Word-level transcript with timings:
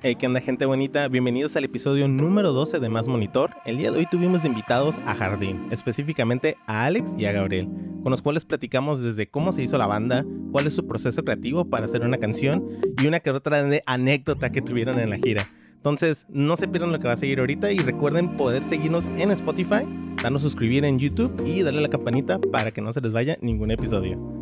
Hey, 0.00 0.14
¿qué 0.14 0.28
onda 0.28 0.40
gente 0.40 0.64
bonita? 0.64 1.08
Bienvenidos 1.08 1.56
al 1.56 1.64
episodio 1.64 2.06
número 2.06 2.52
12 2.52 2.78
de 2.78 2.88
Más 2.88 3.08
Monitor. 3.08 3.50
El 3.64 3.78
día 3.78 3.90
de 3.90 3.98
hoy 3.98 4.06
tuvimos 4.06 4.42
de 4.42 4.48
invitados 4.48 4.94
a 5.04 5.16
Jardín, 5.16 5.66
específicamente 5.72 6.56
a 6.68 6.84
Alex 6.84 7.16
y 7.18 7.24
a 7.24 7.32
Gabriel, 7.32 7.68
con 8.04 8.12
los 8.12 8.22
cuales 8.22 8.44
platicamos 8.44 9.02
desde 9.02 9.26
cómo 9.26 9.50
se 9.50 9.64
hizo 9.64 9.76
la 9.76 9.88
banda, 9.88 10.24
cuál 10.52 10.68
es 10.68 10.76
su 10.76 10.86
proceso 10.86 11.24
creativo 11.24 11.64
para 11.64 11.86
hacer 11.86 12.02
una 12.02 12.18
canción 12.18 12.78
y 13.02 13.08
una 13.08 13.18
que 13.18 13.30
otra 13.30 13.68
anécdota 13.86 14.52
que 14.52 14.62
tuvieron 14.62 15.00
en 15.00 15.10
la 15.10 15.18
gira. 15.18 15.48
Entonces, 15.74 16.26
no 16.28 16.56
se 16.56 16.68
pierdan 16.68 16.92
lo 16.92 17.00
que 17.00 17.08
va 17.08 17.14
a 17.14 17.16
seguir 17.16 17.40
ahorita 17.40 17.72
y 17.72 17.78
recuerden 17.78 18.36
poder 18.36 18.62
seguirnos 18.62 19.08
en 19.18 19.32
Spotify, 19.32 19.82
darnos 20.22 20.42
suscribir 20.42 20.84
en 20.84 21.00
YouTube 21.00 21.44
y 21.44 21.62
darle 21.62 21.80
a 21.80 21.82
la 21.82 21.90
campanita 21.90 22.38
para 22.38 22.70
que 22.70 22.80
no 22.80 22.92
se 22.92 23.00
les 23.00 23.12
vaya 23.12 23.36
ningún 23.40 23.72
episodio. 23.72 24.37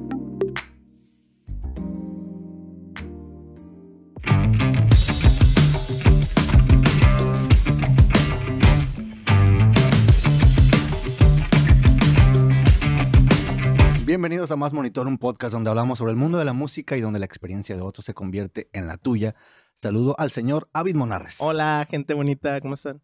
Bienvenidos 14.17 14.51
a 14.51 14.57
Más 14.57 14.73
Monitor, 14.73 15.07
un 15.07 15.19
podcast 15.19 15.53
donde 15.53 15.69
hablamos 15.69 15.99
sobre 15.99 16.13
el 16.13 16.17
mundo 16.17 16.39
de 16.39 16.47
la 16.47 16.55
música 16.55 16.97
y 16.97 17.03
donde 17.03 17.19
la 17.19 17.27
experiencia 17.27 17.77
de 17.77 17.83
otros 17.83 18.07
se 18.07 18.15
convierte 18.15 18.71
en 18.73 18.87
la 18.87 18.97
tuya. 18.97 19.35
Saludo 19.75 20.19
al 20.19 20.31
señor 20.31 20.71
Avid 20.73 20.95
Monarres. 20.95 21.37
Hola, 21.39 21.87
gente 21.91 22.15
bonita, 22.15 22.59
¿cómo 22.63 22.73
están? 22.73 23.03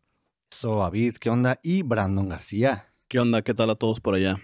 Soy 0.51 0.81
Avid, 0.81 1.17
¿qué 1.17 1.29
onda? 1.29 1.61
Y 1.63 1.83
Brandon 1.83 2.31
García. 2.31 2.95
¿Qué 3.09 3.19
onda? 3.19 3.43
¿Qué 3.43 3.53
tal 3.53 3.69
a 3.69 3.75
todos 3.75 4.01
por 4.01 4.15
allá? 4.15 4.39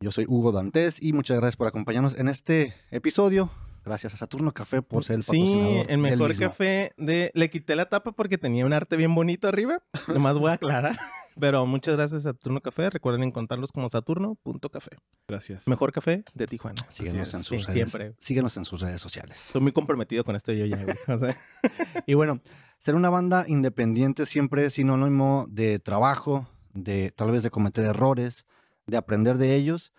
Yo 0.00 0.10
soy 0.10 0.24
Hugo 0.26 0.50
Dantes 0.50 0.96
y 0.98 1.12
muchas 1.12 1.36
gracias 1.36 1.56
por 1.56 1.68
acompañarnos 1.68 2.18
en 2.18 2.28
este 2.28 2.72
episodio. 2.90 3.50
Gracias 3.84 4.14
a 4.14 4.16
Saturno 4.16 4.52
Café 4.52 4.80
por 4.80 5.04
ser 5.04 5.16
el 5.16 5.22
patrocinador. 5.22 5.86
Sí, 5.86 5.92
el 5.92 5.98
mejor 5.98 6.36
café 6.38 6.92
de... 6.96 7.32
Le 7.34 7.50
quité 7.50 7.74
la 7.74 7.88
tapa 7.88 8.12
porque 8.12 8.38
tenía 8.38 8.64
un 8.64 8.72
arte 8.72 8.96
bien 8.96 9.14
bonito 9.14 9.48
arriba. 9.48 9.82
Nomás 10.08 10.38
voy 10.38 10.50
a 10.50 10.54
aclarar. 10.54 10.96
Pero 11.40 11.64
muchas 11.66 11.96
gracias 11.96 12.20
a 12.20 12.30
Saturno 12.30 12.60
Café. 12.60 12.90
Recuerden 12.90 13.22
encontrarlos 13.24 13.72
como 13.72 13.88
saturno.café. 13.88 14.90
Gracias. 15.26 15.66
Mejor 15.66 15.92
café 15.92 16.24
de 16.34 16.46
Tijuana. 16.46 16.82
Síguenos 16.88 17.32
en 17.34 17.42
sus 17.42 17.66
redes. 17.66 17.90
Siempre. 17.90 18.14
Síguenos 18.18 18.56
en 18.56 18.64
sus 18.64 18.80
redes 18.80 19.00
sociales. 19.00 19.46
Estoy 19.46 19.62
muy 19.62 19.72
comprometido 19.72 20.24
con 20.24 20.36
esto 20.36 20.52
yo 20.52 20.66
ya, 20.66 20.84
y 22.06 22.14
bueno, 22.14 22.40
ser 22.78 22.94
una 22.94 23.08
banda 23.08 23.46
independiente 23.48 24.26
siempre 24.26 24.66
es 24.66 24.74
sinónimo 24.74 25.46
de 25.48 25.78
trabajo, 25.78 26.46
de 26.74 27.12
tal 27.12 27.30
vez 27.30 27.42
de 27.42 27.50
cometer 27.50 27.84
errores, 27.84 28.44
de 28.86 28.96
aprender 28.96 29.38
de 29.38 29.54
ellos 29.54 29.92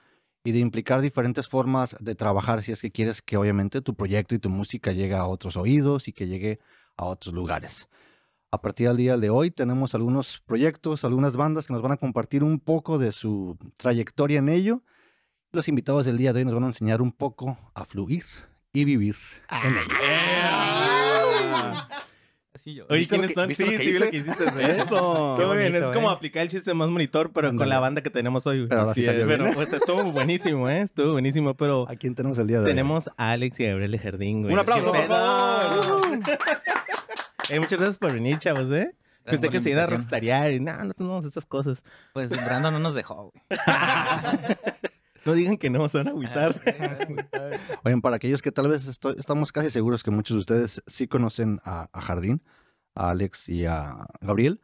y 0.44 0.52
de 0.52 0.60
implicar 0.60 1.02
diferentes 1.02 1.48
formas 1.48 1.96
de 2.00 2.16
trabajar 2.16 2.62
si 2.62 2.72
es 2.72 2.82
que 2.82 2.92
quieres 2.92 3.22
que 3.22 3.38
obviamente 3.38 3.82
tu 3.82 3.96
proyecto 3.96 4.36
y 4.36 4.40
tu 4.40 4.50
música 4.50 4.92
llegue 4.92 5.16
a 5.16 5.26
otros 5.26 5.56
oídos 5.56 6.08
y 6.08 6.14
que 6.14 6.28
llegue 6.28 6.60
a 6.98 7.06
otros 7.06 7.34
lugares. 7.34 7.88
A 8.52 8.62
partir 8.62 8.88
del 8.88 8.98
día 8.98 9.18
de 9.18 9.30
hoy 9.30 9.50
tenemos 9.52 9.96
algunos 9.96 10.42
proyectos, 10.46 11.04
algunas 11.06 11.36
bandas 11.36 11.66
que 11.66 11.74
nos 11.74 11.82
van 11.82 11.94
a 11.94 11.98
compartir 11.98 12.44
un 12.44 12.60
poco 12.60 13.00
de 13.00 13.12
su 13.12 13.58
trayectoria 13.78 14.40
en 14.40 14.50
ello. 14.50 14.84
Los 15.52 15.68
invitados 15.68 16.06
del 16.06 16.18
día 16.18 16.34
de 16.34 16.40
hoy 16.40 16.46
nos 16.46 16.54
van 16.54 16.66
a 16.66 16.68
enseñar 16.68 17.02
un 17.02 17.12
poco 17.12 17.58
a 17.74 17.86
fluir 17.86 18.26
y 18.74 18.84
vivir 18.86 19.16
en 19.64 19.78
ello. 19.78 19.96
Ah. 22.56 22.86
Oye, 22.90 23.08
¿quiénes 23.08 23.34
son? 23.34 23.50
Sí, 23.50 23.56
sí, 23.56 23.92
lo 23.94 24.10
que 24.10 24.18
hiciste. 24.18 24.46
Eso. 24.70 24.96
Todo 24.96 25.56
bien, 25.56 25.76
es 25.76 25.92
como 25.92 26.10
¿eh? 26.10 26.14
aplicar 26.14 26.44
el 26.44 26.50
chiste 26.50 26.74
más 26.74 26.88
monitor, 26.88 27.32
pero 27.34 27.56
con 27.56 27.68
la 27.68 27.80
banda 27.80 28.02
que 28.02 28.10
tenemos 28.10 28.46
hoy. 28.46 28.68
Pero, 28.68 28.82
así 28.82 29.04
es. 29.06 29.26
pero 29.26 29.52
pues, 29.54 29.74
estuvo 29.74 30.04
buenísimo, 30.12 30.70
¿eh? 30.70 30.82
Estuvo 30.82 31.14
buenísimo, 31.14 31.56
pero... 31.56 31.88
¿A 31.90 31.96
quién 31.96 32.14
tenemos 32.14 32.38
el 32.38 32.48
día 32.48 32.58
de 32.60 32.66
hoy? 32.66 32.70
Tenemos 32.70 33.10
a 33.18 33.32
Alex 33.32 33.60
y 33.60 33.66
a 33.66 33.70
Gabriel 33.70 34.00
Jardín, 34.00 34.42
güey. 34.44 34.54
¡Un 34.54 34.60
aplauso, 34.60 34.92
por 34.92 35.08
favor! 35.08 36.02
Eh, 37.50 37.60
muchas 37.60 37.78
gracias 37.78 37.98
por 37.98 38.14
venir, 38.14 38.40
chavos, 38.40 38.72
¿eh? 38.72 38.96
Pensé 39.26 39.50
que 39.50 39.60
se 39.60 39.70
iba 39.70 39.84
a 39.84 39.86
rockstarear 39.86 40.54
y 40.54 40.62
no, 40.62 40.82
no 40.82 40.94
tenemos 40.94 41.26
estas 41.26 41.46
cosas. 41.46 41.84
Pues 42.14 42.30
Brandon 42.30 42.74
no 42.74 42.80
nos 42.80 42.96
dejó, 42.96 43.32
güey. 43.32 43.60
no 45.26 45.34
digan 45.34 45.58
que 45.58 45.70
no, 45.70 45.88
se 45.90 45.98
van 45.98 46.08
a 46.08 46.12
agüitar. 46.12 46.62
Oigan, 47.84 48.02
para 48.02 48.18
aquellos 48.18 48.42
que 48.42 48.52
tal 48.52 48.68
vez 48.68 48.88
estamos 48.88 49.52
casi 49.52 49.70
seguros 49.70 50.04
que 50.04 50.12
muchos 50.12 50.36
de 50.36 50.40
ustedes 50.42 50.84
sí 50.88 51.08
conocen 51.08 51.60
a, 51.64 51.90
Jardín, 51.94 52.42
a 52.96 53.12
Alex 53.12 53.50
y 53.50 53.66
a 53.66 54.06
Gabriel, 54.22 54.62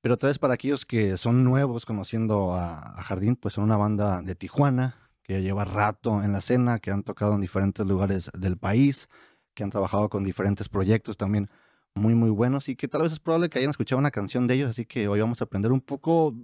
pero 0.00 0.16
tal 0.16 0.28
vez 0.30 0.38
para 0.38 0.54
aquellos 0.54 0.86
que 0.86 1.16
son 1.16 1.44
nuevos 1.44 1.86
conociendo 1.86 2.54
a, 2.54 2.98
a 2.98 3.02
Jardín, 3.02 3.36
pues 3.36 3.54
son 3.54 3.64
una 3.64 3.76
banda 3.76 4.22
de 4.22 4.34
Tijuana 4.34 4.96
que 5.22 5.42
lleva 5.42 5.64
rato 5.64 6.22
en 6.22 6.32
la 6.32 6.38
escena, 6.38 6.78
que 6.78 6.90
han 6.90 7.02
tocado 7.02 7.34
en 7.34 7.40
diferentes 7.42 7.86
lugares 7.86 8.30
del 8.38 8.56
país, 8.56 9.08
que 9.54 9.62
han 9.62 9.70
trabajado 9.70 10.08
con 10.08 10.24
diferentes 10.24 10.68
proyectos 10.68 11.16
también 11.16 11.50
muy, 11.94 12.14
muy 12.14 12.30
buenos 12.30 12.68
y 12.68 12.76
que 12.76 12.88
tal 12.88 13.02
vez 13.02 13.12
es 13.12 13.20
probable 13.20 13.50
que 13.50 13.58
hayan 13.58 13.70
escuchado 13.70 13.98
una 13.98 14.10
canción 14.10 14.46
de 14.46 14.54
ellos, 14.54 14.70
así 14.70 14.86
que 14.86 15.08
hoy 15.08 15.20
vamos 15.20 15.40
a 15.40 15.44
aprender 15.44 15.72
un 15.72 15.80
poco 15.80 16.34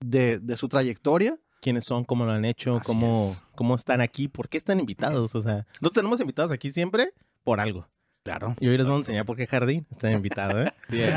de, 0.00 0.40
su 0.56 0.68
trayectoria. 0.68 1.38
¿Quiénes 1.66 1.82
son? 1.82 2.04
¿Cómo 2.04 2.24
lo 2.24 2.30
han 2.30 2.44
hecho? 2.44 2.80
Cómo, 2.86 3.34
¿Cómo 3.56 3.74
están 3.74 4.00
aquí? 4.00 4.28
¿Por 4.28 4.48
qué 4.48 4.56
están 4.56 4.78
invitados? 4.78 5.34
O 5.34 5.42
sea, 5.42 5.66
no 5.80 5.90
tenemos 5.90 6.20
invitados 6.20 6.52
aquí 6.52 6.70
siempre 6.70 7.12
por 7.42 7.58
algo. 7.58 7.88
Claro. 8.22 8.54
Y 8.60 8.68
hoy 8.68 8.78
les 8.78 8.86
vamos 8.86 8.98
a 8.98 9.00
enseñar 9.00 9.26
por 9.26 9.36
qué 9.36 9.48
Jardín 9.48 9.84
está 9.90 10.12
invitado, 10.12 10.62
¿eh? 10.62 10.72
Bien. 10.88 11.12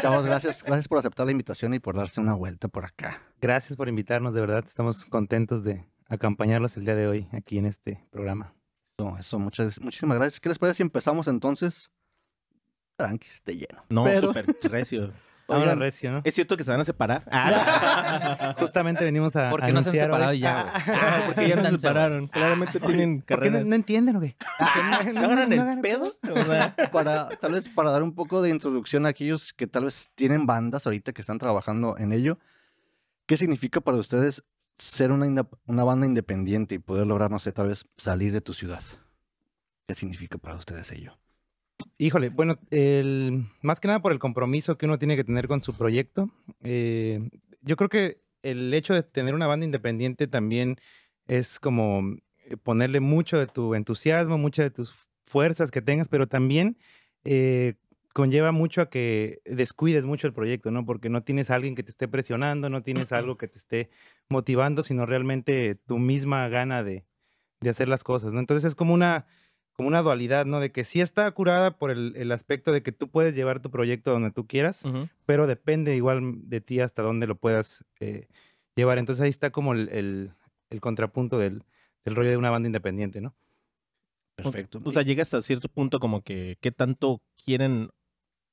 Chavos, 0.00 0.24
gracias, 0.24 0.62
gracias 0.62 0.88
por 0.88 0.96
aceptar 0.96 1.26
la 1.26 1.32
invitación 1.32 1.74
y 1.74 1.78
por 1.78 1.94
darse 1.94 2.22
una 2.22 2.32
vuelta 2.32 2.68
por 2.68 2.86
acá. 2.86 3.20
Gracias 3.38 3.76
por 3.76 3.90
invitarnos, 3.90 4.32
de 4.32 4.40
verdad. 4.40 4.64
Estamos 4.66 5.04
contentos 5.04 5.62
de 5.62 5.84
acompañarlos 6.08 6.74
el 6.78 6.86
día 6.86 6.94
de 6.94 7.06
hoy 7.06 7.28
aquí 7.30 7.58
en 7.58 7.66
este 7.66 8.02
programa. 8.10 8.54
Eso, 8.92 9.18
eso, 9.18 9.38
muchas, 9.38 9.78
muchísimas 9.78 10.16
gracias. 10.16 10.40
¿Qué 10.40 10.48
les 10.48 10.58
parece 10.58 10.78
si 10.78 10.84
empezamos 10.84 11.28
entonces 11.28 11.92
tranquis, 12.96 13.42
de 13.44 13.56
lleno. 13.56 13.84
No, 13.90 14.08
súper 14.18 14.46
recio. 14.62 15.10
Ahora 15.52 15.74
recio, 15.74 16.12
¿no? 16.12 16.20
¿Es 16.24 16.34
cierto 16.34 16.56
que 16.56 16.64
se 16.64 16.70
van 16.70 16.80
a 16.80 16.84
separar? 16.84 17.24
Ah. 17.34 18.54
Justamente 18.58 19.04
venimos 19.04 19.34
a 19.36 19.50
¿Por 19.50 19.64
qué 19.64 19.72
no 19.72 19.82
se 19.82 19.90
han 19.90 20.04
separado 20.06 20.32
ya? 20.32 20.72
Ah, 20.86 21.22
porque 21.26 21.48
ya 21.48 21.56
no 21.56 21.64
se 21.64 21.70
separaron. 21.72 22.28
Claramente 22.28 22.78
tienen 22.78 23.20
carreras. 23.20 23.52
¿Por 23.52 23.62
qué 23.62 23.68
no, 23.68 23.74
entienden 23.74 24.16
o 24.16 24.20
qué? 24.20 24.36
¿No, 25.12 25.28
ganan 25.28 25.52
el 25.52 25.80
pedo? 25.80 26.14
para, 26.92 27.28
tal 27.30 27.52
vez 27.52 27.68
para 27.68 27.90
dar 27.90 28.02
un 28.02 28.14
poco 28.14 28.42
de 28.42 28.50
introducción 28.50 29.06
a 29.06 29.10
aquellos 29.10 29.52
que 29.52 29.66
tal 29.66 29.84
vez 29.84 30.10
tienen 30.14 30.46
bandas 30.46 30.86
ahorita 30.86 31.12
que 31.12 31.20
están 31.20 31.38
trabajando 31.38 31.96
en 31.98 32.12
ello, 32.12 32.38
¿qué 33.26 33.36
significa 33.36 33.80
para 33.80 33.98
ustedes 33.98 34.44
ser 34.78 35.12
una, 35.12 35.48
una 35.66 35.84
banda 35.84 36.06
independiente 36.06 36.76
y 36.76 36.78
poder 36.78 37.06
lograr, 37.06 37.30
no 37.30 37.38
sé, 37.38 37.52
tal 37.52 37.68
vez 37.68 37.86
salir 37.96 38.32
de 38.32 38.40
tu 38.40 38.54
ciudad? 38.54 38.82
¿Qué 39.86 39.94
significa 39.94 40.38
para 40.38 40.56
ustedes 40.56 40.90
ello? 40.92 41.18
Híjole, 42.02 42.30
bueno, 42.30 42.58
el, 42.72 43.46
más 43.60 43.78
que 43.78 43.86
nada 43.86 44.02
por 44.02 44.10
el 44.10 44.18
compromiso 44.18 44.76
que 44.76 44.86
uno 44.86 44.98
tiene 44.98 45.14
que 45.14 45.22
tener 45.22 45.46
con 45.46 45.60
su 45.60 45.72
proyecto. 45.72 46.32
Eh, 46.64 47.30
yo 47.60 47.76
creo 47.76 47.88
que 47.88 48.20
el 48.42 48.74
hecho 48.74 48.92
de 48.92 49.04
tener 49.04 49.36
una 49.36 49.46
banda 49.46 49.66
independiente 49.66 50.26
también 50.26 50.78
es 51.28 51.60
como 51.60 52.16
ponerle 52.64 52.98
mucho 52.98 53.38
de 53.38 53.46
tu 53.46 53.76
entusiasmo, 53.76 54.36
muchas 54.36 54.64
de 54.64 54.70
tus 54.70 54.96
fuerzas 55.24 55.70
que 55.70 55.80
tengas, 55.80 56.08
pero 56.08 56.26
también 56.26 56.76
eh, 57.22 57.74
conlleva 58.12 58.50
mucho 58.50 58.80
a 58.80 58.90
que 58.90 59.40
descuides 59.44 60.04
mucho 60.04 60.26
el 60.26 60.32
proyecto, 60.32 60.72
¿no? 60.72 60.84
Porque 60.84 61.08
no 61.08 61.22
tienes 61.22 61.50
a 61.50 61.54
alguien 61.54 61.76
que 61.76 61.84
te 61.84 61.92
esté 61.92 62.08
presionando, 62.08 62.68
no 62.68 62.82
tienes 62.82 63.12
algo 63.12 63.38
que 63.38 63.46
te 63.46 63.58
esté 63.58 63.90
motivando, 64.28 64.82
sino 64.82 65.06
realmente 65.06 65.76
tu 65.86 66.00
misma 66.00 66.48
gana 66.48 66.82
de, 66.82 67.04
de 67.60 67.70
hacer 67.70 67.86
las 67.86 68.02
cosas, 68.02 68.32
¿no? 68.32 68.40
Entonces 68.40 68.68
es 68.68 68.74
como 68.74 68.92
una 68.92 69.26
como 69.72 69.88
una 69.88 70.02
dualidad, 70.02 70.46
¿no? 70.46 70.60
De 70.60 70.70
que 70.70 70.84
sí 70.84 71.00
está 71.00 71.30
curada 71.30 71.76
por 71.76 71.90
el, 71.90 72.32
aspecto 72.32 72.72
de 72.72 72.82
que 72.82 72.92
tú 72.92 73.08
puedes 73.08 73.34
llevar 73.34 73.60
tu 73.60 73.70
proyecto 73.70 74.12
donde 74.12 74.30
tú 74.30 74.46
quieras, 74.46 74.82
pero 75.26 75.46
depende 75.46 75.96
igual 75.96 76.48
de 76.48 76.60
ti 76.60 76.80
hasta 76.80 77.02
dónde 77.02 77.26
lo 77.26 77.36
puedas 77.36 77.84
eh, 78.00 78.28
llevar. 78.76 78.98
Entonces 78.98 79.22
ahí 79.22 79.30
está 79.30 79.50
como 79.50 79.72
el, 79.72 80.32
contrapunto 80.80 81.38
del, 81.38 81.64
del, 82.04 82.14
rollo 82.14 82.30
de 82.30 82.36
una 82.36 82.50
banda 82.50 82.68
independiente, 82.68 83.20
¿no? 83.20 83.34
Perfecto. 84.34 84.80
O, 84.84 84.92
sea, 84.92 85.02
llega 85.02 85.22
hasta 85.22 85.42
cierto 85.42 85.68
punto 85.68 86.00
como 86.00 86.22
que 86.22 86.56
qué 86.60 86.72
tanto 86.72 87.20
quieren 87.44 87.90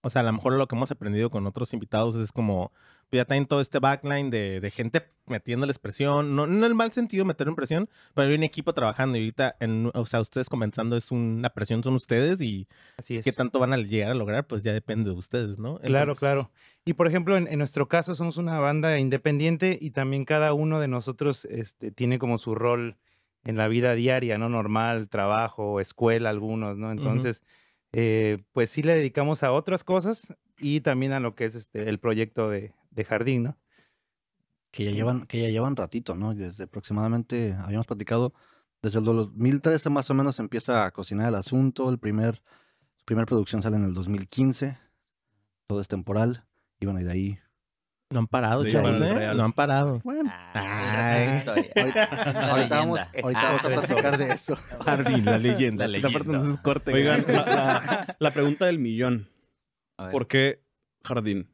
o 0.01 0.09
sea, 0.09 0.21
a 0.21 0.23
lo 0.23 0.31
mejor 0.31 0.53
lo 0.53 0.67
que 0.67 0.75
hemos 0.75 0.91
aprendido 0.91 1.29
con 1.29 1.45
otros 1.45 1.73
invitados 1.73 2.15
es 2.15 2.31
como, 2.31 2.71
pues, 3.09 3.19
ya 3.19 3.25
tienen 3.25 3.47
todo 3.47 3.59
este 3.59 3.79
backline 3.79 4.29
de, 4.29 4.61
de 4.61 4.71
gente 4.71 5.11
metiéndoles 5.25 5.77
presión, 5.77 6.35
no, 6.35 6.45
en 6.45 6.63
el 6.63 6.73
mal 6.73 6.91
sentido 6.93 7.25
meter 7.25 7.47
en 7.47 7.55
presión, 7.55 7.89
pero 8.13 8.29
hay 8.29 8.35
un 8.35 8.43
equipo 8.43 8.73
trabajando 8.73 9.17
y 9.17 9.21
ahorita, 9.21 9.57
en, 9.59 9.91
o 9.93 10.05
sea, 10.05 10.21
ustedes 10.21 10.47
comenzando 10.47 10.95
es 10.95 11.11
una 11.11 11.49
presión 11.49 11.83
son 11.83 11.95
ustedes 11.95 12.41
y 12.41 12.67
Así 12.97 13.17
es. 13.17 13.25
qué 13.25 13.31
tanto 13.31 13.59
van 13.59 13.73
a 13.73 13.77
llegar 13.77 14.11
a 14.11 14.15
lograr, 14.15 14.47
pues 14.47 14.63
ya 14.63 14.71
depende 14.71 15.09
de 15.09 15.15
ustedes, 15.15 15.59
¿no? 15.59 15.79
claro, 15.79 16.15
claro. 16.15 16.49
Y 16.85 16.93
por 16.93 17.07
ejemplo, 17.07 17.35
en, 17.35 17.57
nuestro 17.57 17.87
caso 17.87 18.15
somos 18.15 18.37
una 18.37 18.57
banda 18.59 18.97
independiente 18.99 19.77
y 19.79 19.91
también 19.91 20.23
cada 20.23 20.53
uno 20.53 20.79
de 20.79 20.87
nosotros 20.87 21.45
este, 21.45 21.91
tiene 21.91 22.19
como 22.19 22.37
su 22.37 22.55
rol 22.55 22.97
en 23.43 23.57
la 23.57 23.67
vida 23.67 23.93
diaria, 23.93 24.37
¿no? 24.37 24.49
Normal, 24.49 25.09
trabajo, 25.09 25.79
escuela, 25.79 26.29
algunos, 26.29 26.77
¿no? 26.77 26.91
Entonces... 26.91 27.43
Eh, 27.91 28.43
pues 28.51 28.69
sí 28.69 28.83
le 28.83 28.95
dedicamos 28.95 29.43
a 29.43 29.51
otras 29.51 29.83
cosas 29.83 30.37
y 30.57 30.81
también 30.81 31.11
a 31.13 31.19
lo 31.19 31.35
que 31.35 31.45
es 31.45 31.55
este, 31.55 31.89
el 31.89 31.99
proyecto 31.99 32.49
de, 32.49 32.73
jardín, 33.07 33.43
¿no? 33.43 33.57
Que 34.71 34.85
ya 34.85 34.91
llevan, 34.91 35.25
que 35.25 35.41
ya 35.41 35.49
llevan 35.49 35.75
ratito, 35.75 36.15
¿no? 36.15 36.35
Desde 36.35 36.65
aproximadamente, 36.65 37.53
habíamos 37.53 37.87
platicado, 37.87 38.33
desde 38.81 38.99
el 38.99 39.05
2013 39.05 39.89
más 39.89 40.09
o 40.09 40.13
menos 40.13 40.39
empieza 40.39 40.85
a 40.85 40.91
cocinar 40.91 41.29
el 41.29 41.35
asunto, 41.35 41.89
el 41.89 41.97
primer, 41.97 42.41
primera 43.05 43.25
producción 43.25 43.61
sale 43.61 43.77
en 43.77 43.85
el 43.85 43.93
2015. 43.93 44.77
Todo 45.67 45.81
es 45.81 45.87
temporal. 45.87 46.45
Y 46.79 46.85
bueno, 46.85 47.01
y 47.01 47.03
de 47.03 47.11
ahí. 47.11 47.39
No 48.11 48.19
han 48.21 48.27
parado, 48.27 48.65
Sí, 48.65 48.71
chavos, 48.71 48.99
¿eh? 49.01 49.31
No 49.35 49.43
han 49.43 49.53
parado. 49.53 50.01
Bueno, 50.03 50.33
Ay. 50.55 51.43
ahorita 51.45 52.79
vamos, 52.79 52.99
ahorita 53.21 53.43
vamos 53.43 53.63
a 53.65 53.67
platicar 53.69 54.17
de 54.17 54.31
eso. 54.31 54.55
Jardín, 54.85 55.25
la 55.25 55.37
leyenda. 55.37 55.87
La 55.87 55.97
Esta 55.97 56.09
parte 56.09 56.27
no 56.29 56.33
leyenda. 56.39 56.55
se 56.57 56.63
corte. 56.63 56.91
Oigan, 56.93 57.23
la, 57.27 57.33
la- 57.45 58.15
la 58.17 58.31
pregunta 58.31 58.65
del 58.65 58.79
millón. 58.79 59.29
¿Por 60.11 60.27
qué 60.27 60.63
jardín? 61.03 61.49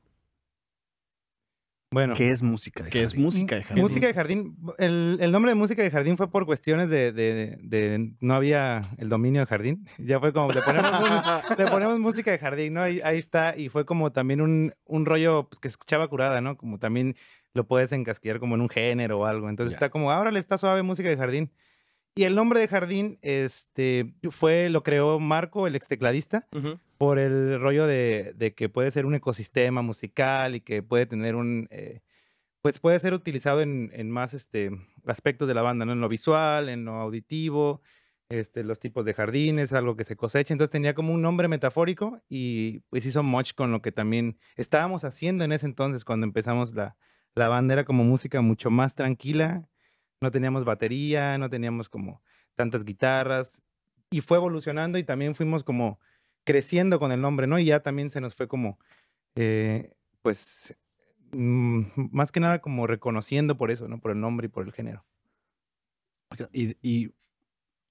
Bueno. 1.91 2.13
¿Qué 2.15 2.29
es 2.29 2.41
música? 2.41 2.83
de 2.83 2.89
¿Qué 2.89 3.03
es 3.03 3.11
jardín? 3.13 3.25
música 3.25 3.55
de 3.55 3.63
jardín? 3.63 3.81
Música 3.83 4.07
de 4.07 4.13
jardín, 4.13 4.57
el, 4.79 5.17
el 5.21 5.31
nombre 5.31 5.51
de 5.51 5.55
música 5.55 5.81
de 5.81 5.89
jardín 5.91 6.17
fue 6.17 6.29
por 6.29 6.45
cuestiones 6.45 6.89
de, 6.89 7.11
de- 7.13 7.57
de- 7.61 8.13
no 8.19 8.33
había 8.35 8.89
el 8.97 9.07
dominio 9.07 9.41
de 9.41 9.45
jardín. 9.47 9.87
Ya 9.99 10.19
fue 10.19 10.33
como, 10.33 10.51
le 10.51 10.61
ponemos, 10.61 10.91
le 11.57 11.65
ponemos 11.67 11.99
música 11.99 12.31
de 12.31 12.39
jardín, 12.39 12.73
¿no? 12.73 12.81
Ahí, 12.81 12.99
ahí 13.03 13.17
está. 13.17 13.55
Y 13.57 13.69
fue 13.69 13.85
como 13.85 14.11
también 14.11 14.41
un, 14.41 14.73
un 14.85 15.05
rollo 15.05 15.47
pues, 15.49 15.59
que 15.59 15.67
escuchaba 15.67 16.07
curada, 16.07 16.41
¿no? 16.41 16.57
Como 16.57 16.79
también 16.79 17.15
lo 17.53 17.65
puedes 17.65 17.91
encasquillar 17.93 18.39
como 18.39 18.55
en 18.55 18.61
un 18.61 18.69
género 18.69 19.19
o 19.19 19.25
algo. 19.25 19.49
Entonces 19.49 19.73
está 19.75 19.89
como, 19.89 20.11
ahora 20.11 20.31
le 20.31 20.39
está 20.39 20.57
suave 20.57 20.81
música 20.83 21.07
de 21.07 21.15
jardín. 21.17 21.51
Y 22.17 22.23
el 22.23 22.33
nombre 22.33 22.61
de 22.61 22.69
jardín, 22.69 23.19
este, 23.21 24.15
fue, 24.31 24.69
lo 24.69 24.83
creó 24.83 25.19
Marco, 25.19 25.67
el 25.67 25.75
ex 25.75 25.87
tecladista 25.87 26.47
por 26.97 27.19
el 27.19 27.59
rollo 27.59 27.87
de, 27.87 28.33
de 28.37 28.53
que 28.53 28.69
puede 28.69 28.89
ser 28.91 29.05
un 29.05 29.15
ecosistema 29.15 29.81
musical 29.81 30.55
y 30.55 30.61
que 30.61 30.81
puede 30.81 31.05
tener 31.05 31.35
un, 31.35 31.67
eh, 31.71 32.01
pues 32.61 32.79
puede 32.79 32.99
ser 32.99 33.13
utilizado 33.13 33.61
en, 33.61 33.91
en 33.93 34.09
más 34.09 34.33
este, 34.33 34.71
aspectos 35.05 35.47
de 35.47 35.53
la 35.55 35.61
banda, 35.61 35.85
¿no? 35.85 35.91
En 35.91 35.99
lo 35.99 36.07
visual, 36.07 36.69
en 36.69 36.85
lo 36.85 36.93
auditivo, 36.93 37.81
este, 38.29 38.63
los 38.63 38.79
tipos 38.79 39.03
de 39.03 39.13
jardines, 39.13 39.73
algo 39.73 39.97
que 39.97 40.05
se 40.05 40.15
cosecha. 40.15 40.53
Entonces 40.53 40.71
tenía 40.71 40.95
como 40.95 41.13
un 41.13 41.21
nombre 41.21 41.49
metafórico 41.49 42.21
y 42.29 42.79
pues 42.89 43.05
hizo 43.05 43.23
much 43.23 43.53
con 43.55 43.71
lo 43.73 43.81
que 43.81 43.91
también 43.91 44.39
estábamos 44.55 45.03
haciendo 45.03 45.43
en 45.43 45.51
ese 45.51 45.65
entonces 45.65 46.05
cuando 46.05 46.25
empezamos 46.25 46.73
la, 46.73 46.95
la 47.33 47.49
banda. 47.49 47.73
Era 47.73 47.83
como 47.83 48.05
música 48.05 48.39
mucho 48.41 48.71
más 48.71 48.95
tranquila, 48.95 49.67
no 50.21 50.31
teníamos 50.31 50.65
batería, 50.65 51.37
no 51.37 51.49
teníamos 51.49 51.89
como 51.89 52.21
tantas 52.55 52.85
guitarras 52.85 53.61
y 54.09 54.21
fue 54.21 54.37
evolucionando 54.37 54.97
y 54.97 55.03
también 55.03 55.35
fuimos 55.35 55.63
como 55.63 55.99
creciendo 56.43 56.99
con 56.99 57.11
el 57.11 57.21
nombre, 57.21 57.47
¿no? 57.47 57.59
Y 57.59 57.65
ya 57.65 57.81
también 57.81 58.09
se 58.11 58.21
nos 58.21 58.35
fue 58.35 58.47
como, 58.47 58.79
eh, 59.35 59.93
pues, 60.21 60.75
mm, 61.31 61.83
más 62.11 62.31
que 62.31 62.39
nada 62.39 62.59
como 62.59 62.87
reconociendo 62.87 63.57
por 63.57 63.71
eso, 63.71 63.87
¿no? 63.87 63.99
Por 63.99 64.11
el 64.11 64.19
nombre 64.19 64.45
y 64.45 64.49
por 64.49 64.65
el 64.65 64.73
género. 64.73 65.05
Y, 66.51 66.77
y 66.81 67.13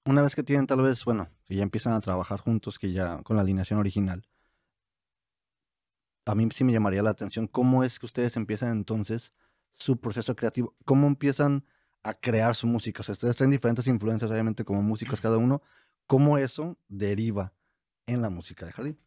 una 0.05 0.21
vez 0.21 0.35
que 0.35 0.43
tienen 0.43 0.67
tal 0.67 0.81
vez, 0.81 1.03
bueno, 1.05 1.29
que 1.45 1.55
ya 1.55 1.63
empiezan 1.63 1.93
a 1.93 2.01
trabajar 2.01 2.39
juntos, 2.39 2.79
que 2.79 2.91
ya 2.91 3.21
con 3.23 3.35
la 3.35 3.41
alineación 3.41 3.79
original, 3.79 4.25
a 6.25 6.35
mí 6.35 6.47
sí 6.51 6.63
me 6.63 6.73
llamaría 6.73 7.03
la 7.03 7.11
atención 7.11 7.47
cómo 7.47 7.83
es 7.83 7.99
que 7.99 8.05
ustedes 8.05 8.35
empiezan 8.35 8.71
entonces 8.71 9.31
su 9.73 9.99
proceso 9.99 10.35
creativo, 10.35 10.75
cómo 10.85 11.07
empiezan 11.07 11.65
a 12.05 12.13
crear 12.13 12.53
su 12.53 12.67
música. 12.67 13.01
O 13.01 13.03
sea, 13.03 13.13
ustedes 13.13 13.35
traen 13.35 13.49
diferentes 13.49 13.87
influencias, 13.87 14.29
obviamente, 14.29 14.63
como 14.63 14.83
músicos 14.83 15.19
cada 15.19 15.37
uno, 15.37 15.63
cómo 16.05 16.37
eso 16.37 16.77
deriva 16.87 17.51
en 18.05 18.21
la 18.21 18.29
música 18.29 18.65
de 18.65 18.71
jardín. 18.71 18.99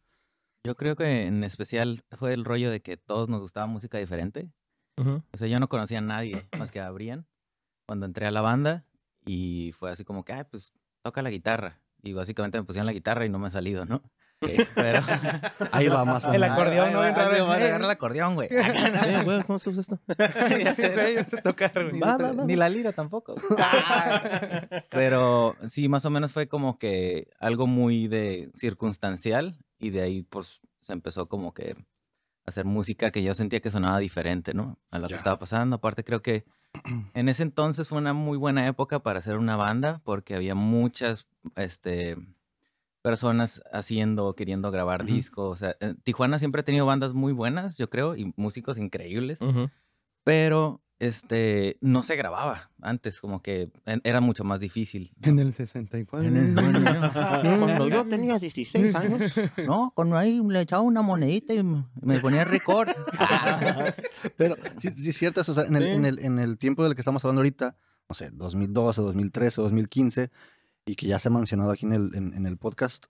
Yo 0.65 0.75
creo 0.75 0.97
que 0.97 1.25
en 1.25 1.45
especial 1.45 2.03
fue 2.17 2.33
el 2.33 2.43
rollo 2.43 2.69
de 2.69 2.81
que 2.81 2.97
todos 2.97 3.29
nos 3.29 3.39
gustaba 3.39 3.67
música 3.67 3.97
diferente. 3.97 4.51
O 4.97 5.37
sea, 5.37 5.47
yo 5.47 5.61
no 5.61 5.69
conocía 5.69 5.99
a 5.99 6.01
nadie 6.01 6.45
más 6.57 6.71
que 6.71 6.81
a 6.81 6.91
Brian 6.91 7.25
cuando 7.85 8.05
entré 8.05 8.25
a 8.25 8.31
la 8.31 8.41
banda 8.41 8.85
y 9.25 9.71
fue 9.79 9.91
así 9.91 10.03
como 10.03 10.25
que, 10.25 10.33
ah, 10.33 10.45
pues 10.51 10.73
toca 11.01 11.21
la 11.21 11.29
guitarra. 11.29 11.79
Y 12.03 12.11
básicamente 12.11 12.57
me 12.57 12.65
pusieron 12.65 12.85
la 12.85 12.91
guitarra 12.91 13.25
y 13.25 13.29
no 13.29 13.39
me 13.39 13.47
ha 13.47 13.51
salido, 13.51 13.85
¿no? 13.85 14.03
Pero... 14.39 15.01
Ahí 15.71 15.87
va 15.89 16.05
más 16.05 16.25
o 16.25 16.33
El 16.33 16.41
menos. 16.41 16.57
acordeón, 16.57 16.93
¿no? 16.93 17.01
Ay, 17.01 17.09
Entra- 17.11 17.27
ay, 17.31 17.41
ay, 17.41 17.63
agarra 17.63 17.85
el 17.85 17.91
acordeón, 17.91 18.35
güey. 18.35 18.49
Sí, 19.03 19.23
güey, 19.25 19.43
¿cómo 19.43 19.59
se 19.59 19.69
usa 19.69 19.81
esto? 19.81 19.99
ya 20.63 20.73
sé, 20.73 21.13
ya 21.15 21.23
sé 21.25 21.41
tocar, 21.41 21.71
güey. 21.73 21.91
Ni, 21.93 21.99
Va, 21.99 22.17
va, 22.17 22.31
va, 22.31 22.45
ni 22.45 22.55
la 22.55 22.69
lira 22.69 22.91
tampoco. 22.93 23.35
Pero 24.89 25.55
sí, 25.67 25.87
más 25.89 26.05
o 26.05 26.09
menos 26.09 26.31
fue 26.31 26.47
como 26.47 26.77
que 26.77 27.27
algo 27.39 27.67
muy 27.67 28.07
de 28.07 28.51
circunstancial 28.55 29.57
y 29.79 29.89
de 29.91 30.01
ahí 30.01 30.23
pues 30.23 30.61
se 30.81 30.93
empezó 30.93 31.27
como 31.27 31.53
que 31.53 31.71
a 32.45 32.49
hacer 32.49 32.65
música 32.65 33.11
que 33.11 33.23
yo 33.23 33.33
sentía 33.33 33.59
que 33.59 33.69
sonaba 33.69 33.99
diferente, 33.99 34.53
¿no? 34.53 34.77
A 34.91 34.99
lo 34.99 35.07
que 35.07 35.11
Ya. 35.13 35.17
estaba 35.17 35.37
pasando. 35.39 35.75
Aparte 35.77 36.03
creo 36.03 36.21
que 36.21 36.45
en 37.13 37.29
ese 37.29 37.43
entonces 37.43 37.87
fue 37.87 37.97
una 37.97 38.13
muy 38.13 38.37
buena 38.37 38.67
época 38.67 38.99
para 38.99 39.19
hacer 39.19 39.37
una 39.37 39.55
banda 39.55 40.01
porque 40.03 40.35
había 40.35 40.55
muchas 40.55 41.27
este 41.55 42.17
personas 43.01 43.61
haciendo, 43.71 44.35
queriendo 44.35 44.71
grabar 44.71 45.05
discos. 45.05 45.53
O 45.53 45.55
sea, 45.55 45.75
eh, 45.79 45.95
Tijuana 46.03 46.39
siempre 46.39 46.61
ha 46.61 46.65
tenido 46.65 46.85
bandas 46.85 47.13
muy 47.13 47.33
buenas, 47.33 47.77
yo 47.77 47.89
creo, 47.89 48.15
y 48.15 48.33
músicos 48.35 48.77
increíbles 48.77 49.39
pero 50.25 50.81
este 50.99 51.77
no 51.81 52.03
se 52.03 52.15
grababa 52.17 52.69
antes, 52.81 53.21
como 53.21 53.41
que 53.41 53.71
en- 53.85 54.01
era 54.03 54.19
mucho 54.19 54.43
más 54.43 54.59
difícil. 54.59 55.11
En 55.21 55.39
el 55.39 55.53
64. 55.53 56.29
Cuando 57.59 57.87
yo 57.87 58.05
tenía 58.05 58.37
16 58.37 58.93
años, 58.95 59.31
no, 59.65 59.91
cuando 59.95 60.17
ahí 60.17 60.41
le 60.45 60.61
echaba 60.61 60.81
una 60.81 61.01
monedita 61.01 61.53
y 61.53 61.63
me 61.63 62.19
ponía 62.19 62.43
récord. 62.43 62.89
Pero 64.37 64.55
sí, 64.77 64.89
sí 64.91 65.09
es 65.09 65.17
cierto 65.17 65.41
eso. 65.41 65.53
o 65.53 65.55
sea, 65.55 65.63
en, 65.65 65.75
el, 65.77 65.83
Sí. 65.83 65.89
en, 65.91 66.05
el, 66.05 66.19
en 66.19 66.39
el 66.39 66.57
tiempo 66.57 66.83
del 66.83 66.95
que 66.95 67.01
estamos 67.01 67.23
hablando 67.23 67.39
ahorita, 67.39 67.77
no 68.09 68.13
sé, 68.15 68.29
2012, 68.31 69.01
2013, 69.01 69.61
2015, 69.61 70.31
y 70.91 70.95
que 70.95 71.07
ya 71.07 71.19
se 71.19 71.27
ha 71.27 71.31
mencionado 71.31 71.71
aquí 71.71 71.85
en 71.85 71.93
el, 71.93 72.11
en, 72.15 72.33
en 72.33 72.45
el 72.45 72.57
podcast, 72.57 73.05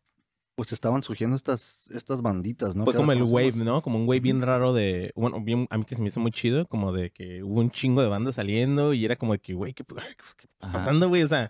pues 0.56 0.74
estaban 0.74 1.02
surgiendo 1.04 1.36
estas, 1.38 1.88
estas 1.92 2.22
banditas, 2.22 2.76
¿no? 2.76 2.84
Fue 2.84 2.94
como 2.94 3.12
el 3.14 3.24
wave. 3.24 3.54
¿no? 3.56 3.82
Como 3.82 3.98
un 3.98 4.08
wave 4.08 4.20
bien 4.20 4.42
raro 4.42 4.74
de. 4.74 5.14
Bueno, 5.16 5.42
bien, 5.42 5.68
a 5.70 5.78
mí 5.78 5.86
que 5.86 5.96
se 5.96 6.02
me 6.02 6.10
hizo 6.10 6.20
muy 6.20 6.32
chido, 6.32 6.66
como 6.68 6.92
de 6.92 7.12
que 7.12 7.44
hubo 7.44 7.62
un 7.62 7.72
chingo 7.72 8.02
de 8.02 8.10
bandas 8.10 8.36
saliendo 8.36 8.94
y 8.94 9.06
era 9.06 9.16
como 9.16 9.32
de 9.34 9.40
que, 9.40 9.54
güey, 9.54 9.74
¿qué, 9.74 9.86
qué 9.86 10.48
está 10.48 10.72
pasando, 10.72 11.08
güey? 11.08 11.24
O 11.24 11.28
sea, 11.30 11.50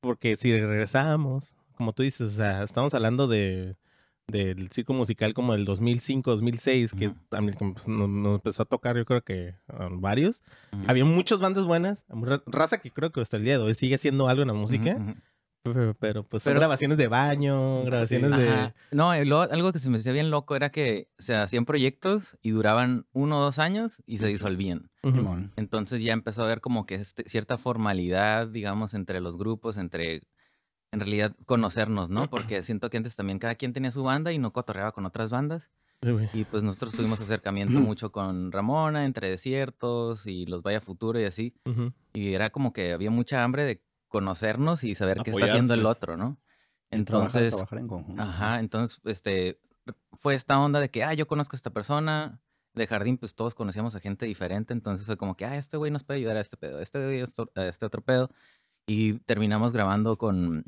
porque 0.00 0.34
si 0.36 0.50
regresamos, 0.52 1.54
como 1.76 1.92
tú 1.92 2.02
dices, 2.02 2.32
o 2.32 2.36
sea, 2.36 2.62
estamos 2.64 2.92
hablando 2.94 3.28
de 3.28 3.76
del 4.26 4.70
circo 4.70 4.92
musical 4.94 5.34
como 5.34 5.54
del 5.54 5.64
2005, 5.64 6.30
2006, 6.30 6.94
que 6.94 7.12
también 7.28 7.58
como, 7.58 7.74
pues, 7.74 7.88
nos, 7.88 8.08
nos 8.08 8.34
empezó 8.36 8.62
a 8.62 8.64
tocar, 8.66 8.96
yo 8.96 9.04
creo 9.04 9.22
que 9.24 9.56
um, 9.76 10.00
varios. 10.00 10.42
Ujú. 10.72 10.84
Había 10.86 11.04
muchas 11.04 11.40
bandas 11.40 11.64
buenas, 11.64 12.04
ra- 12.08 12.40
raza 12.46 12.78
que 12.78 12.92
creo 12.92 13.10
que 13.10 13.20
hasta 13.20 13.38
el 13.38 13.44
día 13.44 13.58
de 13.58 13.64
hoy 13.64 13.74
sigue 13.74 13.96
haciendo 13.96 14.28
algo 14.28 14.42
en 14.42 14.48
la 14.48 14.54
música, 14.54 14.94
ujú. 14.96 15.14
Pero, 15.62 15.94
pero, 15.98 16.24
pues 16.24 16.42
son 16.42 16.54
grabaciones 16.54 16.98
de 16.98 17.08
baño, 17.08 17.84
grabaciones 17.84 18.30
de... 18.36 18.48
Ajá. 18.48 18.74
No, 18.90 19.10
algo 19.10 19.72
que 19.72 19.78
se 19.78 19.90
me 19.90 19.98
hacía 19.98 20.12
bien 20.12 20.30
loco 20.30 20.56
era 20.56 20.70
que 20.70 21.08
se 21.18 21.34
hacían 21.34 21.64
proyectos 21.64 22.36
y 22.42 22.50
duraban 22.50 23.06
uno 23.12 23.38
o 23.38 23.42
dos 23.42 23.58
años 23.58 24.02
y 24.06 24.18
se 24.18 24.26
disolvían. 24.26 24.90
Entonces 25.56 26.02
ya 26.02 26.12
empezó 26.12 26.42
a 26.42 26.46
haber 26.46 26.60
como 26.60 26.86
que 26.86 26.96
este- 26.96 27.28
cierta 27.28 27.58
formalidad, 27.58 28.48
digamos, 28.48 28.94
entre 28.94 29.20
los 29.20 29.36
grupos, 29.36 29.76
entre, 29.76 30.22
en 30.92 31.00
realidad, 31.00 31.34
conocernos, 31.46 32.10
¿no? 32.10 32.28
Porque 32.28 32.62
siento 32.62 32.90
que 32.90 32.96
antes 32.96 33.16
también 33.16 33.38
cada 33.38 33.54
quien 33.54 33.72
tenía 33.72 33.90
su 33.90 34.02
banda 34.02 34.32
y 34.32 34.38
no 34.38 34.52
cotorreaba 34.52 34.92
con 34.92 35.06
otras 35.06 35.30
bandas. 35.30 35.70
Sí. 36.02 36.12
Y 36.32 36.44
pues 36.44 36.62
nosotros 36.62 36.94
tuvimos 36.94 37.20
acercamiento 37.20 37.78
mucho 37.80 38.10
con 38.10 38.52
Ramona, 38.52 39.04
entre 39.04 39.28
desiertos 39.28 40.26
y 40.26 40.46
los 40.46 40.62
Vaya 40.62 40.80
Futuro 40.80 41.20
y 41.20 41.24
así. 41.24 41.54
Y 42.14 42.32
era 42.32 42.48
como 42.50 42.72
que 42.72 42.92
había 42.92 43.10
mucha 43.10 43.44
hambre 43.44 43.64
de 43.64 43.82
conocernos 44.10 44.84
y 44.84 44.94
saber 44.94 45.22
qué 45.24 45.30
está 45.30 45.46
haciendo 45.46 45.72
el 45.72 45.86
otro, 45.86 46.18
¿no? 46.18 46.36
Y 46.90 47.02
trabajar, 47.04 47.42
Entonces, 47.42 47.50
trabajar 47.54 47.78
en 47.78 47.88
conjunto. 47.88 48.22
Ajá, 48.22 48.60
entonces, 48.60 49.00
este, 49.04 49.58
fue 50.18 50.34
esta 50.34 50.60
onda 50.60 50.80
de 50.80 50.90
que, 50.90 51.04
ah, 51.04 51.14
yo 51.14 51.26
conozco 51.26 51.56
a 51.56 51.58
esta 51.58 51.70
persona, 51.70 52.40
de 52.74 52.86
jardín, 52.86 53.18
pues 53.18 53.34
todos 53.34 53.54
conocíamos 53.54 53.94
a 53.94 54.00
gente 54.00 54.26
diferente, 54.26 54.72
entonces 54.72 55.06
fue 55.06 55.16
como 55.16 55.36
que, 55.36 55.44
ah, 55.44 55.56
este 55.56 55.76
güey 55.76 55.90
nos 55.90 56.04
puede 56.04 56.18
ayudar 56.18 56.36
a 56.36 56.40
este 56.40 56.56
pedo, 56.56 56.80
este 56.80 57.02
güey 57.02 57.24
a 57.54 57.66
este 57.66 57.86
otro 57.86 58.02
pedo, 58.02 58.30
y 58.86 59.14
terminamos 59.20 59.72
grabando 59.72 60.18
con, 60.18 60.64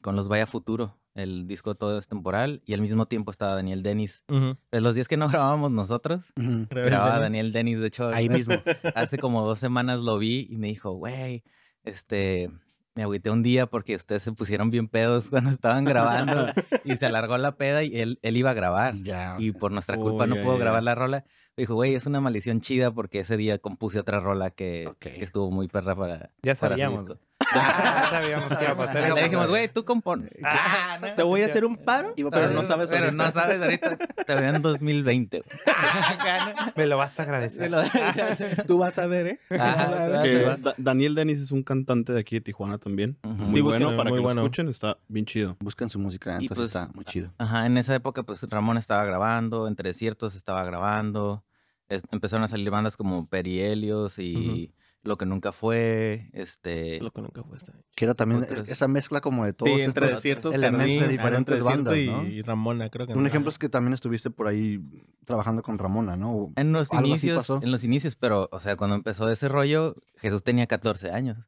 con 0.00 0.16
los 0.16 0.28
Vaya 0.28 0.46
Futuro, 0.46 0.98
el 1.14 1.46
disco 1.46 1.74
todo 1.74 1.98
es 1.98 2.08
temporal, 2.08 2.62
y 2.66 2.74
al 2.74 2.80
mismo 2.80 3.06
tiempo 3.06 3.30
estaba 3.30 3.54
Daniel 3.54 3.82
Dennis. 3.82 4.22
De 4.28 4.80
los 4.80 4.94
días 4.94 5.08
que 5.08 5.16
no 5.16 5.28
grabábamos 5.30 5.70
nosotros, 5.70 6.32
grababa 6.36 7.20
Daniel 7.20 7.52
Dennis, 7.52 7.80
de 7.80 7.86
hecho, 7.86 8.08
Ahí 8.08 8.28
mismo. 8.28 8.54
hace 8.94 9.18
como 9.18 9.46
dos 9.46 9.58
semanas 9.58 9.98
lo 10.00 10.18
vi 10.18 10.46
y 10.50 10.56
me 10.56 10.68
dijo, 10.68 10.92
güey, 10.92 11.42
este, 11.84 12.50
me 12.96 13.02
agüité 13.02 13.30
un 13.30 13.42
día 13.42 13.66
porque 13.66 13.94
ustedes 13.94 14.22
se 14.22 14.32
pusieron 14.32 14.70
bien 14.70 14.88
pedos 14.88 15.26
cuando 15.30 15.50
estaban 15.50 15.84
grabando 15.84 16.46
y 16.84 16.96
se 16.96 17.06
alargó 17.06 17.38
la 17.38 17.56
peda 17.56 17.84
y 17.84 18.00
él, 18.00 18.18
él 18.22 18.36
iba 18.36 18.50
a 18.50 18.54
grabar. 18.54 18.94
Ya. 19.02 19.36
Y 19.38 19.52
por 19.52 19.70
nuestra 19.70 19.96
culpa 19.96 20.24
Oh, 20.24 20.26
no 20.26 20.36
pudo 20.36 20.56
grabar 20.56 20.82
la 20.82 20.94
rola. 20.94 21.24
Dijo, 21.56 21.74
güey, 21.74 21.94
es 21.94 22.06
una 22.06 22.20
maldición 22.20 22.60
chida 22.60 22.90
porque 22.90 23.20
ese 23.20 23.36
día 23.36 23.58
compuse 23.58 23.98
otra 23.98 24.18
rola 24.20 24.50
que, 24.50 24.90
estuvo 25.00 25.50
muy 25.50 25.68
perra 25.68 25.94
para. 25.94 26.30
Ya 26.42 26.54
sabíamos. 26.54 27.06
disco". 27.06 27.20
Ah, 27.52 28.06
sabíamos 28.10 28.48
que 28.48 28.64
iba 28.64 28.72
a 28.72 28.76
pasar. 28.76 29.14
Le 29.14 29.22
dijimos, 29.24 29.48
güey, 29.48 29.68
tú 29.68 29.84
compon. 29.84 30.28
Ah, 30.42 30.98
Te 31.16 31.22
voy 31.22 31.42
a 31.42 31.46
hacer 31.46 31.64
un 31.64 31.76
paro, 31.76 32.14
pero 32.16 32.50
no 32.50 32.62
sabes 32.64 32.88
Pero 32.88 33.04
ahorita. 33.06 33.24
no 33.24 33.30
sabes 33.30 33.62
ahorita. 33.62 33.96
Te 33.96 34.34
veo 34.34 34.54
en 34.54 34.62
2020. 34.62 35.42
güey. 35.42 35.58
Me 36.76 36.86
lo 36.86 36.96
vas 36.96 37.18
a 37.18 37.22
agradecer. 37.22 37.70
Tú 38.66 38.78
vas 38.78 38.98
a 38.98 39.06
ver, 39.06 39.26
¿eh? 39.26 39.40
Ajá, 39.58 40.22
Que 40.22 40.40
claro. 40.42 40.56
Da- 40.58 40.74
Daniel 40.76 41.14
Denis 41.14 41.40
es 41.40 41.52
un 41.52 41.62
cantante 41.62 42.12
de 42.12 42.20
aquí 42.20 42.36
de 42.36 42.40
Tijuana 42.40 42.78
también. 42.78 43.18
Ujú. 43.24 43.34
Muy 43.34 43.56
Sí, 43.56 43.60
bueno, 43.62 43.96
para 43.96 44.10
muy 44.10 44.18
que 44.18 44.22
bueno. 44.22 44.40
lo 44.42 44.46
escuchen, 44.46 44.68
está 44.68 44.98
bien 45.08 45.26
chido. 45.26 45.56
Busquen 45.60 45.88
su 45.88 45.98
música, 45.98 46.32
entonces 46.40 46.56
pues, 46.56 46.68
está 46.68 46.88
muy 46.94 47.04
chido. 47.04 47.32
Ajá, 47.38 47.66
en 47.66 47.78
esa 47.78 47.94
época, 47.94 48.22
pues 48.24 48.42
Ramón 48.48 48.76
estaba 48.78 49.04
grabando, 49.04 49.68
Entre 49.68 49.88
Desiertos 49.90 50.34
estaba 50.34 50.64
grabando. 50.64 51.44
es- 51.88 52.02
empezaron 52.10 52.42
a 52.44 52.48
salir 52.48 52.68
bandas 52.70 52.96
como 52.96 53.28
Perielios 53.28 54.18
y 54.18 54.72
Lo 55.06 55.16
que 55.16 55.24
nunca 55.24 55.52
fue. 55.52 56.28
Este. 56.32 57.00
Lo 57.00 57.10
que 57.12 57.22
nunca 57.22 57.42
fue 57.44 57.56
esta. 57.56 57.72
Que 57.94 58.04
era 58.04 58.14
también 58.14 58.44
esa 58.66 58.88
mezcla 58.88 59.20
como 59.20 59.44
de 59.44 59.52
todos 59.52 59.72
Sí, 59.76 59.82
entre 59.82 60.06
estos 60.06 60.16
desiertos, 60.22 60.54
elementos 60.54 61.06
de 61.06 61.08
diferentes 61.08 61.62
bandas, 61.62 61.96
y, 61.96 62.06
¿no? 62.06 62.24
y 62.26 62.42
Ramona, 62.42 62.90
creo 62.90 63.06
que. 63.06 63.12
Un 63.14 63.22
no. 63.22 63.28
ejemplo 63.28 63.50
es 63.50 63.58
que 63.58 63.68
también 63.68 63.94
estuviste 63.94 64.30
por 64.30 64.48
ahí 64.48 64.80
trabajando 65.24 65.62
con 65.62 65.78
Ramona, 65.78 66.16
¿no? 66.16 66.32
O- 66.32 66.52
En 66.56 66.72
los 66.72 66.92
inicios, 66.92 67.36
pasó. 67.38 67.60
en 67.62 67.70
los 67.70 67.84
inicios, 67.84 68.16
pero, 68.16 68.48
o 68.52 68.60
sea, 68.60 68.76
cuando 68.76 68.96
empezó 68.96 69.28
ese 69.30 69.48
rollo, 69.48 69.94
Jesús 70.16 70.42
tenía 70.42 70.66
14 70.66 71.10
años. 71.10 71.38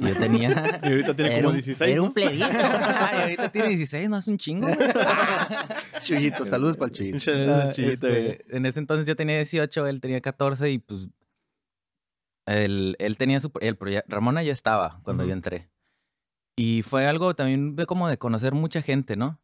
Y 0.00 0.06
yo 0.06 0.14
tenía. 0.14 0.48
Y 0.84 0.88
ahorita 0.90 1.16
tiene 1.16 1.32
Era 1.32 1.38
como 1.42 1.48
un- 1.50 1.54
16. 1.56 1.90
Era 1.90 2.02
un 2.02 2.12
plebito. 2.14 2.44
Ay, 2.52 3.20
ahorita 3.22 3.48
tiene 3.50 3.68
16, 3.70 4.08
no 4.08 4.18
es 4.18 4.28
un 4.28 4.38
chingo. 4.38 4.68
Chuyito, 6.02 6.46
saludos 6.46 6.76
para 6.76 6.90
el 6.90 6.92
Chuyito. 6.92 7.30
Ah, 7.50 7.70
este, 7.76 8.44
en 8.56 8.66
ese 8.66 8.78
entonces 8.78 9.06
yo 9.06 9.16
tenía 9.16 9.36
18, 9.36 9.86
él 9.88 10.00
tenía 10.00 10.20
14 10.20 10.70
y 10.70 10.78
pues 10.78 11.08
él, 12.56 12.96
él 12.98 13.16
tenía 13.16 13.40
su 13.40 13.50
el 13.60 13.78
proye- 13.78 14.04
Ramona 14.06 14.42
ya 14.42 14.52
estaba 14.52 15.00
cuando 15.02 15.24
yo 15.24 15.32
entré. 15.32 15.68
Y 16.56 16.82
fue 16.82 17.06
algo 17.06 17.34
también 17.34 17.76
de 17.76 17.86
como 17.86 18.08
de 18.08 18.18
conocer 18.18 18.52
mucha 18.54 18.82
gente, 18.82 19.16
¿no? 19.16 19.40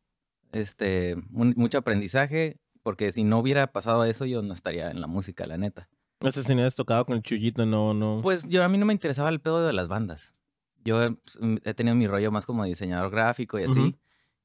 Este, 0.52 1.14
un- 1.32 1.54
mucho 1.56 1.78
aprendizaje, 1.78 2.58
porque 2.82 3.12
si 3.12 3.24
no 3.24 3.38
hubiera 3.38 3.68
pasado 3.72 4.04
eso 4.04 4.24
yo 4.26 4.42
no 4.42 4.52
estaría 4.52 4.90
en 4.90 5.00
la 5.00 5.06
música, 5.06 5.46
la 5.46 5.56
neta. 5.58 5.88
No 6.20 6.30
sé 6.30 6.42
si 6.44 6.54
no 6.54 6.62
has 6.64 6.74
tocado 6.74 7.04
con 7.06 7.16
el 7.16 7.22
Chuyito, 7.22 7.66
no, 7.66 7.92
no. 7.94 8.20
Pues 8.22 8.48
yo 8.48 8.64
a 8.64 8.68
mí 8.68 8.78
no 8.78 8.86
me 8.86 8.92
interesaba 8.92 9.28
el 9.28 9.40
pedo 9.40 9.66
de 9.66 9.72
las 9.72 9.88
bandas. 9.88 10.32
Yo 10.84 11.10
mm, 11.40 11.56
he 11.64 11.74
tenido 11.74 11.94
mi 11.96 12.06
rollo 12.06 12.30
más 12.30 12.46
como 12.46 12.64
diseñador 12.64 13.10
gráfico 13.10 13.58
y 13.58 13.64
así. 13.64 13.96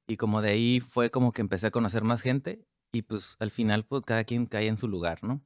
Y 0.07 0.17
como 0.17 0.41
de 0.41 0.49
ahí 0.51 0.79
fue 0.79 1.11
como 1.11 1.31
que 1.31 1.41
empecé 1.41 1.67
a 1.67 1.71
conocer 1.71 2.03
más 2.03 2.21
gente 2.21 2.65
y 2.91 3.03
pues 3.03 3.35
al 3.39 3.51
final 3.51 3.85
pues 3.85 4.03
cada 4.05 4.23
quien 4.23 4.45
cae 4.47 4.67
en 4.67 4.77
su 4.77 4.87
lugar, 4.87 5.23
¿no? 5.23 5.41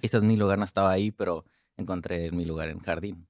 Quizás 0.00 0.22
mi 0.22 0.36
lugar 0.36 0.58
no 0.58 0.64
estaba 0.64 0.90
ahí, 0.90 1.12
pero 1.12 1.44
encontré 1.76 2.30
mi 2.32 2.44
lugar 2.44 2.68
en 2.68 2.78
jardín. 2.80 3.26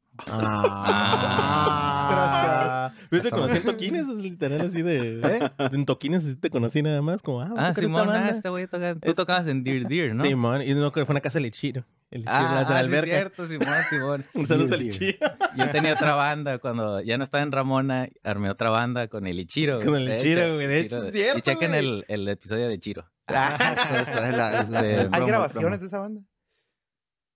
Ah, 1.64 2.92
Yo 3.10 3.20
te 3.22 3.28
Eso. 3.28 3.36
conocí 3.36 3.56
en 3.56 3.62
toquines, 3.64 4.02
es 4.08 4.16
literal 4.16 4.60
así 4.60 4.82
de. 4.82 5.48
En 5.72 5.86
toquines 5.86 6.22
sí 6.22 6.36
te 6.36 6.50
conocí 6.50 6.82
nada 6.82 7.00
más, 7.02 7.22
como, 7.22 7.40
ah, 7.40 7.50
Ah, 7.56 7.72
Simón, 7.74 8.10
ah, 8.10 8.28
este 8.30 8.48
güey 8.50 8.66
toca. 8.66 8.94
Tú 8.96 9.14
tocabas 9.14 9.46
en 9.48 9.64
Dear 9.64 9.84
Dear, 9.88 10.14
¿no? 10.14 10.24
Simón, 10.24 10.62
y 10.62 10.74
no 10.74 10.92
creo 10.92 11.04
que 11.04 11.06
fue 11.06 11.12
una 11.14 11.20
casa 11.20 11.38
de 11.38 11.42
Lechiro. 11.44 11.84
El 12.10 12.20
Lechiro, 12.22 12.36
Ah, 12.36 12.48
de 12.48 12.54
la 12.54 12.60
ah, 12.60 12.66
sí 12.66 12.72
es 12.72 12.78
alberca. 12.80 13.06
cierto, 13.10 13.48
Simón, 13.48 13.68
Simón. 13.88 14.24
Un 14.34 14.46
saludo 14.46 14.74
al 14.74 14.80
Lechiro. 14.84 15.18
Yo 15.56 15.70
tenía 15.70 15.94
otra 15.94 16.14
banda 16.14 16.58
cuando 16.58 17.00
ya 17.00 17.16
no 17.16 17.24
estaba 17.24 17.42
en 17.42 17.52
Ramona, 17.52 18.08
armé 18.22 18.50
otra 18.50 18.68
banda 18.70 19.08
con 19.08 19.26
el 19.26 19.38
Ichiro. 19.40 19.80
Con 19.80 19.96
el 19.96 20.14
Ichiro, 20.16 20.54
güey, 20.56 20.66
de 20.66 20.80
hecho, 20.80 21.04
es 21.04 21.12
cierto, 21.14 21.38
Y 21.38 21.42
chequen 21.42 21.74
el, 21.74 22.04
el 22.08 22.28
episodio 22.28 22.68
de 22.68 22.78
Chiro. 22.78 23.06
Ah, 23.28 23.76
eso, 23.86 23.94
eso 23.96 24.24
es 24.24 24.36
la, 24.36 24.60
es 24.60 24.68
¿Hay 25.12 25.24
grabaciones 25.26 25.80
de 25.80 25.86
esa 25.86 25.98
banda? 26.00 26.20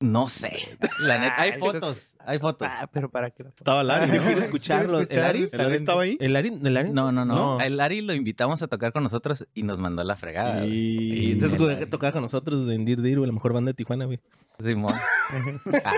No 0.01 0.29
sé. 0.29 0.77
La 1.01 1.19
neta, 1.19 1.41
hay 1.41 1.53
Ay, 1.53 1.59
fotos, 1.59 2.17
hay 2.19 2.39
fotos. 2.39 2.69
Ah, 2.71 2.87
pero 2.93 3.11
para 3.11 3.31
qué. 3.31 3.45
Estaba 3.45 3.83
Larry. 3.83 4.13
Yo 4.13 4.21
¿no? 4.21 4.27
quiero 4.27 4.41
escucharlo. 4.43 5.01
¿El 5.01 5.25
Ari? 5.25 5.49
¿El 5.51 5.59
Larry 5.59 5.75
estaba 5.77 6.03
ahí? 6.03 6.19
¿El 6.21 6.37
Ari? 6.37 6.61
¿El 6.63 6.77
Ari? 6.77 6.91
No, 6.91 7.13
no, 7.13 7.25
no. 7.25 7.35
No. 7.35 7.61
El 7.61 7.81
Ari 7.81 8.03
lo 8.03 8.13
invitamos 8.13 8.61
a 8.63 8.69
tocar 8.69 8.93
con 8.93 9.03
nosotros 9.03 9.47
y 9.55 9.63
nos 9.63 9.79
mandó 9.79 10.03
a 10.03 10.05
la 10.05 10.17
fregada. 10.17 10.67
Y 10.67 11.29
Y... 11.29 11.33
entonces 11.33 11.89
tocaba 11.89 12.13
con 12.13 12.23
nosotros 12.23 12.69
en 12.71 12.85
Dir 12.85 13.01
Dir, 13.01 13.19
güey, 13.19 13.27
la 13.27 13.33
mejor 13.33 13.55
banda 13.55 13.71
de 13.71 13.75
Tijuana, 13.75 14.05
güey. 14.05 14.21
Simón. 14.63 14.95
Ah. 15.85 15.93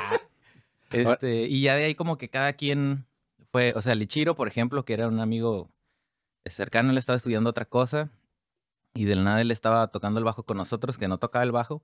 Este, 0.90 1.42
y 1.44 1.60
ya 1.60 1.74
de 1.76 1.84
ahí 1.84 1.94
como 1.94 2.16
que 2.16 2.30
cada 2.30 2.54
quien 2.54 3.04
fue, 3.52 3.74
o 3.76 3.82
sea, 3.82 3.94
Lichiro, 3.94 4.36
por 4.36 4.48
ejemplo, 4.48 4.84
que 4.86 4.94
era 4.94 5.06
un 5.06 5.20
amigo 5.20 5.70
cercano, 6.46 6.90
él 6.90 6.98
estaba 6.98 7.18
estudiando 7.18 7.50
otra 7.50 7.66
cosa 7.66 8.10
y 8.94 9.04
del 9.04 9.22
nada 9.22 9.40
él 9.42 9.50
estaba 9.50 9.88
tocando 9.88 10.18
el 10.18 10.24
bajo 10.24 10.44
con 10.44 10.56
nosotros, 10.56 10.96
que 10.96 11.08
no 11.08 11.18
tocaba 11.18 11.44
el 11.44 11.52
bajo, 11.52 11.82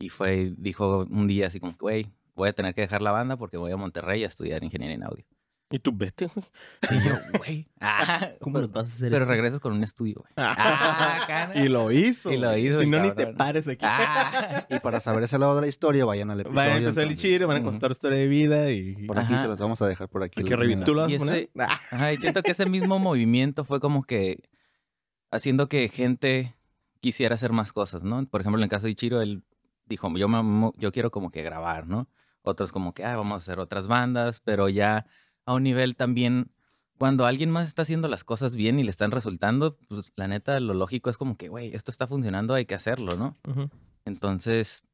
y 0.00 0.08
fue, 0.08 0.36
y 0.40 0.54
dijo 0.56 1.06
un 1.10 1.26
día 1.28 1.46
así 1.46 1.60
como, 1.60 1.76
güey, 1.78 2.06
voy 2.34 2.48
a 2.48 2.52
tener 2.52 2.74
que 2.74 2.80
dejar 2.80 3.02
la 3.02 3.12
banda 3.12 3.36
porque 3.36 3.56
voy 3.58 3.70
a 3.70 3.76
Monterrey 3.76 4.24
a 4.24 4.28
estudiar 4.28 4.64
ingeniería 4.64 4.96
en 4.96 5.04
audio. 5.04 5.24
Y 5.72 5.78
tú 5.78 5.92
vete, 5.94 6.26
güey. 6.26 6.44
Y 6.90 7.08
yo, 7.08 7.14
güey, 7.38 7.68
ah, 7.80 8.30
¿Cómo 8.40 8.58
nos 8.58 8.72
vas 8.72 8.86
a 8.86 8.88
hacer 8.88 9.10
pero 9.12 9.24
eso? 9.24 9.30
regresas 9.30 9.60
con 9.60 9.72
un 9.72 9.84
estudio, 9.84 10.16
güey. 10.16 10.32
Ah, 10.36 10.56
Ah. 11.28 11.52
Y 11.54 11.68
lo 11.68 11.92
hizo. 11.92 12.32
Y 12.32 12.38
lo 12.38 12.56
hizo. 12.56 12.78
Si 12.78 12.84
el 12.86 12.90
no, 12.90 12.98
ni 13.00 13.12
te 13.12 13.28
pares 13.28 13.68
aquí. 13.68 13.84
Ah. 13.86 14.66
Y 14.70 14.80
para 14.80 14.98
saber 14.98 15.22
ese 15.22 15.38
lado 15.38 15.54
de 15.54 15.60
la 15.60 15.68
historia, 15.68 16.04
vayan 16.04 16.28
al 16.30 16.40
episodio. 16.40 16.56
Van 16.60 16.70
a 16.72 16.78
empezar 16.78 17.04
el 17.04 17.16
chiro, 17.16 17.46
van 17.46 17.58
a 17.58 17.62
contar 17.62 17.92
historia 17.92 18.18
de 18.18 18.26
vida 18.26 18.68
y... 18.72 18.94
Por 19.06 19.18
aquí 19.18 19.32
Ajá. 19.34 19.42
se 19.42 19.48
los 19.48 19.58
vamos 19.58 19.80
a 19.82 19.86
dejar 19.86 20.08
por 20.08 20.24
aquí. 20.24 20.42
Que 20.42 20.56
links. 20.56 20.84
¿Tú 20.84 20.94
lo 20.94 21.02
vas 21.02 21.10
Y 21.12 21.14
a 21.14 21.18
poner? 21.18 21.34
ese- 21.36 21.50
Ajá, 21.92 22.12
y 22.12 22.16
siento 22.16 22.42
que 22.42 22.50
ese 22.50 22.66
mismo 22.66 22.98
movimiento 22.98 23.64
fue 23.64 23.78
como 23.78 24.02
que 24.02 24.40
haciendo 25.30 25.68
que 25.68 25.88
gente 25.88 26.56
quisiera 27.00 27.36
hacer 27.36 27.52
más 27.52 27.72
cosas, 27.72 28.02
¿no? 28.02 28.26
Por 28.26 28.40
ejemplo, 28.40 28.58
en 28.58 28.64
el 28.64 28.70
caso 28.70 28.86
de 28.86 28.92
Ichiro, 28.92 29.22
él 29.22 29.44
dijo, 29.90 30.10
yo, 30.16 30.28
me 30.28 30.72
yo 30.78 30.90
quiero 30.92 31.10
como 31.10 31.30
que 31.30 31.42
grabar, 31.42 31.86
¿no? 31.86 32.08
Otros 32.42 32.72
como 32.72 32.94
que, 32.94 33.04
ah, 33.04 33.16
vamos 33.16 33.34
a 33.34 33.36
hacer 33.36 33.60
otras 33.60 33.86
bandas, 33.86 34.40
pero 34.40 34.68
ya 34.70 35.04
a 35.44 35.52
un 35.54 35.62
nivel 35.62 35.94
también, 35.96 36.50
cuando 36.98 37.26
alguien 37.26 37.50
más 37.50 37.66
está 37.68 37.82
haciendo 37.82 38.08
las 38.08 38.24
cosas 38.24 38.56
bien 38.56 38.78
y 38.78 38.84
le 38.84 38.90
están 38.90 39.10
resultando, 39.10 39.76
pues 39.88 40.12
la 40.16 40.26
neta, 40.28 40.58
lo 40.60 40.72
lógico 40.74 41.10
es 41.10 41.18
como 41.18 41.36
que, 41.36 41.48
güey, 41.48 41.74
esto 41.74 41.90
está 41.90 42.06
funcionando, 42.06 42.54
hay 42.54 42.64
que 42.64 42.74
hacerlo, 42.74 43.16
¿no? 43.16 43.36
Entonces, 44.06 44.84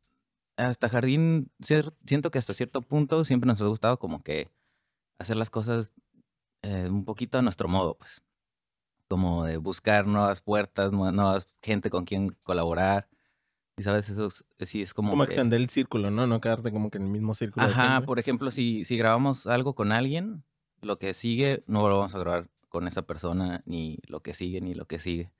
hasta 0.57 0.89
Jardín, 0.89 1.51
siento 1.61 2.31
que 2.31 2.39
hasta 2.39 2.55
cierto 2.55 2.81
punto 2.83 3.25
siempre 3.25 3.47
nos 3.47 3.61
ha 3.61 3.67
gustado 3.67 3.99
como 3.99 4.23
que 4.23 4.51
hacer 5.19 5.37
las 5.37 5.51
cosas 5.51 5.93
eh, 6.63 6.89
un 6.91 7.05
poquito 7.05 7.39
a 7.39 7.43
nuestro 7.43 7.69
modo, 7.69 7.97
pues. 7.99 8.23
Como 9.09 9.45
de 9.45 9.57
buscar 9.59 10.07
nuevas 10.07 10.41
puertas, 10.41 10.91
nue- 10.91 11.13
nuevas 11.13 11.47
gente 11.63 11.91
con 11.91 12.05
quien 12.05 12.31
colaborar. 12.43 13.09
Y 13.79 13.83
sabes, 13.83 14.09
eso 14.09 14.27
es- 14.27 14.45
sí 14.69 14.81
es 14.83 14.95
como. 14.95 15.11
Como 15.11 15.25
que- 15.25 15.31
extender 15.33 15.61
el 15.61 15.69
círculo, 15.69 16.11
¿no? 16.11 16.27
No 16.27 16.41
quedarte 16.41 16.73
como 16.73 16.91
que 16.91 16.99
en 16.99 17.05
el 17.05 17.11
mismo 17.11 17.35
círculo. 17.35 17.67
Ajá, 17.67 18.01
por 18.03 18.19
ejemplo, 18.19 18.51
si, 18.51 18.85
si 18.85 18.97
grabamos 18.97 19.47
algo 19.47 19.75
con 19.75 19.93
alguien, 19.93 20.45
lo 20.81 20.99
que 20.99 21.13
sigue 21.15 21.63
no 21.67 21.87
lo 21.89 21.97
vamos 21.99 22.15
a 22.15 22.19
grabar 22.19 22.49
con 22.69 22.89
esa 22.89 23.03
persona, 23.03 23.63
ni 23.67 23.99
lo 24.07 24.21
que 24.21 24.35
sigue, 24.35 24.61
ni 24.61 24.75
lo 24.75 24.87
que 24.87 24.99
sigue. 24.99 25.31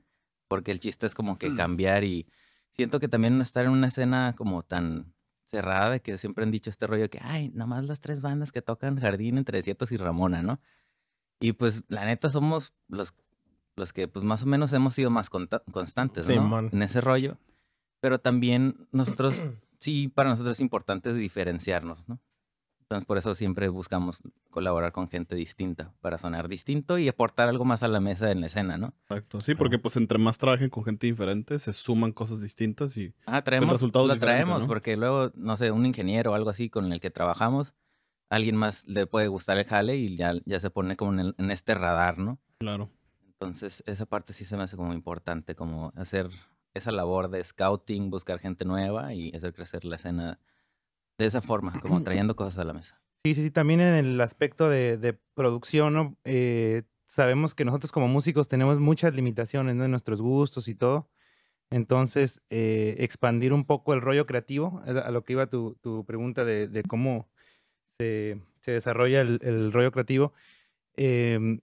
Porque 0.49 0.71
el 0.71 0.81
chiste 0.81 1.07
es 1.07 1.15
como 1.15 1.39
que 1.39 1.49
cambiar 1.57 2.05
y 2.05 2.27
siento 2.73 3.01
que 3.01 3.09
también 3.09 3.37
no 3.37 3.43
estar 3.43 3.65
en 3.65 3.73
una 3.73 3.89
escena 3.89 4.35
como 4.37 4.63
tan 4.63 5.13
cerrada 5.45 5.91
de 5.91 6.01
que 6.01 6.19
siempre 6.19 6.45
han 6.45 6.51
dicho 6.51 6.71
este 6.71 6.87
rollo 6.87 7.09
que, 7.09 7.21
ay, 7.23 7.51
nada 7.55 7.67
más 7.67 7.85
las 7.85 8.01
tres 8.01 8.21
bandas 8.21 8.53
que 8.53 8.63
tocan 8.63 8.99
Jardín, 9.01 9.39
Entre 9.39 9.59
Desiertos 9.59 9.93
y 9.93 9.97
Ramona, 9.97 10.43
¿no? 10.43 10.61
Y 11.41 11.53
pues 11.53 11.85
la 11.89 12.05
neta 12.05 12.31
somos 12.31 12.75
los, 12.89 13.15
los 13.77 13.93
que 13.93 14.09
pues 14.09 14.25
más 14.25 14.43
o 14.43 14.47
menos 14.47 14.73
hemos 14.73 14.95
sido 14.95 15.11
más 15.11 15.31
constantes, 15.31 16.27
¿no? 16.29 16.35
Simón. 16.35 16.71
En 16.73 16.83
ese 16.83 17.01
rollo. 17.01 17.39
Pero 18.01 18.19
también 18.21 18.87
nosotros, 18.93 19.43
sí, 19.79 20.09
para 20.09 20.31
nosotros 20.31 20.57
es 20.57 20.61
importante 20.61 21.13
diferenciarnos, 21.15 22.09
¿no? 22.09 22.21
Entonces 22.83 23.05
por 23.05 23.19
eso 23.19 23.35
siempre 23.35 23.69
buscamos 23.69 24.23
colaborar 24.51 24.93
con 24.93 25.09
gente 25.09 25.35
distinta, 25.35 25.93
para 26.01 26.19
sonar 26.19 26.47
distinto 26.47 26.99
y 26.99 27.09
aportar 27.09 27.49
algo 27.49 27.65
más 27.65 27.83
a 27.83 27.89
la 27.89 27.99
mesa 27.99 28.31
en 28.31 28.41
la 28.41 28.47
escena, 28.47 28.79
¿no? 28.79 28.95
Exacto, 29.09 29.41
sí, 29.41 29.57
porque 29.57 29.81
pues 29.81 29.97
entre 29.97 30.19
más 30.19 30.39
trabajen 30.39 30.71
con 30.71 30.85
gente 30.85 31.09
diferente, 31.09 31.59
se 31.59 31.73
suman 31.73 32.13
cosas 32.13 32.41
distintas 32.41 32.97
y 32.97 33.13
Ah, 33.27 33.43
traemos, 33.43 33.73
resultado 33.73 34.07
lo 34.07 34.13
es 34.13 34.21
diferente, 34.21 34.45
traemos, 34.45 34.63
¿no? 34.63 34.69
porque 34.69 34.97
luego, 34.97 35.33
no 35.35 35.57
sé, 35.57 35.73
un 35.73 35.85
ingeniero 35.85 36.31
o 36.31 36.35
algo 36.37 36.49
así 36.51 36.71
con 36.71 36.93
el 36.93 37.01
que 37.01 37.11
trabajamos, 37.11 37.75
alguien 38.31 38.55
más 38.55 38.87
le 38.87 39.09
puede 39.09 39.27
gustar 39.27 39.59
el 39.59 39.65
jale 39.65 39.97
y 39.97 40.17
ya, 40.17 40.35
ya 40.45 40.61
se 40.61 40.71
pone 40.71 40.97
como 40.97 41.13
en, 41.15 41.19
el- 41.21 41.35
en 41.39 41.51
este 41.51 41.75
radar, 41.75 42.19
¿no? 42.19 42.39
claro. 42.61 42.89
Entonces, 43.27 43.83
esa 43.87 44.07
parte 44.07 44.33
sí 44.33 44.45
se 44.45 44.57
me 44.57 44.63
hace 44.63 44.77
como 44.77 44.93
importante, 44.95 45.57
como 45.57 45.93
hacer 45.97 46.29
esa 46.77 46.93
labor 46.93 47.31
de 47.31 47.43
scouting, 47.45 48.11
buscar 48.11 48.39
gente 48.39 48.65
nueva 48.65 49.15
y 49.15 49.35
hacer 49.35 49.53
crecer 49.53 49.85
la 49.85 49.97
escena 49.97 50.39
de 51.19 51.27
esa 51.27 51.41
forma, 51.41 51.81
como 51.81 52.03
trayendo 52.05 52.37
cosas 52.37 52.59
a 52.59 52.65
la 52.65 52.73
mesa. 52.73 53.01
Sí, 53.25 53.35
sí, 53.35 53.43
sí. 53.43 53.51
También 53.51 53.81
en 53.81 53.95
el 53.95 54.21
aspecto 54.21 54.69
de, 54.69 54.97
de 54.99 55.15
producción, 55.35 55.95
¿no? 55.95 56.17
Eh, 56.25 56.83
sabemos 57.05 57.55
que 57.55 57.65
nosotros 57.65 57.93
como 57.93 58.09
músicos 58.09 58.49
tenemos 58.49 58.79
muchas 58.79 59.15
limitaciones, 59.15 59.75
¿no? 59.75 59.85
En 59.85 59.91
nuestros 59.91 60.21
gustos 60.21 60.69
y 60.69 60.75
todo. 60.75 61.09
Entonces, 61.71 62.41
eh, 62.51 62.95
expandir 62.99 63.53
un 63.53 63.65
poco 63.65 63.95
el 63.95 64.01
rollo 64.01 64.27
creativo, 64.27 64.81
a 64.87 65.11
lo 65.11 65.25
que 65.25 65.33
iba 65.33 65.49
tu, 65.49 65.77
tu 65.81 66.05
pregunta 66.05 66.45
de, 66.45 66.69
de 66.69 66.83
cómo 66.85 67.29
se, 67.99 68.41
se 68.61 68.73
desarrolla 68.73 69.21
el, 69.23 69.41
el 69.43 69.73
rollo 69.73 69.91
creativo. 69.91 70.33
Em, 70.95 71.61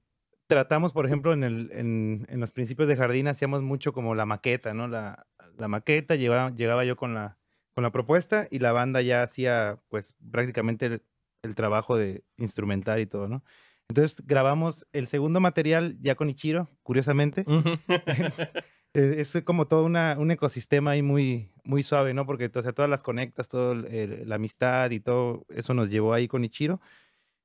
tratamos, 0.47 0.93
por 0.93 1.05
ejemplo, 1.05 1.33
en, 1.33 1.43
el, 1.43 1.71
en, 1.73 2.25
en 2.29 2.39
los 2.39 2.51
principios 2.51 2.87
de 2.87 2.95
Jardín, 2.95 3.27
hacíamos 3.27 3.61
mucho 3.61 3.93
como 3.93 4.15
la 4.15 4.25
maqueta, 4.25 4.73
¿no? 4.73 4.87
La, 4.87 5.27
la 5.57 5.67
maqueta, 5.67 6.15
llegaba, 6.15 6.51
llegaba 6.51 6.85
yo 6.85 6.95
con 6.95 7.13
la, 7.13 7.37
con 7.73 7.83
la 7.83 7.91
propuesta 7.91 8.47
y 8.49 8.59
la 8.59 8.71
banda 8.71 9.01
ya 9.01 9.23
hacía, 9.23 9.79
pues, 9.89 10.15
prácticamente 10.31 10.85
el, 10.87 11.03
el 11.43 11.55
trabajo 11.55 11.97
de 11.97 12.23
instrumental 12.37 12.99
y 12.99 13.05
todo, 13.05 13.27
¿no? 13.27 13.43
Entonces 13.89 14.25
grabamos 14.25 14.87
el 14.93 15.07
segundo 15.07 15.39
material 15.39 15.97
ya 16.01 16.15
con 16.15 16.29
Ichiro, 16.29 16.69
curiosamente. 16.83 17.45
Eh, 18.95 19.15
es 19.17 19.35
como 19.43 19.67
todo 19.67 19.85
una, 19.85 20.17
un 20.19 20.29
ecosistema 20.29 20.91
ahí 20.91 21.01
muy, 21.01 21.49
muy 21.63 21.81
suave, 21.81 22.13
¿no? 22.13 22.27
Porque 22.27 22.51
o 22.53 22.61
sea, 22.61 22.73
todas 22.73 22.91
las 22.91 23.01
conectas, 23.01 23.49
toda 23.49 23.73
la 23.73 24.35
amistad 24.35 24.91
y 24.91 24.99
todo 24.99 25.47
eso 25.49 25.73
nos 25.73 25.89
llevó 25.89 26.13
ahí 26.13 26.27
con 26.27 26.43
Ichiro. 26.45 26.79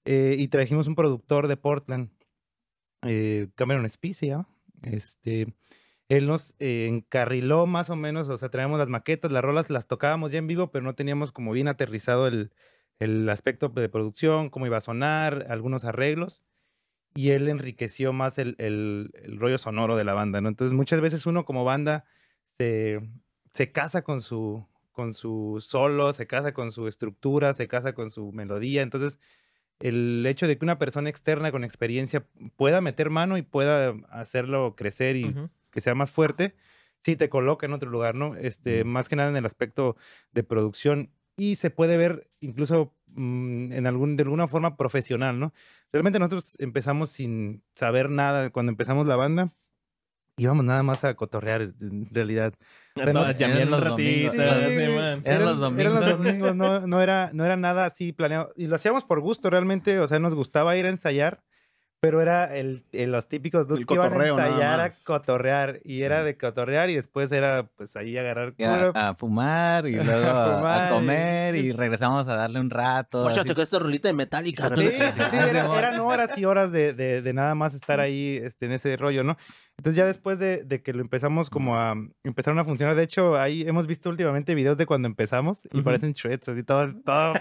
Eh, 0.04 0.36
y 0.38 0.48
trajimos 0.48 0.88
un 0.88 0.94
productor 0.94 1.48
de 1.48 1.56
Portland, 1.56 2.10
eh, 3.02 3.48
Cameron 3.54 3.88
Spee. 3.88 4.14
Este, 4.82 5.54
él 6.08 6.26
nos 6.26 6.54
eh, 6.58 6.86
encarriló 6.88 7.66
más 7.66 7.90
o 7.90 7.96
menos, 7.96 8.28
o 8.28 8.36
sea, 8.36 8.48
traíamos 8.48 8.78
las 8.78 8.88
maquetas, 8.88 9.30
las 9.30 9.42
rolas, 9.42 9.70
las 9.70 9.86
tocábamos 9.86 10.32
ya 10.32 10.38
en 10.38 10.46
vivo, 10.46 10.70
pero 10.70 10.84
no 10.84 10.94
teníamos 10.94 11.32
como 11.32 11.52
bien 11.52 11.68
aterrizado 11.68 12.26
el, 12.26 12.52
el 12.98 13.28
aspecto 13.28 13.68
de 13.68 13.88
producción, 13.88 14.48
cómo 14.50 14.66
iba 14.66 14.78
a 14.78 14.82
sonar, 14.82 15.46
algunos 15.50 15.84
arreglos 15.84 16.44
y 17.14 17.30
él 17.30 17.48
enriqueció 17.48 18.12
más 18.12 18.38
el, 18.38 18.54
el, 18.58 19.10
rollo 19.38 19.58
sonoro 19.58 19.96
de 19.96 20.04
la 20.04 20.14
banda, 20.14 20.40
¿no? 20.40 20.48
Entonces 20.48 20.72
muchas 20.72 21.00
veces 21.00 21.26
uno 21.26 21.44
como 21.44 21.64
banda 21.64 22.04
se, 22.58 23.00
se 23.50 23.72
casa 23.72 24.02
con 24.02 24.20
su, 24.20 24.66
con 24.92 25.14
su 25.14 25.58
solo, 25.60 26.12
se 26.12 26.26
casa 26.26 26.52
con 26.52 26.72
su 26.72 26.86
estructura, 26.86 27.54
se 27.54 27.68
casa 27.68 27.92
con 27.94 28.10
su 28.10 28.32
melodía, 28.32 28.82
entonces 28.82 29.18
el 29.80 30.24
hecho 30.26 30.46
de 30.46 30.58
que 30.58 30.64
una 30.64 30.78
persona 30.78 31.08
externa 31.08 31.50
con 31.52 31.64
experiencia 31.64 32.26
pueda 32.56 32.80
meter 32.80 33.10
mano 33.10 33.36
y 33.38 33.42
pueda 33.42 33.94
hacerlo 34.10 34.74
crecer 34.76 35.16
y 35.16 35.34
que 35.70 35.80
sea 35.80 35.94
más 35.94 36.10
fuerte, 36.10 36.54
sí 37.02 37.16
te 37.16 37.28
coloca 37.28 37.66
en 37.66 37.72
otro 37.72 37.90
lugar, 37.90 38.14
¿no? 38.14 38.34
Este, 38.36 38.84
Más 38.84 39.08
que 39.08 39.16
nada 39.16 39.30
en 39.30 39.36
el 39.36 39.46
aspecto 39.46 39.96
de 40.32 40.42
producción 40.42 41.10
y 41.36 41.54
se 41.54 41.70
puede 41.70 41.96
ver 41.96 42.28
incluso 42.40 42.94
mm, 43.06 43.72
en 43.72 43.86
algún, 43.86 44.16
de 44.16 44.24
alguna 44.24 44.48
forma 44.48 44.76
profesional, 44.76 45.38
¿no? 45.38 45.52
Realmente 45.92 46.18
nosotros 46.18 46.56
empezamos 46.58 47.10
sin 47.10 47.62
saber 47.74 48.10
nada 48.10 48.50
cuando 48.50 48.70
empezamos 48.70 49.06
la 49.06 49.16
banda. 49.16 49.54
Íbamos 50.38 50.64
nada 50.64 50.82
más 50.82 51.04
a 51.04 51.14
cotorrear, 51.14 51.72
en 51.80 52.08
realidad. 52.10 52.54
Eran 52.94 53.14
los 53.14 53.26
ratitos. 53.26 54.34
eran, 54.34 54.50
los 54.50 54.60
domingos. 54.60 55.24
Eran 55.24 55.44
los 55.44 55.58
domingos, 55.60 56.54
no, 56.54 56.80
no, 56.86 57.00
era, 57.02 57.30
no 57.32 57.44
era 57.44 57.56
nada 57.56 57.84
así 57.84 58.12
planeado. 58.12 58.52
Y 58.56 58.66
lo 58.66 58.76
hacíamos 58.76 59.04
por 59.04 59.20
gusto, 59.20 59.50
realmente. 59.50 59.98
O 60.00 60.06
sea, 60.06 60.18
nos 60.18 60.34
gustaba 60.34 60.76
ir 60.76 60.86
a 60.86 60.90
ensayar 60.90 61.42
pero 62.00 62.20
era 62.20 62.54
el, 62.56 62.84
los 62.92 63.28
típicos 63.28 63.66
dudes 63.66 63.84
que 63.84 63.94
iban 63.94 64.12
a 64.12 64.26
ensayar 64.28 64.80
a 64.80 64.90
cotorrear. 65.04 65.80
Y 65.84 66.02
era 66.02 66.22
de 66.22 66.36
cotorrear 66.36 66.90
y 66.90 66.94
después 66.94 67.32
era 67.32 67.68
pues 67.76 67.96
ahí 67.96 68.16
agarrar 68.16 68.54
A, 68.94 69.14
fumar 69.14 69.86
y 69.86 69.92
luego 69.96 70.28
a, 70.28 70.90
comer 70.90 71.56
y, 71.56 71.72
regresamos 71.72 72.28
a 72.28 72.36
darle 72.36 72.60
un 72.60 72.70
rato. 72.70 73.24
Oye, 73.24 73.42
te 73.42 73.60
esta 73.60 73.78
rolita 73.78 74.08
de 74.08 74.14
metálica. 74.14 74.68
Sí, 74.76 74.88
sí, 74.88 75.22
sí, 75.30 75.36
eran 75.36 75.98
horas 76.00 76.38
y 76.38 76.44
horas 76.44 76.70
de, 76.70 76.92
de, 76.92 77.20
de, 77.20 77.32
nada 77.32 77.54
más 77.56 77.74
estar 77.74 77.98
ahí 77.98 78.40
este, 78.42 78.66
en 78.66 78.72
ese 78.72 78.96
rollo, 78.96 79.24
¿no? 79.24 79.36
Entonces 79.78 79.96
ya 79.96 80.06
después 80.06 80.40
de, 80.40 80.64
de, 80.64 80.82
que 80.82 80.92
lo 80.92 81.00
empezamos 81.02 81.50
como 81.50 81.78
a 81.78 81.94
empezaron 82.24 82.58
a 82.58 82.64
funcionar, 82.64 82.96
de 82.96 83.04
hecho 83.04 83.38
ahí 83.38 83.62
hemos 83.62 83.86
visto 83.86 84.10
últimamente 84.10 84.56
videos 84.56 84.76
de 84.76 84.86
cuando 84.86 85.06
empezamos 85.06 85.60
y 85.72 85.82
parecen 85.82 86.14
shreds, 86.14 86.48
así 86.48 86.64
todo, 86.64 86.92
todo 87.04 87.34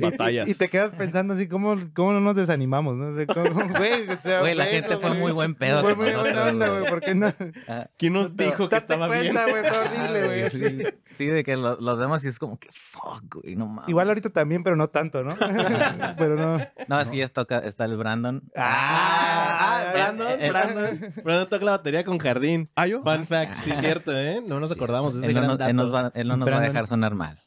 Batallas. 0.00 0.48
Y, 0.48 0.54
te 0.54 0.68
quedas 0.68 0.92
pensando 0.92 1.32
así, 1.32 1.48
¿cómo, 1.48 1.78
cómo 1.94 2.12
no 2.12 2.20
nos 2.20 2.36
desanimamos? 2.36 2.98
¿no? 2.98 3.12
güey, 3.78 4.06
o 4.06 4.20
sea, 4.22 4.40
güey, 4.40 4.54
la 4.54 4.66
gente 4.66 4.98
fue 4.98 5.14
muy 5.14 5.32
buen 5.32 5.54
pedo. 5.54 5.80
Fue 5.80 5.94
muy 5.94 6.12
buena 6.12 6.44
onda, 6.44 6.68
güey, 6.68 6.84
¿por 6.84 7.00
qué 7.00 7.14
no? 7.14 7.32
Ah. 7.68 7.86
¿Quién 7.96 8.12
nos 8.12 8.36
dijo 8.36 8.68
que 8.68 8.76
estaba 8.76 9.08
bien? 9.08 9.32
Güey, 9.32 9.64
horrible, 9.66 10.26
güey. 10.26 10.50
Sí, 10.50 10.84
sí, 11.16 11.26
de 11.26 11.42
que 11.42 11.56
los 11.56 11.80
lo 11.80 11.96
vemos 11.96 12.22
y 12.24 12.28
es 12.28 12.38
como 12.38 12.58
que 12.58 12.68
fuck, 12.70 13.24
güey, 13.34 13.56
no 13.56 13.66
mames. 13.66 13.88
Igual 13.88 14.08
ahorita 14.08 14.28
también, 14.28 14.62
pero 14.62 14.76
no 14.76 14.88
tanto, 14.88 15.24
¿no? 15.24 15.34
pero 16.18 16.36
no. 16.36 16.58
No, 16.86 17.00
es 17.00 17.08
que 17.08 17.16
ya 17.16 17.24
está, 17.24 17.46
está 17.64 17.86
el 17.86 17.96
Brandon. 17.96 18.42
Ah, 18.54 18.89
Ah, 18.92 19.58
ah, 19.60 19.92
Brandon, 19.92 20.28
eh, 20.28 20.36
eh, 20.40 20.48
Brandon. 20.50 21.14
Brandon 21.24 21.48
toca 21.48 21.64
la 21.64 21.70
batería 21.72 22.04
con 22.04 22.18
Jardín. 22.18 22.70
¿Ah, 22.74 22.86
yo? 22.86 23.02
Fun 23.02 23.26
fact, 23.26 23.54
sí, 23.54 23.70
es 23.70 23.80
cierto, 23.80 24.16
¿eh? 24.16 24.42
No 24.46 24.60
nos 24.60 24.70
acordamos 24.70 25.14
de 25.14 25.20
ese 25.20 25.28
él 25.28 25.34
gran 25.34 25.46
no, 25.48 25.56
dato. 25.56 25.70
Él, 25.70 25.76
nos 25.76 25.94
va, 25.94 26.12
él 26.14 26.28
no 26.28 26.36
nos 26.36 26.50
va 26.50 26.58
a 26.58 26.60
dejar 26.60 26.86
sonar 26.86 27.14
mal. 27.14 27.40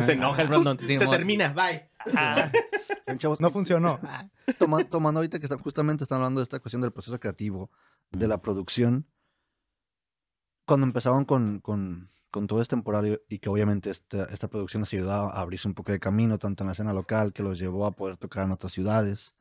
se 0.00 0.12
enoja 0.12 0.42
el 0.42 0.48
Brandon. 0.48 0.78
se 0.78 1.06
termina, 1.06 1.52
bye. 1.52 1.90
Ah. 2.14 2.50
Chavos, 3.16 3.40
no 3.40 3.50
funcionó. 3.50 3.98
tomando 4.90 5.20
ahorita 5.20 5.38
que 5.38 5.46
están, 5.46 5.58
justamente 5.58 6.04
están 6.04 6.18
hablando 6.18 6.40
de 6.40 6.44
esta 6.44 6.60
cuestión 6.60 6.82
del 6.82 6.92
proceso 6.92 7.18
creativo, 7.18 7.70
de 8.10 8.28
la 8.28 8.40
producción, 8.40 9.06
cuando 10.66 10.86
empezaron 10.86 11.24
con, 11.24 11.60
con, 11.60 12.10
con 12.30 12.46
todo 12.46 12.60
este 12.60 12.76
temporal 12.76 13.20
y 13.28 13.38
que 13.38 13.48
obviamente 13.48 13.90
esta, 13.90 14.24
esta 14.24 14.48
producción 14.48 14.82
les 14.82 14.92
ayudó 14.92 15.12
a 15.12 15.40
abrirse 15.40 15.68
un 15.68 15.74
poco 15.74 15.92
de 15.92 16.00
camino, 16.00 16.38
tanto 16.38 16.62
en 16.62 16.68
la 16.68 16.72
escena 16.72 16.92
local, 16.92 17.32
que 17.32 17.42
los 17.42 17.58
llevó 17.58 17.86
a 17.86 17.92
poder 17.92 18.16
tocar 18.16 18.44
en 18.44 18.52
otras 18.52 18.72
ciudades. 18.72 19.34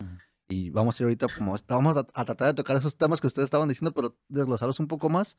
Y 0.53 0.69
vamos 0.69 0.99
a 0.99 1.03
ir 1.03 1.05
ahorita 1.05 1.27
como 1.35 1.55
vamos 1.67 1.97
a, 1.97 2.25
tratar 2.25 2.47
de 2.49 2.53
tocar 2.53 2.77
esos 2.77 2.95
temas 2.95 3.19
que 3.19 3.25
ustedes 3.25 3.45
estaban 3.45 3.67
diciendo, 3.67 3.91
pero 3.91 4.15
desglosarlos 4.29 4.79
un 4.79 4.87
poco 4.87 5.09
más. 5.09 5.35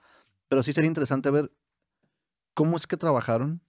Pero 0.48 0.64
sí 0.64 0.72
sería 0.72 0.88
interesante 0.88 1.30
ver 1.30 1.52
cómo 2.52 2.76
es 2.76 2.88
que 2.88 2.96
trabajaron, 2.96 3.60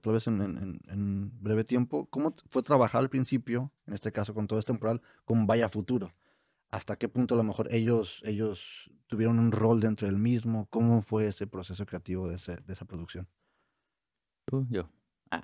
tal 0.00 0.14
vez 0.14 0.26
en, 0.26 1.30
breve 1.42 1.64
tiempo, 1.64 2.06
cómo 2.06 2.34
fue 2.48 2.62
trabajar 2.62 3.02
al 3.02 3.10
principio, 3.10 3.70
en 3.86 3.92
este 3.92 4.12
caso 4.12 4.32
con 4.32 4.46
todo 4.46 4.58
este 4.58 4.72
temporal, 4.72 5.02
con 5.26 5.46
Vaya 5.46 5.68
Futuro. 5.68 6.14
Hasta 6.70 6.96
qué 6.96 7.10
punto 7.10 7.34
a 7.34 7.36
lo 7.36 7.44
mejor 7.44 7.68
ellos, 7.70 8.22
ellos 8.24 8.90
tuvieron 9.06 9.38
un 9.38 9.52
rol 9.52 9.80
dentro 9.80 10.08
del 10.08 10.18
mismo, 10.18 10.68
cómo 10.70 11.02
fue 11.02 11.26
ese 11.26 11.46
proceso 11.46 11.84
creativo 11.84 12.30
de, 12.30 12.36
de 12.36 12.72
esa 12.72 12.86
producción. 12.86 13.28
Tú, 14.46 14.66
yo. 14.70 14.88
Ah. 15.30 15.42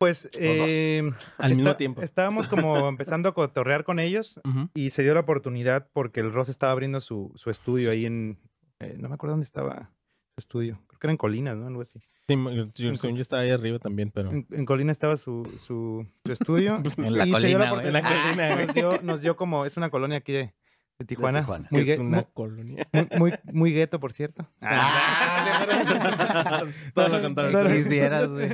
Pues 0.00 0.30
eh, 0.32 1.02
al 1.36 1.54
mismo 1.54 1.76
tiempo. 1.76 2.00
Estábamos 2.00 2.48
como 2.48 2.88
empezando 2.88 3.28
a 3.28 3.34
cotorrear 3.34 3.84
con 3.84 3.98
ellos 3.98 4.40
y 4.74 4.88
se 4.90 5.02
dio 5.02 5.12
la 5.12 5.20
oportunidad 5.20 5.88
porque 5.92 6.20
el 6.20 6.32
Ross 6.32 6.48
estaba 6.48 6.72
abriendo 6.72 7.02
su, 7.02 7.30
su 7.36 7.50
estudio 7.50 7.90
ahí 7.90 8.06
en. 8.06 8.38
Eh, 8.78 8.96
no 8.98 9.10
me 9.10 9.16
acuerdo 9.16 9.34
dónde 9.34 9.44
estaba 9.44 9.92
su 10.34 10.38
estudio. 10.38 10.80
Creo 10.86 10.98
que 10.98 11.06
era 11.06 11.12
en 11.12 11.18
Colinas, 11.18 11.54
¿no? 11.58 11.66
Algo 11.66 11.82
así. 11.82 12.00
Sí, 12.26 12.34
yo, 12.76 12.92
yo, 12.94 13.20
estaba 13.20 13.42
ahí 13.42 13.50
arriba 13.50 13.78
también, 13.78 14.10
pero. 14.10 14.30
En, 14.30 14.46
en 14.50 14.64
Colinas 14.64 14.94
estaba 14.94 15.18
su, 15.18 15.44
su, 15.58 16.06
su 16.24 16.32
estudio. 16.32 16.76
en 16.96 17.18
la 17.18 17.28
colina. 17.28 17.82
En 17.82 17.92
la 17.92 18.00
colina. 18.00 18.64
Nos 18.64 18.74
dio, 18.74 19.02
nos 19.02 19.20
dio 19.20 19.36
como. 19.36 19.66
Es 19.66 19.76
una 19.76 19.90
colonia 19.90 20.16
aquí 20.16 20.32
de, 20.32 20.54
de 21.00 21.06
Tijuana. 21.06 21.46
Muy 21.70 21.80
es 21.80 21.98
una 21.98 22.24
colonia. 22.24 22.86
Muy, 23.18 23.32
muy, 23.52 23.72
gueto, 23.72 23.98
por 23.98 24.12
cierto. 24.12 24.46
Ah, 24.62 26.64
Todo 26.94 27.08
lo 27.08 27.22
contrario. 27.22 27.64
No, 27.64 27.70
quisieras, 27.70 28.28
güey. 28.28 28.50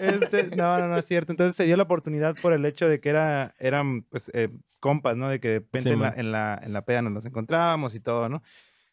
Este, 0.00 0.56
no, 0.56 0.78
no, 0.78 0.88
no 0.88 0.96
es 0.96 1.04
cierto. 1.04 1.32
Entonces 1.32 1.56
se 1.56 1.64
dio 1.64 1.76
la 1.76 1.82
oportunidad 1.82 2.36
por 2.40 2.52
el 2.52 2.64
hecho 2.64 2.88
de 2.88 3.00
que 3.00 3.08
era, 3.08 3.54
eran 3.58 4.02
pues, 4.02 4.30
eh, 4.32 4.48
compas, 4.80 5.16
¿no? 5.16 5.28
De 5.28 5.40
que 5.40 5.48
de 5.48 5.58
repente 5.58 5.90
en, 5.90 6.00
la, 6.00 6.14
en, 6.16 6.32
la, 6.32 6.60
en 6.62 6.72
la 6.72 6.84
peda 6.84 7.02
nos 7.02 7.26
encontrábamos 7.26 7.94
y 7.94 8.00
todo, 8.00 8.28
¿no? 8.28 8.42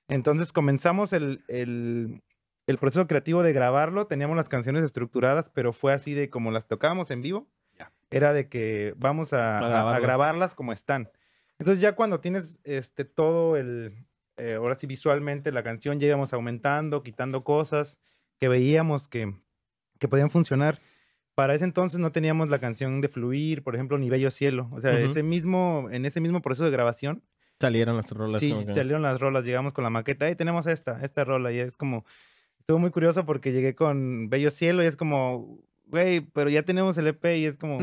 Entonces 0.07 0.51
comenzamos 0.51 1.13
el, 1.13 1.43
el, 1.47 2.23
el 2.65 2.77
proceso 2.77 3.07
creativo 3.07 3.43
de 3.43 3.53
grabarlo. 3.53 4.07
Teníamos 4.07 4.36
las 4.36 4.49
canciones 4.49 4.83
estructuradas, 4.83 5.49
pero 5.49 5.73
fue 5.73 5.93
así 5.93 6.13
de 6.13 6.29
como 6.29 6.51
las 6.51 6.67
tocábamos 6.67 7.12
en 7.12 7.21
vivo. 7.21 7.47
Era 8.09 8.33
de 8.33 8.47
que 8.47 8.93
vamos 8.97 9.33
a, 9.33 9.95
a 9.95 9.99
grabarlas 9.99 10.55
como 10.55 10.71
están. 10.71 11.09
Entonces 11.63 11.82
ya 11.82 11.95
cuando 11.95 12.19
tienes 12.19 12.60
este 12.65 13.06
todo 13.06 13.56
el, 13.56 13.93
eh, 14.36 14.56
ahora 14.56 14.76
sí 14.76 14.86
visualmente 14.86 15.49
la 15.54 15.63
canción, 15.63 15.97
llegamos 15.97 16.34
aumentando, 16.34 17.04
quitando 17.04 17.45
cosas 17.45 18.02
que 18.38 18.49
veíamos 18.49 19.08
que, 19.08 19.34
que 19.97 20.10
podían 20.10 20.30
funcionar. 20.30 20.78
Para 21.36 21.56
ese 21.56 21.63
entonces 21.63 22.02
no 22.02 22.12
teníamos 22.12 22.49
la 22.49 22.60
canción 22.60 22.99
de 22.99 23.08
Fluir, 23.08 23.63
por 23.63 23.76
ejemplo, 23.76 23.97
ni 23.97 24.10
Bello 24.10 24.30
Cielo. 24.30 24.67
O 24.73 24.82
sea, 24.82 24.99
ese 24.99 25.23
mismo, 25.23 25.88
en 25.89 26.06
ese 26.06 26.19
mismo 26.19 26.41
proceso 26.41 26.65
de 26.65 26.71
grabación. 26.71 27.23
Salieron 27.62 27.95
las 27.95 28.12
rolas. 28.12 28.41
Sí, 28.41 28.54
salieron 28.65 29.02
las 29.02 29.21
rolas. 29.21 29.45
Llegamos 29.45 29.71
con 29.71 29.86
la 29.86 29.89
maqueta 29.89 30.30
y 30.30 30.36
tenemos 30.36 30.67
esta, 30.67 31.02
esta 31.02 31.23
rola. 31.23 31.54
Y 31.54 31.60
es 31.60 31.78
como, 31.78 32.04
estuvo 32.60 32.78
muy 32.78 32.91
curioso 32.91 33.26
porque 33.26 33.54
llegué 33.54 33.73
con 33.73 34.30
Bello 34.30 34.52
Cielo 34.52 34.84
y 34.84 34.88
es 34.88 34.97
como, 34.97 35.62
güey, 35.86 36.19
pero 36.19 36.49
ya 36.49 36.63
tenemos 36.63 36.97
el 36.97 37.08
EP 37.08 37.23
y 37.38 37.45
es 37.45 37.56
como... 37.56 37.78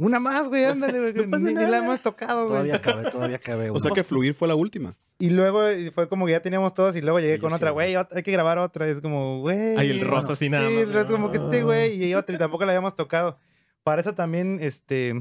Una 0.00 0.20
más, 0.20 0.48
güey, 0.48 0.64
ándale, 0.66 1.12
güey. 1.12 1.26
ni, 1.40 1.54
la 1.54 1.78
hemos 1.78 2.00
tocado, 2.02 2.44
güey. 2.44 2.50
Todavía 2.50 2.80
cabe, 2.80 3.10
todavía 3.10 3.38
cabe. 3.38 3.70
O 3.70 3.78
sea 3.78 3.92
que 3.92 4.04
Fluir 4.04 4.34
fue 4.34 4.48
la 4.48 4.54
última. 4.54 4.96
Y 5.18 5.30
luego 5.30 5.60
fue 5.94 6.08
como 6.08 6.24
que 6.24 6.32
ya 6.32 6.40
teníamos 6.40 6.72
todos 6.72 6.96
y 6.96 7.02
luego 7.02 7.20
llegué 7.20 7.38
con 7.38 7.52
otra, 7.52 7.72
güey, 7.72 7.94
hay 7.94 8.22
que 8.22 8.32
grabar 8.32 8.58
otra. 8.58 8.88
Y 8.88 8.92
es 8.92 9.00
como, 9.00 9.40
güey. 9.40 9.76
Ay, 9.76 9.90
el 9.90 10.00
rosa 10.00 10.32
así 10.32 10.48
nada 10.48 10.68
sí, 10.68 10.74
más. 10.86 10.94
es 10.94 11.04
como 11.10 11.30
que 11.30 11.36
este 11.36 11.62
güey 11.62 12.02
y 12.02 12.14
otra 12.14 12.34
y 12.34 12.38
tampoco 12.38 12.64
la 12.64 12.72
habíamos 12.72 12.94
tocado. 12.94 13.38
Para 13.82 14.00
eso 14.00 14.14
también, 14.14 14.58
este, 14.62 15.14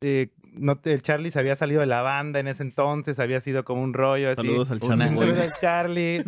eh, 0.00 0.30
no, 0.52 0.80
el 0.84 1.02
Charlie 1.02 1.30
se 1.30 1.38
había 1.38 1.56
salido 1.56 1.80
de 1.80 1.86
la 1.86 2.02
banda 2.02 2.40
en 2.40 2.48
ese 2.48 2.62
entonces, 2.62 3.18
había 3.20 3.40
sido 3.40 3.64
como 3.64 3.82
un 3.82 3.94
rollo 3.94 4.30
así. 4.30 4.42
Saludos 4.42 4.70
al 4.72 4.80
Charlie. 4.80 5.08
Saludos 5.08 5.38
al 5.38 5.52
Charlie. 5.60 6.24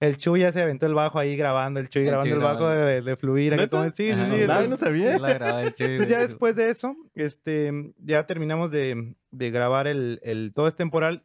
El 0.00 0.16
Chuy 0.16 0.40
ya 0.40 0.52
se 0.52 0.60
aventó 0.60 0.86
el 0.86 0.94
bajo 0.94 1.18
ahí 1.18 1.36
grabando, 1.36 1.80
el 1.80 1.88
Chuy 1.88 2.04
grabando 2.04 2.34
el 2.34 2.42
bajo 2.42 2.68
de, 2.68 3.00
de, 3.00 3.16
fluir. 3.16 3.56
sí, 3.94 4.12
sí, 4.12 4.14
sí. 4.14 4.68
no 4.68 4.76
sabía. 4.76 5.18
Pues 5.18 6.08
ya 6.08 6.20
después 6.20 6.56
de 6.56 6.70
eso, 6.70 6.96
este, 7.14 7.94
ya 7.98 8.26
terminamos 8.26 8.70
de, 8.70 9.14
de 9.30 9.50
grabar 9.50 9.86
el, 9.86 10.20
el, 10.22 10.52
todo 10.54 10.68
este 10.68 10.78
temporal, 10.78 11.24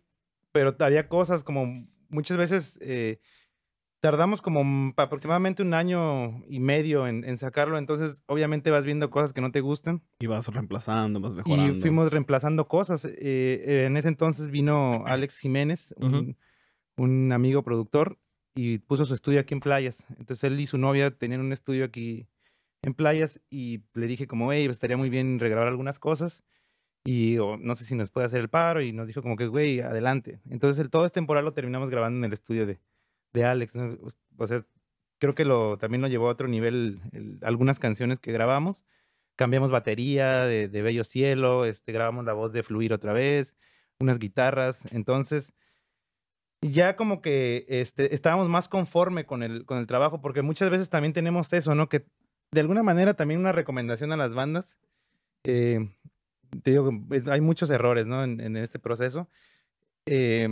pero 0.51 0.75
había 0.79 1.07
cosas 1.07 1.43
como 1.43 1.87
muchas 2.09 2.37
veces 2.37 2.77
eh, 2.81 3.19
tardamos 3.99 4.41
como 4.41 4.93
aproximadamente 4.97 5.61
un 5.61 5.73
año 5.73 6.43
y 6.47 6.59
medio 6.59 7.07
en, 7.07 7.37
sacarlo, 7.37 7.77
entonces 7.77 8.23
obviamente 8.27 8.71
vas 8.71 8.85
viendo 8.85 9.09
cosas 9.09 9.33
que 9.33 9.41
no 9.41 9.51
te 9.51 9.61
gustan. 9.61 10.01
Y 10.19 10.27
vas 10.27 10.47
reemplazando, 10.47 11.19
vas 11.19 11.33
mejorando. 11.33 11.77
Y 11.77 11.81
fuimos 11.81 12.11
reemplazando 12.11 12.67
cosas. 12.67 13.05
Eh, 13.05 13.13
eh, 13.19 13.85
en 13.87 13.97
ese 13.97 14.07
entonces 14.07 14.51
vino 14.51 15.03
Alex 15.05 15.39
Jiménez, 15.39 15.93
un, 16.97 17.31
amigo 17.31 17.63
productor, 17.63 18.17
y 18.59 18.79
puso 18.79 19.05
su 19.05 19.13
estudio 19.13 19.39
aquí 19.39 19.53
en 19.53 19.61
Playas. 19.61 20.03
Entonces 20.17 20.43
él 20.43 20.59
y 20.59 20.67
su 20.67 20.77
novia 20.77 21.11
tenían 21.11 21.39
un 21.39 21.53
estudio 21.53 21.85
aquí 21.85 22.27
en 22.81 22.93
Playas 22.93 23.39
y 23.49 23.83
le 23.93 24.05
dije 24.07 24.27
como, 24.27 24.51
hey, 24.51 24.67
estaría 24.69 24.97
muy 24.97 25.09
bien 25.09 25.39
regrabar 25.39 25.69
algunas 25.69 25.97
cosas 25.97 26.43
y 27.05 27.37
no 27.61 27.75
sé 27.75 27.85
si 27.85 27.95
nos 27.95 28.09
puede 28.09 28.27
hacer 28.27 28.41
el 28.41 28.49
paro 28.49 28.81
y 28.81 28.91
nos 28.91 29.07
dijo 29.07 29.21
como 29.21 29.37
que, 29.37 29.47
güey, 29.47 29.79
adelante. 29.79 30.41
Entonces 30.49 30.89
todo 30.89 31.05
este 31.05 31.15
temporal 31.21 31.45
lo 31.45 31.53
terminamos 31.53 31.89
grabando 31.89 32.17
en 32.17 32.25
el 32.25 32.33
estudio 32.33 32.65
de, 32.65 32.81
de 33.31 33.45
Alex. 33.45 33.73
O 34.37 34.47
sea, 34.47 34.65
creo 35.19 35.35
que 35.35 35.45
lo, 35.45 35.77
también 35.77 36.01
lo 36.01 36.09
llevó 36.09 36.27
a 36.27 36.31
otro 36.31 36.49
nivel 36.49 36.99
algunas 37.41 37.79
canciones 37.79 38.19
que 38.19 38.33
grabamos. 38.33 38.83
Cambiamos 39.37 39.71
batería 39.71 40.43
de, 40.43 40.67
Bello 40.67 41.05
Cielo, 41.05 41.63
este, 41.63 41.93
grabamos 41.93 42.25
la 42.25 42.33
voz 42.33 42.51
de 42.51 42.61
Fluir 42.61 42.91
otra 42.91 43.13
vez, 43.13 43.55
unas 43.99 44.19
guitarras. 44.19 44.85
Entonces, 44.91 45.53
ya 46.61 46.95
como 46.95 47.21
que 47.21 47.65
este, 47.69 48.13
estábamos 48.13 48.49
más 48.49 48.67
conforme 48.67 49.25
con 49.25 49.43
el, 49.43 49.65
con 49.65 49.77
el 49.77 49.87
trabajo, 49.87 50.21
porque 50.21 50.41
muchas 50.41 50.69
veces 50.69 50.89
también 50.89 51.13
tenemos 51.13 51.53
eso, 51.53 51.75
¿no? 51.75 51.89
Que 51.89 52.05
de 52.51 52.61
alguna 52.61 52.83
manera 52.83 53.13
también 53.13 53.39
una 53.39 53.51
recomendación 53.51 54.11
a 54.11 54.17
las 54.17 54.33
bandas. 54.33 54.77
Eh, 55.43 55.89
te 56.63 56.71
digo, 56.71 56.91
hay 57.27 57.41
muchos 57.41 57.69
errores, 57.69 58.05
¿no? 58.05 58.23
En, 58.23 58.39
en 58.41 58.57
este 58.57 58.79
proceso. 58.79 59.29
Eh, 60.05 60.49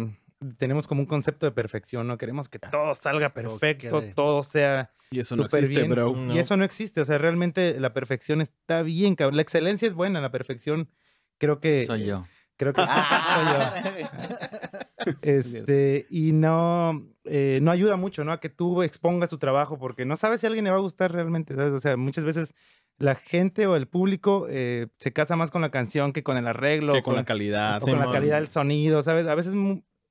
tenemos 0.58 0.88
como 0.88 1.02
un 1.02 1.08
concepto 1.08 1.46
de 1.46 1.52
perfección, 1.52 2.08
¿no? 2.08 2.18
Queremos 2.18 2.50
que 2.50 2.60
todo 2.60 2.94
salga 2.96 3.34
perfecto, 3.34 4.02
todo, 4.16 4.44
sea. 4.44 4.92
Y 5.10 5.20
eso 5.20 5.36
no 5.36 5.46
existe, 5.46 5.84
bro. 5.84 6.16
Y 6.34 6.38
eso 6.38 6.58
no 6.58 6.64
existe. 6.64 7.02
O 7.02 7.06
sea, 7.06 7.18
realmente 7.18 7.80
la 7.80 7.94
perfección 7.94 8.42
está 8.42 8.82
bien, 8.84 9.16
cabrón. 9.16 9.38
La 9.38 9.42
excelencia 9.42 9.88
es 9.88 9.94
buena, 9.94 10.22
la 10.22 10.32
perfección 10.32 10.90
creo 11.38 11.60
que. 11.60 11.86
Soy 11.86 12.06
yo. 12.06 12.26
Creo 12.58 12.74
que 12.74 12.82
soy 13.84 14.02
yo. 14.04 15.18
Este, 15.22 16.08
y 16.10 16.34
no, 16.34 17.08
eh, 17.24 17.60
no 17.62 17.72
ayuda 17.72 17.96
mucho, 17.98 18.24
¿no? 18.24 18.32
A 18.32 18.40
que 18.40 18.50
tú 18.50 18.84
expongas 18.84 19.30
tu 19.30 19.38
trabajo, 19.38 19.78
porque 19.78 20.06
no 20.06 20.18
sabes 20.18 20.42
si 20.42 20.48
a 20.48 20.50
alguien 20.50 20.66
le 20.66 20.72
va 20.72 20.78
a 20.78 20.82
gustar 20.82 21.12
realmente, 21.12 21.56
¿sabes? 21.56 21.72
O 21.72 21.80
sea, 21.80 21.96
muchas 21.98 22.26
veces 22.26 22.54
la 22.98 23.16
gente 23.16 23.68
o 23.68 23.76
el 23.76 23.88
público 23.88 24.48
eh, 24.50 24.88
se 24.98 25.14
casa 25.14 25.36
más 25.36 25.52
con 25.52 25.62
la 25.62 25.70
canción 25.70 26.14
que 26.14 26.24
con 26.24 26.38
el 26.38 26.48
arreglo. 26.48 26.94
Que 26.94 27.04
con, 27.04 27.16
la 27.16 27.26
calidad. 27.26 27.80
con 27.80 28.00
la 28.00 28.12
calidad 28.12 28.38
del 28.38 28.48
sonido, 28.48 29.04
¿sabes? 29.04 29.28
A 29.28 29.36
veces 29.36 29.54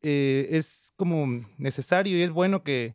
eh, 0.02 0.48
es 0.52 0.92
como 0.96 1.44
necesario 1.58 2.16
y 2.16 2.22
es 2.22 2.30
bueno 2.30 2.62
que, 2.62 2.94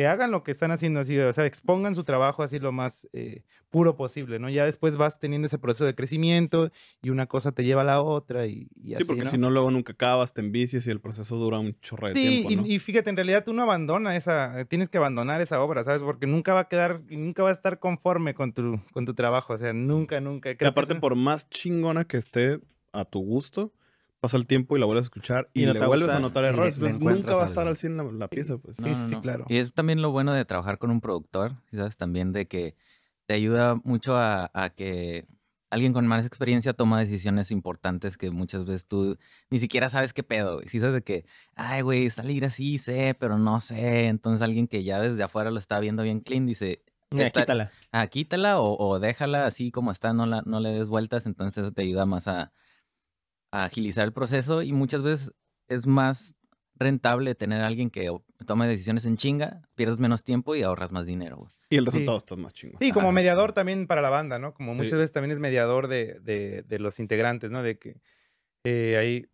que, 0.00 0.06
hagan 0.06 0.30
lo 0.30 0.42
que 0.42 0.52
están 0.52 0.70
haciendo 0.70 1.00
así, 1.00 1.18
o 1.18 1.32
sea, 1.32 1.46
expongan 1.46 1.94
su 1.94 2.04
trabajo 2.04 2.42
así 2.42 2.58
lo 2.58 2.72
más 2.72 3.08
eh, 3.12 3.42
puro 3.70 3.96
posible, 3.96 4.38
¿no? 4.38 4.48
Ya 4.48 4.64
después 4.64 4.96
vas 4.96 5.18
teniendo 5.18 5.46
ese 5.46 5.58
proceso 5.58 5.84
de 5.84 5.94
crecimiento 5.94 6.70
y 7.02 7.10
una 7.10 7.26
cosa 7.26 7.52
te 7.52 7.64
lleva 7.64 7.82
a 7.82 7.84
la 7.84 8.00
otra 8.00 8.46
y, 8.46 8.68
y 8.82 8.94
Sí, 8.94 9.04
porque 9.04 9.24
si 9.24 9.38
no, 9.38 9.50
luego 9.50 9.70
nunca 9.70 9.92
acabas, 9.92 10.32
te 10.32 10.40
envicias 10.40 10.86
y 10.86 10.90
el 10.90 11.00
proceso 11.00 11.36
dura 11.36 11.58
un 11.58 11.78
chorro 11.80 12.08
de 12.08 12.14
tiempo, 12.14 12.50
¿no? 12.50 12.66
y, 12.66 12.74
y, 12.74 12.78
fíjate, 12.78 13.10
en 13.10 13.16
realidad 13.16 13.44
tú 13.44 13.52
no 13.52 13.62
abandonas 13.62 14.16
esa, 14.16 14.64
tienes 14.66 14.88
que 14.88 14.98
abandonar 14.98 15.40
esa 15.40 15.60
obra, 15.62 15.84
¿sabes? 15.84 16.02
Porque 16.02 16.26
nunca 16.26 16.54
va 16.54 16.60
a 16.60 16.68
quedar, 16.68 17.02
nunca 17.10 17.42
va 17.42 17.50
a 17.50 17.52
estar 17.52 17.78
conforme 17.78 18.34
con 18.34 18.52
tu, 18.52 18.80
con 18.92 19.04
tu 19.04 19.14
trabajo, 19.14 19.52
o 19.52 19.58
sea, 19.58 19.72
nunca, 19.72 20.20
nunca. 20.20 20.50
y 20.50 20.64
aparte, 20.64 20.94
por 20.96 21.14
más 21.14 21.48
chingona 21.50 22.04
que 22.04 22.16
esté 22.16 22.60
a 22.92 23.04
tu 23.04 23.20
gusto, 23.20 23.72
pasa 24.20 24.36
el 24.36 24.46
tiempo 24.46 24.76
y 24.76 24.80
la 24.80 24.86
vuelves 24.86 25.04
a 25.04 25.06
escuchar 25.06 25.50
y, 25.54 25.64
le 25.64 25.86
vuelves 25.86 26.10
a 26.10 26.20
notar 26.20 26.44
errores. 26.44 26.76
Entonces 26.76 27.00
nunca 27.00 27.34
va 27.34 27.42
a 27.42 27.46
estar 27.46 27.66
al 27.66 27.76
100 27.76 28.18
la, 28.18 28.28
pieza, 28.28 28.58
pues. 28.58 28.76
sí, 28.76 28.94
sí, 28.94 29.16
claro. 29.16 29.46
Y 29.48 29.56
es 29.56 29.72
también 29.72 30.02
lo 30.02 30.12
bueno 30.12 30.32
de 30.32 30.44
trabajar 30.44 30.78
con 30.78 30.90
un 30.90 31.00
productor, 31.00 31.56
¿sabes? 31.72 31.96
También 31.96 32.32
de 32.32 32.46
que 32.46 32.76
te 33.26 33.34
ayuda 33.34 33.76
mucho 33.82 34.16
a, 34.16 34.50
que 34.76 35.26
alguien 35.70 35.92
con 35.92 36.06
más 36.06 36.26
experiencia 36.26 36.74
toma 36.74 37.00
decisiones 37.00 37.50
importantes 37.50 38.16
que 38.16 38.30
muchas 38.30 38.66
veces 38.66 38.86
tú 38.86 39.16
ni 39.50 39.58
siquiera 39.58 39.88
sabes 39.88 40.12
qué 40.12 40.22
pedo, 40.22 40.56
güey. 40.56 40.68
Si 40.68 40.80
sabes 40.80 40.94
de 40.94 41.02
que, 41.02 41.24
ay, 41.54 41.80
güey, 41.80 42.10
salir 42.10 42.44
así, 42.44 42.78
sé, 42.78 43.16
pero 43.18 43.38
no 43.38 43.60
sé. 43.60 44.08
Entonces 44.08 44.42
alguien 44.42 44.68
que 44.68 44.84
ya 44.84 45.00
desde 45.00 45.22
afuera 45.22 45.50
lo 45.50 45.58
está 45.58 45.80
viendo 45.80 46.02
bien 46.02 46.20
clean 46.20 46.44
dice... 46.44 46.82
quítala. 47.10 47.70
Ah, 47.92 48.06
quítala 48.08 48.60
o, 48.60 48.76
o, 48.76 48.98
déjala 48.98 49.46
así 49.46 49.70
como 49.70 49.92
está, 49.92 50.12
no, 50.12 50.26
la, 50.26 50.42
no 50.44 50.60
le 50.60 50.70
des 50.70 50.88
vueltas. 50.88 51.24
Entonces 51.24 51.62
eso 51.62 51.72
te 51.72 51.82
ayuda 51.82 52.04
más 52.06 52.26
a, 52.28 52.52
agilizar 53.50 54.04
el 54.04 54.12
proceso 54.12 54.62
y 54.62 54.72
muchas 54.72 55.02
veces 55.02 55.32
es 55.68 55.86
más 55.86 56.34
rentable 56.76 57.34
tener 57.34 57.60
a 57.60 57.66
alguien 57.66 57.90
que 57.90 58.10
tome 58.46 58.66
decisiones 58.66 59.04
en 59.04 59.16
chinga, 59.16 59.60
pierdes 59.74 59.98
menos 59.98 60.24
tiempo 60.24 60.56
y 60.56 60.62
ahorras 60.62 60.92
más 60.92 61.04
dinero. 61.04 61.50
Y 61.68 61.76
el 61.76 61.84
resultado 61.84 62.18
está 62.18 62.36
más 62.36 62.54
chingo. 62.54 62.78
Sí, 62.80 62.90
como 62.90 63.12
mediador 63.12 63.52
también 63.52 63.86
para 63.86 64.00
la 64.00 64.10
banda, 64.10 64.38
¿no? 64.38 64.54
Como 64.54 64.74
muchas 64.74 64.98
veces 64.98 65.12
también 65.12 65.32
es 65.32 65.38
mediador 65.38 65.88
de, 65.88 66.18
de, 66.20 66.78
los 66.78 66.98
integrantes, 66.98 67.50
¿no? 67.50 67.62
De 67.62 67.78
que 67.78 68.00
eh, 68.64 68.96
ahí 68.96 69.26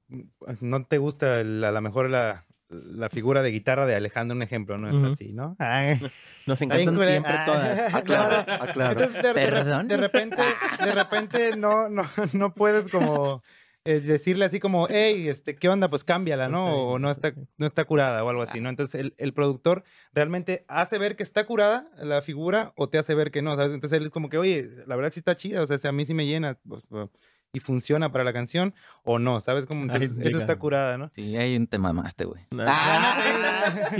no 0.61 0.85
te 0.85 0.98
gusta 0.98 1.40
a 1.40 1.44
lo 1.44 1.81
mejor 1.81 2.11
la, 2.11 2.46
la 2.68 3.09
figura 3.09 3.42
de 3.42 3.50
guitarra 3.52 3.87
de 3.87 3.94
Alejandro, 3.94 4.37
un 4.37 4.42
ejemplo, 4.42 4.76
¿no? 4.76 4.90
Es 4.90 5.12
así, 5.12 5.33
¿no? 5.33 5.57
Nos 6.46 6.61
encantan 6.61 6.96
siempre 7.00 7.33
ah, 7.33 7.44
todas. 7.46 7.94
Aclaro, 7.94 8.52
aclaro. 8.62 9.00
Entonces, 9.00 9.22
de, 9.22 9.33
de, 9.33 9.96
repente, 9.96 10.42
de 10.85 10.92
repente 10.92 11.57
no, 11.57 11.88
no, 11.88 12.02
no 12.33 12.55
puedes 12.55 12.90
como 12.90 13.42
eh, 13.87 14.01
decirle 14.01 14.44
así 14.44 14.61
como, 14.61 14.88
hey, 14.90 15.29
este, 15.29 15.57
¿qué 15.57 15.68
onda? 15.68 15.88
Pues 15.88 16.05
cámbiala, 16.05 16.49
¿no? 16.49 16.75
O 16.75 16.99
no 16.99 17.11
está, 17.11 17.35
no 17.57 17.66
está 17.66 17.85
curada 17.85 18.22
o 18.25 18.29
algo 18.29 18.42
así, 18.42 18.61
¿no? 18.61 18.68
Entonces 18.68 19.01
el, 19.01 19.14
el, 19.16 19.33
productor 19.33 19.85
realmente 20.12 20.64
hace 20.68 20.99
ver 20.99 21.16
que 21.16 21.22
está 21.22 21.46
curada 21.46 21.88
la 21.96 22.22
figura 22.22 22.72
o 22.77 22.88
te 22.88 22.99
hace 22.99 23.14
ver 23.14 23.31
que 23.31 23.42
no, 23.42 23.57
¿sabes? 23.57 23.72
Entonces 23.72 23.96
él 23.99 24.07
es 24.07 24.11
como 24.11 24.29
que, 24.29 24.38
oye, 24.38 24.68
la 24.87 24.96
verdad 24.96 25.12
sí 25.12 25.20
está 25.20 25.37
chida, 25.37 25.62
o 25.62 25.66
sea, 25.66 25.79
a 25.88 25.92
mí 25.92 26.05
sí 26.05 26.14
me 26.14 26.27
llena. 26.27 26.59
Pues, 26.66 26.83
pues, 26.88 27.09
y 27.57 27.61
funciona 27.61 28.12
para 28.12 28.22
la 28.22 28.35
canción 28.35 28.75
o 29.03 29.18
no, 29.18 29.40
¿sabes 29.40 29.64
cómo? 29.64 29.83
Entonces, 29.83 30.14
eso 30.20 30.38
está 30.38 30.59
curada, 30.59 30.99
¿no? 30.99 31.11
Sí, 31.14 31.37
hay 31.37 31.57
un 31.57 31.66
tema 31.66 31.92
más, 31.92 32.14
güey. 32.18 32.42
Ah, 32.61 33.16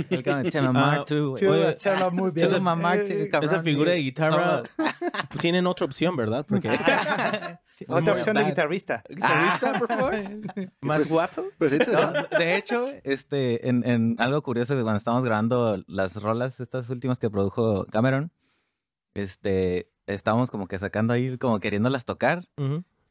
el 0.09 0.51
te 0.51 0.61
mamaste, 0.61 1.19
güey. 1.19 1.43
muy 2.11 2.31
bien. 2.31 2.49
Esa 3.41 3.63
figura 3.63 3.91
de 3.91 3.97
guitarra 3.97 4.61
tienen 5.39 5.65
otra 5.65 5.85
opción, 5.85 6.15
¿verdad? 6.15 6.45
Porque 6.47 6.69
otra 7.87 8.13
opción 8.13 8.35
de 8.37 8.43
guitarrista. 8.45 9.03
¿Guitarrista, 9.09 9.79
por 9.79 9.87
favor? 9.87 10.15
¿Más 10.81 11.07
guapo? 11.09 11.45
Pues 11.57 11.71
de 11.71 12.55
hecho, 12.55 12.89
este, 13.03 13.67
en, 13.69 13.87
en 13.87 14.15
algo 14.19 14.41
curioso 14.41 14.75
que 14.75 14.81
cuando 14.81 14.97
estábamos 14.97 15.23
grabando 15.25 15.83
las 15.87 16.21
rolas, 16.21 16.59
estas 16.59 16.89
últimas 16.89 17.19
que 17.19 17.29
produjo 17.29 17.85
Cameron, 17.85 18.31
este, 19.13 19.91
estábamos 20.05 20.49
como 20.51 20.67
que 20.67 20.77
sacando 20.79 21.13
ahí, 21.13 21.37
como 21.37 21.59
queriéndolas 21.59 22.05
tocar. 22.05 22.47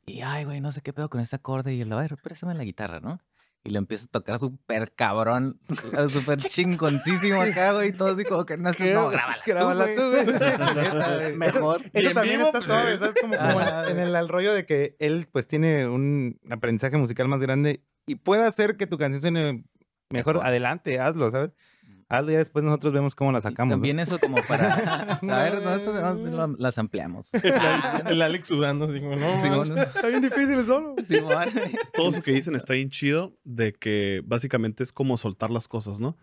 Y, 0.06 0.20
ay, 0.20 0.44
güey, 0.44 0.60
no 0.60 0.72
sé 0.72 0.82
qué 0.82 0.92
pedo 0.92 1.10
con 1.10 1.20
este 1.20 1.36
acorde. 1.36 1.74
Y 1.74 1.78
yo, 1.78 1.96
a 1.96 2.00
ver, 2.00 2.16
préstame 2.22 2.54
la 2.54 2.64
guitarra, 2.64 3.00
¿no? 3.00 3.20
Y 3.66 3.70
le 3.70 3.78
empiezo 3.78 4.06
a 4.06 4.08
tocar 4.08 4.38
súper 4.38 4.92
cabrón, 4.92 5.58
súper 6.08 6.38
chingoncísimo 6.38 7.40
acá, 7.42 7.72
güey. 7.72 7.88
Y 7.88 7.92
todo 7.92 8.08
así 8.14 8.24
como 8.24 8.46
que 8.46 8.56
no 8.56 8.72
sé, 8.72 8.94
no, 8.94 9.08
grábala. 9.08 9.42
Grábala 9.44 9.86
tú, 9.94 10.02
güey. 10.10 11.34
Mejor. 11.36 11.82
Eso, 11.92 12.14
también 12.14 12.40
está 12.42 12.62
suave, 12.62 12.98
¿sabes? 12.98 13.20
Como, 13.20 13.36
como 13.36 13.60
en, 13.88 13.98
el, 13.98 14.14
el 14.14 14.28
rollo 14.28 14.54
de 14.54 14.66
que 14.66 14.96
él, 15.00 15.28
pues, 15.30 15.48
tiene 15.48 15.88
un 15.88 16.38
aprendizaje 16.50 16.96
musical 16.96 17.28
más 17.28 17.40
grande 17.40 17.82
y 18.06 18.14
puede 18.14 18.46
hacer 18.46 18.76
que 18.76 18.86
tu 18.86 18.98
canción 18.98 19.20
suene 19.20 19.64
mejor. 20.10 20.40
Adelante, 20.42 21.00
hazlo, 21.00 21.30
¿sabes? 21.30 21.50
Hazlo 22.08 22.30
y 22.30 22.36
después 22.36 22.64
nosotros 22.64 22.92
vemos 22.92 23.14
cómo 23.16 23.32
la 23.32 23.40
sacamos. 23.40 23.72
También 23.72 23.98
eso 23.98 24.18
como 24.20 24.36
para... 24.46 25.18
a 25.20 25.42
ver, 25.42 25.62
nosotros 25.62 26.56
las 26.58 26.78
ampliamos. 26.78 27.28
el, 27.32 28.22
Alex 28.22 28.46
sudando, 28.46 28.84
así 28.84 29.00
como, 29.00 29.16
no, 29.16 29.26
está 29.82 30.06
bien 30.06 30.22
difícil 30.22 30.64
solo. 30.64 30.94
Todo 31.94 32.10
eso 32.10 32.22
que 32.22 32.32
dicen 32.32 32.54
está 32.54 32.74
bien 32.74 32.90
chido, 32.90 33.36
de 33.42 33.72
que 33.72 34.22
básicamente 34.24 34.84
es 34.84 34.92
como 34.92 35.16
soltar 35.16 35.50
las 35.50 35.66
cosas, 35.66 35.98
¿no? 35.98 36.16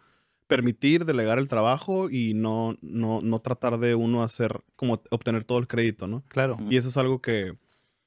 Permitir 0.48 1.04
delegar 1.04 1.38
el 1.38 1.50
trabajo 1.50 2.10
y 2.10 2.34
no, 2.34 2.78
no, 2.82 3.22
no 3.22 3.40
tratar 3.40 3.78
de 3.80 3.96
uno 3.96 4.24
hacer, 4.24 4.64
como 4.78 5.02
obtener 5.10 5.44
todo 5.44 5.58
el 5.60 5.68
crédito, 5.68 6.08
¿no? 6.08 6.24
Claro. 6.30 6.58
Y 6.70 6.78
eso 6.78 6.90
es 6.90 6.98
algo 6.98 7.22
que, 7.22 7.58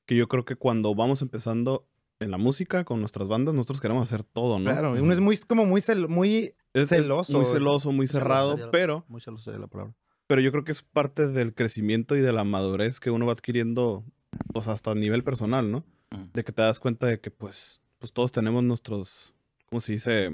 que 0.07 0.17
yo 0.17 0.29
creo 0.29 0.47
que 0.47 0.57
cuando 0.57 0.95
vamos 0.95 1.21
empezando 1.21 1.87
en 2.21 2.31
la 2.31 2.39
música, 2.39 2.85
con 2.85 3.01
nuestras 3.01 3.29
bandas, 3.29 3.55
nosotros 3.55 3.81
queremos 3.81 4.03
hacer 4.03 4.25
todo, 4.25 4.59
¿no? 4.59 4.71
Claro, 4.71 4.93
uno 4.93 5.13
es 5.13 5.21
muy, 5.21 5.37
como 5.39 5.67
muy, 5.67 5.83
muy 6.09 6.55
es 6.73 6.89
celoso. 6.89 7.33
muy 7.33 7.47
celoso, 7.47 7.93
muy 7.93 8.09
cerrado, 8.09 8.71
pero... 8.71 9.05
Muy 9.09 9.21
celoso 9.21 9.57
la 9.57 9.67
palabra. 9.67 9.95
Pero 10.27 10.41
yo 10.41 10.51
creo 10.51 10.65
que 10.65 10.73
es 10.73 10.83
parte 10.83 11.29
del 11.29 11.55
crecimiento 11.55 12.17
y 12.17 12.21
de 12.21 12.33
la 12.33 12.45
madurez 12.45 13.01
que 13.01 13.11
uno 13.11 13.27
va 13.27 13.33
adquiriendo, 13.33 14.05
pues 14.53 14.67
hasta 14.69 14.91
a 14.91 14.95
nivel 14.95 15.23
personal, 15.23 15.71
¿no? 15.71 15.85
De 16.33 16.43
que 16.45 16.53
te 16.53 16.63
das 16.63 16.81
cuenta 16.81 17.07
de 17.07 17.21
que, 17.21 17.31
pues, 17.31 17.81
pues 17.99 18.13
todos 18.13 18.33
tenemos 18.33 18.65
nuestros, 18.65 19.35
¿cómo 19.67 19.81
se 19.81 19.93
dice? 19.93 20.31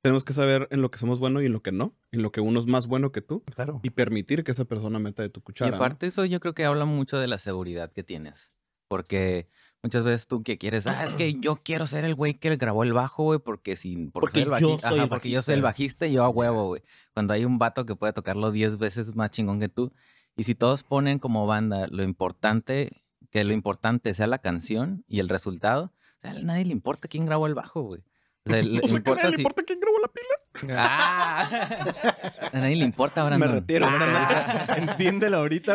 Tenemos 0.00 0.24
que 0.24 0.32
saber 0.32 0.66
en 0.70 0.82
lo 0.82 0.90
que 0.90 0.98
somos 0.98 1.20
buenos 1.20 1.42
y 1.42 1.46
en 1.46 1.52
lo 1.52 1.62
que 1.62 1.70
no, 1.70 1.94
en 2.10 2.22
lo 2.22 2.32
que 2.32 2.40
uno 2.40 2.58
es 2.58 2.66
más 2.66 2.88
bueno 2.88 3.12
que 3.12 3.20
tú. 3.20 3.44
Claro. 3.54 3.80
Y 3.84 3.90
permitir 3.90 4.42
que 4.42 4.50
esa 4.50 4.64
persona 4.64 4.98
meta 4.98 5.22
de 5.22 5.28
tu 5.28 5.42
cuchara. 5.42 5.70
Y 5.70 5.74
aparte 5.74 6.08
eso 6.08 6.24
yo 6.24 6.40
creo 6.40 6.54
que 6.54 6.64
habla 6.64 6.86
mucho 6.86 7.18
de 7.18 7.28
la 7.28 7.38
seguridad 7.38 7.92
que 7.92 8.02
tienes. 8.02 8.50
Porque 8.88 9.48
Muchas 9.82 10.04
veces 10.04 10.28
tú 10.28 10.44
que 10.44 10.58
quieres, 10.58 10.86
ah, 10.86 11.04
es 11.04 11.12
que 11.12 11.34
yo 11.34 11.56
quiero 11.64 11.86
ser 11.86 12.04
el 12.04 12.14
güey 12.14 12.34
que 12.34 12.54
grabó 12.56 12.84
el 12.84 12.92
bajo, 12.92 13.24
güey, 13.24 13.40
porque 13.40 13.76
si 13.76 13.96
por 14.06 14.22
Porque 14.22 14.40
ser 14.40 14.52
el 14.52 14.60
yo 14.60 14.78
soy 14.78 14.88
ajá, 14.94 15.02
el 15.02 15.08
porque 15.08 15.30
yo 15.30 15.42
soy 15.42 15.54
el 15.54 15.62
bajista 15.62 16.06
y 16.06 16.12
yo 16.12 16.24
a 16.24 16.28
huevo, 16.28 16.66
güey. 16.68 16.82
Cuando 17.12 17.34
hay 17.34 17.44
un 17.44 17.58
vato 17.58 17.84
que 17.84 17.96
puede 17.96 18.12
tocarlo 18.12 18.52
10 18.52 18.78
veces 18.78 19.14
más 19.16 19.30
chingón 19.30 19.58
que 19.58 19.68
tú. 19.68 19.92
Y 20.36 20.44
si 20.44 20.54
todos 20.54 20.84
ponen 20.84 21.18
como 21.18 21.46
banda 21.46 21.88
lo 21.88 22.04
importante, 22.04 23.02
que 23.30 23.44
lo 23.44 23.52
importante 23.52 24.14
sea 24.14 24.26
la 24.28 24.38
canción 24.38 25.04
y 25.08 25.18
el 25.18 25.28
resultado, 25.28 25.92
o 26.18 26.20
sea, 26.22 26.30
a 26.30 26.34
nadie 26.34 26.64
le 26.64 26.72
importa 26.72 27.08
quién 27.08 27.26
grabó 27.26 27.46
el 27.46 27.54
bajo, 27.54 27.82
güey. 27.82 28.02
O 28.44 28.50
sea, 28.50 28.62
le 28.62 28.80
O 28.80 28.88
sea, 28.88 29.00
que 29.00 29.10
a 29.10 29.14
importa 29.14 29.22
nadie 29.22 29.36
le 29.36 29.42
importa 29.42 29.62
quién 29.64 29.78
grabó 29.80 29.98
la 30.00 30.08
pila. 30.08 30.34
¡Ah! 30.76 31.48
A 32.52 32.58
nadie 32.58 32.76
le 32.76 32.84
importa, 32.84 33.22
Brandon. 33.24 33.48
Me 33.48 33.54
retiro, 33.56 33.86
Ah, 33.88 34.66
Entiéndelo 34.76 35.38
ahorita, 35.38 35.74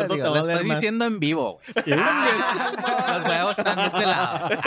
rato 0.00 0.08
te 0.08 0.14
digo, 0.14 0.32
va 0.32 0.40
a 0.40 0.42
lo 0.42 0.50
estoy 0.50 0.66
más. 0.66 0.76
diciendo 0.80 1.04
en 1.04 1.20
vivo, 1.20 1.60
güey. 1.74 1.98
Los 1.98 3.24
huevos 3.30 3.58
están 3.58 3.76
de 3.76 3.84
este 3.86 4.06
lado. 4.06 4.48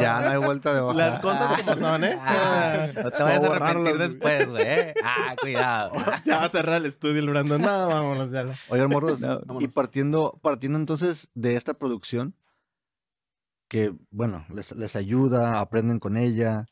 Ya 0.00 0.20
no 0.20 0.28
hay 0.28 0.36
vuelta 0.38 0.74
de 0.74 0.80
hoja. 0.80 0.94
Las 0.94 1.20
cosas 1.20 1.62
como 1.62 1.76
son, 1.76 2.04
¿eh? 2.04 2.18
Ah, 2.20 2.88
no 3.02 3.10
te 3.10 3.22
vayas 3.22 3.44
a 3.44 3.46
arrepentir 3.56 3.98
después, 3.98 4.48
güey. 4.50 4.62
¿eh? 4.66 4.94
Ah, 5.02 5.34
cuidado. 5.40 5.92
Ya 6.24 6.38
va 6.38 6.44
a 6.46 6.48
cerrar 6.48 6.76
el 6.76 6.86
estudio 6.86 7.20
el 7.20 7.30
Brandon. 7.30 7.60
No, 7.62 7.88
vámonos 7.88 8.30
ya. 8.30 8.46
Oigan, 8.68 8.90
morros, 8.90 9.20
No, 9.20 9.40
y 9.60 9.68
partiendo, 9.68 10.38
partiendo 10.42 10.78
entonces 10.78 11.30
de 11.34 11.56
esta 11.56 11.74
producción, 11.74 12.34
que 13.68 13.94
bueno, 14.10 14.46
les, 14.52 14.72
les 14.72 14.96
ayuda, 14.96 15.60
aprenden 15.60 15.98
con 15.98 16.16
ella, 16.16 16.66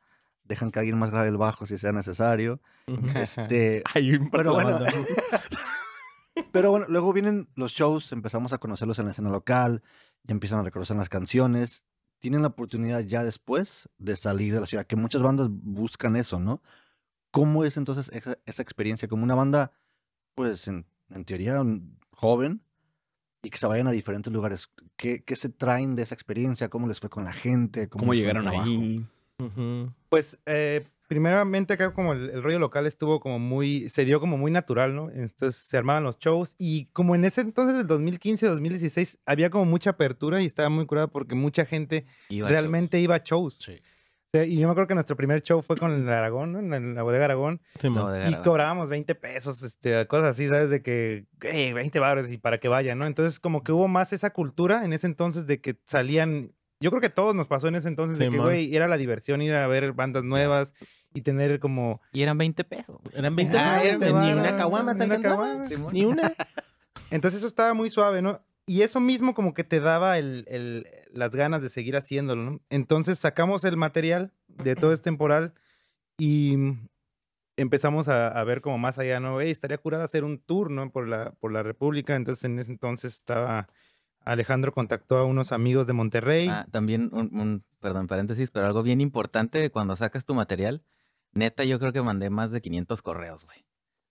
dejan 0.45 0.71
que 0.71 0.79
alguien 0.79 0.99
más 0.99 1.11
grabe 1.11 1.29
el 1.29 1.37
bajo 1.37 1.67
si 1.67 1.79
sea 1.79 1.93
necesario. 1.93 2.61
Este, 3.17 3.83
un 3.97 4.31
pero 4.31 4.53
bueno, 4.53 4.79
pero 6.53 6.71
bueno, 6.71 6.87
luego 6.89 7.13
vienen 7.15 7.49
los 7.55 7.73
shows, 7.73 8.13
empezamos 8.13 8.53
a 8.53 8.59
conocerlos 8.59 8.99
en 8.99 9.07
la 9.07 9.13
escena 9.13 9.31
local, 9.31 9.83
ya 10.23 10.33
empiezan 10.33 10.59
a 10.59 10.65
reconocer 10.65 10.97
las 10.97 11.09
canciones, 11.09 11.85
tienen 12.19 12.43
la 12.43 12.49
oportunidad 12.49 13.01
ya 13.01 13.25
después 13.25 13.89
de 13.97 14.17
salir 14.17 14.53
de 14.55 14.61
la 14.61 14.67
ciudad, 14.67 14.87
que 14.87 14.97
muchas 14.97 15.23
bandas 15.23 15.49
buscan 15.51 16.17
eso, 16.17 16.39
¿no? 16.39 16.63
¿Cómo 17.31 17.65
es 17.65 17.77
entonces 17.77 18.11
esa, 18.13 18.37
esa 18.45 18.63
experiencia 18.63 19.09
como 19.09 19.25
una 19.25 19.35
banda, 19.35 19.73
pues 20.35 20.69
en, 20.69 20.87
en 21.09 21.25
teoría 21.25 21.63
joven, 22.11 22.64
y 23.45 23.51
que 23.51 23.59
se 23.59 23.67
vayan 23.67 23.87
a 23.87 23.91
diferentes 23.91 24.33
lugares? 24.33 24.69
¿Qué, 24.97 25.23
qué 25.23 25.37
se 25.37 25.49
traen 25.49 25.97
de 25.97 26.03
esa 26.03 26.15
experiencia? 26.15 26.69
¿Cómo 26.69 26.89
les 26.89 27.01
fue 27.01 27.11
con 27.11 27.25
la 27.25 27.33
gente? 27.33 27.89
¿Cómo 27.89 28.13
el 28.13 28.19
llegaron 28.19 28.49
ahí? 28.49 29.05
Pues, 30.09 30.39
eh, 30.47 30.87
primeramente 31.09 31.75
acá 31.75 31.93
como 31.93 32.13
el, 32.13 32.31
el 32.31 32.43
rollo 32.43 32.59
local 32.59 32.87
estuvo 32.87 33.21
como 33.21 33.39
muy, 33.39 33.89
se 33.89 34.05
dio 34.05 34.21
como 34.21 34.37
muy 34.37 34.51
natural, 34.51 34.95
¿no? 34.95 35.11
Entonces 35.11 35.57
se 35.57 35.77
armaban 35.77 36.05
los 36.05 36.19
shows 36.19 36.55
y 36.59 36.87
como 36.87 37.15
en 37.15 37.25
ese 37.25 37.41
entonces, 37.41 37.77
del 37.77 37.87
2015, 37.87 38.47
2016, 38.47 39.19
había 39.27 39.51
como 39.51 39.65
mucha 39.65 39.91
apertura 39.91 40.41
y 40.43 40.47
estaba 40.47 40.69
muy 40.69 40.87
curada 40.87 41.09
porque 41.09 41.35
mucha 41.35 41.65
gente 41.65 42.07
Iba 42.29 42.49
a 42.49 42.51
realmente 42.51 43.01
iba 43.01 43.17
a 43.17 43.23
shows. 43.23 43.55
Sí. 43.57 43.81
Sea, 44.35 44.45
y 44.45 44.57
yo 44.59 44.67
me 44.67 44.73
acuerdo 44.73 44.89
que 44.89 44.95
nuestro 44.95 45.15
primer 45.17 45.43
show 45.43 45.63
fue 45.63 45.77
con 45.77 45.93
el 45.93 46.09
Aragón, 46.09 46.53
¿no? 46.53 46.59
En 46.59 46.71
la, 46.71 46.77
en 46.79 46.95
la 46.97 47.05
bodega 47.05 47.27
Aragón. 47.27 47.61
Sí. 47.79 47.89
No, 47.89 48.11
de 48.11 48.19
Y 48.19 48.23
garganta. 48.23 48.43
cobrábamos 48.43 48.89
20 48.89 49.15
pesos, 49.15 49.63
este, 49.63 50.07
cosas 50.09 50.31
así, 50.33 50.49
¿sabes? 50.49 50.71
De 50.71 50.83
que, 50.83 51.27
"Ey, 51.43 51.73
20 51.73 52.01
baros 52.01 52.29
y 52.31 52.39
para 52.39 52.59
que 52.59 52.67
vayan, 52.67 52.99
¿no? 52.99 53.07
Entonces, 53.07 53.39
como 53.39 53.63
que 53.63 53.71
hubo 53.71 53.87
más 53.87 54.13
esa 54.13 54.31
cultura 54.31 54.85
en 54.85 54.93
ese 54.93 55.07
entonces 55.07 55.47
de 55.47 55.61
que 55.61 55.77
salían. 55.85 56.51
Yo 56.81 56.91
creo 56.91 57.01
que 57.01 57.07
a 57.07 57.15
todos 57.15 57.35
nos 57.37 57.47
pasó 57.47 57.69
en 57.69 57.77
ese 57.77 57.87
entonces 57.87 58.19
de 58.19 58.29
que, 58.29 58.37
güey, 58.39 58.75
era 58.75 58.89
la 58.89 58.97
diversión 58.97 59.41
ir 59.41 59.55
a 59.55 59.69
ver 59.69 59.93
bandas 59.93 60.25
nuevas 60.25 60.75
y 61.15 61.21
tener 61.21 61.61
como. 61.61 62.01
Y 62.13 62.23
eran 62.23 62.37
20 62.37 62.65
pesos. 62.65 62.99
güey. 63.05 63.17
Eran 63.17 63.37
20 63.37 63.57
Ah, 63.57 63.71
baros, 63.71 63.85
eran 63.87 64.01
ni 64.01 64.07
20 64.33 64.35
una 64.35 64.57
caguama 64.57 64.95
ni 64.95 65.05
una 65.05 65.21
caguama. 65.23 65.69
Simón. 65.69 65.95
Ni 65.95 66.05
una. 66.07 66.33
Entonces, 67.13 67.39
eso 67.39 67.47
estaba 67.47 67.73
muy 67.73 67.89
suave, 67.89 68.21
¿no? 68.21 68.41
Y 68.67 68.83
eso 68.83 68.99
mismo, 69.01 69.35
como 69.35 69.53
que 69.55 69.65
te 69.65 69.81
daba 69.81 70.17
el, 70.19 70.45
el- 70.49 70.87
las 71.13 71.35
ganas 71.37 71.61
de 71.63 71.69
seguir 71.69 71.97
haciéndolo, 71.97 72.43
¿no? 72.51 72.61
Entonces, 72.71 73.19
sacamos 73.19 73.65
el 73.65 73.77
material 73.77 74.33
de 74.49 74.75
todo 74.75 74.93
este 74.93 75.05
temporal 75.05 75.53
y 76.19 76.57
empezamos 77.57 78.09
a, 78.09 78.29
a 78.29 78.45
ver 78.45 78.61
como 78.61 78.79
más 78.79 78.99
allá, 78.99 79.21
¿no? 79.21 79.41
Ey, 79.41 79.51
estaría 79.51 79.79
curado 79.79 80.05
hacer 80.05 80.25
un 80.25 80.39
tour, 80.39 80.71
¿no? 80.71 80.91
Por 80.91 81.09
la, 81.09 81.33
por 81.33 81.53
la 81.53 81.63
República. 81.63 82.17
Entonces, 82.17 82.45
en 82.45 82.59
ese 82.59 82.73
entonces 82.73 83.15
estaba. 83.15 83.67
Alejandro 84.25 84.73
contactó 84.73 85.19
a 85.19 85.25
unos 85.27 85.53
amigos 85.53 85.87
de 85.87 85.93
Monterrey. 85.93 86.49
Ah, 86.49 86.67
también 86.71 87.11
un, 87.13 87.39
un- 87.39 87.65
perdón, 87.81 88.07
paréntesis, 88.07 88.51
pero 88.51 88.65
algo 88.65 88.83
bien 88.83 89.03
importante 89.03 89.69
cuando 89.71 89.95
sacas 89.97 90.25
tu 90.25 90.35
material, 90.35 90.83
neta, 91.33 91.65
yo 91.65 91.79
creo 91.79 91.93
que 91.93 92.01
mandé 92.01 92.31
más 92.31 92.51
de 92.51 92.63
500 92.63 93.03
correos, 93.03 93.45
güey. 93.45 93.67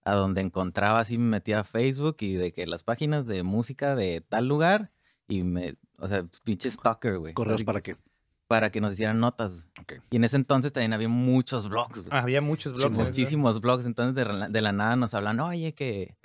A 0.05 0.13
donde 0.15 0.41
encontraba, 0.41 0.99
así 0.99 1.17
me 1.17 1.29
metía 1.29 1.61
a 1.61 1.63
Facebook 1.63 2.17
y 2.19 2.33
de 2.33 2.51
que 2.51 2.67
las 2.67 2.83
páginas 2.83 3.25
de 3.25 3.43
música 3.43 3.95
de 3.95 4.21
tal 4.21 4.47
lugar 4.47 4.91
y 5.27 5.43
me, 5.43 5.75
o 5.97 6.07
sea, 6.09 6.25
pinche 6.43 6.69
stalker, 6.69 7.17
güey. 7.19 7.33
¿Correos 7.33 7.55
Así 7.55 7.63
para 7.63 7.79
que- 7.81 7.95
qué? 7.95 8.01
Para 8.47 8.69
que 8.71 8.81
nos 8.81 8.93
hicieran 8.93 9.19
notas. 9.21 9.53
güey. 9.55 9.65
Ok. 9.81 9.93
Y 10.11 10.17
en 10.17 10.25
ese 10.25 10.35
entonces 10.35 10.73
también 10.73 10.91
había 10.93 11.07
muchos 11.07 11.69
blogs, 11.69 12.05
güey. 12.05 12.07
Había 12.11 12.41
muchos 12.41 12.73
blogs. 12.73 12.93
eso. 12.93 13.03
muchísimos 13.05 13.61
blogs. 13.61 13.85
Entonces 13.85 14.13
de, 14.15 14.25
la- 14.31 14.49
de 14.49 14.61
la 14.61 14.73
nada 14.73 14.95
nos 14.97 15.13
hablan, 15.13 15.39
oye, 15.39 15.73
que 15.73 16.17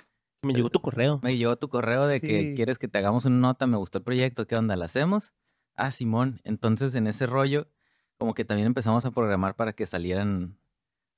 Me 0.43 0.53
llegó 0.53 0.69
tu 0.69 0.81
correo. 0.81 1.19
me 1.23 1.37
llegó 1.37 1.55
tu 1.55 1.69
correo 1.69 2.05
de 2.05 2.19
que 2.19 2.49
Sí. 2.49 2.55
quieres 2.55 2.77
que 2.77 2.89
te 2.89 2.97
hagamos 2.97 3.23
una 3.25 3.37
nota, 3.37 3.65
me 3.65 3.77
gustó 3.77 3.99
el 3.99 4.03
proyecto, 4.03 4.45
¿qué 4.45 4.57
onda? 4.57 4.75
¿La 4.75 4.85
hacemos? 4.85 5.31
Ah, 5.77 5.91
Simón. 5.91 6.41
Entonces, 6.43 6.93
en 6.95 7.07
ese 7.07 7.25
rollo, 7.25 7.69
como 8.17 8.33
que 8.33 8.43
también 8.43 8.67
empezamos 8.67 9.05
a 9.05 9.11
programar 9.11 9.55
para 9.55 9.71
que 9.71 9.87
salieran 9.87 10.57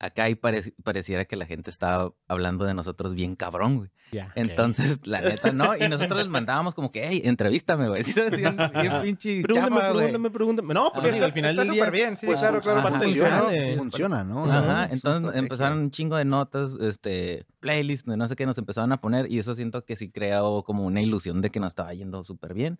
acá 0.01 0.29
y 0.29 0.35
parec- 0.35 0.73
pareciera 0.83 1.25
que 1.25 1.35
la 1.35 1.45
gente 1.45 1.69
estaba 1.69 2.11
hablando 2.27 2.65
de 2.65 2.73
nosotros 2.73 3.13
bien 3.13 3.35
cabrón, 3.35 3.77
güey. 3.77 3.89
Ya. 4.11 4.29
Entonces, 4.35 4.99
la 5.07 5.21
neta, 5.21 5.53
no. 5.53 5.77
Y 5.77 5.87
nosotros 5.87 6.19
les 6.19 6.27
mandábamos 6.27 6.75
como 6.75 6.91
que, 6.91 7.07
hey, 7.07 7.21
entrevístame, 7.23 7.87
güey. 7.87 8.03
Sí, 8.11 8.11
decían 8.19 8.57
bien 8.81 8.91
pinche 9.03 9.41
Pregúntame, 9.41 9.75
chapa, 9.77 9.91
güey. 9.93 10.03
pregúntame, 10.07 10.29
pregúntame. 10.31 10.73
No, 10.73 10.91
porque 10.93 11.09
Ajá. 11.11 11.25
al 11.25 11.31
final 11.31 11.51
Está 11.51 11.61
del 11.63 11.71
día. 11.71 11.81
súper 11.85 11.93
bien, 11.97 12.17
sí, 12.17 12.25
Pues, 12.25 12.39
claro, 12.39 12.59
claro. 12.59 12.79
ajá. 12.79 12.89
funciona, 12.99 13.39
Funciona, 13.41 13.77
funciona, 13.77 14.23
¿no? 14.25 14.43
O 14.43 14.49
sea, 14.49 14.59
Ajá, 14.59 14.89
entonces 14.91 15.31
empezaron 15.35 15.77
un 15.79 15.91
chingo 15.91 16.17
de 16.17 16.25
notas, 16.25 16.75
este, 16.81 17.45
playlists, 17.61 18.05
de 18.09 18.17
no 18.17 18.27
sé 18.27 18.35
qué, 18.35 18.45
nos 18.45 18.57
empezaron 18.57 18.91
a 18.91 18.99
poner 18.99 19.31
y 19.31 19.39
eso 19.39 19.55
siento 19.55 19.85
que 19.85 19.95
sí 19.95 20.11
creó 20.11 20.63
como 20.63 20.83
una 20.85 21.01
ilusión 21.01 21.39
de 21.41 21.49
que 21.49 21.61
nos 21.61 21.69
estaba 21.71 21.93
yendo 21.93 22.23
súper 22.25 22.53
bien. 22.53 22.79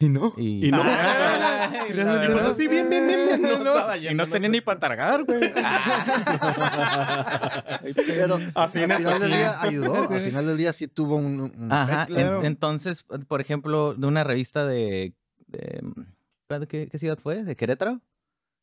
Y 0.00 0.08
no. 0.08 0.34
Y, 0.36 0.66
Y 0.66 0.70
no. 0.70 0.82
Ah, 0.84 1.70
Y 1.88 1.92
no. 1.94 2.38
así, 2.50 2.66
bien, 2.68 2.90
bien, 2.90 3.06
bien, 3.06 3.20
bien. 3.26 3.42
No 3.42 3.48
estaba 3.52 3.96
y 3.96 4.12
no 4.14 4.26
tenía 4.26 4.48
ni 4.48 4.60
para 4.60 4.80
targar, 4.80 5.24
güey. 5.24 5.40
En 7.84 7.86
el 7.86 7.94
final 7.94 9.20
del 9.20 9.30
día 9.30 9.60
ayudó. 9.62 10.08
Al 10.10 10.20
final 10.20 10.46
del 10.46 10.56
día 10.56 10.72
sí 10.72 10.88
tuvo 10.88 11.16
un, 11.16 11.40
un 11.56 11.72
Ajá, 11.72 12.02
efecto. 12.04 12.20
en- 12.20 12.26
claro. 12.26 12.44
entonces, 12.44 13.04
por 13.28 13.40
ejemplo, 13.40 13.94
de 13.94 14.06
una 14.06 14.24
revista 14.24 14.66
de, 14.66 15.14
de- 15.46 15.82
¿cuál- 16.48 16.66
qué, 16.68 16.88
qué 16.88 16.98
ciudad 16.98 17.18
fue? 17.18 17.44
¿De 17.44 17.56
Querétaro? 17.56 18.00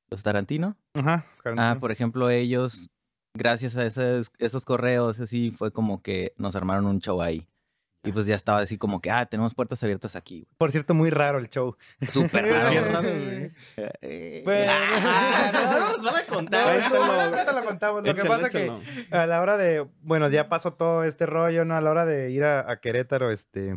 Los 0.10 0.24
Tarantino. 0.24 0.76
Ajá. 0.96 1.26
Ah, 1.28 1.42
Carantino. 1.44 1.80
por 1.80 1.92
ejemplo, 1.92 2.30
ellos, 2.30 2.90
gracias 3.36 3.76
a 3.76 3.86
esos, 3.86 4.32
esos 4.40 4.66
correos, 4.66 5.20
así 5.20 5.52
fue 5.52 5.72
como 5.72 6.02
que 6.02 6.34
nos 6.38 6.56
armaron 6.56 6.86
un 6.86 7.00
show 7.00 7.22
ahí. 7.22 7.48
Y 8.04 8.14
pues 8.14 8.26
ya 8.26 8.36
estaba 8.36 8.60
así 8.60 8.78
como 8.78 9.02
que, 9.02 9.12
ah, 9.12 9.26
tenemos 9.26 9.54
puertas 9.54 9.84
abiertas 9.84 10.16
aquí. 10.16 10.48
Por 10.58 10.72
cierto, 10.72 10.94
muy 10.94 11.10
raro 11.10 11.38
el 11.38 11.50
show. 11.50 11.76
Súper 12.14 12.46
raro. 12.50 13.02
Eh, 14.02 14.42
Bueno. 14.46 14.72
ah, 14.76 15.52
no, 15.54 15.80
no 15.80 15.98
nos 15.98 16.04
van 16.04 16.16
a 16.16 16.22
No, 16.22 16.28
contar. 16.28 16.92
no, 16.92 17.06
no, 17.08 17.30
no 17.32 17.46
te 17.46 17.54
lo 17.54 17.64
contamos. 17.66 17.98
Lo 18.06 18.14
que 18.16 18.22
Échalo, 18.22 18.30
pasa 18.38 18.50
que 18.50 18.64
échalo. 18.66 18.80
a 19.12 19.26
la 19.26 19.42
hora 19.42 19.58
de, 19.58 19.86
bueno, 20.02 20.30
ya 20.30 20.48
pasó 20.48 20.74
todo 20.74 21.04
este 21.04 21.26
rollo, 21.26 21.66
¿no? 21.66 21.76
A 21.76 21.82
la 21.82 21.92
hora 21.92 22.06
de 22.06 22.32
ir 22.32 22.44
a, 22.46 22.72
a 22.72 22.80
Querétaro, 22.80 23.32
este, 23.32 23.76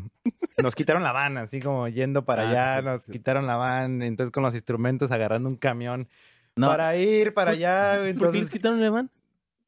nos 0.63 0.75
quitaron 0.77 1.03
la 1.03 1.11
van, 1.13 1.37
así 1.37 1.61
como 1.61 1.89
yendo 1.89 2.25
para 2.25 2.43
Ah, 2.43 2.51
sí, 2.53 2.57
allá, 2.57 2.83
nos 2.83 3.03
quitaron 3.07 3.47
la 3.49 3.57
van, 3.57 4.03
entonces 4.03 4.33
con 4.33 4.43
los 4.45 4.55
instrumentos 4.55 5.11
agarrando 5.11 5.49
un 5.49 5.57
camión 5.57 6.09
No, 6.55 6.69
para 6.69 6.95
ir 6.97 7.35
para 7.35 7.51
allá, 7.53 7.99
güey, 7.99 8.15
¿Por 8.15 8.29
qué 8.29 8.39
les 8.39 8.43
entonces, 8.43 8.51
quitaron 8.51 8.81
el 8.83 8.91
van? 8.93 9.11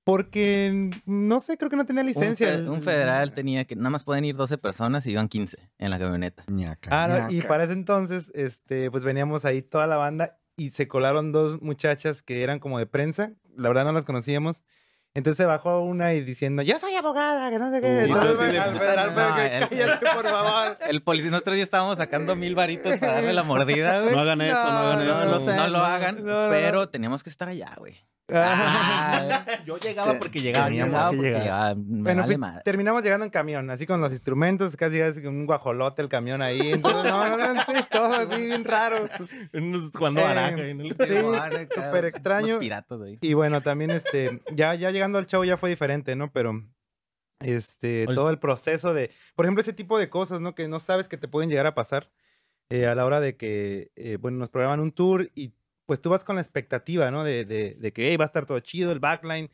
Porque, 0.04 0.90
no 1.06 1.40
sé, 1.40 1.56
creo 1.56 1.70
que 1.70 1.76
no 1.76 1.86
tenía 1.86 2.02
un, 2.02 2.08
licencia. 2.08 2.48
fe- 2.48 2.68
un 2.68 2.82
federal 2.82 3.32
tenía 3.32 3.64
que, 3.64 3.74
nada 3.74 3.90
más 3.90 4.04
pueden 4.04 4.24
ir 4.24 4.36
12 4.36 4.58
personas 4.58 5.06
y 5.06 5.12
iban 5.12 5.28
15 5.28 5.58
en 5.78 5.90
la 5.90 5.98
camioneta. 5.98 6.44
Ñaca, 6.46 6.90
Ah, 6.92 7.28
y 7.30 7.40
para 7.42 7.64
ese 7.64 7.72
entonces, 7.72 8.30
este, 8.34 8.90
pues 8.90 9.02
veníamos 9.02 9.44
ahí 9.44 9.62
toda 9.62 9.86
la 9.86 9.96
banda 9.96 10.38
y 10.56 10.70
se 10.70 10.86
colaron 10.86 11.32
dos 11.32 11.60
muchachas 11.62 12.22
que 12.22 12.42
eran 12.42 12.58
como 12.60 12.78
de 12.78 12.86
prensa. 12.86 13.32
La 13.56 13.68
verdad 13.68 13.84
no 13.84 13.92
las 13.92 14.04
conocíamos. 14.04 14.62
Entonces 15.16 15.36
se 15.36 15.46
bajó 15.46 15.80
una 15.80 16.12
y 16.14 16.22
diciendo, 16.22 16.62
yo 16.62 16.76
soy 16.80 16.94
abogada, 16.96 17.48
que 17.48 17.58
no 17.60 17.70
sé 17.70 17.80
qué. 17.80 18.02
Entonces, 18.02 18.58
al 18.58 18.76
federal, 18.76 19.12
pero 19.14 19.34
que 19.36 19.56
el- 19.58 19.68
cállate, 19.68 20.06
por 20.12 20.26
favor. 20.28 20.76
El 20.88 21.02
policía, 21.02 21.30
nosotros 21.30 21.56
ya 21.56 21.62
estábamos 21.62 21.98
sacando 21.98 22.34
mil 22.34 22.56
varitos 22.56 22.98
para 22.98 23.12
darle 23.14 23.32
la 23.32 23.44
mordida, 23.44 24.00
güey. 24.02 24.12
No 24.12 24.20
hagan 24.20 24.40
eso, 24.40 24.54
no 24.64 24.68
hagan 24.78 25.06
No, 25.06 25.20
eso. 25.20 25.30
No, 25.30 25.40
sé, 25.40 25.56
no 25.56 25.68
lo 25.68 25.78
hagan, 25.78 26.24
no, 26.24 26.44
no. 26.46 26.50
pero 26.50 26.88
teníamos 26.88 27.22
que 27.22 27.30
estar 27.30 27.48
allá, 27.48 27.70
güey. 27.78 27.94
Ah. 28.32 29.44
Yo 29.66 29.76
llegaba 29.78 30.14
porque 30.18 30.40
llegaba. 30.40 30.66
Teníamos 30.68 30.92
llegaba 30.92 31.10
que 31.10 31.16
llegar. 31.18 31.42
llegaba, 31.42 31.74
Bueno, 31.76 32.22
vale 32.22 32.36
fui- 32.38 32.62
terminamos 32.64 33.02
llegando 33.02 33.24
en 33.24 33.30
camión, 33.30 33.70
así 33.70 33.86
con 33.86 34.00
los 34.00 34.12
instrumentos, 34.12 34.76
casi 34.76 35.00
un 35.26 35.44
guajolote 35.46 36.00
el 36.02 36.08
camión 36.08 36.40
ahí. 36.42 36.72
Entonces, 36.72 37.10
no, 37.12 37.36
no, 37.36 37.54
no, 37.54 37.60
sí, 37.60 37.84
todo 37.90 38.12
así 38.12 38.42
bien 38.42 38.64
raro. 38.64 39.06
Unos 39.52 39.90
Jugando 39.94 40.20
Eh, 40.20 40.24
baraja. 40.24 40.56
no 40.56 40.82
sí, 40.84 41.68
súper 41.74 42.04
extraño. 42.06 42.58
piratas, 42.58 42.98
güey. 42.98 43.18
Y 43.20 43.34
bueno, 43.34 43.60
también 43.60 43.90
este, 43.90 44.40
ya, 44.52 44.74
ya 44.74 44.90
llegando 44.90 45.18
al 45.18 45.26
show 45.26 45.44
ya 45.44 45.56
fue 45.56 45.68
diferente, 45.70 46.16
¿no? 46.16 46.32
Pero 46.32 46.62
este, 47.40 48.06
Ol- 48.08 48.14
todo 48.14 48.30
el 48.30 48.38
proceso 48.38 48.94
de, 48.94 49.10
por 49.34 49.44
ejemplo, 49.44 49.60
ese 49.60 49.72
tipo 49.72 49.98
de 49.98 50.08
cosas, 50.08 50.40
¿no? 50.40 50.54
Que 50.54 50.66
no 50.68 50.80
sabes 50.80 51.08
que 51.08 51.18
te 51.18 51.28
pueden 51.28 51.50
llegar 51.50 51.66
a 51.66 51.74
pasar. 51.74 52.10
eh, 52.70 52.86
a 52.86 52.94
la 52.94 53.04
hora 53.04 53.20
de 53.20 53.36
que, 53.36 53.90
eh, 53.94 54.16
bueno, 54.18 54.38
nos 54.38 54.48
programan 54.48 54.80
un 54.80 54.90
tour 54.90 55.30
y 55.34 55.52
pues 55.86 56.00
tú 56.00 56.10
vas 56.10 56.24
con 56.24 56.36
la 56.36 56.42
expectativa, 56.42 57.10
¿no? 57.10 57.24
De, 57.24 57.44
de, 57.44 57.76
de 57.78 57.92
que 57.92 58.08
hey, 58.10 58.16
va 58.16 58.24
a 58.24 58.26
estar 58.26 58.46
todo 58.46 58.60
chido, 58.60 58.92
el 58.92 59.00
backline. 59.00 59.50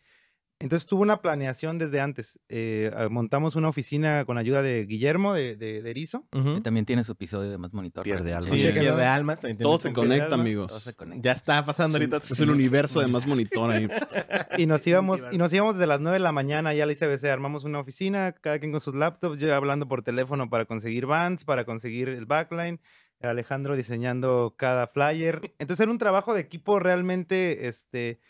Entonces 0.62 0.86
tuvo 0.86 1.00
una 1.00 1.22
planeación 1.22 1.78
desde 1.78 2.00
antes. 2.00 2.38
Eh, 2.50 2.90
montamos 3.10 3.56
una 3.56 3.70
oficina 3.70 4.26
con 4.26 4.36
ayuda 4.36 4.60
de 4.60 4.84
Guillermo 4.84 5.32
de, 5.32 5.56
de, 5.56 5.80
de 5.80 5.90
Erizo. 5.90 6.28
Que 6.30 6.60
también 6.60 6.84
tiene 6.84 7.02
su 7.02 7.12
episodio 7.12 7.50
de 7.50 7.56
Más 7.56 7.72
Monitor. 7.72 8.04
Pierde 8.04 8.34
algo. 8.34 8.46
Sí, 8.48 8.58
Sí, 8.58 8.70
día 8.70 8.90
no- 8.90 8.96
de 8.98 9.06
almas. 9.06 9.40
Todo 9.58 9.78
se 9.78 9.90
conecta, 9.94 10.26
alma, 10.26 10.42
amigos. 10.42 10.66
Todo 10.68 10.80
se 10.80 10.92
conecta. 10.92 11.22
Ya 11.24 11.32
está 11.32 11.64
pasando 11.64 11.96
ahorita. 11.96 12.18
Es 12.18 12.38
el 12.40 12.50
universo 12.50 13.00
de 13.00 13.08
más 13.08 13.26
monitor 13.26 13.70
ahí. 13.70 13.88
Y 14.58 14.66
nos 14.66 14.86
íbamos, 14.86 15.24
y 15.32 15.38
nos 15.38 15.50
íbamos 15.54 15.76
desde 15.76 15.86
las 15.86 16.00
9 16.02 16.16
de 16.18 16.22
la 16.24 16.32
mañana 16.32 16.74
ya 16.74 16.82
a 16.82 16.86
la 16.86 16.92
ICBC, 16.92 17.24
armamos 17.24 17.64
una 17.64 17.78
oficina, 17.80 18.32
cada 18.32 18.58
quien 18.58 18.70
con 18.70 18.82
sus 18.82 18.94
laptops, 18.94 19.38
yo 19.40 19.54
hablando 19.54 19.88
por 19.88 20.02
teléfono 20.02 20.50
para 20.50 20.66
conseguir 20.66 21.06
bands, 21.06 21.44
para 21.46 21.64
conseguir 21.64 22.10
el 22.10 22.26
backline, 22.26 22.80
Alejandro 23.30 23.76
diseñando 23.76 24.54
cada 24.56 24.86
flyer. 24.86 25.40
Entonces 25.58 25.80
era 25.84 25.92
un 25.92 25.98
trabajo 25.98 26.34
de 26.34 26.40
equipo 26.40 26.78
realmente, 26.78 27.68
este, 27.68 28.20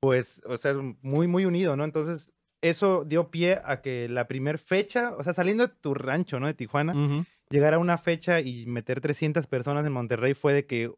pues, 0.00 0.42
o 0.46 0.56
sea, 0.56 0.74
muy, 1.02 1.26
muy 1.26 1.44
unido, 1.44 1.76
¿no? 1.76 1.84
Entonces 1.84 2.32
eso 2.62 3.04
dio 3.04 3.30
pie 3.30 3.60
a 3.64 3.80
que 3.82 4.08
la 4.08 4.26
primer 4.26 4.58
fecha, 4.58 5.14
o 5.16 5.22
sea, 5.22 5.34
saliendo 5.34 5.66
de 5.66 5.74
tu 5.80 5.94
rancho, 5.94 6.40
¿no? 6.40 6.46
De 6.46 6.54
Tijuana, 6.54 6.92
Ujú. 6.92 7.24
llegar 7.50 7.74
a 7.74 7.78
una 7.78 7.98
fecha 7.98 8.40
y 8.40 8.66
meter 8.66 9.00
300 9.00 9.46
personas 9.46 9.86
en 9.86 9.92
Monterrey 9.92 10.34
fue 10.34 10.54
de 10.54 10.66
que 10.66 10.90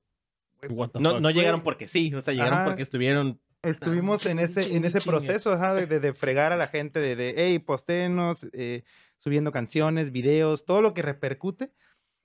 No, 1.01 1.21
no 1.21 1.31
llegaron 1.31 1.63
porque 1.63 1.89
sí, 1.89 2.15
o 2.15 2.21
sea, 2.21 2.35
llegaron 2.35 2.55
Ajá. 2.61 2.65
porque 2.67 2.83
estuvieron. 2.83 3.41
Estuvimos 3.63 4.27
en 4.27 4.39
ese, 4.39 4.77
en 4.77 4.85
ese 4.85 5.01
proceso 5.01 5.51
ajá, 5.53 5.75
de, 5.75 5.87
de- 5.87 5.99
de 5.99 6.13
fregar 6.15 6.53
a 6.53 6.57
la 6.57 6.69
gente, 6.69 7.01
de, 7.01 7.17
de 7.17 7.35
hey, 7.37 7.59
postéenos, 7.59 8.49
eh, 8.53 8.85
subiendo 9.19 9.51
canciones, 9.51 10.13
videos, 10.13 10.65
todo 10.65 10.83
lo 10.83 10.95
que 10.95 11.03
repercute. 11.03 11.73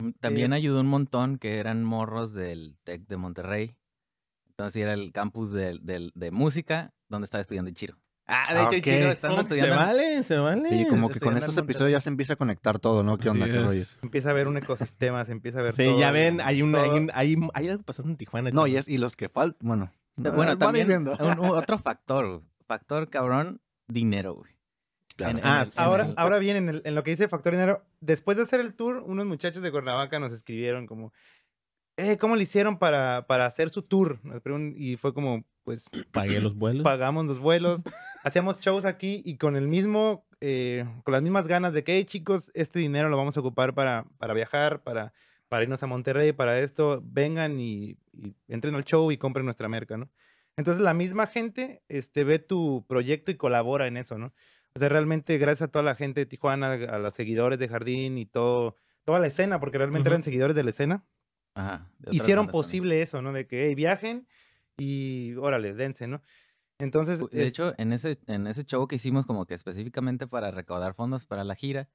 Mm, 0.01 0.13
También 0.19 0.53
ayudó 0.53 0.81
un 0.81 0.87
montón 0.87 1.37
que 1.37 1.57
eran 1.57 1.83
morros 1.83 2.33
del 2.33 2.77
TEC 2.83 3.07
de 3.07 3.17
Monterrey. 3.17 3.75
Entonces 4.49 4.81
era 4.81 4.93
el 4.93 5.11
campus 5.11 5.51
del- 5.51 5.83
del- 5.85 6.11
de, 6.15 6.31
música 6.31 6.93
donde 7.09 7.25
estaba 7.25 7.41
estudiando 7.41 7.71
Chiro. 7.71 7.97
Ah, 8.27 8.53
de 8.53 8.59
Ah, 8.59 8.69
hecho. 8.71 8.83
Chiro 8.83 9.07
Se 9.09 9.41
estudiando. 9.41 9.75
vale, 9.75 10.23
se 10.23 10.37
vale. 10.37 10.69
Y 10.75 10.87
como 10.87 11.07
se 11.07 11.15
que 11.15 11.19
con 11.19 11.35
estos 11.37 11.57
episodios 11.57 11.91
ya 11.91 12.01
se 12.01 12.09
empieza 12.09 12.33
a 12.33 12.35
conectar 12.35 12.79
todo, 12.79 13.03
¿no? 13.03 13.17
¿Qué 13.17 13.29
onda? 13.29 13.45
Empieza 14.03 14.29
a 14.29 14.33
ver 14.33 14.47
un 14.47 14.57
ecosistema, 14.57 15.25
se 15.25 15.31
empieza 15.31 15.59
a 15.59 15.63
ver 15.63 15.73
Sí, 15.73 15.83
todo, 15.85 15.99
ya 15.99 16.11
ven, 16.11 16.39
hay, 16.41 16.61
un, 16.61 16.75
hay, 16.75 16.89
un- 16.91 17.11
hay, 17.13 17.35
hay 17.53 17.67
algo 17.69 17.83
pasando 17.83 18.11
en 18.11 18.17
Tijuana. 18.17 18.51
No, 18.51 18.67
y, 18.67 18.77
es, 18.77 18.87
y 18.87 18.97
los 18.99 19.15
que 19.15 19.27
faltan, 19.29 19.57
bueno. 19.67 19.91
Eh, 20.17 20.23
ah, 20.27 20.31
Bueno, 20.35 20.55
van 20.57 20.75
a 20.75 20.77
ir 20.79 20.87
también 20.87 21.07
un- 21.07 21.45
otro 21.49 21.77
factor, 21.79 22.43
factor 22.67 23.09
cabrón, 23.09 23.59
dinero, 23.87 24.35
güey. 24.35 24.50
Claro. 25.23 25.37
En- 25.39 25.43
en 25.45 25.49
Ah, 25.51 25.61
el- 25.63 25.71
Ahora, 25.75 26.05
el- 26.05 26.13
ahora 26.17 26.39
bien, 26.39 26.57
en, 26.57 26.69
el- 26.69 26.81
en 26.85 26.95
lo 26.95 27.03
que 27.03 27.11
dice 27.11 27.27
Factor 27.27 27.53
Dinero, 27.53 27.83
después 27.99 28.37
de 28.37 28.43
hacer 28.43 28.59
el 28.59 28.73
tour, 28.73 28.97
unos 29.05 29.25
muchachos 29.25 29.61
de 29.63 29.71
Cuernavaca 29.71 30.19
nos 30.19 30.31
escribieron 30.33 30.87
como, 30.87 31.13
eh, 31.97 32.17
¿cómo 32.17 32.35
le 32.35 32.43
hicieron 32.43 32.79
para, 32.79 33.27
para 33.27 33.45
hacer 33.45 33.69
su 33.69 33.81
tour? 33.83 34.19
Y 34.75 34.95
fue 34.97 35.13
como, 35.13 35.43
pues, 35.63 35.89
Pagué 36.11 36.39
los 36.41 36.55
vuelos. 36.55 36.83
pagamos 36.83 37.25
los 37.25 37.39
vuelos, 37.39 37.81
hacíamos 38.23 38.59
shows 38.59 38.85
aquí 38.85 39.21
y 39.25 39.37
con 39.37 39.55
el 39.55 39.67
mismo, 39.67 40.25
eh, 40.39 40.85
con 41.03 41.11
las 41.11 41.21
mismas 41.21 41.47
ganas 41.47 41.73
de 41.73 41.83
que, 41.83 41.95
hey 41.97 42.05
chicos, 42.05 42.51
este 42.55 42.79
dinero 42.79 43.09
lo 43.09 43.17
vamos 43.17 43.37
a 43.37 43.39
ocupar 43.41 43.73
para, 43.75 44.05
para 44.17 44.33
viajar, 44.33 44.81
para, 44.83 45.13
para 45.49 45.63
irnos 45.63 45.83
a 45.83 45.87
Monterrey, 45.87 46.31
para 46.31 46.59
esto, 46.59 47.01
vengan 47.05 47.59
y, 47.59 47.97
y 48.13 48.35
entren 48.47 48.73
al 48.75 48.85
show 48.85 49.11
y 49.11 49.17
compren 49.17 49.45
nuestra 49.45 49.67
merca, 49.67 49.97
¿no? 49.97 50.09
Entonces 50.57 50.81
la 50.81 50.93
misma 50.93 51.27
gente 51.27 51.81
este, 51.87 52.23
ve 52.23 52.39
tu 52.39 52.85
proyecto 52.87 53.31
y 53.31 53.35
colabora 53.37 53.87
en 53.87 53.97
eso, 53.97 54.17
¿no? 54.17 54.33
O 54.75 54.79
sea, 54.79 54.89
realmente 54.89 55.37
gracias 55.37 55.67
a 55.67 55.71
toda 55.71 55.83
la 55.83 55.95
gente 55.95 56.21
de 56.21 56.25
Tijuana, 56.25 56.71
a 56.73 56.97
los 56.99 57.13
seguidores 57.13 57.59
de 57.59 57.67
Jardín 57.67 58.17
y 58.17 58.25
todo, 58.25 58.75
toda 59.03 59.19
la 59.19 59.27
escena, 59.27 59.59
porque 59.59 59.77
realmente 59.77 60.09
eran 60.09 60.23
seguidores 60.23 60.55
de 60.55 60.63
la 60.63 60.69
escena, 60.69 61.05
Ajá, 61.55 61.89
de 61.99 62.15
hicieron 62.15 62.47
posible 62.47 63.01
eso, 63.01 63.21
¿no? 63.21 63.33
De 63.33 63.47
que, 63.47 63.67
hey, 63.67 63.75
viajen 63.75 64.27
y 64.77 65.35
órale, 65.35 65.73
dense, 65.73 66.07
¿no? 66.07 66.21
Entonces, 66.79 67.19
De 67.29 67.43
es- 67.43 67.49
hecho, 67.49 67.73
en 67.77 67.93
ese, 67.93 68.17
en 68.27 68.47
ese 68.47 68.63
show 68.63 68.87
que 68.87 68.95
hicimos 68.95 69.25
como 69.25 69.45
que 69.45 69.53
específicamente 69.53 70.25
para 70.27 70.49
recaudar 70.51 70.93
fondos 70.95 71.25
para 71.25 71.43
la 71.43 71.55
gira, 71.55 71.89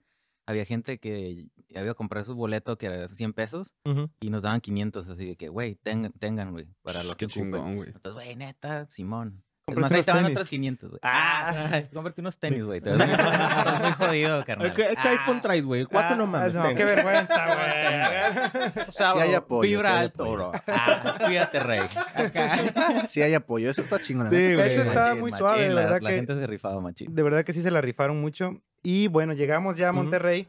había 0.46 0.64
gente 0.64 0.98
que 0.98 1.48
había 1.74 1.94
comprado 1.94 2.24
su 2.26 2.36
boleto 2.36 2.78
que 2.78 2.86
era 2.86 3.08
100 3.08 3.32
pesos 3.32 3.74
y 4.20 4.30
nos 4.30 4.42
daban 4.42 4.60
500, 4.60 5.08
así 5.08 5.24
de 5.26 5.36
que, 5.36 5.48
güey, 5.48 5.74
tengan, 5.76 6.12
tengan, 6.12 6.52
güey, 6.52 6.68
para 6.82 7.02
lo 7.02 7.16
que 7.16 7.26
Qué 7.26 7.32
chingón, 7.32 7.76
güey. 7.76 7.88
Entonces, 7.88 8.12
güey, 8.14 8.36
neta, 8.36 8.86
Simón. 8.86 9.42
Más, 9.74 9.90
ahí 9.90 9.98
estaban 9.98 10.22
tenis. 10.22 10.36
otros 10.36 10.48
500, 10.48 10.90
güey. 10.90 11.00
Ah. 11.02 11.82
Cómprate 11.92 12.20
unos 12.20 12.38
tenis, 12.38 12.62
güey. 12.64 12.80
Te 12.80 12.90
muy, 12.92 13.02
estás 13.02 13.80
muy 13.82 13.92
jodido, 14.06 14.44
carnal. 14.44 14.72
¿Qué, 14.74 14.94
qué 15.02 15.08
iPhone 15.08 15.40
traes, 15.40 15.64
güey? 15.64 15.80
El 15.80 15.88
4 15.88 16.14
no 16.14 16.22
Ah, 16.22 16.26
mames. 16.26 16.54
No, 16.54 16.74
qué 16.74 16.84
vergüenza, 16.84 17.46
güey. 17.46 18.84
Sabro, 18.90 19.22
hay 19.22 19.34
apoyo, 19.34 19.68
Vibra 19.68 19.88
sí 19.90 19.96
hay 19.96 20.04
alto, 20.04 20.22
apoyo. 20.22 20.36
bro. 20.50 20.52
Ah, 20.68 21.18
cuídate, 21.26 21.58
rey. 21.60 21.80
Acá. 22.14 23.06
Sí 23.08 23.22
hay 23.22 23.34
apoyo, 23.34 23.68
eso 23.68 23.82
está 23.82 23.98
chingón. 23.98 24.26
la 24.26 24.30
Sí, 24.30 24.54
güey. 24.54 24.66
Eso 24.68 24.82
está 24.82 25.06
Machín, 25.06 25.20
muy 25.20 25.30
machín, 25.32 25.46
suave, 25.46 25.62
de 25.62 25.68
la, 25.74 25.80
verdad 25.80 26.00
la 26.00 26.10
que- 26.10 26.16
gente 26.16 26.34
se 26.36 26.46
rifaba, 26.46 26.80
machín. 26.80 27.12
De 27.12 27.22
verdad 27.24 27.44
que 27.44 27.52
sí 27.52 27.60
se 27.60 27.70
la 27.72 27.80
rifaron 27.80 28.20
mucho. 28.20 28.62
Y 28.84 29.08
bueno, 29.08 29.32
llegamos 29.32 29.76
ya 29.76 29.88
a. 29.88 29.92
Monterrey 29.92 30.46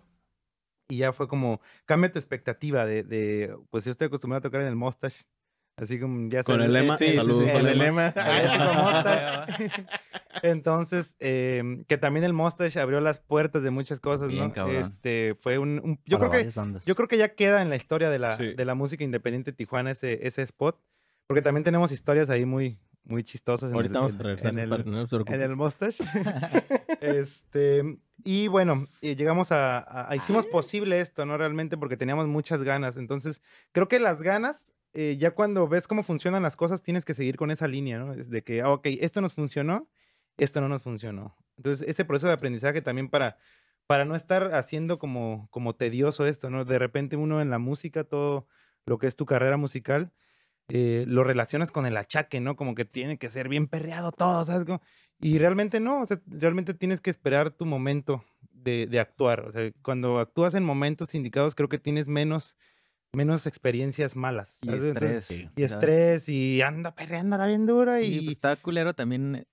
y 0.90 0.98
ya 0.98 1.12
fue 1.12 1.28
como, 1.28 1.60
cambia 1.86 2.12
tu 2.12 2.20
expectativa 2.20 2.86
de, 2.86 3.02
de, 3.02 3.58
pues 3.72 3.84
yo 3.84 3.92
estoy 3.92 4.06
acostumbrado 4.08 4.40
a 4.40 4.44
tocar 4.44 4.62
en 4.62 4.68
el 4.68 4.76
Mustache. 4.76 5.24
Así 5.78 6.00
como 6.00 6.28
ya 6.30 6.44
Con 6.44 6.56
sabes, 6.56 6.66
el 6.68 6.74
lema, 6.74 6.96
eh, 6.96 7.08
eh, 7.10 7.14
saludos 7.14 7.52
Con 7.52 7.60
al 7.62 7.68
el 7.68 7.78
lema. 7.78 8.14
lema. 8.16 8.24
el 9.46 9.54
Mustache. 9.54 9.86
Entonces, 10.42 11.16
em, 11.20 11.84
que 11.86 11.98
también 12.00 12.24
el 12.24 12.34
Mustache 12.34 12.80
abrió 12.80 13.00
las 13.00 13.20
puertas 13.20 13.62
de 13.62 13.70
muchas 13.70 14.00
cosas, 14.00 14.30
Bien 14.30 14.48
¿no? 14.48 14.54
cabrón. 14.54 14.78
Este, 14.78 15.36
fue 15.40 15.60
un, 15.60 15.80
un- 15.84 16.00
yo 16.06 16.18
Para 16.18 16.32
creo 16.32 16.44
que 16.46 16.52
bandas. 16.60 16.84
yo 16.86 16.96
creo 16.96 17.08
que 17.08 17.18
ya 17.18 17.36
queda 17.36 17.62
en 17.62 17.70
la 17.70 17.76
historia 17.76 18.10
de 18.10 18.18
la, 18.18 18.36
Sí. 18.38 18.54
de 18.56 18.66
la 18.66 18.74
música 18.74 19.04
independiente 19.04 19.52
de 19.52 19.58
Tijuana 19.58 19.92
ese, 19.92 20.26
ese 20.28 20.42
spot, 20.42 20.82
porque 21.28 21.44
también 21.44 21.64
tenemos 21.64 21.92
historias 21.92 22.32
ahí 22.32 22.46
muy, 22.46 22.80
muy 23.04 23.24
chistosas. 23.24 23.70
en 23.70 23.76
Ahorita 23.76 24.00
el- 24.00 24.02
vamos 24.02 24.14
a 24.16 24.18
en- 24.18 24.24
regresar. 24.24 24.52
en 24.54 24.60
el- 24.60 24.70
parte, 24.70 24.90
no 24.90 25.08
en 25.28 25.42
el 25.42 25.56
Mustache. 25.56 26.04
este, 27.02 28.00
y 28.24 28.48
bueno, 28.48 28.88
eh, 29.02 29.16
llegamos 29.16 29.52
a, 29.52 29.78
a- 29.78 30.12
a- 30.12 30.16
Hicimos 30.16 30.48
posible 30.48 31.00
esto, 31.02 31.26
¿no? 31.28 31.38
Realmente 31.38 31.78
porque 31.78 31.98
teníamos 31.98 32.28
muchas 32.28 32.64
ganas. 32.64 32.98
Entonces, 32.98 33.44
creo 33.72 33.88
que 33.88 34.00
las 34.00 34.22
ganas, 34.24 34.74
eh, 34.94 35.16
ya 35.18 35.32
cuando 35.32 35.68
ves 35.68 35.88
cómo 35.88 36.04
funcionan 36.04 36.44
las 36.44 36.56
cosas, 36.56 36.82
tienes 36.82 37.06
que 37.06 37.14
seguir 37.14 37.38
con 37.38 37.52
esa 37.52 37.68
línea, 37.68 38.00
¿no? 38.00 38.16
De 38.16 38.44
que, 38.44 38.62
ah, 38.62 38.72
ok, 38.72 38.88
esto 39.00 39.22
nos 39.22 39.34
funcionó, 39.34 39.90
esto 40.38 40.62
no 40.62 40.70
nos 40.70 40.82
funcionó. 40.82 41.36
Entonces, 41.58 41.88
ese 41.88 42.06
proceso 42.06 42.28
de 42.28 42.34
aprendizaje 42.34 42.82
también 42.82 43.10
para, 43.10 43.38
para 43.88 44.06
no 44.06 44.16
estar 44.16 44.54
haciendo 44.54 45.00
como, 45.00 45.48
como 45.52 45.76
tedioso 45.76 46.26
esto, 46.26 46.50
¿no? 46.50 46.66
De 46.66 46.80
repente 46.80 47.16
uno 47.16 47.42
en 47.42 47.50
la 47.50 47.60
música, 47.60 48.04
todo 48.04 48.48
lo 48.86 48.98
que 48.98 49.08
es 49.08 49.16
tu 49.16 49.26
carrera 49.26 49.58
musical, 49.58 50.14
eh, 50.70 51.06
lo 51.08 51.24
relacionas 51.24 51.72
con 51.72 51.86
el 51.86 51.96
achaque, 51.96 52.40
¿no? 52.42 52.56
Como 52.56 52.76
que 52.76 52.86
tiene 52.86 53.18
que 53.18 53.30
ser 53.30 53.48
bien 53.50 53.68
perreado 53.68 54.12
todo, 54.12 54.44
¿sabes? 54.46 54.68
Y 55.20 55.40
realmente 55.40 55.80
no, 55.80 56.02
o 56.02 56.06
sea, 56.06 56.22
realmente 56.28 56.74
tienes 56.74 57.00
que 57.02 57.10
esperar 57.10 57.52
tu 57.52 57.66
momento 57.66 58.24
de, 58.52 58.86
de 58.88 59.00
actuar. 59.00 59.48
O 59.48 59.52
sea, 59.52 59.72
cuando 59.82 60.20
actúas 60.20 60.56
en 60.56 60.66
momentos 60.66 61.16
indicados, 61.16 61.56
creo 61.56 61.70
que 61.70 61.80
tienes 61.80 62.08
menos, 62.10 62.58
menos 63.14 63.48
experiencias 63.48 64.16
malas. 64.16 64.58
Y 64.62 64.68
¿sabes? 64.68 64.84
Entonces, 64.84 65.32
estrés. 65.32 65.52
y 65.56 65.64
estrés, 65.64 66.30
y 66.30 66.62
anda 66.62 66.94
perreándola 66.96 67.46
bien 67.46 67.66
dura, 67.66 68.02
Y 68.02 68.16
y... 68.16 68.20
pues, 68.20 68.32
está 68.32 68.56
culero 68.56 68.94
también. 68.94 69.48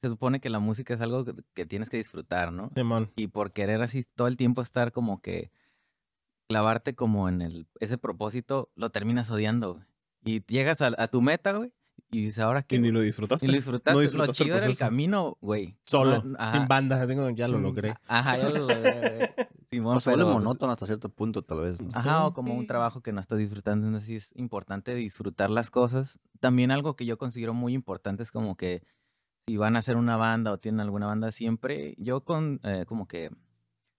Se 0.00 0.08
supone 0.08 0.40
que 0.40 0.48
la 0.50 0.60
música 0.60 0.94
es 0.94 1.00
algo 1.00 1.24
que, 1.24 1.34
que 1.54 1.66
tienes 1.66 1.90
que 1.90 1.96
disfrutar, 1.96 2.52
¿no? 2.52 2.70
Simón. 2.76 3.10
Y 3.16 3.26
por 3.28 3.52
querer 3.52 3.82
así 3.82 4.04
todo 4.04 4.28
el 4.28 4.36
tiempo 4.36 4.62
estar 4.62 4.92
como 4.92 5.20
que 5.20 5.50
clavarte 6.48 6.94
como 6.94 7.28
en 7.28 7.42
el 7.42 7.66
ese 7.80 7.98
propósito, 7.98 8.70
lo 8.76 8.90
terminas 8.90 9.30
odiando, 9.30 9.74
güey. 9.74 9.84
Y 10.24 10.44
llegas 10.46 10.80
a, 10.82 10.92
a 10.96 11.08
tu 11.08 11.20
meta, 11.20 11.52
güey, 11.52 11.72
y 12.10 12.24
dices, 12.24 12.38
¿ahora 12.40 12.62
qué? 12.62 12.76
Y 12.76 12.78
ni 12.78 12.88
güey?". 12.88 12.92
lo 12.92 13.00
disfrutaste. 13.00 13.46
Lo 13.46 13.52
disfrutaste. 13.54 13.90
No 13.90 13.96
lo 13.96 14.00
disfrutaste 14.02 14.30
el 14.42 14.46
chido 14.46 14.56
era 14.56 14.64
el 14.64 14.68
proceso. 14.70 14.84
camino, 14.84 15.36
güey. 15.40 15.76
Solo, 15.84 16.22
No, 16.22 16.50
sin 16.52 16.66
banda. 16.68 17.02
así 17.02 17.14
como, 17.14 17.30
ya 17.30 17.48
lo 17.48 17.58
logré. 17.58 17.94
Ajá, 18.08 18.36
ya 18.38 18.48
lo 18.50 18.58
logré, 18.66 18.80
güey. 18.82 19.28
Simón, 19.70 19.96
O 19.98 20.00
se 20.00 20.10
vuelve 20.10 20.24
pero- 20.24 20.34
monótono 20.38 20.72
hasta 20.72 20.86
cierto 20.86 21.08
punto, 21.10 21.42
tal 21.42 21.60
vez. 21.60 21.80
¿no? 21.80 21.88
Ajá, 21.94 22.26
o 22.26 22.32
como 22.32 22.54
un 22.54 22.66
trabajo 22.66 23.02
que 23.02 23.12
no 23.12 23.20
estás 23.20 23.38
disfrutando. 23.38 23.86
Entonces 23.86 24.06
sí 24.08 24.16
es 24.16 24.32
importante 24.36 24.94
disfrutar 24.94 25.50
las 25.50 25.70
cosas. 25.70 26.18
También 26.40 26.70
algo 26.70 26.96
que 26.96 27.04
yo 27.04 27.18
considero 27.18 27.52
muy 27.54 27.74
importante 27.74 28.22
es 28.22 28.30
como 28.30 28.56
que 28.56 28.82
si 29.46 29.56
van 29.56 29.76
a 29.76 29.80
hacer 29.80 29.96
una 29.96 30.16
banda 30.16 30.52
o 30.52 30.58
tienen 30.58 30.80
alguna 30.80 31.06
banda, 31.06 31.32
siempre 31.32 31.94
yo 31.98 32.22
con 32.24 32.60
eh, 32.64 32.84
como 32.86 33.06
que 33.08 33.30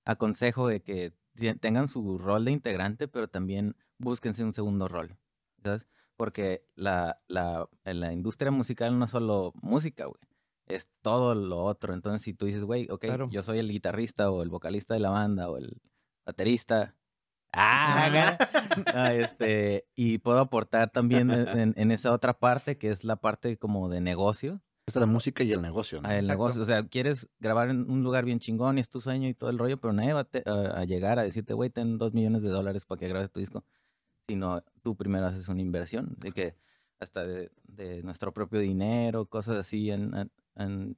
aconsejo 0.05 0.67
de 0.67 0.81
que 0.81 1.13
tengan 1.59 1.87
su 1.87 2.17
rol 2.17 2.45
de 2.45 2.51
integrante, 2.51 3.07
pero 3.07 3.27
también 3.29 3.75
búsquense 3.97 4.43
un 4.43 4.53
segundo 4.53 4.87
rol, 4.87 5.17
¿sabes? 5.63 5.87
Porque 6.19 6.65
la, 6.75 7.21
la, 7.29 7.69
en 7.85 8.01
la 8.01 8.11
industria 8.11 8.51
musical 8.51 8.99
no 8.99 9.05
es 9.05 9.11
solo 9.11 9.53
música, 9.61 10.03
güey. 10.03 10.19
Es 10.67 10.89
todo 11.01 11.33
lo 11.33 11.63
otro. 11.63 11.93
Entonces, 11.93 12.21
si 12.23 12.33
tú 12.33 12.45
dices, 12.45 12.65
güey, 12.65 12.89
ok, 12.91 12.99
Claro. 13.05 13.29
yo 13.31 13.41
soy 13.41 13.59
el 13.59 13.71
guitarrista 13.71 14.29
o 14.29 14.43
el 14.43 14.49
vocalista 14.49 14.93
de 14.95 14.99
la 14.99 15.11
banda 15.11 15.49
o 15.49 15.55
el 15.55 15.81
baterista. 16.25 16.93
Ah, 17.53 18.37
ah, 18.93 19.13
este, 19.13 19.87
y 19.95 20.17
puedo 20.17 20.39
aportar 20.39 20.89
también 20.91 21.31
en, 21.31 21.91
esa 21.91 22.11
otra 22.11 22.33
parte 22.37 22.77
que 22.77 22.91
es 22.91 23.05
la 23.05 23.15
parte 23.15 23.55
como 23.57 23.87
de 23.87 24.01
negocio, 24.01 24.59
Esta 24.87 24.99
es 24.99 25.05
la 25.07 25.11
música 25.11 25.43
y 25.45 25.53
el 25.53 25.61
negocio. 25.61 26.01
¿no? 26.01 26.09
a 26.09 26.11
el 26.17 26.25
Exacto. 26.25 26.33
negocio. 26.33 26.61
O 26.63 26.65
sea, 26.65 26.83
quieres 26.85 27.29
grabar 27.39 27.69
en 27.69 27.89
un 27.89 28.03
lugar 28.03 28.25
bien 28.25 28.39
chingón 28.39 28.77
y 28.77 28.81
es 28.81 28.89
tu 28.89 28.99
sueño 28.99 29.29
y 29.29 29.33
todo 29.35 29.49
el 29.51 29.57
rollo, 29.57 29.77
pero 29.79 29.93
nadie 29.93 30.11
va 30.13 30.19
a, 30.19 30.23
te- 30.25 30.43
a- 30.45 30.79
a 30.81 30.83
llegar 30.83 31.17
a 31.17 31.23
decirte, 31.23 31.53
güey, 31.53 31.69
ten 31.69 31.97
dos 31.97 32.13
millones 32.13 32.41
de 32.41 32.49
dólares 32.49 32.85
para 32.85 32.99
que 32.99 33.07
grabes 33.07 33.31
tu 33.31 33.39
disco. 33.39 33.63
Sino 34.29 34.63
tú 34.83 34.95
primero 34.95 35.25
haces 35.25 35.47
una 35.49 35.61
inversión, 35.61 36.15
de 36.19 36.31
que 36.31 36.55
hasta 36.99 37.25
de, 37.25 37.51
de 37.67 38.01
nuestro 38.03 38.31
propio 38.33 38.59
dinero, 38.59 39.25
cosas 39.25 39.57
así, 39.57 39.89
han, 39.91 40.13
han- 40.15 40.31
han 40.55 40.95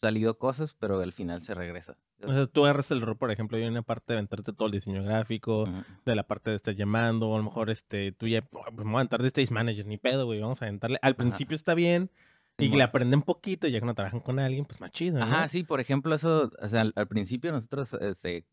salido 0.00 0.38
cosas, 0.38 0.74
pero 0.78 1.00
al 1.00 1.12
final 1.12 1.42
se 1.42 1.52
regresa. 1.54 1.96
O 2.22 2.32
sea, 2.32 2.46
tú 2.46 2.64
agarras 2.64 2.90
el 2.90 3.00
rol, 3.02 3.16
por 3.16 3.30
ejemplo, 3.30 3.58
y 3.58 3.62
hay 3.62 3.68
una 3.68 3.82
parte 3.82 4.12
de 4.12 4.18
aventarte 4.18 4.52
todo 4.52 4.66
el 4.66 4.72
diseño 4.72 5.02
gráfico, 5.02 5.66
de 6.06 6.14
la 6.14 6.22
parte 6.22 6.50
de 6.50 6.56
estar 6.56 6.74
llamando, 6.74 7.28
o 7.28 7.34
a 7.34 7.38
lo 7.38 7.44
mejor 7.44 7.70
este, 7.70 8.12
tú 8.12 8.26
ya, 8.28 8.46
"Oh, 8.52 8.62
pues 8.64 8.76
me 8.86 8.92
voy 8.92 8.94
a 8.94 8.98
aventar 9.00 9.20
de 9.22 9.28
stage 9.28 9.52
manager, 9.52 9.86
ni 9.86 9.98
pedo, 9.98 10.26
güey, 10.26 10.40
vamos 10.40 10.60
a 10.62 10.66
aventarle. 10.66 10.98
Al 11.02 11.16
principio 11.16 11.54
está 11.54 11.74
bien, 11.74 12.10
y 12.58 12.68
le 12.76 12.82
aprenden 12.82 13.22
poquito, 13.22 13.68
ya 13.68 13.80
cuando 13.80 13.94
trabajan 13.94 14.20
con 14.20 14.38
alguien, 14.38 14.64
pues 14.66 14.80
más 14.80 14.90
chido, 14.90 15.18
¿no? 15.18 15.24
Ajá, 15.24 15.48
sí, 15.48 15.64
por 15.64 15.80
ejemplo, 15.80 16.14
eso, 16.14 16.50
o 16.60 16.68
sea, 16.68 16.82
al, 16.82 16.92
al 16.94 17.08
principio 17.08 17.52
nosotros 17.52 17.94
este, 17.94 18.44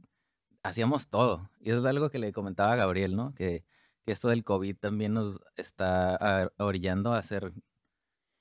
hacíamos 0.64 1.08
todo. 1.10 1.50
Y 1.60 1.70
eso 1.70 1.80
es 1.80 1.86
algo 1.86 2.10
que 2.10 2.20
le 2.20 2.32
comentaba 2.32 2.74
a 2.74 2.76
Gabriel, 2.78 3.16
¿no? 3.16 3.34
Que, 3.36 3.64
que 3.64 3.66
esto 4.12 4.30
del 4.30 4.44
COVID 4.44 4.78
también 4.78 5.14
nos 5.14 5.40
está 5.56 6.52
orillando 6.58 7.14
a 7.14 7.20
hacer 7.20 7.54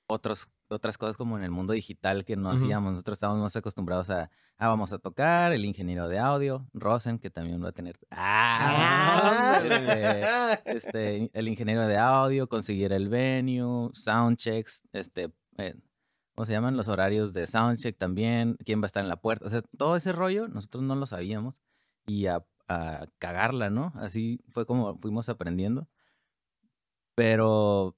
otros, 0.07 0.49
otras 0.69 0.99
cosas 0.99 1.17
como 1.17 1.37
en 1.37 1.45
el 1.45 1.51
mundo 1.51 1.73
digital 1.73 2.25
que 2.25 2.37
no 2.37 2.51
hacíamos. 2.51 2.93
Nosotros 2.93 3.17
estábamos 3.17 3.43
más 3.43 3.57
acostumbrados 3.57 4.11
a, 4.11 4.31
ah, 4.59 4.69
vamos 4.69 4.93
a 4.93 4.99
tocar, 4.99 5.53
el 5.53 5.65
ingeniero 5.65 6.09
de 6.09 6.19
audio, 6.19 6.67
Rosen, 6.73 7.19
que 7.19 7.31
también 7.31 7.63
va 7.63 7.69
a 7.69 7.73
tener... 7.73 7.99
¡Ah! 8.11 9.61
Este, 9.65 10.65
este, 10.77 11.31
el 11.33 11.49
ingeniero 11.49 11.87
de 11.87 11.99
audio, 11.99 12.49
conseguir 12.49 12.93
el 12.93 13.09
venue, 13.09 13.91
soundchecks, 13.93 14.83
este, 14.93 15.33
eh, 15.59 15.75
¿cómo 16.35 16.47
se 16.47 16.53
llaman? 16.53 16.77
Los 16.77 16.89
horarios 16.89 17.33
de 17.33 17.47
soundcheck 17.47 17.97
también, 17.97 18.57
quién 18.65 18.81
va 18.81 18.85
a 18.85 18.87
estar 18.87 19.03
en 19.03 19.09
la 19.09 19.21
puerta, 19.21 19.47
o 19.47 19.51
sea, 19.51 19.63
todo 19.77 19.97
ese 19.97 20.13
rollo 20.13 20.49
nosotros 20.49 20.85
no 20.85 20.95
lo 20.95 21.07
sabíamos 21.07 21.55
y 22.07 22.27
a, 22.27 22.45
a 22.69 23.07
cagarla, 23.19 23.71
¿no? 23.71 23.93
Así 23.97 24.41
fue 24.51 24.67
como 24.67 24.97
fuimos 24.99 25.29
aprendiendo. 25.29 25.89
Pero, 27.15 27.97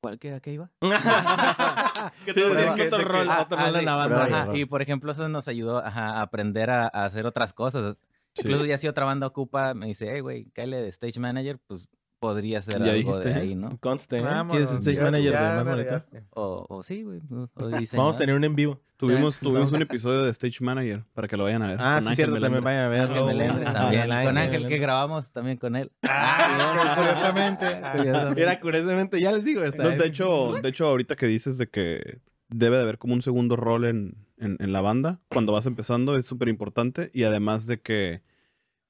¿cuál 0.00 0.18
que 0.18 0.32
a 0.34 0.40
qué 0.40 0.52
iba? 0.54 0.70
que 2.24 2.32
Sí, 2.34 2.40
que- 2.76 2.86
otro 2.88 3.04
rol, 3.04 3.28
Ah, 3.30 3.42
otro 3.42 3.58
rol 3.58 3.76
en 3.76 3.84
la 3.84 3.96
banda. 3.96 4.24
ajá, 4.24 4.56
y 4.56 4.64
por 4.64 4.80
ejemplo, 4.82 5.12
eso 5.12 5.28
nos 5.28 5.48
ayudó 5.48 5.78
ajá, 5.78 6.18
a 6.18 6.22
aprender 6.22 6.70
a, 6.70 6.84
a 6.86 7.04
hacer 7.04 7.26
otras 7.26 7.52
cosas. 7.52 7.96
Sí. 8.34 8.42
Incluso 8.48 8.64
ya 8.64 8.78
si 8.78 8.88
otra 8.88 9.04
banda 9.04 9.26
ocupa, 9.26 9.74
me 9.74 9.86
dice, 9.86 10.08
hey, 10.10 10.20
güey, 10.20 10.50
cállate 10.50 10.82
de 10.82 10.88
stage 10.88 11.20
manager, 11.20 11.58
pues 11.66 11.88
podría 12.24 12.62
ser 12.62 12.78
Ya 12.82 12.92
algo 12.92 12.94
dijiste, 12.94 13.28
de 13.28 13.34
ahí, 13.34 13.54
¿no? 13.54 13.76
Conste, 13.80 14.18
¿eh? 14.18 14.24
¿Quieres 14.50 14.70
stage 14.70 14.96
ya- 14.96 15.02
manager 15.02 15.32
ya 15.32 15.42
de 15.42 15.48
me 15.50 15.54
más 15.56 15.64
bonito? 15.64 15.84
regaste. 15.90 16.22
O, 16.30 16.64
o 16.70 16.82
sí, 16.82 17.02
güey. 17.02 17.20
Vamos 17.94 18.16
a 18.16 18.18
tener 18.18 18.34
un 18.34 18.44
en 18.44 18.56
vivo. 18.56 18.80
Tuvimos, 18.96 19.38
tuvimos 19.40 19.72
un 19.72 19.82
episodio 19.82 20.22
de 20.22 20.30
Stage 20.30 20.64
Manager 20.64 21.04
para 21.12 21.28
que 21.28 21.36
lo 21.36 21.44
vayan 21.44 21.60
a 21.62 21.66
ver. 21.66 21.76
Ah, 21.80 21.94
con 21.96 22.02
sí, 22.04 22.08
Ángel 22.10 22.16
cierto, 22.16 22.40
también 22.40 22.64
vayan 22.64 22.84
a 22.86 22.88
verlo. 22.88 23.14
Ángel 23.16 23.24
Melendres 23.36 23.68
Ajá, 23.68 23.78
también. 23.80 24.02
el 24.10 24.24
Con 24.24 24.38
Ángel 24.38 24.66
que 24.68 24.78
grabamos 24.78 25.30
también 25.32 25.56
con 25.58 25.76
él. 25.76 25.92
Ah, 26.04 26.94
curiosamente. 26.96 27.66
Ah, 27.82 27.92
Curiosamente. 27.94 28.42
Era 28.42 28.60
curiosamente, 28.60 29.20
ya 29.20 29.32
les 29.32 29.44
digo. 29.44 29.60
No, 29.62 29.90
de 29.90 30.06
hecho, 30.06 30.54
de 30.62 30.68
hecho, 30.70 30.86
ahorita 30.86 31.16
que 31.16 31.26
dices 31.26 31.58
de 31.58 31.68
que 31.68 32.20
debe 32.48 32.76
de 32.76 32.82
haber 32.84 32.96
como 32.98 33.12
un 33.14 33.20
segundo 33.22 33.56
rol 33.56 33.84
en, 33.84 34.16
en, 34.38 34.56
en 34.60 34.72
la 34.72 34.80
banda, 34.80 35.20
cuando 35.28 35.52
vas 35.52 35.66
empezando 35.66 36.16
es 36.16 36.24
súper 36.24 36.48
importante 36.48 37.10
y 37.12 37.24
además 37.24 37.66
de 37.66 37.80
que 37.80 38.22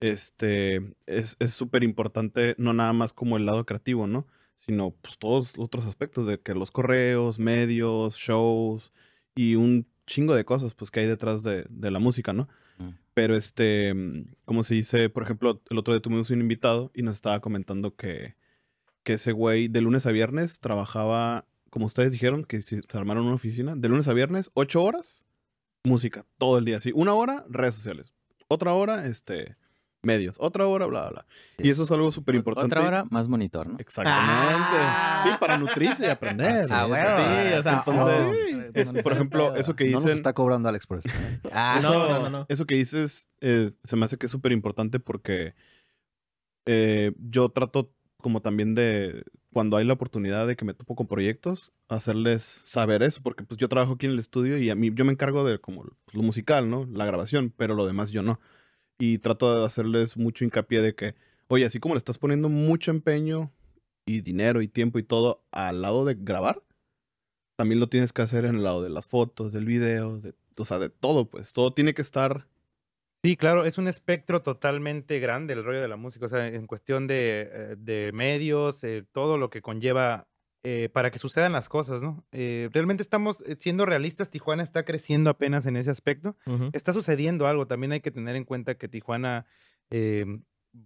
este 0.04 0.94
es 1.06 1.36
es 1.40 1.52
súper 1.52 1.82
importante 1.82 2.54
no 2.58 2.72
nada 2.72 2.92
más 2.92 3.12
como 3.12 3.36
el 3.36 3.46
lado 3.46 3.64
creativo, 3.64 4.06
¿no? 4.06 4.26
Sino 4.54 4.90
pues 4.90 5.18
todos 5.18 5.56
los 5.56 5.66
otros 5.66 5.86
aspectos 5.86 6.26
de 6.26 6.40
que 6.40 6.54
los 6.54 6.70
correos, 6.70 7.38
medios, 7.38 8.16
shows 8.16 8.92
y 9.34 9.56
un 9.56 9.86
chingo 10.06 10.34
de 10.34 10.44
cosas 10.44 10.74
pues 10.74 10.90
que 10.90 11.00
hay 11.00 11.06
detrás 11.06 11.42
de, 11.42 11.66
de 11.70 11.90
la 11.90 11.98
música, 11.98 12.32
¿no? 12.32 12.48
Mm. 12.78 12.90
Pero 13.14 13.36
este, 13.36 13.94
mm, 13.94 14.34
como 14.44 14.62
se 14.62 14.74
dice, 14.74 15.08
por 15.08 15.22
ejemplo, 15.22 15.62
el 15.70 15.78
otro 15.78 15.94
día 15.94 16.02
tuvimos 16.02 16.30
un 16.30 16.40
invitado 16.40 16.90
y 16.94 17.02
nos 17.02 17.14
estaba 17.14 17.40
comentando 17.40 17.94
que, 17.96 18.36
que 19.02 19.14
ese 19.14 19.32
güey 19.32 19.68
de 19.68 19.80
lunes 19.80 20.06
a 20.06 20.12
viernes 20.12 20.60
trabajaba, 20.60 21.46
como 21.70 21.86
ustedes 21.86 22.12
dijeron, 22.12 22.44
que 22.44 22.60
se 22.62 22.82
armaron 22.92 23.24
una 23.24 23.34
oficina, 23.34 23.76
de 23.76 23.88
lunes 23.88 24.08
a 24.08 24.14
viernes, 24.14 24.50
ocho 24.54 24.82
horas, 24.82 25.24
música, 25.84 26.26
todo 26.38 26.58
el 26.58 26.64
día, 26.64 26.78
así. 26.78 26.92
Una 26.94 27.14
hora, 27.14 27.44
redes 27.48 27.74
sociales. 27.74 28.12
Otra 28.48 28.72
hora, 28.74 29.06
este, 29.06 29.56
medios. 30.04 30.36
Otra 30.40 30.66
hora, 30.66 30.86
bla, 30.86 31.02
bla, 31.02 31.10
bla. 31.10 31.26
Y 31.58 31.70
eso 31.70 31.82
es 31.84 31.92
algo 31.92 32.12
súper 32.12 32.34
importante. 32.34 32.66
Otra 32.74 32.86
hora, 32.86 33.04
más 33.10 33.28
monitor, 33.28 33.66
¿no? 33.68 33.78
Exactamente. 33.78 34.76
Ah. 34.78 35.20
Sí, 35.22 35.30
para 35.40 35.58
nutrirse 35.58 36.06
y 36.06 36.10
aprender. 36.10 36.66
Ah, 36.70 36.82
Sí, 36.84 36.88
bueno. 36.88 37.16
Sí, 37.16 37.52
o 37.58 37.62
sea, 37.62 37.82
Entonces, 37.86 38.40
sí. 38.48 38.56
este, 38.74 39.02
por 39.02 39.12
ejemplo, 39.12 39.54
eso 39.56 39.74
que 39.76 39.84
No 39.84 39.98
dicen... 39.98 40.08
nos 40.08 40.16
está 40.16 40.32
cobrando 40.32 40.68
Alex 40.68 40.86
por 40.86 40.98
esto. 40.98 41.10
Ah, 41.52 41.78
No, 41.82 41.88
eso, 41.88 42.08
no, 42.08 42.18
no, 42.20 42.30
no. 42.30 42.46
eso 42.48 42.66
que 42.66 42.74
dices 42.74 43.28
eh, 43.40 43.70
se 43.82 43.96
me 43.96 44.04
hace 44.04 44.16
que 44.18 44.26
es 44.26 44.32
súper 44.32 44.52
importante 44.52 44.98
porque 45.00 45.54
eh, 46.66 47.12
yo 47.18 47.48
trato 47.50 47.92
como 48.20 48.40
también 48.40 48.74
de, 48.74 49.22
cuando 49.52 49.76
hay 49.76 49.84
la 49.84 49.92
oportunidad 49.92 50.46
de 50.46 50.56
que 50.56 50.64
me 50.64 50.72
topo 50.72 50.94
con 50.94 51.06
proyectos, 51.06 51.72
hacerles 51.88 52.42
saber 52.42 53.02
eso, 53.02 53.20
porque 53.22 53.44
pues 53.44 53.58
yo 53.58 53.68
trabajo 53.68 53.92
aquí 53.92 54.06
en 54.06 54.12
el 54.12 54.18
estudio 54.18 54.56
y 54.56 54.70
a 54.70 54.74
mí 54.74 54.90
yo 54.94 55.04
me 55.04 55.12
encargo 55.12 55.44
de 55.44 55.58
como 55.58 55.82
pues, 55.82 56.14
lo 56.14 56.22
musical, 56.22 56.70
¿no? 56.70 56.86
La 56.90 57.04
grabación, 57.04 57.52
pero 57.54 57.74
lo 57.74 57.84
demás 57.86 58.10
yo 58.12 58.22
no. 58.22 58.40
Y 58.98 59.18
trato 59.18 59.58
de 59.58 59.66
hacerles 59.66 60.16
mucho 60.16 60.44
hincapié 60.44 60.80
de 60.80 60.94
que, 60.94 61.14
oye, 61.48 61.64
así 61.64 61.80
como 61.80 61.94
le 61.94 61.98
estás 61.98 62.18
poniendo 62.18 62.48
mucho 62.48 62.90
empeño 62.90 63.50
y 64.06 64.20
dinero 64.20 64.62
y 64.62 64.68
tiempo 64.68 64.98
y 64.98 65.02
todo 65.02 65.44
al 65.50 65.82
lado 65.82 66.04
de 66.04 66.14
grabar, 66.14 66.62
también 67.56 67.80
lo 67.80 67.88
tienes 67.88 68.12
que 68.12 68.22
hacer 68.22 68.44
en 68.44 68.56
el 68.56 68.64
lado 68.64 68.82
de 68.82 68.90
las 68.90 69.06
fotos, 69.06 69.52
del 69.52 69.64
video, 69.64 70.18
de, 70.18 70.34
o 70.56 70.64
sea, 70.64 70.78
de 70.78 70.90
todo, 70.90 71.28
pues. 71.28 71.52
Todo 71.52 71.72
tiene 71.72 71.94
que 71.94 72.02
estar 72.02 72.46
Sí, 73.24 73.38
claro, 73.38 73.64
es 73.64 73.78
un 73.78 73.88
espectro 73.88 74.42
totalmente 74.42 75.18
grande 75.18 75.54
el 75.54 75.64
rollo 75.64 75.80
de 75.80 75.88
la 75.88 75.96
música, 75.96 76.26
o 76.26 76.28
sea, 76.28 76.46
en 76.46 76.66
cuestión 76.66 77.06
de, 77.06 77.48
eh, 77.50 77.76
de 77.78 78.12
medios, 78.12 78.84
eh, 78.84 79.02
todo 79.12 79.38
lo 79.38 79.48
que 79.48 79.62
conlleva 79.62 80.28
eh, 80.64 80.88
para 80.92 81.10
que 81.10 81.18
sucedan 81.18 81.52
las 81.52 81.68
cosas, 81.68 82.02
¿no? 82.02 82.24
Eh, 82.32 82.68
realmente 82.72 83.02
estamos 83.02 83.40
eh, 83.42 83.56
siendo 83.58 83.86
realistas, 83.86 84.30
Tijuana 84.30 84.62
está 84.62 84.84
creciendo 84.84 85.30
apenas 85.30 85.66
en 85.66 85.76
ese 85.76 85.90
aspecto, 85.90 86.36
está 86.72 86.92
sucediendo 86.92 87.46
algo, 87.46 87.66
también 87.66 87.92
hay 87.92 88.00
que 88.00 88.10
tener 88.10 88.34
en 88.34 88.44
cuenta 88.44 88.74
que 88.76 88.88
Tijuana, 88.88 89.44
eh, 89.90 90.24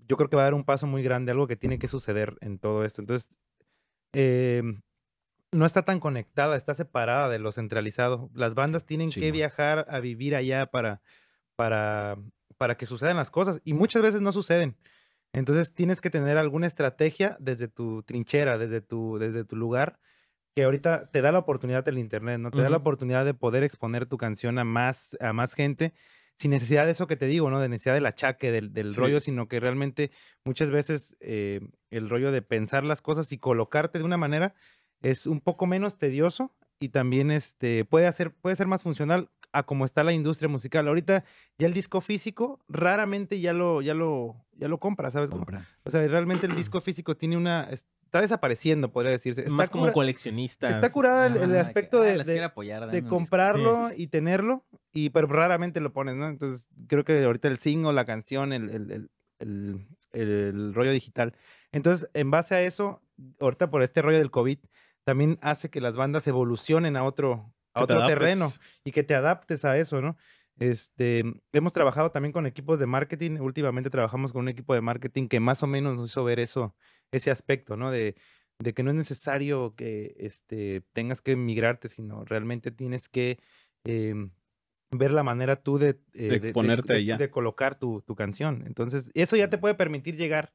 yo 0.06 0.16
creo 0.16 0.28
que 0.28 0.36
va 0.36 0.42
a 0.42 0.46
dar 0.46 0.54
un 0.54 0.64
paso 0.64 0.86
muy 0.86 1.02
grande, 1.02 1.32
algo 1.32 1.46
que 1.46 1.56
tiene 1.56 1.78
que 1.78 1.88
suceder 1.88 2.36
en 2.40 2.58
todo 2.58 2.84
esto, 2.84 3.00
entonces, 3.02 3.30
eh, 4.12 4.62
no 5.52 5.64
está 5.64 5.82
tan 5.84 6.00
conectada, 6.00 6.56
está 6.56 6.74
separada 6.74 7.28
de 7.28 7.38
lo 7.38 7.52
centralizado, 7.52 8.30
las 8.34 8.54
bandas 8.54 8.84
tienen 8.84 9.10
Sí, 9.10 9.20
que 9.20 9.28
no. 9.28 9.32
viajar 9.34 9.86
a 9.88 10.00
vivir 10.00 10.34
allá 10.34 10.66
para 10.66 11.00
para, 11.56 12.16
para 12.56 12.76
que 12.76 12.86
sucedan 12.86 13.16
las 13.16 13.32
cosas. 13.32 13.60
Y 13.64 13.72
muchas 13.74 14.00
veces 14.00 14.20
no 14.20 14.30
suceden. 14.30 14.76
Entonces 15.32 15.74
tienes 15.74 16.00
que 16.00 16.10
tener 16.10 16.38
alguna 16.38 16.66
estrategia 16.66 17.36
desde 17.40 17.68
tu 17.68 18.02
trinchera, 18.02 18.58
desde 18.58 18.80
tu, 18.80 19.18
desde 19.18 19.44
tu 19.44 19.56
lugar, 19.56 19.98
que 20.54 20.64
ahorita 20.64 21.10
te 21.10 21.20
da 21.22 21.30
la 21.32 21.38
oportunidad 21.38 21.84
del 21.84 21.98
Internet, 21.98 22.40
¿no? 22.40 22.50
Te 22.50 22.62
da 22.62 22.70
la 22.70 22.78
oportunidad 22.78 23.24
de 23.24 23.34
poder 23.34 23.62
exponer 23.62 24.06
tu 24.06 24.16
canción 24.16 24.58
a 24.58 24.64
más, 24.64 25.16
a 25.20 25.32
más 25.32 25.54
gente 25.54 25.92
sin 26.36 26.52
necesidad 26.52 26.84
de 26.86 26.92
eso 26.92 27.06
que 27.06 27.16
te 27.16 27.26
digo, 27.26 27.50
¿no? 27.50 27.60
De 27.60 27.68
necesidad 27.68 27.94
del 27.94 28.06
achaque, 28.06 28.50
del, 28.52 28.72
del 28.72 28.92
Sí. 28.92 28.98
rollo, 28.98 29.20
sino 29.20 29.48
que 29.48 29.60
realmente 29.60 30.10
muchas 30.44 30.70
veces 30.70 31.16
eh, 31.20 31.60
el 31.90 32.08
rollo 32.08 32.32
de 32.32 32.42
pensar 32.42 32.84
las 32.84 33.02
cosas 33.02 33.30
y 33.32 33.38
colocarte 33.38 33.98
de 33.98 34.04
una 34.04 34.16
manera 34.16 34.54
es 35.02 35.26
un 35.26 35.40
poco 35.40 35.66
menos 35.66 35.98
tedioso 35.98 36.54
y 36.80 36.88
también 36.90 37.30
este, 37.30 37.84
puede, 37.84 38.06
hacer, 38.06 38.32
puede 38.32 38.56
ser 38.56 38.66
más 38.68 38.82
funcional 38.82 39.30
a 39.52 39.62
como 39.64 39.84
está 39.84 40.04
la 40.04 40.12
industria 40.12 40.48
musical. 40.48 40.86
Ahorita 40.88 41.24
ya 41.58 41.66
el 41.66 41.74
disco 41.74 42.00
físico 42.00 42.60
raramente 42.68 43.40
ya 43.40 43.52
lo, 43.52 43.80
ya 43.82 43.94
lo, 43.94 44.36
ya 44.52 44.68
lo 44.68 44.78
compra, 44.78 45.10
¿sabes? 45.10 45.30
cómo? 45.30 45.44
Compra. 45.44 45.66
O 45.84 45.90
sea, 45.90 46.06
realmente 46.06 46.46
el 46.46 46.54
disco 46.54 46.80
físico 46.80 47.16
tiene 47.16 47.36
una... 47.36 47.68
Está 47.70 48.22
desapareciendo, 48.22 48.90
podría 48.90 49.10
decirse. 49.12 49.42
Está 49.42 49.52
Más 49.52 49.68
como 49.68 49.82
cura- 49.84 49.92
coleccionista. 49.92 50.70
Está 50.70 50.90
curada 50.90 51.26
el, 51.26 51.36
el 51.36 51.56
aspecto 51.58 52.00
que, 52.00 52.08
ah, 52.08 52.24
de, 52.24 52.24
de- 52.24 52.42
apoyar, 52.44 52.90
de 52.90 53.02
comprarlo 53.04 53.90
y 53.94 54.06
tenerlo, 54.06 54.64
y 54.94 55.10
pero 55.10 55.26
raramente 55.26 55.80
lo 55.80 55.92
pones, 55.92 56.14
¿no? 56.16 56.26
Entonces, 56.26 56.66
creo 56.86 57.04
que 57.04 57.22
ahorita 57.22 57.48
el 57.48 57.58
single, 57.58 57.92
la 57.92 58.06
canción, 58.06 58.54
el, 58.54 58.70
el, 58.70 58.90
el, 58.90 59.10
el- 59.40 59.86
el 60.12 60.74
rollo 60.74 60.90
digital. 60.90 61.34
Entonces, 61.70 62.08
en 62.14 62.30
base 62.30 62.54
a 62.54 62.62
eso, 62.62 63.02
ahorita 63.40 63.68
por 63.70 63.82
este 63.82 64.00
rollo 64.00 64.16
del 64.16 64.30
COVID, 64.30 64.58
también 65.04 65.38
hace 65.42 65.68
que 65.68 65.82
las 65.82 65.96
bandas 65.98 66.26
evolucionen 66.26 66.96
a 66.96 67.04
otro, 67.04 67.52
a 67.74 67.86
te 67.86 67.94
otro 67.94 68.06
terreno 68.06 68.48
y 68.84 68.92
que 68.92 69.02
te 69.04 69.14
adaptes 69.14 69.64
a 69.64 69.76
eso, 69.78 70.00
¿no? 70.00 70.16
Este, 70.58 71.22
hemos 71.52 71.72
trabajado 71.72 72.10
también 72.10 72.32
con 72.32 72.46
equipos 72.46 72.80
de 72.80 72.86
marketing. 72.86 73.38
Últimamente 73.40 73.90
trabajamos 73.90 74.32
con 74.32 74.42
un 74.42 74.48
equipo 74.48 74.74
de 74.74 74.80
marketing 74.80 75.28
que 75.28 75.38
más 75.40 75.62
o 75.62 75.66
menos 75.68 75.96
nos 75.96 76.10
hizo 76.10 76.24
ver 76.24 76.40
eso, 76.40 76.74
ese 77.12 77.30
aspecto, 77.30 77.76
¿no? 77.76 77.90
De, 77.90 78.16
de 78.58 78.74
que 78.74 78.82
no 78.82 78.90
es 78.90 78.96
necesario 78.96 79.74
que 79.76 80.16
este, 80.18 80.82
tengas 80.92 81.20
que 81.20 81.36
migrarte, 81.36 81.88
sino 81.88 82.24
realmente 82.24 82.72
tienes 82.72 83.08
que 83.08 83.38
em, 83.84 84.30
ver 84.90 85.12
la 85.12 85.22
manera 85.22 85.62
tú 85.62 85.78
de, 85.78 86.00
eh, 86.14 86.40
De 86.40 86.52
ponerte 86.52 86.92
de- 86.94 86.98
allá. 86.98 87.16
de 87.18 87.30
colocar 87.30 87.78
tu, 87.78 88.02
tu 88.02 88.16
canción. 88.16 88.64
Entonces, 88.66 89.10
eso 89.14 89.36
ya 89.36 89.48
te 89.50 89.58
puede 89.58 89.74
permitir 89.76 90.16
llegar 90.16 90.52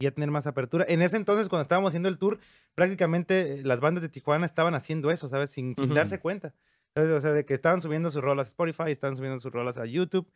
y 0.00 0.04
ya 0.04 0.10
tener 0.10 0.30
más 0.30 0.46
apertura. 0.46 0.84
En 0.88 1.02
ese 1.02 1.16
entonces, 1.16 1.48
cuando 1.48 1.62
estábamos 1.62 1.90
haciendo 1.90 2.08
el 2.08 2.18
tour, 2.18 2.40
prácticamente 2.74 3.60
eh, 3.60 3.62
las 3.62 3.80
bandas 3.80 4.02
de 4.02 4.08
Tijuana 4.08 4.46
estaban 4.46 4.74
haciendo 4.74 5.10
eso, 5.10 5.28
¿sabes? 5.28 5.50
Sin, 5.50 5.76
sin 5.76 5.94
darse 5.94 6.18
cuenta. 6.18 6.54
¿sabes? 6.94 7.10
O 7.10 7.20
sea, 7.20 7.32
de 7.32 7.44
que 7.44 7.54
estaban 7.54 7.82
subiendo 7.82 8.10
sus 8.10 8.22
rolas 8.22 8.48
a 8.48 8.50
Spotify, 8.50 8.90
estaban 8.90 9.16
subiendo 9.16 9.38
sus 9.38 9.52
rolas 9.52 9.76
a 9.76 9.84
YouTube. 9.84 10.26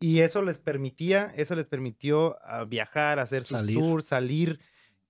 Y 0.00 0.20
eso 0.20 0.42
les 0.42 0.58
permitía, 0.58 1.32
eso 1.36 1.54
les 1.54 1.68
permitió 1.68 2.38
ah, 2.42 2.64
viajar, 2.64 3.20
hacer 3.20 3.44
sus 3.44 3.58
Salir. 3.58 3.78
tours, 3.78 4.06
salir. 4.06 4.58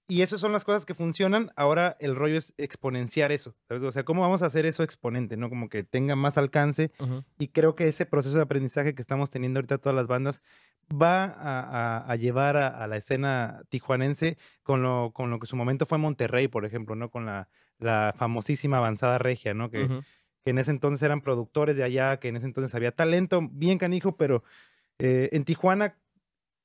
Y 0.08 0.22
esas 0.22 0.40
son 0.40 0.52
las 0.52 0.64
cosas 0.64 0.84
que 0.84 0.94
funcionan. 0.94 1.50
Ahora 1.56 1.96
el 2.00 2.14
rollo 2.16 2.36
es 2.36 2.52
exponenciar 2.58 3.32
eso. 3.32 3.54
¿sabes? 3.68 3.82
O 3.82 3.92
sea, 3.92 4.04
¿cómo 4.04 4.22
vamos 4.22 4.42
a 4.42 4.46
hacer 4.46 4.66
eso 4.66 4.82
exponente? 4.82 5.36
¿no? 5.36 5.48
Como 5.48 5.68
que 5.68 5.84
tenga 5.84 6.16
más 6.16 6.36
alcance. 6.38 6.90
Y 7.38 7.48
creo 7.48 7.74
que 7.74 7.88
ese 7.88 8.04
proceso 8.06 8.36
de 8.36 8.42
aprendizaje 8.42 8.94
que 8.94 9.02
estamos 9.02 9.30
teniendo 9.30 9.58
ahorita 9.58 9.78
todas 9.78 9.96
las 9.96 10.06
bandas 10.06 10.42
va 10.92 11.24
a, 11.24 11.60
a- 12.00 12.12
a 12.12 12.16
llevar 12.16 12.56
a, 12.56 12.66
a 12.68 12.86
la 12.86 12.96
escena 12.98 13.62
tijuanense 13.70 14.36
con 14.62 14.82
lo, 14.82 15.12
con 15.14 15.30
lo 15.30 15.38
que 15.38 15.46
su 15.46 15.56
momento 15.56 15.86
fue 15.86 15.96
Monterrey, 15.98 16.48
por 16.48 16.64
ejemplo, 16.66 16.94
¿no? 16.96 17.08
Con 17.08 17.24
la, 17.24 17.48
la 17.78 18.12
famosísima 18.18 18.78
avanzada 18.78 19.18
regia, 19.18 19.54
¿no? 19.54 19.70
Que 19.70 19.84
en 20.44 20.58
ese 20.58 20.72
entonces 20.72 21.00
eran 21.02 21.20
productores 21.22 21.76
de 21.76 21.84
allá, 21.84 22.18
que 22.18 22.28
en 22.28 22.36
ese 22.36 22.46
entonces 22.46 22.74
había 22.74 22.90
talento 22.92 23.40
bien 23.52 23.78
canijo, 23.78 24.16
pero 24.16 24.42
eh, 24.98 25.28
en 25.32 25.44
Tijuana 25.44 25.96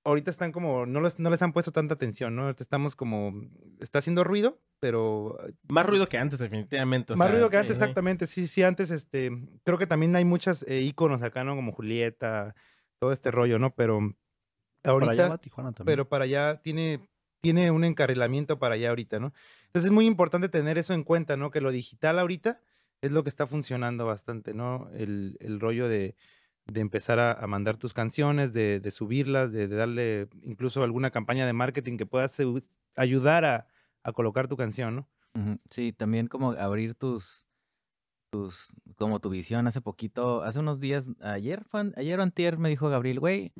ahorita 0.08 0.32
están 0.32 0.54
como, 0.54 0.86
no 0.86 1.02
les, 1.02 1.20
no 1.20 1.30
les 1.30 1.42
han 1.42 1.52
puesto 1.52 1.74
tanta 1.74 1.96
atención, 1.96 2.36
¿no? 2.36 2.44
Ahorita 2.44 2.64
estamos 2.64 2.96
como, 2.96 3.34
está 3.82 4.00
haciendo 4.00 4.24
ruido, 4.24 4.62
pero 4.80 5.38
Más 5.68 5.86
ruido 5.86 6.08
que 6.08 6.18
antes, 6.18 6.40
definitivamente. 6.40 7.14
o 7.14 7.18
más 7.18 7.28
sea, 7.28 7.34
ruido 7.34 7.50
que 7.50 7.58
antes, 7.58 7.78
sí, 7.78 7.82
exactamente. 7.84 8.26
Sí, 8.28 8.48
sí, 8.48 8.64
antes, 8.64 8.90
este, 8.90 9.32
creo 9.64 9.78
que 9.78 9.86
también 9.86 10.16
hay 10.16 10.24
muchas 10.24 10.64
eh, 10.64 10.80
íconos 10.82 11.22
acá, 11.24 11.44
¿no? 11.44 11.56
Como 11.56 11.74
Julieta, 11.74 12.56
todo 13.00 13.12
este 13.12 13.32
rollo, 13.32 13.60
¿no? 13.60 13.76
Pero 13.76 14.00
Para 14.82 14.96
allá 14.96 15.08
ahorita, 15.08 15.28
va 15.30 15.38
Tijuana 15.40 15.72
también. 15.74 15.92
pero 15.94 16.08
para 16.08 16.24
allá 16.24 16.62
tiene, 16.62 17.10
tiene 17.42 17.70
un 17.72 17.84
encarrilamiento 17.84 18.60
para 18.60 18.76
allá 18.76 18.90
ahorita, 18.90 19.20
¿no? 19.20 19.34
Entonces 19.66 19.86
es 19.90 19.92
muy 19.92 20.06
importante 20.06 20.48
tener 20.48 20.78
eso 20.78 20.94
en 20.94 21.04
cuenta, 21.04 21.36
¿no? 21.36 21.52
Que 21.52 21.60
lo 21.60 21.72
digital 21.72 22.18
ahorita 22.20 22.62
es 23.02 23.12
lo 23.12 23.24
que 23.24 23.30
está 23.30 23.46
funcionando 23.46 24.06
bastante, 24.06 24.54
¿no? 24.54 24.90
El, 24.94 25.36
el 25.42 25.60
rollo 25.60 25.90
de, 25.90 26.16
de 26.72 26.82
empezar 26.82 27.20
a, 27.20 27.32
a 27.34 27.48
mandar 27.48 27.78
tus 27.78 27.94
canciones, 27.94 28.54
de, 28.54 28.80
de 28.80 28.92
subirlas, 28.92 29.52
de, 29.52 29.68
de 29.68 29.76
darle 29.76 30.30
incluso 30.44 30.84
alguna 30.84 31.12
campaña 31.12 31.46
de 31.46 31.54
marketing 31.54 31.98
que 31.98 32.06
pueda 32.06 32.30
ayudar 32.96 33.46
a, 33.46 33.68
a 34.04 34.12
colocar 34.12 34.48
tu 34.48 34.58
canción, 34.58 34.96
¿no? 34.96 35.10
Sí, 35.70 35.94
también 35.94 36.28
como 36.28 36.52
abrir 36.54 36.96
tus, 36.96 37.46
tus, 38.32 38.74
como 38.96 39.20
tu 39.20 39.30
visión. 39.30 39.68
Hace 39.68 39.82
poquito, 39.82 40.42
hace 40.42 40.60
unos 40.60 40.80
días, 40.80 41.10
ayer, 41.22 41.64
ayer 41.96 42.20
o 42.20 42.24
antier, 42.24 42.58
me 42.58 42.70
dijo 42.70 42.90
Gabriel, 42.90 43.20
güey, 43.20 43.54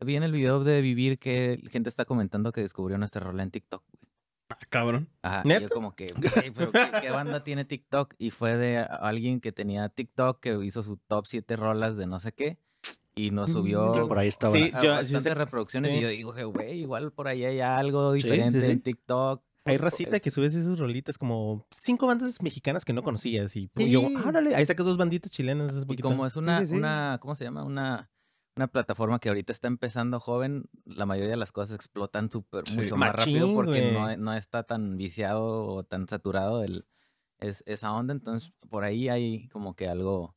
vi 0.00 0.16
en 0.16 0.22
el 0.22 0.32
video 0.32 0.64
de 0.64 0.80
Vivir 0.80 1.18
que 1.18 1.60
gente 1.70 1.88
está 1.90 2.04
comentando 2.04 2.52
que 2.52 2.62
descubrió 2.62 2.96
nuestra 2.98 3.20
rola 3.22 3.42
en 3.42 3.50
TikTok. 3.50 3.84
güey". 3.92 4.07
Ah, 4.50 4.58
cabrón. 4.70 5.08
Ajá, 5.22 5.42
y 5.44 5.48
yo 5.50 5.60
¿Neta? 5.60 5.74
como 5.74 5.94
que, 5.94 6.06
güey, 6.16 6.50
pero 6.52 6.72
¿qué, 6.72 6.90
qué 7.02 7.10
banda 7.10 7.44
tiene 7.44 7.64
TikTok? 7.64 8.14
Y 8.18 8.30
fue 8.30 8.56
de 8.56 8.78
alguien 8.78 9.40
que 9.40 9.52
tenía 9.52 9.88
TikTok 9.88 10.40
que 10.40 10.58
hizo 10.64 10.82
su 10.82 10.96
top 10.96 11.26
7 11.26 11.56
rolas 11.56 11.96
de 11.96 12.06
no 12.06 12.18
sé 12.20 12.32
qué 12.32 12.58
y 13.14 13.30
nos 13.30 13.52
subió 13.52 14.06
Por 14.08 14.18
ahí 14.18 14.28
estaba. 14.28 14.52
Sí, 14.52 14.70
a 14.72 14.80
yo- 14.80 15.04
sí 15.20 15.28
reproducciones 15.28 15.90
sí. 15.92 15.98
y 15.98 16.00
yo 16.00 16.08
digo, 16.08 16.32
güey, 16.52 16.80
igual 16.80 17.12
por 17.12 17.28
ahí 17.28 17.44
hay 17.44 17.60
algo 17.60 18.14
Sí, 18.14 18.20
sí, 18.22 18.28
diferente 18.30 18.60
sí. 18.60 18.70
en 18.70 18.80
TikTok. 18.80 19.42
Hay 19.64 19.76
racita 19.76 20.18
que 20.18 20.30
subes 20.30 20.54
esas 20.54 20.78
rolitas 20.78 21.18
como 21.18 21.66
cinco 21.70 22.06
bandas 22.06 22.40
mexicanas 22.40 22.86
que 22.86 22.94
no 22.94 23.02
conocías 23.02 23.54
y 23.54 23.68
yo, 23.76 24.02
órale, 24.24 24.54
ahí 24.54 24.64
sacas 24.64 24.86
dos 24.86 24.96
banditas 24.96 25.30
chilenas. 25.30 25.74
Y 25.76 25.84
poquito. 25.84 26.08
como 26.08 26.26
es 26.26 26.36
una, 26.36 26.60
sí, 26.60 26.68
sí. 26.68 26.74
una, 26.74 27.18
¿cómo 27.20 27.34
se 27.34 27.44
llama? 27.44 27.64
Una, 27.64 28.08
una 28.58 28.66
plataforma 28.66 29.20
que 29.20 29.28
ahorita 29.28 29.52
está 29.52 29.68
empezando 29.68 30.18
joven, 30.20 30.64
la 30.84 31.06
mayoría 31.06 31.30
de 31.30 31.36
las 31.36 31.52
cosas 31.52 31.74
explotan 31.76 32.28
súper, 32.30 32.68
Sí. 32.68 32.76
mucho 32.76 32.96
más 32.96 33.14
rápido 33.14 33.54
porque 33.54 33.92
no, 33.92 34.16
no 34.16 34.34
está 34.34 34.64
tan 34.64 34.96
viciado 34.96 35.64
o 35.66 35.84
tan 35.84 36.08
saturado 36.08 36.64
el, 36.64 36.84
es, 37.38 37.62
esa 37.66 37.92
onda. 37.92 38.12
Entonces, 38.12 38.52
por 38.68 38.82
ahí 38.84 39.08
hay 39.08 39.48
como 39.48 39.74
que 39.76 39.88
algo 39.88 40.34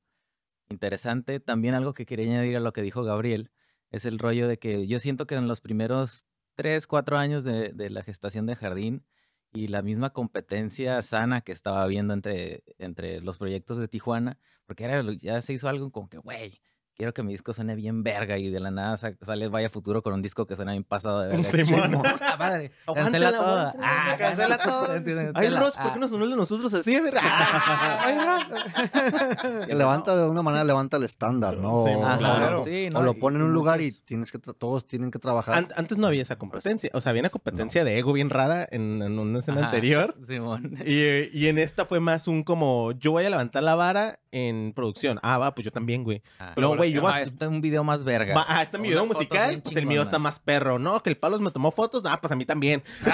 interesante. 0.70 1.40
También 1.40 1.74
algo 1.74 1.94
que 1.94 2.06
quería 2.06 2.26
añadir 2.28 2.58
a 2.58 2.60
lo 2.60 2.74
que 2.74 2.82
dijo 2.82 3.04
Gabriel 3.04 3.52
es 3.90 4.06
el 4.06 4.20
rollo 4.20 4.48
de 4.48 4.58
que 4.60 4.88
yo 4.88 5.00
siento 5.00 5.26
que 5.28 5.36
en 5.36 5.48
los 5.48 5.60
primeros 5.62 6.26
tres, 6.56 6.88
cuatro 6.88 7.18
años 7.18 7.44
de, 7.44 7.70
de 7.74 7.90
la 7.90 8.04
gestación 8.04 8.46
de 8.46 8.56
Jardín 8.56 9.04
y 9.52 9.68
la 9.68 9.82
misma 9.82 10.12
competencia 10.12 11.02
sana 11.02 11.42
que 11.42 11.52
estaba 11.52 11.84
habiendo 11.84 12.14
entre, 12.14 12.64
entre 12.78 13.20
los 13.20 13.38
proyectos 13.38 13.78
de 13.80 13.88
Tijuana, 13.90 14.38
porque 14.66 14.86
era, 14.86 15.04
ya 15.20 15.42
se 15.42 15.54
hizo 15.54 15.68
algo 15.68 15.92
como 15.92 16.08
que, 16.08 16.20
güey, 16.20 16.62
quiero 16.96 17.14
que 17.14 17.24
mi 17.24 17.32
disco 17.32 17.54
suene 17.54 17.76
bien 17.76 18.04
verga 18.04 18.38
y 18.38 18.50
de 18.50 18.60
la 18.60 18.70
nada 18.72 18.98
sa- 18.98 19.14
sale 19.22 19.48
Vaya 19.48 19.70
Futuro 19.70 20.02
con 20.04 20.14
un 20.14 20.22
disco 20.22 20.46
que 20.46 20.56
suena 20.56 20.72
bien 20.74 20.84
pasado 20.84 21.22
de 21.22 21.30
verga. 21.30 21.66
Simón. 21.66 21.92
¡Puta 21.94 22.38
madre! 22.38 22.72
Cancela 22.94 23.32
todo. 23.32 23.72
Ah, 23.82 24.16
cancela 24.18 24.58
todo. 24.58 24.88
Ay. 25.36 25.50
Ross, 25.50 25.72
¿por 25.82 25.94
qué 25.94 26.00
no 26.00 26.08
sonó 26.08 26.24
el 26.26 26.30
de 26.32 26.36
nosotros 26.36 26.74
así? 26.74 26.96
Ay, 27.22 28.18
Ross. 28.26 29.68
Levanta 29.68 30.16
de 30.16 30.28
una 30.30 30.42
manera, 30.42 30.64
levanta 30.64 30.98
el 30.98 31.04
estándar, 31.04 31.58
¿no? 31.58 31.84
Sí, 31.84 31.92
claro. 32.18 32.64
sí, 32.64 32.90
o 32.94 33.02
lo 33.02 33.14
pone 33.16 33.38
en 33.38 33.44
un 33.44 33.54
lugar 33.54 33.82
y 33.82 33.92
tienes 33.92 34.32
que 34.32 34.40
tra- 34.40 34.56
todos 34.58 34.86
tienen 34.88 35.12
que 35.12 35.20
trabajar. 35.20 35.56
An- 35.58 35.68
antes 35.76 35.98
no 35.98 36.08
había 36.08 36.22
esa 36.22 36.38
competencia. 36.38 36.90
O 36.94 37.02
sea, 37.02 37.10
había 37.12 37.22
una 37.22 37.30
competencia 37.30 37.84
de 37.84 37.98
ego 37.98 38.14
bien 38.14 38.30
rara 38.30 38.68
en, 38.72 39.02
en 39.02 39.20
una 39.20 39.40
escena 39.40 39.60
Ajá, 39.60 39.68
anterior. 39.68 40.16
Simón. 40.26 40.76
Y, 40.86 41.30
y 41.38 41.48
en 41.48 41.58
esta 41.58 41.86
fue 41.86 42.00
más 42.00 42.28
un 42.28 42.44
como, 42.44 42.92
yo 42.94 43.12
voy 43.12 43.26
a 43.26 43.30
levantar 43.30 43.64
la 43.64 43.76
vara 43.76 44.20
en 44.32 44.74
producción. 44.74 45.20
Ah, 45.24 45.38
va, 45.38 45.54
pues 45.54 45.66
yo 45.66 45.72
también, 45.72 46.04
güey. 46.04 46.22
Ah, 46.40 46.54
Pero, 46.56 46.76
güey, 46.76 46.92
yo 46.94 47.06
ah, 47.08 47.16
a- 47.16 47.22
este 47.22 47.46
es 47.46 47.52
un 47.52 47.60
video 47.62 47.84
más 47.84 48.04
verga. 48.04 48.34
Va, 48.34 48.46
ah, 48.48 48.64
está 48.64 48.78
mi 48.78 48.88
Unas 48.88 49.02
video 49.02 49.06
musical, 49.14 49.62
pues 49.62 49.76
el 49.76 49.86
mío 49.86 50.02
está 50.02 50.20
más 50.20 50.40
perro. 50.40 50.80
No, 50.80 51.02
que 51.04 51.10
el 51.10 51.18
Palos 51.18 51.42
me 51.42 51.52
tomó 51.52 51.72
fotos, 51.72 52.04
ah, 52.06 52.20
pues 52.22 52.32
a 52.32 52.36
mí 52.36 52.46
también. 52.46 52.84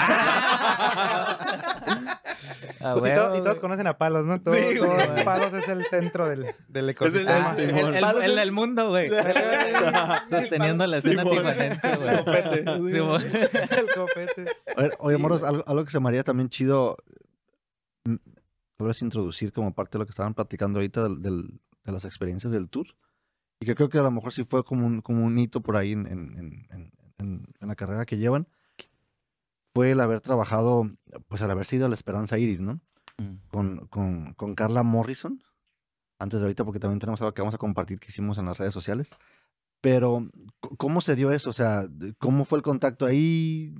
Ah, 2.80 2.94
Pues, 2.96 3.12
y, 3.12 3.14
to- 3.16 3.22
huevo, 3.24 3.36
y 3.38 3.42
todos 3.42 3.58
conocen 3.58 3.86
a 3.88 3.98
Palos, 3.98 4.24
¿no? 4.24 4.40
Todos, 4.40 4.56
Sí, 4.56 4.76
todos- 4.76 5.06
güey. 5.08 5.24
Palos 5.24 5.52
es 5.54 5.66
el 5.68 5.84
centro 5.86 6.28
del, 6.28 6.42
del 6.68 6.84
el- 6.84 6.90
ecosistema. 6.90 7.50
Ah, 7.50 7.54
el, 7.58 7.70
el- 7.70 7.94
el 7.96 8.30
es- 8.30 8.36
del 8.36 8.52
mundo, 8.52 8.90
güey. 8.90 9.10
Sosteniendo 10.30 10.86
la 10.86 10.98
escena 10.98 11.24
tijuanense, 11.24 11.96
güey. 11.96 12.16
Copete, 12.18 12.64
sí. 12.64 12.64
Simón. 12.92 13.22
el 13.24 13.86
copete. 13.94 14.46
Oye, 14.76 14.90
oye, 14.98 15.16
Sí, 15.16 15.22
moros, 15.22 15.40
güey. 15.40 15.50
algo, 15.50 15.64
algo 15.66 15.84
que 15.84 15.90
se 15.90 15.98
me 16.00 16.08
haría 16.08 16.22
también 16.22 16.48
chido, 16.48 16.96
tal 18.78 18.86
vez 18.86 19.02
introducir 19.02 19.52
como 19.52 19.74
parte 19.74 19.92
de 19.92 19.98
lo 20.00 20.06
que 20.06 20.10
estaban 20.12 20.34
platicando 20.34 20.78
ahorita 20.78 21.02
del, 21.02 21.20
del- 21.20 21.60
de 21.84 21.92
las 21.92 22.04
experiencias 22.04 22.52
del 22.52 22.68
tour. 22.70 22.86
Y 23.60 23.66
que 23.66 23.74
creo 23.74 23.88
que 23.88 23.98
a 23.98 24.02
lo 24.02 24.10
mejor 24.12 24.32
sí 24.32 24.44
fue 24.44 24.64
como 24.64 24.86
un, 24.86 25.00
como 25.02 25.24
un 25.24 25.36
hito 25.38 25.60
por 25.60 25.76
ahí 25.76 25.92
en, 25.92 26.06
en- 26.06 26.38
en- 26.38 26.66
en- 26.70 26.92
en- 27.18 27.46
en 27.60 27.68
la 27.68 27.74
carrera 27.74 28.06
que 28.06 28.16
llevan. 28.16 28.46
Fue 29.74 29.90
el 29.92 30.00
haber 30.00 30.20
trabajado, 30.20 30.90
pues 31.28 31.42
al 31.42 31.50
haber 31.50 31.66
sido 31.66 31.88
la 31.88 31.94
Esperanza 31.94 32.38
Iris, 32.38 32.60
¿no? 32.60 32.80
Mm. 33.18 33.34
Con, 33.50 33.86
con, 33.88 34.34
con 34.34 34.54
Carla 34.54 34.82
Morrison. 34.84 35.42
Antes 36.20 36.40
de 36.40 36.46
ahorita, 36.46 36.64
porque 36.64 36.80
también 36.80 36.98
tenemos 37.00 37.20
algo 37.20 37.34
que 37.34 37.42
vamos 37.42 37.54
a 37.54 37.58
compartir 37.58 37.98
que 37.98 38.08
hicimos 38.08 38.38
en 38.38 38.46
las 38.46 38.58
redes 38.58 38.74
sociales. 38.74 39.10
Pero, 39.80 40.28
¿cómo 40.78 41.00
se 41.00 41.14
dio 41.14 41.30
eso? 41.30 41.50
O 41.50 41.52
sea, 41.52 41.88
¿cómo 42.18 42.44
fue 42.44 42.58
el 42.58 42.62
contacto 42.64 43.06
ahí? 43.06 43.72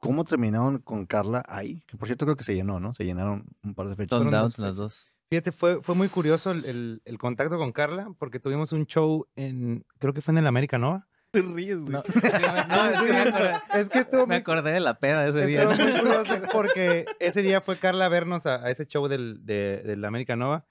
¿Cómo 0.00 0.24
terminaron 0.24 0.78
con 0.78 1.06
Carla 1.06 1.42
ahí? 1.48 1.82
Que 1.86 1.96
por 1.96 2.06
cierto 2.08 2.24
creo 2.26 2.36
que 2.36 2.44
se 2.44 2.54
llenó, 2.54 2.78
¿no? 2.80 2.94
Se 2.94 3.04
llenaron 3.04 3.44
un 3.64 3.74
par 3.74 3.88
de 3.88 3.96
fechas. 3.96 4.20
Dos 4.24 4.30
las 4.30 4.54
fechas. 4.56 4.76
dos. 4.76 5.12
Fíjate, 5.30 5.52
fue, 5.52 5.80
fue 5.82 5.94
muy 5.94 6.08
curioso 6.08 6.52
el, 6.52 6.64
el- 6.64 7.02
el 7.04 7.18
contacto 7.18 7.58
con 7.58 7.72
Carla, 7.72 8.08
porque 8.18 8.40
tuvimos 8.40 8.72
un 8.72 8.86
show 8.86 9.26
en, 9.36 9.84
creo 9.98 10.14
que 10.14 10.22
fue 10.22 10.32
en 10.32 10.38
el 10.38 10.46
América 10.46 10.78
Nova. 10.78 11.06
Te 11.30 11.42
ríes, 11.42 11.76
güey. 11.78 11.92
No, 11.92 12.02
no, 12.68 12.86
es 12.86 13.00
que 13.02 13.12
me 13.12 13.20
acordé, 13.20 13.54
Es 13.74 13.88
que 13.90 14.06
me 14.16 14.26
muy, 14.26 14.36
acordé 14.36 14.72
de 14.72 14.80
la 14.80 14.98
peda 14.98 15.24
de 15.24 15.30
ese 15.30 15.46
día. 15.46 15.70
estuvo 15.70 15.86
muy 15.90 16.00
curioso 16.00 16.34
porque 16.52 17.04
ese 17.20 17.42
día 17.42 17.60
fue 17.60 17.76
Carla 17.76 18.06
a 18.06 18.08
vernos 18.08 18.46
a, 18.46 18.64
a 18.64 18.70
ese 18.70 18.86
show 18.86 19.06
del, 19.08 19.44
de, 19.44 19.82
del 19.84 20.02
América 20.06 20.36
Nova. 20.36 20.64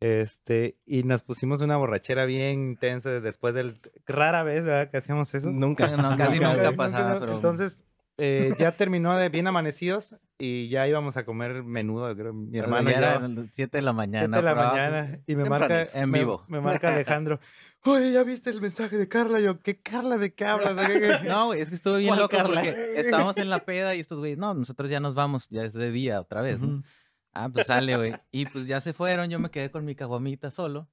Este, 0.00 0.76
y 0.84 1.04
nos 1.04 1.22
pusimos 1.22 1.62
una 1.62 1.76
borrachera 1.78 2.26
bien 2.26 2.60
intensa 2.72 3.08
después 3.20 3.54
del. 3.54 3.80
Rara 4.06 4.42
vez, 4.42 4.64
¿verdad? 4.64 4.90
Que 4.90 4.98
hacíamos 4.98 5.34
eso. 5.34 5.50
Nunca. 5.50 5.88
No, 5.96 6.14
casi 6.18 6.34
Nunca, 6.40 6.54
nunca 6.56 6.72
pasaba, 6.72 7.20
pero... 7.20 7.34
Entonces, 7.36 7.82
eh, 8.16 8.52
ya 8.58 8.72
terminó 8.72 9.16
de 9.16 9.28
bien 9.28 9.46
amanecidos 9.46 10.14
y 10.38 10.68
ya 10.68 10.86
íbamos 10.86 11.16
a 11.16 11.24
comer 11.24 11.62
menudo, 11.64 12.14
creo, 12.14 12.32
mi 12.32 12.58
hermano 12.58 12.90
ya 12.90 13.00
yo. 13.00 13.06
eran 13.06 13.50
7 13.52 13.78
de 13.78 13.82
la 13.82 13.92
mañana. 13.92 14.26
Siete 14.26 14.36
de 14.36 14.42
la 14.42 14.50
ah, 14.50 14.68
mañana 14.68 15.20
y 15.26 15.36
me 15.36 15.44
marca. 15.44 15.86
En 15.92 16.10
me- 16.10 16.20
vivo. 16.20 16.44
Me, 16.48 16.60
marca 16.60 16.94
Alejandro. 16.94 17.40
Oye, 17.84 18.12
¿ya 18.12 18.22
viste 18.22 18.50
el 18.50 18.60
mensaje 18.60 18.96
de 18.96 19.08
Carla? 19.08 19.40
Yo, 19.40 19.60
¿qué 19.60 19.80
Carla? 19.80 20.16
¿De 20.16 20.32
qué 20.32 20.44
hablas? 20.44 20.76
¿De 20.76 20.86
qué- 20.86 21.00
qué?" 21.00 21.28
No, 21.28 21.46
güey, 21.46 21.60
es 21.60 21.68
que 21.68 21.74
estuvo 21.74 21.96
bien 21.96 22.08
¿Cuál 22.08 22.20
loco 22.20 22.36
Carla? 22.36 22.62
porque 22.62 22.70
estábamos 23.00 23.36
en 23.36 23.50
la 23.50 23.64
peda 23.64 23.94
y 23.94 24.00
estos 24.00 24.18
güeyes, 24.18 24.38
no, 24.38 24.54
nosotros 24.54 24.88
ya 24.88 25.00
nos 25.00 25.14
vamos, 25.14 25.48
ya 25.50 25.64
es 25.64 25.72
de 25.72 25.90
día 25.90 26.20
otra 26.20 26.40
vez, 26.40 26.60
¿no? 26.60 26.68
Ujú. 26.68 26.82
Ah, 27.32 27.48
pues 27.52 27.66
sale, 27.66 27.96
güey. 27.96 28.14
Y 28.30 28.46
pues 28.46 28.64
ya 28.66 28.80
se 28.80 28.92
fueron, 28.92 29.28
yo 29.28 29.40
me 29.40 29.50
quedé 29.50 29.70
con 29.70 29.84
mi 29.84 29.96
caguamita 29.96 30.52
solo. 30.52 30.88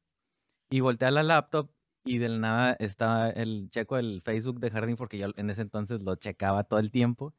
Y 0.71 0.79
volteé 0.79 1.09
a 1.09 1.11
la 1.11 1.21
laptop 1.21 1.69
y 2.03 2.17
del 2.17 2.41
nada 2.41 2.75
estaba 2.79 3.29
el 3.29 3.69
checo 3.69 3.95
del 3.97 4.21
Facebook 4.23 4.59
de 4.59 4.71
Jardín 4.71 4.95
porque 4.95 5.17
yo 5.17 5.27
en 5.35 5.49
ese 5.49 5.61
entonces 5.61 6.01
lo 6.01 6.15
checaba 6.15 6.63
todo 6.63 6.79
el 6.79 6.91
tiempo. 6.91 7.33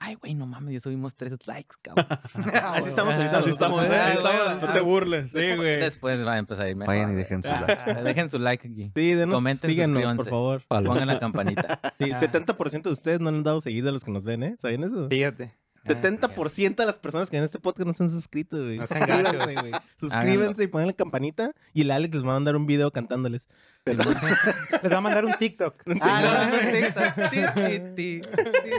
Ay, 0.00 0.16
güey, 0.16 0.34
no 0.34 0.44
mames, 0.46 0.74
ya 0.74 0.80
subimos 0.80 1.14
tres 1.14 1.34
likes, 1.46 1.76
cabrón. 1.80 2.06
Así 2.62 2.88
estamos 2.88 3.14
ahorita. 3.14 3.38
Así 3.38 3.50
estamos, 3.50 3.82
¿eh? 3.84 3.86
¿eh? 3.86 3.90
Ah, 3.94 4.12
Estamos-. 4.14 4.60
No 4.62 4.72
te 4.72 4.80
burles. 4.80 5.30
Sí, 5.30 5.54
güey. 5.56 5.76
Después 5.80 6.26
va 6.26 6.34
a 6.34 6.38
empezar 6.38 6.66
a 6.66 6.70
ir 6.70 6.76
mejor. 6.76 6.94
Vayan 6.94 7.12
y 7.12 7.14
dejen 7.14 7.42
su 7.42 7.48
Ah, 7.48 7.64
like. 7.66 7.94
Dejen 8.02 8.30
su 8.30 8.38
like 8.38 8.68
aquí. 8.68 8.92
Sí, 8.94 9.14
denos, 9.14 9.34
Comenten, 9.36 9.70
síganos, 9.70 10.16
por 10.16 10.28
favor. 10.28 10.62
Pongan 10.68 11.06
la 11.06 11.18
campanita. 11.20 11.80
Sí, 11.98 12.10
Ah. 12.12 12.20
70% 12.20 12.82
de 12.82 12.90
ustedes 12.90 13.20
no 13.20 13.28
han 13.30 13.42
dado 13.44 13.60
seguido 13.60 13.88
a 13.88 13.92
los 13.92 14.04
que 14.04 14.10
nos 14.10 14.24
ven, 14.24 14.42
¿eh? 14.42 14.56
¿Sabían 14.58 14.84
eso? 14.84 15.08
Fíjate. 15.08 15.54
70% 15.84 16.76
de 16.76 16.86
las 16.86 16.98
personas 16.98 17.30
que 17.30 17.36
ven 17.36 17.44
este 17.44 17.58
podcast 17.58 17.86
no 17.86 17.92
se 17.92 18.02
han 18.04 18.10
suscrito, 18.10 18.56
güey. 18.62 18.78
No. 18.78 18.86
Suscríbanse, 18.86 19.54
güey. 19.54 19.72
Suscríbanse 20.00 20.62
y 20.62 20.66
ponen 20.66 20.86
la 20.88 20.92
campanita 20.94 21.52
y 21.72 21.82
el 21.82 21.90
Alex 21.90 22.14
les 22.14 22.24
va 22.24 22.30
a 22.30 22.34
mandar 22.34 22.56
un 22.56 22.66
video 22.66 22.90
cantándoles. 22.90 23.48
Les 23.86 23.98
va 23.98 24.96
a 24.96 25.00
mandar 25.02 25.26
un 25.26 25.34
TikTok. 25.34 25.74
Ah, 26.00 26.48
no, 26.50 26.58
TikTok. 26.58 27.30
Ti, 27.30 27.40
ti, 27.54 27.80
ti. 27.94 28.20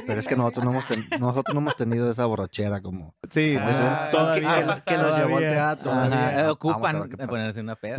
Pero 0.08 0.20
es 0.20 0.28
que 0.28 0.36
nosotros 0.36 0.66
no 0.66 0.72
hemos, 0.72 0.88
ten- 0.88 1.06
nosotros 1.20 1.54
no 1.54 1.62
hemos 1.62 1.76
tenido 1.76 2.10
esa 2.10 2.26
borrachera 2.26 2.82
como 2.82 3.14
Sí, 3.30 3.56
Ah, 3.60 4.10
todavía. 4.12 4.82
que, 4.84 4.92
que 4.92 4.98
nos 4.98 5.16
llevó 5.16 5.38
al 5.38 5.44
teatro. 5.44 5.92
Ajá, 5.92 6.02
Vamos 6.10 6.18
a 6.20 6.36
ver 6.36 6.50
Ocupan 6.50 7.10
ponerse 7.28 7.62
una 7.62 7.76
peda. 7.76 7.98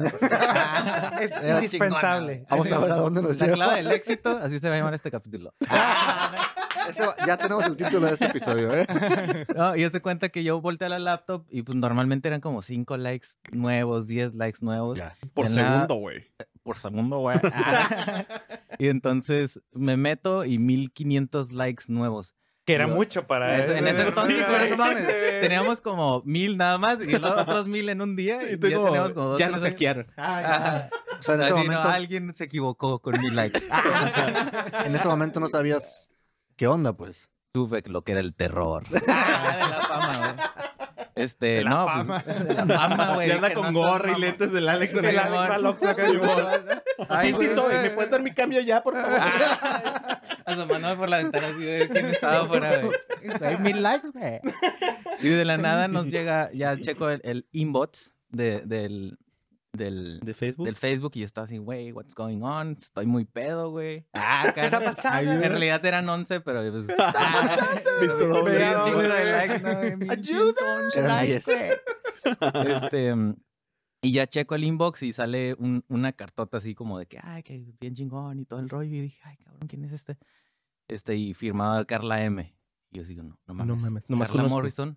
Es 1.21 1.31
Era 1.31 1.59
indispensable. 1.63 2.45
Vamos 2.51 2.73
a 2.73 2.79
ver 2.81 2.91
a 2.91 2.97
dónde 2.97 3.23
nos 3.23 3.39
La 3.39 3.47
lleva. 3.47 3.55
clave 3.57 3.77
del 3.85 3.93
éxito, 3.93 4.41
así 4.43 4.59
se 4.59 4.69
va 4.69 4.75
a 4.75 4.79
llamar 4.79 4.95
este 4.95 5.11
capítulo. 5.13 5.55
Eso- 6.89 7.15
ya 7.27 7.37
tenemos 7.37 7.67
el 7.67 7.77
título 7.77 8.07
de 8.07 8.13
este 8.15 8.27
episodio, 8.27 8.75
¿eh? 8.75 8.87
No, 9.57 9.75
y 9.77 9.89
se 9.89 10.01
cuenta 10.01 10.29
que 10.29 10.43
yo 10.45 10.61
volteé 10.61 10.87
a 10.87 10.91
la 10.91 10.99
laptop 10.99 11.45
y 11.51 11.63
pues 11.63 11.77
normalmente 11.77 12.29
eran 12.29 12.41
como 12.41 12.63
5 12.63 12.97
likes 12.97 13.29
nuevos, 13.53 14.07
10 14.07 14.35
likes 14.35 14.59
nuevos 14.63 14.99
Ya. 14.99 15.17
Por 15.35 15.49
segundo, 15.49 15.95
güey. 15.97 16.25
por 16.63 16.79
segundo, 16.79 17.19
güey. 17.19 17.39
y 18.79 18.89
entonces 18.89 19.61
me 19.73 19.97
meto 19.97 20.45
y 20.45 20.59
1500 20.59 21.53
likes 21.53 21.85
nuevos. 21.89 22.35
Que 22.65 22.75
era 22.75 22.89
Yo- 22.89 22.95
mucho 22.97 23.29
para 23.29 23.63
Eso- 23.63 23.73
en 23.73 23.87
ese 23.87 24.03
entonces, 24.09 24.45
Sí, 24.45 24.75
no 24.77 24.85
teníamos 25.41 25.81
como 25.81 26.23
mil 26.25 26.57
nada 26.57 26.79
más 26.79 26.99
y 27.07 27.17
los 27.17 27.31
otros 27.31 27.69
mil 27.69 27.89
en 27.89 28.01
un 28.03 28.17
día. 28.17 28.41
Y, 28.51 28.55
Y 28.55 28.57
tú 28.57 28.67
ya 28.67 28.75
como, 28.77 28.87
teníamos 28.89 29.13
como 29.13 29.27
dos, 29.29 29.39
ya 29.39 29.47
años. 29.47 29.61
hackearon. 29.61 30.07
Ajá. 30.17 30.89
O 31.17 31.23
sea, 31.23 31.37
en 31.37 31.43
ese, 31.43 31.53
Así, 31.53 31.59
no, 31.61 31.65
momento, 31.73 31.89
alguien 31.89 32.35
se 32.35 32.43
equivocó 32.45 32.99
con 33.01 33.21
mi 33.21 33.31
like. 33.31 33.57
en 34.85 34.97
ese 34.97 35.07
momento 35.07 35.39
no 35.39 35.47
sabías 35.47 36.11
qué 36.57 36.67
onda, 36.67 36.93
pues. 36.95 37.31
Tuve 37.53 37.83
lo 37.87 38.03
que 38.05 38.13
era 38.13 38.21
el 38.21 38.35
terror. 38.35 38.85
Ah, 39.09 39.53
de 39.55 39.61
la 39.71 39.81
fama, 39.81 40.19
güey. 40.19 40.47
Este, 41.15 41.47
De 41.47 41.65
la 41.65 41.71
no, 41.71 41.85
fama. 41.87 42.23
pues, 42.23 42.45
de 42.49 42.55
la 42.67 42.67
fama, 42.79 43.07
güey. 43.15 43.29
Ya 43.29 43.35
anda 43.37 43.49
que 43.49 43.55
con 43.55 43.73
no 43.73 43.81
gorra 43.81 44.13
y 44.17 44.21
lentes 44.21 44.53
del 44.53 44.69
Alex. 44.69 44.93
con 44.95 45.05
El 45.05 45.11
el- 45.13 45.19
Alex 45.19 45.83
acá, 45.85 46.05
Sí. 46.07 46.13
Ay, 47.09 47.21
sí, 47.21 47.27
sí 47.29 47.33
güey. 47.33 47.55
soy. 47.55 47.75
¿Me 47.83 47.91
puedes 47.91 48.11
dar 48.11 48.23
mi 48.23 48.33
cambio 48.35 48.61
ya, 48.61 48.83
por 48.83 48.95
favor? 48.95 49.19
Asomándome 50.45 50.97
por 50.97 51.09
la 51.09 51.17
ventana 51.19 51.47
así 51.49 51.65
de 51.65 51.89
quién 51.89 52.07
estaba 52.07 52.41
afuera, 52.41 52.81
güey. 52.83 52.97
Hay 53.43 53.57
mil 53.59 53.83
likes, 53.83 54.09
güey. 54.13 54.41
Y 55.21 55.29
de 55.31 55.45
la 55.47 55.57
nada 55.57 55.89
nos 55.89 56.07
llega, 56.07 56.51
ya 56.53 56.79
checo 56.79 57.09
el, 57.11 57.21
el 57.25 57.47
inbox 57.53 58.13
de, 58.29 58.61
del, 58.67 59.19
del, 59.77 60.21
¿De 60.21 60.35
Facebook? 60.35 60.67
del 60.67 60.77
Facebook 60.77 61.13
y 61.15 61.21
yo 61.21 61.25
estaba 61.27 61.45
así, 61.45 61.59
güey, 61.59 61.93
what's 61.93 62.15
going 62.15 62.41
on? 62.43 62.77
Estoy 62.81 63.07
muy 63.07 63.25
pedo, 63.25 63.71
güey. 63.71 64.07
Ah, 64.15 64.51
¿Qué 64.55 64.63
está 64.65 64.81
pasando? 64.81 65.33
En 65.33 65.41
realidad 65.43 65.85
eran 65.85 66.09
11, 66.09 66.41
pero 66.41 66.61
pues... 66.71 66.97
ah, 66.99 67.57
doble. 68.19 68.59
likes, 69.33 69.61
¿no? 69.61 69.75
güey? 69.79 69.97
Mil 69.97 70.11
Ayuda. 70.11 70.55
chingón, 70.55 70.83
Eran 70.97 71.09
likes, 71.09 71.43
10. 71.47 71.47
güey. 71.47 72.73
Este... 72.75 73.15
Y 74.03 74.13
ya 74.13 74.27
checo 74.27 74.55
el 74.55 74.63
inbox 74.65 75.03
y 75.03 75.13
sale 75.13 75.55
un- 75.59 75.85
una 75.89 76.13
cartota 76.13 76.59
así 76.59 76.75
como 76.75 76.99
de 76.99 77.07
que, 77.07 77.19
ay, 77.23 77.43
que 77.43 77.65
bien 77.81 77.95
chingón 77.95 78.39
y 78.39 78.45
todo 78.45 78.61
el 78.61 78.69
rollo. 78.69 78.95
Y 78.95 79.01
dije, 79.01 79.21
ay, 79.25 79.37
cabrón, 79.39 79.67
¿quién 79.69 79.85
es 79.85 79.93
este? 79.93 80.17
Este, 80.87 81.17
y 81.17 81.35
firmaba 81.35 81.85
Carla 81.87 82.23
M. 82.23 82.55
Y 82.97 83.05
yo 83.05 83.05
digo, 83.05 83.23
no, 83.23 83.39
no 83.47 83.55
mames. 83.55 83.67
No 83.67 83.77
mames, 83.77 84.03
nomás 84.09 84.29
Carla 84.29 84.43
conozco. 84.43 84.57
Morrison. 84.57 84.97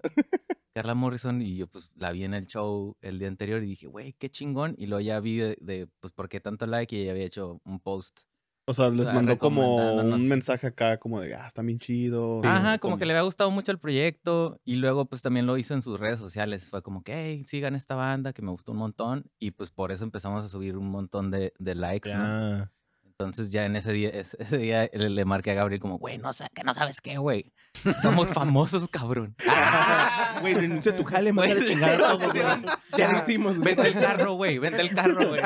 Carla 0.74 0.96
Morrison 0.96 1.42
y 1.42 1.58
yo 1.58 1.68
pues 1.68 1.92
la 1.96 2.12
vi 2.12 2.24
en 2.24 2.34
el 2.34 2.46
show 2.46 2.96
el 3.02 3.20
día 3.20 3.28
anterior 3.28 3.62
y 3.64 3.68
dije, 3.68 3.88
güey, 3.88 4.14
qué 4.14 4.30
chingón. 4.30 4.76
Y 4.78 4.88
luego 4.88 5.02
ya 5.02 5.20
vi 5.20 5.38
de, 5.38 5.58
de, 5.60 5.88
pues, 6.00 6.14
por 6.14 6.30
qué 6.30 6.40
tanto 6.40 6.66
like 6.68 6.96
y 6.96 7.02
ella 7.02 7.12
había 7.12 7.26
hecho 7.26 7.60
un 7.66 7.80
post. 7.80 8.20
O 8.66 8.74
sea, 8.74 8.90
les 8.90 9.08
sea, 9.08 9.16
mandó 9.16 9.40
como 9.40 9.96
un 9.96 10.28
mensaje 10.28 10.68
acá 10.68 11.00
como 11.00 11.20
de, 11.22 11.34
ah, 11.34 11.48
está 11.48 11.64
bien 11.64 11.80
chido. 11.80 12.40
Ajá, 12.46 12.78
como 12.78 13.00
que 13.00 13.06
le 13.08 13.14
había 13.14 13.24
gustado 13.24 13.50
mucho 13.50 13.72
el 13.72 13.80
proyecto 13.80 14.62
y 14.64 14.76
luego 14.76 15.06
pues 15.06 15.24
también 15.24 15.48
lo 15.48 15.58
hizo 15.58 15.74
en 15.74 15.82
sus 15.82 16.00
redes 16.00 16.20
sociales. 16.20 16.70
Fue 16.70 16.84
como 16.84 17.02
que, 17.02 17.14
hey, 17.14 17.44
sigan 17.46 17.74
esta 17.76 17.96
banda 17.96 18.32
que 18.32 18.44
me 18.44 18.52
gustó 18.52 18.72
un 18.74 18.78
montón 18.78 19.26
y 19.40 19.52
pues 19.52 19.72
por 19.72 19.92
eso 19.92 20.04
empezamos 20.04 20.46
a 20.46 20.50
subir 20.50 20.78
un 20.78 20.92
montón 20.92 21.32
de, 21.32 21.52
de 21.58 21.74
likes, 21.74 22.14
¿no? 22.14 22.70
Entonces 23.22 23.52
ya 23.52 23.66
en 23.66 23.76
ese 23.76 23.92
día, 23.92 24.12
ese 24.12 24.58
día 24.58 24.90
le, 24.94 25.10
le 25.10 25.26
marqué 25.26 25.52
a 25.52 25.54
Gabriel 25.54 25.82
como, 25.82 25.98
güey, 25.98 26.18
no 26.18 26.32
sé, 26.32 26.48
que 26.56 26.64
no 26.64 26.74
sabes 26.74 27.02
qué, 27.02 27.18
güey. 27.18 27.52
Somos 28.02 28.28
famosos, 28.34 28.88
cabrón. 28.88 29.36
Güey, 30.40 30.54
renuncia 30.54 30.94
a 30.94 30.96
tu 30.96 31.04
jale, 31.04 31.34
Güey, 31.34 31.50
mándale 31.50 31.66
a 31.66 31.70
chingar 31.70 31.92
a 31.92 31.98
todos. 31.98 32.22
sí, 32.32 32.40
güey. 32.40 32.56
Ya 32.98 33.12
lo 33.12 33.18
hicimos, 33.18 33.58
güey. 33.60 33.76
Vente 33.76 33.88
el 33.90 33.94
carro, 34.02 34.34
güey, 34.36 34.58
vente 34.58 34.82
el 34.82 34.96
carro, 34.96 35.28
güey. 35.32 35.42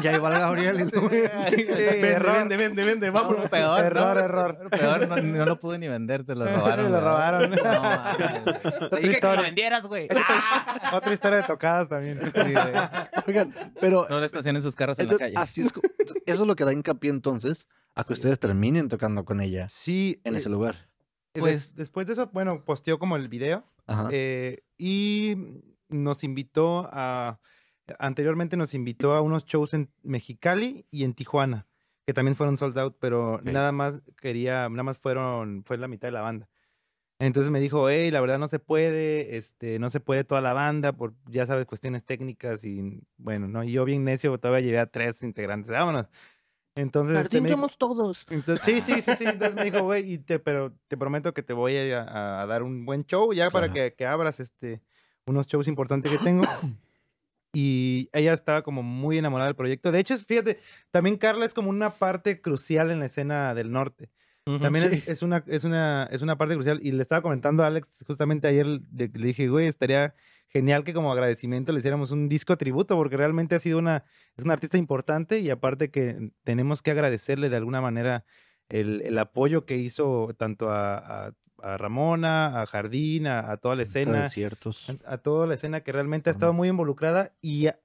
Ya 0.00 0.14
iba 0.14 0.32
el 0.32 0.38
Gabriel. 0.40 0.90
no- 0.90 1.08
Vende, 1.10 2.08
error. 2.12 2.32
vende, 2.32 2.56
vende, 2.56 2.84
vende, 2.84 3.10
vámonos. 3.10 3.50
Peor, 3.50 3.78
¿no? 3.78 3.86
Error, 3.86 4.18
error. 4.18 4.70
Peor, 4.70 5.06
no, 5.08 5.16
no 5.18 5.44
lo 5.44 5.60
pude 5.60 5.78
ni 5.78 5.88
vender, 5.88 6.24
te 6.24 6.34
lo 6.34 6.46
robaron. 6.46 6.84
Lo 6.86 6.90
güey. 6.92 7.02
robaron. 7.02 7.50
No. 7.50 7.56
Te 8.88 8.96
dije 8.96 9.00
que 9.02 9.10
historia. 9.10 9.36
lo 9.36 9.42
vendieras, 9.42 9.82
güey. 9.82 10.08
Otra 10.94 11.12
historia 11.12 11.38
de 11.38 11.44
tocadas 11.44 11.90
también. 11.90 12.18
Sí. 12.22 12.30
Oigan, 13.26 13.54
pero 13.80 14.06
No 14.08 14.18
le 14.18 14.24
estacionen 14.26 14.62
sus 14.62 14.74
carros 14.74 14.98
en 14.98 15.08
la 15.08 15.12
entonces, 15.12 15.34
calle. 15.34 15.44
así 15.46 15.60
es, 15.60 15.72
eso 16.24 16.42
es 16.42 16.46
lo 16.48 16.56
que 16.56 16.64
da 16.64 16.72
hincapié 16.86 17.10
entonces 17.10 17.68
a 17.94 18.04
que 18.04 18.12
ustedes 18.12 18.38
terminen 18.38 18.88
tocando 18.88 19.24
con 19.24 19.40
ella 19.40 19.68
Sí. 19.68 20.20
en 20.24 20.34
eh, 20.34 20.38
ese 20.38 20.48
lugar. 20.50 20.88
des- 21.34 21.40
Pues- 21.42 21.74
después 21.74 22.06
de 22.06 22.14
eso, 22.14 22.28
bueno, 22.32 22.64
posteó 22.64 22.98
como 22.98 23.16
el 23.16 23.28
video 23.28 23.64
Ajá. 23.86 24.08
eh, 24.10 24.62
y 24.78 25.36
nos 25.88 26.24
invitó 26.24 26.88
a. 26.92 27.40
Anteriormente 27.98 28.56
nos 28.56 28.74
invitó 28.74 29.12
a 29.12 29.20
unos 29.20 29.44
shows 29.44 29.72
en 29.74 29.90
Mexicali 30.02 30.86
y 30.90 31.04
en 31.04 31.14
Tijuana, 31.14 31.66
que 32.04 32.12
también 32.14 32.34
fueron 32.36 32.56
sold 32.56 32.76
out, 32.78 32.96
pero 32.98 33.40
nada 33.44 33.70
más 33.70 34.02
quería, 34.20 34.68
nada 34.68 34.82
más 34.82 34.98
fueron, 34.98 35.62
fue 35.64 35.76
la 35.78 35.86
mitad 35.88 36.08
de 36.08 36.12
la 36.12 36.22
banda. 36.22 36.48
Entonces 37.20 37.50
me 37.52 37.60
dijo, 37.60 37.88
hey, 37.88 38.10
la 38.10 38.20
verdad 38.20 38.38
no 38.40 38.48
se 38.48 38.58
puede, 38.58 39.36
este, 39.36 39.78
no 39.78 39.88
se 39.88 40.00
puede 40.00 40.24
toda 40.24 40.40
la 40.40 40.52
banda 40.52 40.92
por, 40.94 41.14
ya 41.28 41.46
sabes, 41.46 41.64
cuestiones 41.66 42.04
técnicas 42.04 42.64
y 42.64 43.00
bueno, 43.18 43.46
no, 43.46 43.62
y 43.62 43.72
yo 43.72 43.84
bien 43.84 44.02
necio, 44.04 44.36
todavía 44.38 44.66
llevé 44.66 44.78
a 44.80 44.86
tres 44.90 45.22
integrantes, 45.22 45.70
vámonos. 45.70 46.06
Entonces, 46.76 47.16
este, 47.24 47.40
me 47.40 47.48
dijo- 47.48 47.68
todos. 47.78 48.26
entonces, 48.30 48.64
sí, 48.64 48.80
sí, 48.82 49.00
sí, 49.02 49.10
sí. 49.18 49.24
Entonces 49.24 49.54
me 49.56 49.64
dijo, 49.64 49.80
güey, 49.82 50.12
y 50.12 50.18
te, 50.18 50.38
pero 50.38 50.72
te 50.88 50.96
prometo 50.96 51.34
que 51.34 51.42
te 51.42 51.52
voy 51.54 51.76
a, 51.76 52.02
a- 52.02 52.42
a 52.42 52.46
dar 52.46 52.62
un 52.62 52.84
buen 52.86 53.04
show 53.06 53.32
ya 53.32 53.50
para 53.50 53.66
Claro. 53.72 53.90
que, 53.90 53.94
que 53.96 54.06
abras 54.06 54.38
este, 54.40 54.80
unos 55.26 55.46
shows 55.48 55.66
importantes 55.68 56.12
que 56.12 56.18
tengo. 56.18 56.44
Y 57.58 58.10
ella 58.12 58.34
estaba 58.34 58.60
como 58.62 58.82
muy 58.82 59.16
enamorada 59.16 59.48
del 59.48 59.56
proyecto. 59.56 59.90
De 59.90 59.98
hecho, 59.98 60.14
fíjate, 60.18 60.60
también 60.90 61.16
Carla 61.16 61.46
es 61.46 61.54
como 61.54 61.70
una 61.70 61.88
parte 61.88 62.42
crucial 62.42 62.90
en 62.90 62.98
la 63.00 63.06
escena 63.06 63.54
del 63.54 63.72
norte. 63.72 64.10
También 64.46 64.84
es, 64.92 65.08
es 65.08 65.22
una, 65.22 65.42
es, 65.46 65.64
una, 65.64 66.08
es 66.10 66.22
una 66.22 66.38
parte 66.38 66.54
crucial. 66.54 66.78
Y 66.82 66.92
le 66.92 67.02
estaba 67.02 67.20
comentando 67.20 67.64
a 67.64 67.66
Alex 67.66 68.04
justamente 68.06 68.46
ayer, 68.46 68.64
le, 68.66 68.80
le 68.92 69.26
dije, 69.26 69.48
güey, 69.48 69.66
estaría 69.66 70.14
genial 70.48 70.84
que 70.84 70.94
como 70.94 71.10
agradecimiento 71.12 71.72
le 71.72 71.80
hiciéramos 71.80 72.12
un 72.12 72.28
disco 72.28 72.56
tributo, 72.56 72.94
porque 72.96 73.16
realmente 73.16 73.56
ha 73.56 73.60
sido 73.60 73.78
una, 73.78 74.04
es 74.36 74.44
una 74.44 74.52
artista 74.54 74.78
importante 74.78 75.40
y 75.40 75.50
aparte 75.50 75.90
que 75.90 76.30
tenemos 76.44 76.80
que 76.80 76.92
agradecerle 76.92 77.48
de 77.48 77.56
alguna 77.56 77.80
manera 77.80 78.24
el, 78.68 79.02
el 79.02 79.18
apoyo 79.18 79.66
que 79.66 79.76
hizo 79.76 80.34
tanto 80.38 80.70
a, 80.70 80.96
a- 81.26 81.32
a 81.62 81.78
Ramona, 81.78 82.60
a 82.60 82.66
Jardín, 82.66 83.26
a, 83.26 83.50
a 83.50 83.56
toda 83.56 83.74
la 83.76 83.82
escena, 83.82 84.22
Desiertos. 84.24 84.90
a, 85.06 85.14
a 85.14 85.18
toda 85.18 85.46
la 85.46 85.54
escena 85.54 85.80
que 85.80 85.90
realmente 85.90 86.28
ha 86.28 86.32
estado 86.34 86.52
muy 86.52 86.68
involucrada 86.68 87.32
y 87.40 87.66
a- 87.68 87.80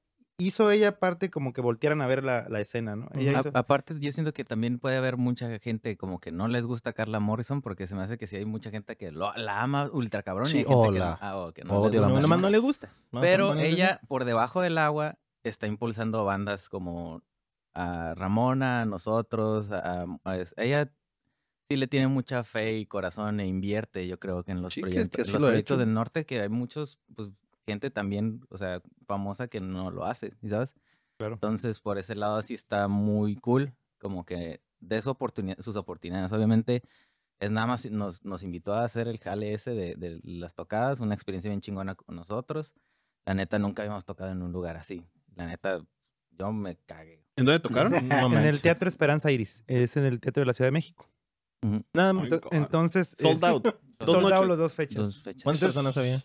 hizo 0.45 0.69
ella 0.71 0.99
parte 0.99 1.29
como 1.29 1.53
que 1.53 1.61
voltearan 1.61 2.01
a 2.01 2.07
ver 2.07 2.23
la, 2.23 2.47
la 2.49 2.59
escena, 2.61 2.95
¿no? 2.95 3.07
Ella 3.13 3.37
A- 3.37 3.39
hizo- 3.41 3.51
aparte, 3.53 3.95
yo 3.99 4.11
siento 4.11 4.33
que 4.33 4.43
también 4.43 4.79
puede 4.79 4.97
haber 4.97 5.17
mucha 5.17 5.59
gente 5.59 5.97
como 5.97 6.19
que 6.19 6.31
no 6.31 6.47
les 6.47 6.63
gusta 6.65 6.93
Carla 6.93 7.19
Morrison, 7.19 7.61
porque 7.61 7.87
se 7.87 7.95
me 7.95 8.01
hace 8.01 8.17
que 8.17 8.27
sí 8.27 8.37
hay 8.37 8.45
mucha 8.45 8.69
gente 8.71 8.95
que 8.97 9.11
lo- 9.11 9.33
la 9.35 9.61
ama 9.61 9.89
ultra 9.91 10.23
cabrón. 10.23 10.47
y 10.47 10.51
Sí, 10.51 10.57
hay 10.59 10.63
gente 10.65 10.75
o 10.75 10.91
que 10.91 10.99
no- 10.99 11.17
ah, 11.21 11.37
o 11.37 11.53
que 11.53 11.63
no 11.63 11.73
les. 11.89 11.99
No, 12.01 12.07
música. 12.09 12.21
nomás 12.21 12.39
no 12.39 12.49
le 12.49 12.57
gusta. 12.59 12.93
No, 13.11 13.21
Pero 13.21 13.49
no 13.49 13.55
le 13.55 13.69
gusta. 13.69 13.75
ella, 13.75 14.01
por 14.07 14.25
debajo 14.25 14.61
del 14.61 14.77
agua, 14.77 15.17
está 15.43 15.67
impulsando 15.67 16.23
bandas 16.25 16.69
como 16.69 17.23
a 17.73 18.13
Ramona, 18.15 18.81
a 18.81 18.85
nosotros. 18.85 19.71
a- 19.71 20.05
ella 20.57 20.91
sí 21.69 21.77
le 21.77 21.87
tiene 21.87 22.07
mucha 22.07 22.43
fe 22.43 22.77
y 22.77 22.85
corazón 22.85 23.39
e 23.39 23.47
invierte, 23.47 24.05
yo 24.07 24.19
creo 24.19 24.43
que 24.43 24.51
en 24.51 24.61
los 24.61 24.73
Sí, 24.73 24.81
proyectos, 24.81 25.17
que 25.17 25.23
sí 25.25 25.31
los 25.31 25.41
lo 25.41 25.47
ha 25.47 25.51
proyectos 25.51 25.75
hecho. 25.75 25.79
del 25.85 25.93
norte, 25.93 26.25
que 26.25 26.41
hay 26.41 26.49
muchos, 26.49 26.99
pues, 27.15 27.29
gente 27.71 27.89
también, 27.89 28.45
o 28.49 28.57
sea, 28.57 28.81
famosa 29.05 29.47
que 29.47 29.59
no 29.59 29.91
lo 29.91 30.05
hace, 30.05 30.33
¿sí 30.41 30.49
¿sabes? 30.49 30.73
Claro. 31.17 31.35
Entonces, 31.35 31.79
por 31.79 31.97
ese 31.97 32.15
lado 32.15 32.41
sí 32.41 32.53
está 32.53 32.87
muy 32.87 33.35
cool, 33.35 33.73
como 33.99 34.25
que 34.25 34.61
de 34.79 35.01
su 35.01 35.09
oportunidad, 35.09 35.59
sus 35.59 35.75
oportunidades. 35.75 36.31
Obviamente, 36.31 36.83
es 37.39 37.51
nada 37.51 37.67
más, 37.67 37.89
nos, 37.89 38.23
nos 38.23 38.43
invitó 38.43 38.73
a 38.73 38.83
hacer 38.83 39.07
el 39.07 39.19
jale 39.19 39.53
ese 39.53 39.71
de, 39.71 39.95
de 39.95 40.19
las 40.23 40.53
tocadas, 40.53 40.99
una 40.99 41.15
experiencia 41.15 41.49
bien 41.49 41.61
chingona 41.61 41.95
con 41.95 42.15
nosotros. 42.15 42.73
La 43.25 43.33
neta, 43.33 43.59
nunca 43.59 43.83
habíamos 43.83 44.05
tocado 44.05 44.31
en 44.31 44.41
un 44.41 44.51
lugar 44.51 44.77
así. 44.77 45.05
La 45.35 45.45
neta, 45.45 45.81
yo 46.31 46.51
me 46.51 46.75
cagué. 46.85 47.23
¿En 47.35 47.45
dónde 47.45 47.59
tocaron? 47.59 47.93
No 48.09 48.37
en 48.37 48.45
el. 48.45 48.61
Teatro 48.61 48.89
Esperanza 48.89 49.31
Iris, 49.31 49.63
es 49.67 49.95
en 49.97 50.05
el 50.05 50.19
Teatro 50.19 50.41
de 50.41 50.45
la 50.47 50.53
Ciudad 50.53 50.67
de 50.67 50.73
México. 50.73 51.09
Ujú. 51.63 51.81
Nada 51.93 52.13
más. 52.13 52.29
Entonces, 52.51 53.15
Sold 53.17 53.43
eh, 53.43 53.47
out. 53.47 53.65
Dos 53.99 54.15
sold 54.15 54.33
out 54.33 54.47
las 54.47 54.57
dos 54.57 54.73
fechas. 54.73 54.97
Dos 54.97 55.21
fechas. 55.21 55.43
¿Cuántas 55.43 55.61
personas 55.61 55.95
había? 55.95 56.23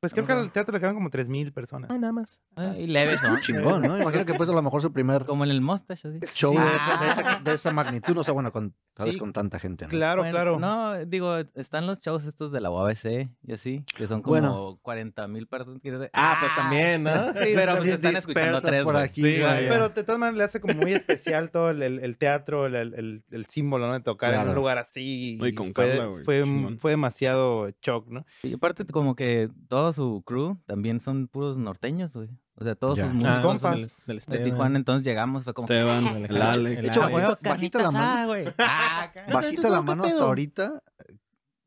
Pues 0.00 0.12
creo 0.12 0.26
que 0.26 0.32
al 0.32 0.52
teatro 0.52 0.72
le 0.74 0.80
quedan 0.80 0.94
como 0.94 1.08
3.000 1.10 1.52
personas. 1.52 1.90
Ah, 1.90 1.96
nada 1.98 2.12
más. 2.12 2.38
Ah, 2.54 2.74
y 2.76 2.86
leves, 2.86 3.20
¿no? 3.22 3.36
Chingón, 3.40 3.82
¿no? 3.82 3.98
Imagino 3.98 4.24
que 4.26 4.34
pues 4.34 4.48
a 4.48 4.52
lo 4.52 4.62
mejor 4.62 4.82
su 4.82 4.92
primer 4.92 5.24
Como 5.24 5.44
en 5.44 5.50
el 5.50 5.60
Mustache, 5.62 6.08
así. 6.08 6.18
show 6.34 6.52
Sí. 6.52 6.58
de, 6.60 6.76
esa, 6.76 6.96
de, 7.04 7.10
esa, 7.10 7.40
de 7.42 7.54
esa 7.54 7.70
magnitud, 7.72 8.16
o 8.18 8.22
sea, 8.22 8.34
bueno, 8.34 8.52
con, 8.52 8.74
Sí. 8.98 9.18
con 9.18 9.32
tanta 9.32 9.58
gente, 9.58 9.84
¿no? 9.84 9.90
Claro, 9.90 10.22
Bueno, 10.22 10.32
claro. 10.34 10.58
No, 10.58 11.04
digo, 11.04 11.36
están 11.54 11.86
los 11.86 11.98
shows 12.00 12.24
estos 12.24 12.50
de 12.52 12.60
la 12.62 12.70
UABC 12.70 13.28
y 13.42 13.52
así, 13.52 13.84
que 13.94 14.06
son 14.06 14.22
como 14.22 14.32
Bueno. 14.34 14.78
40 14.82 15.26
mil 15.28 15.46
personas. 15.46 15.80
que- 15.82 16.10
Ah, 16.14 16.36
pues 16.40 16.54
también, 16.54 17.02
¿no? 17.02 17.10
Sí, 17.34 17.52
pero 17.54 17.76
pues 17.76 17.88
están 17.88 18.16
escuchando 18.16 18.52
dispersas 18.52 18.70
tres, 18.70 18.84
por 18.84 18.94
güey. 18.94 19.04
aquí, 19.04 19.22
Sí, 19.22 19.40
güey. 19.40 19.68
Pero 19.68 19.88
de 19.90 20.02
todas 20.04 20.18
maneras 20.18 20.38
le 20.38 20.44
hace 20.44 20.60
como 20.60 20.74
muy 20.74 20.92
especial 20.94 21.50
todo 21.50 21.70
el, 21.70 21.82
el- 21.82 21.98
el 22.00 22.16
teatro, 22.16 22.66
el, 22.66 22.74
el- 22.76 23.24
el 23.30 23.46
símbolo, 23.46 23.86
¿no? 23.86 23.94
De 23.94 24.00
tocar 24.00 24.30
en 24.30 24.36
Claro. 24.36 24.50
un 24.50 24.56
lugar 24.56 24.78
así. 24.78 25.36
No, 25.40 25.46
y 25.46 25.54
con 25.54 25.74
fue, 25.74 25.88
Carla, 25.88 26.06
güey, 26.06 26.24
fue, 26.24 26.42
chingón. 26.44 26.78
fue 26.78 26.90
demasiado 26.92 27.68
shock, 27.82 28.08
¿no? 28.08 28.24
Y 28.42 28.54
aparte 28.54 28.86
como 28.86 29.14
que 29.14 29.50
todo 29.68 29.85
su 29.92 30.22
crew 30.26 30.58
también 30.66 31.00
son 31.00 31.28
puros 31.28 31.56
norteños, 31.58 32.14
güey. 32.14 32.28
O 32.58 32.64
sea, 32.64 32.74
todos 32.74 32.96
Ya. 32.98 33.04
sus 33.04 33.12
Ah, 33.12 33.14
músicos 33.14 33.42
compas. 33.42 33.98
del, 34.06 34.18
del 34.18 34.38
de. 34.38 34.38
Tijuana. 34.50 34.78
Entonces 34.78 35.04
llegamos, 35.06 35.44
fue 35.44 35.52
como... 35.52 35.66
Esteban, 35.66 36.06
el 36.06 36.24
el 36.26 36.42
Ale. 36.42 36.76
De 36.82 36.88
hecho, 36.88 37.02
bajita 37.42 37.82
la 37.82 37.90
mano, 37.90 38.26
güey. 38.28 38.44
Ah, 38.58 39.10
bajita 39.32 39.68
la 39.68 39.82
mano 39.82 40.04
hasta 40.04 40.22
ahorita, 40.24 40.82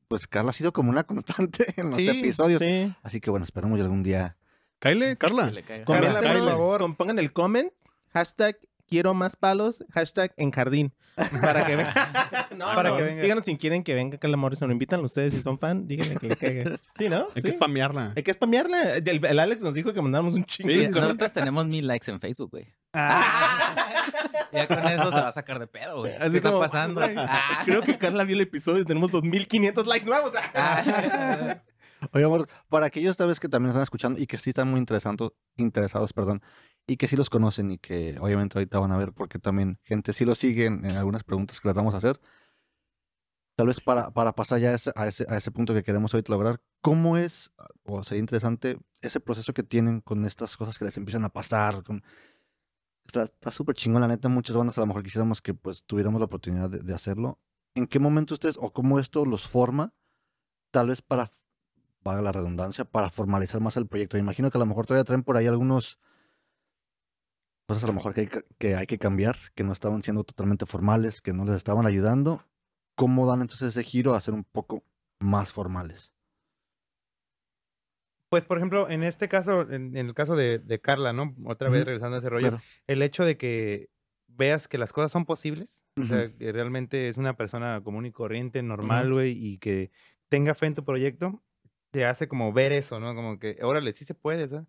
pues 0.08 0.26
Carla 0.28 0.50
ha 0.50 0.54
sido 0.54 0.74
como 0.74 0.90
una 0.90 1.04
constante 1.04 1.74
en 1.78 1.90
los 1.90 1.98
Sí, 1.98 2.10
episodios. 2.10 2.60
Sí. 2.60 2.94
Así 3.04 3.22
que 3.22 3.30
bueno, 3.30 3.44
esperemos 3.44 3.78
que 3.78 3.84
algún 3.84 4.02
día. 4.04 4.36
Cáile, 4.80 5.18
Carla. 5.18 5.52
Coméntenos, 5.86 6.24
por 6.26 6.52
favor. 6.52 6.96
pongan 6.96 7.20
el 7.20 7.34
comment, 7.34 7.72
hashtag 8.14 8.58
quiero 8.90 9.14
más 9.14 9.36
palos, 9.36 9.84
hashtag 9.92 10.34
en 10.38 10.52
jardín. 10.52 10.94
Para 11.42 11.66
que 11.66 11.76
vengan. 11.76 11.94
no, 12.58 12.66
Para 12.66 12.90
no, 12.90 12.98
que 12.98 13.04
venga. 13.04 13.22
Díganos 13.22 13.46
si 13.46 13.58
quieren 13.58 13.84
que 13.84 13.94
venga 13.94 14.18
Carla 14.18 14.38
Morrison. 14.38 14.68
Lo 14.70 14.74
invitan 14.74 15.04
ustedes 15.04 15.34
si 15.34 15.42
son 15.42 15.60
fan. 15.60 15.86
Díganle 15.88 16.16
que 16.16 16.28
le 16.30 16.36
caiga. 16.38 16.80
Sí, 16.98 17.10
¿no? 17.10 17.28
Hay 17.36 17.42
que 17.42 17.52
spamearla. 17.52 18.14
Hay 18.16 18.24
que 18.24 18.34
spamearla. 18.34 18.96
El, 18.98 19.26
el 19.26 19.40
Alex 19.40 19.62
nos 19.64 19.74
dijo 19.74 19.94
que 19.94 20.02
mandáramos 20.02 20.34
un 20.36 20.46
chingo. 20.46 20.70
Sí, 20.70 20.88
Nosotros 20.88 21.32
tenemos 21.34 21.66
mil 21.66 21.86
likes 21.88 22.10
en 22.10 22.20
Facebook, 22.20 22.52
güey. 22.52 22.68
Ah, 22.94 23.76
Ya 24.52 24.68
con 24.68 24.80
eso 24.88 25.06
se 25.06 25.12
va 25.12 25.28
a 25.28 25.32
sacar 25.32 25.60
de 25.60 25.68
pedo, 25.68 26.00
güey. 26.00 26.14
Así 26.16 26.32
¿Qué 26.32 26.38
está 26.38 26.58
pasando? 26.58 27.02
güey, 27.02 27.16
Ah. 27.18 27.62
Creo 27.66 27.82
que 27.82 27.98
Carla 27.98 28.24
vio 28.24 28.36
el 28.36 28.42
episodio 28.42 28.82
y 28.82 28.86
tenemos 28.86 29.12
2500 29.12 29.86
likes 29.86 30.06
nuevos. 30.08 30.32
Ah. 30.56 31.62
Oye, 32.14 32.24
amor, 32.24 32.48
para 32.70 32.86
aquellos 32.86 33.18
tal 33.18 33.28
vez 33.28 33.40
que 33.40 33.50
también 33.50 33.70
están 33.72 33.84
escuchando 33.84 34.20
y 34.22 34.26
que 34.26 34.38
sí 34.38 34.52
están 34.52 34.70
muy 34.70 34.80
interesantes, 34.80 35.30
interesados, 35.58 36.14
perdón, 36.14 36.42
y 36.90 36.98
que 36.98 37.08
sí 37.08 37.16
los 37.16 37.30
conocen 37.30 37.72
y 37.72 37.78
que 37.78 38.18
obviamente 38.20 38.58
ahorita 38.58 38.80
van 38.80 38.92
a 38.92 38.98
ver 38.98 39.14
porque 39.14 39.38
también 39.38 39.80
gente 39.84 40.12
sí 40.12 40.26
los 40.26 40.40
sigue 40.40 40.66
en, 40.66 40.84
en 40.86 40.98
algunas 40.98 41.24
preguntas 41.24 41.62
que 41.62 41.68
les 41.68 41.76
vamos 41.76 41.94
a 41.94 41.98
hacer. 41.98 42.20
Tal 43.56 43.68
vez 43.68 43.80
para, 43.80 44.10
para 44.12 44.34
pasar 44.34 44.60
ya 44.60 44.72
a 44.72 44.74
ese, 44.74 44.92
a, 44.96 45.08
ese, 45.08 45.26
a 45.30 45.38
ese 45.38 45.52
punto 45.52 45.74
que 45.74 45.84
queremos 45.84 46.14
ahorita 46.14 46.32
lograr, 46.32 46.62
¿cómo 46.82 47.18
es, 47.18 47.52
o 47.84 48.04
sería 48.04 48.22
interesante, 48.22 48.80
ese 49.02 49.20
proceso 49.20 49.54
que 49.54 49.62
tienen 49.62 50.02
con 50.02 50.26
estas 50.26 50.58
cosas 50.58 50.80
que 50.80 50.86
les 50.86 50.98
empiezan 50.98 51.24
a 51.26 51.30
pasar? 51.30 51.84
Con... 51.84 52.04
Está 53.06 53.52
súper 53.52 53.76
chingón, 53.76 54.02
la 54.02 54.08
neta, 54.08 54.28
muchas 54.28 54.56
bandas 54.56 54.78
a 54.80 54.82
lo 54.82 54.88
mejor 54.88 55.04
quisiéramos 55.04 55.44
que 55.44 55.54
pues 55.54 55.84
tuviéramos 55.84 56.20
la 56.20 56.26
oportunidad 56.26 56.72
de, 56.72 56.80
de 56.80 56.94
hacerlo. 56.96 57.40
¿En 57.76 57.86
qué 57.86 58.00
momento 58.00 58.34
ustedes, 58.34 58.58
o 58.60 58.74
cómo 58.74 58.98
esto 58.98 59.26
los 59.26 59.48
forma, 59.48 59.94
tal 60.72 60.88
vez 60.88 61.04
para 61.04 61.30
valga 62.02 62.22
la 62.24 62.32
redundancia, 62.32 62.86
para 62.86 63.10
formalizar 63.12 63.62
más 63.62 63.78
el 63.78 63.86
proyecto. 63.86 64.18
Me 64.18 64.22
imagino 64.22 64.50
que 64.50 64.58
a 64.58 64.60
lo 64.60 64.66
mejor 64.66 64.88
todavía 64.88 65.04
traen 65.04 65.22
por 65.22 65.38
ahí 65.38 65.46
algunos 65.46 66.00
cosas 67.70 67.86
a 67.86 67.88
lo 67.88 67.94
mejor 67.94 68.14
que 68.16 68.22
hay 68.22 68.30
que, 68.60 68.76
hay 68.76 68.88
que 68.88 68.98
cambiar, 69.00 69.38
que 69.56 69.64
no 69.64 69.74
estaban 69.74 70.02
siendo 70.02 70.24
totalmente 70.26 70.66
formales, 70.66 71.22
que 71.22 71.34
no 71.34 71.46
les 71.46 71.56
estaban 71.56 71.86
ayudando. 71.86 72.44
¿Cómo 72.96 73.28
dan 73.28 73.42
entonces 73.42 73.70
ese 73.70 73.84
giro 73.84 74.16
a 74.16 74.22
ser 74.22 74.34
un 74.34 74.44
poco 74.44 74.84
más 75.20 75.54
formales? 75.54 76.14
Pues, 78.30 78.46
por 78.46 78.58
ejemplo, 78.58 78.90
en 78.90 79.04
este 79.04 79.28
caso, 79.28 79.62
en, 79.72 79.96
en 79.98 80.08
el 80.08 80.14
caso 80.14 80.36
de, 80.36 80.60
de 80.60 80.80
Carla, 80.80 81.14
¿no? 81.14 81.36
Otra 81.46 81.70
vez 81.70 81.84
Ujú, 81.84 81.86
regresando 81.86 82.16
a 82.18 82.20
ese 82.20 82.30
rollo, 82.30 82.52
claro. 82.52 82.64
el 82.88 83.02
hecho 83.02 83.26
de 83.26 83.38
que 83.38 83.90
veas 84.28 84.68
que 84.68 84.78
las 84.78 84.94
cosas 84.94 85.12
son 85.12 85.26
posibles, 85.26 85.84
o 85.98 86.06
sea, 86.06 86.32
que 86.36 86.52
realmente 86.52 87.10
es 87.10 87.18
una 87.18 87.36
persona 87.36 87.82
común 87.84 88.06
y 88.06 88.12
corriente, 88.12 88.62
normal, 88.62 89.12
güey, 89.14 89.32
y 89.36 89.58
que 89.58 89.92
tenga 90.30 90.54
fe 90.54 90.68
en 90.68 90.76
tu 90.76 90.86
proyecto, 90.86 91.44
te 91.92 92.06
hace 92.06 92.28
como 92.28 92.54
ver 92.54 92.72
eso, 92.72 93.00
¿no? 93.00 93.16
Como 93.16 93.40
que, 93.40 93.58
órale, 93.64 93.94
sí 93.94 94.06
se 94.06 94.14
puede, 94.14 94.48
¿sabes? 94.48 94.68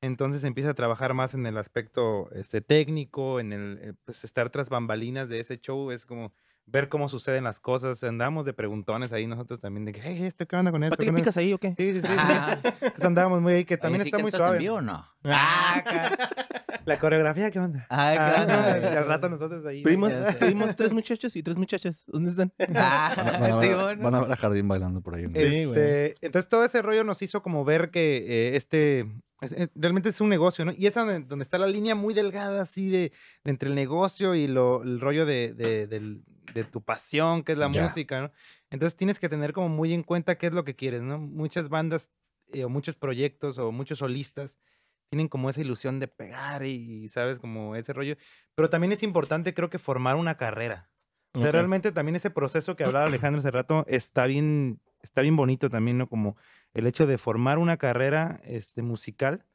Entonces 0.00 0.44
empieza 0.44 0.70
a 0.70 0.74
trabajar 0.74 1.14
más 1.14 1.34
en 1.34 1.46
el 1.46 1.56
aspecto 1.56 2.30
este, 2.32 2.60
técnico, 2.60 3.40
en 3.40 3.52
el 3.52 3.78
eh, 3.80 3.92
pues, 4.04 4.24
estar 4.24 4.50
tras 4.50 4.68
bambalinas 4.68 5.28
de 5.28 5.40
ese 5.40 5.58
show, 5.58 5.90
es 5.90 6.04
como 6.06 6.32
ver 6.68 6.88
cómo 6.88 7.08
suceden 7.08 7.44
las 7.44 7.60
cosas. 7.60 8.02
Andamos 8.04 8.44
de 8.44 8.52
preguntones 8.52 9.12
ahí 9.12 9.26
nosotros 9.26 9.60
también, 9.60 9.84
de 9.86 9.92
que, 9.92 10.00
hey, 10.02 10.22
¿esto 10.24 10.46
qué 10.46 10.56
onda 10.56 10.70
con 10.70 10.82
esto? 10.82 10.96
¿Para 10.96 10.98
qué 10.98 11.04
¿Qué 11.04 11.06
le 11.06 11.10
onda?" 11.10 11.22
picas 11.22 11.36
ahí 11.36 11.52
o 11.52 11.58
qué? 11.58 11.74
Sí, 11.78 11.94
sí, 11.94 12.00
sí. 12.02 12.08
sí. 12.08 12.14
Ah. 12.18 12.58
Entonces 12.62 13.04
andábamos 13.04 13.40
muy 13.40 13.52
ahí, 13.54 13.64
que 13.64 13.76
también 13.78 14.02
Oye, 14.02 14.10
¿sí 14.10 14.14
está 14.14 14.18
muy 14.22 14.30
cantas 14.32 14.40
en 14.40 14.52
suave. 14.52 14.58
vivo 14.58 14.74
o 14.76 14.80
no? 14.82 15.06
Ah, 15.24 15.82
la 16.84 16.98
coreografía, 16.98 17.50
¿qué 17.50 17.58
onda? 17.58 17.86
Ay, 17.88 18.16
Ah, 18.20 18.34
¿qué 18.46 18.52
onda, 18.52 18.76
y 18.78 18.80
güey? 18.82 18.96
al 18.96 19.06
rato 19.06 19.28
nosotros 19.28 19.64
ahí. 19.64 19.82
Pedimos, 19.82 20.12
pedimos 20.38 20.76
tres 20.76 20.92
muchachos 20.92 21.34
y 21.36 21.42
tres 21.42 21.56
muchachas. 21.56 22.04
¿Dónde 22.06 22.30
están? 22.30 22.52
Ah, 22.74 23.14
Van 23.16 23.28
a, 23.28 23.38
van 23.38 23.52
a 23.52 23.60
sí, 23.62 23.68
ver, 23.68 23.76
bueno. 23.76 24.02
van 24.02 24.14
a 24.14 24.20
ver 24.22 24.32
a 24.32 24.36
Jardín 24.36 24.68
bailando 24.68 25.00
por 25.00 25.14
ahí. 25.14 25.22
¿no? 25.28 25.34
Sí, 25.34 25.64
güey. 25.64 25.78
Este, 25.78 26.16
entonces 26.20 26.48
todo 26.48 26.64
ese 26.64 26.82
rollo 26.82 27.02
nos 27.04 27.22
hizo 27.22 27.42
como 27.42 27.64
ver 27.64 27.90
que 27.90 28.16
eh, 28.28 28.56
este 28.56 29.06
es- 29.40 29.52
es- 29.52 29.70
realmente 29.74 30.08
es 30.08 30.20
un 30.20 30.28
negocio, 30.28 30.64
¿no? 30.64 30.72
Y 30.76 30.86
es 30.86 30.94
donde, 30.94 31.20
donde 31.20 31.42
está 31.42 31.58
la 31.58 31.66
línea 31.66 31.94
muy 31.94 32.14
delgada 32.14 32.62
así 32.62 32.90
de, 32.90 33.12
de 33.44 33.50
entre 33.50 33.68
el 33.68 33.74
negocio 33.74 34.34
y 34.34 34.46
lo, 34.46 34.82
el 34.82 35.00
rollo 35.00 35.26
de, 35.26 35.52
de, 35.54 36.64
tu 36.64 36.80
pasión, 36.82 37.42
que 37.42 37.52
es 37.52 37.58
la 37.58 37.68
música, 37.68 38.18
¿no? 38.22 38.32
Entonces 38.70 38.96
tienes 38.96 39.18
que 39.18 39.28
tener 39.28 39.52
como 39.52 39.68
muy 39.68 39.92
en 39.92 40.02
cuenta 40.02 40.38
qué 40.38 40.46
es 40.46 40.54
lo 40.54 40.64
que 40.64 40.74
quieres, 40.74 41.02
¿no? 41.02 41.18
Muchas 41.18 41.68
bandas 41.68 42.10
eh, 42.52 42.64
o 42.64 42.70
muchos 42.70 42.96
proyectos 42.96 43.58
o 43.58 43.72
muchos 43.72 43.98
solistas 43.98 44.56
tienen 45.10 45.28
como 45.28 45.50
esa 45.50 45.60
ilusión 45.60 46.00
de 46.00 46.08
pegar 46.08 46.64
y, 46.64 47.08
¿sabes? 47.08 47.38
Como 47.38 47.76
ese 47.76 47.92
rollo. 47.92 48.16
Pero 48.54 48.70
también 48.70 48.92
es 48.92 49.02
importante, 49.02 49.52
creo 49.52 49.68
que 49.68 49.78
formar 49.78 50.16
una 50.16 50.36
carrera. 50.36 50.90
O 51.34 51.40
sea, 51.40 51.48
Ok. 51.48 51.52
realmente 51.54 51.92
también 51.92 52.16
ese 52.16 52.30
proceso 52.30 52.74
que 52.74 52.84
hablaba 52.84 53.04
Alejandro 53.30 53.40
hace 53.40 53.50
rato 53.50 53.84
está 53.86 54.26
bien, 54.26 54.80
está 55.02 55.20
bien 55.20 55.36
bonito 55.36 55.68
también, 55.68 55.98
¿no? 55.98 56.08
Como 56.08 56.36
el 56.76 56.86
hecho 56.86 57.06
de 57.06 57.16
formar 57.16 57.56
una 57.58 57.78
carrera 57.78 58.38
este, 58.44 58.82
musical, 58.82 59.46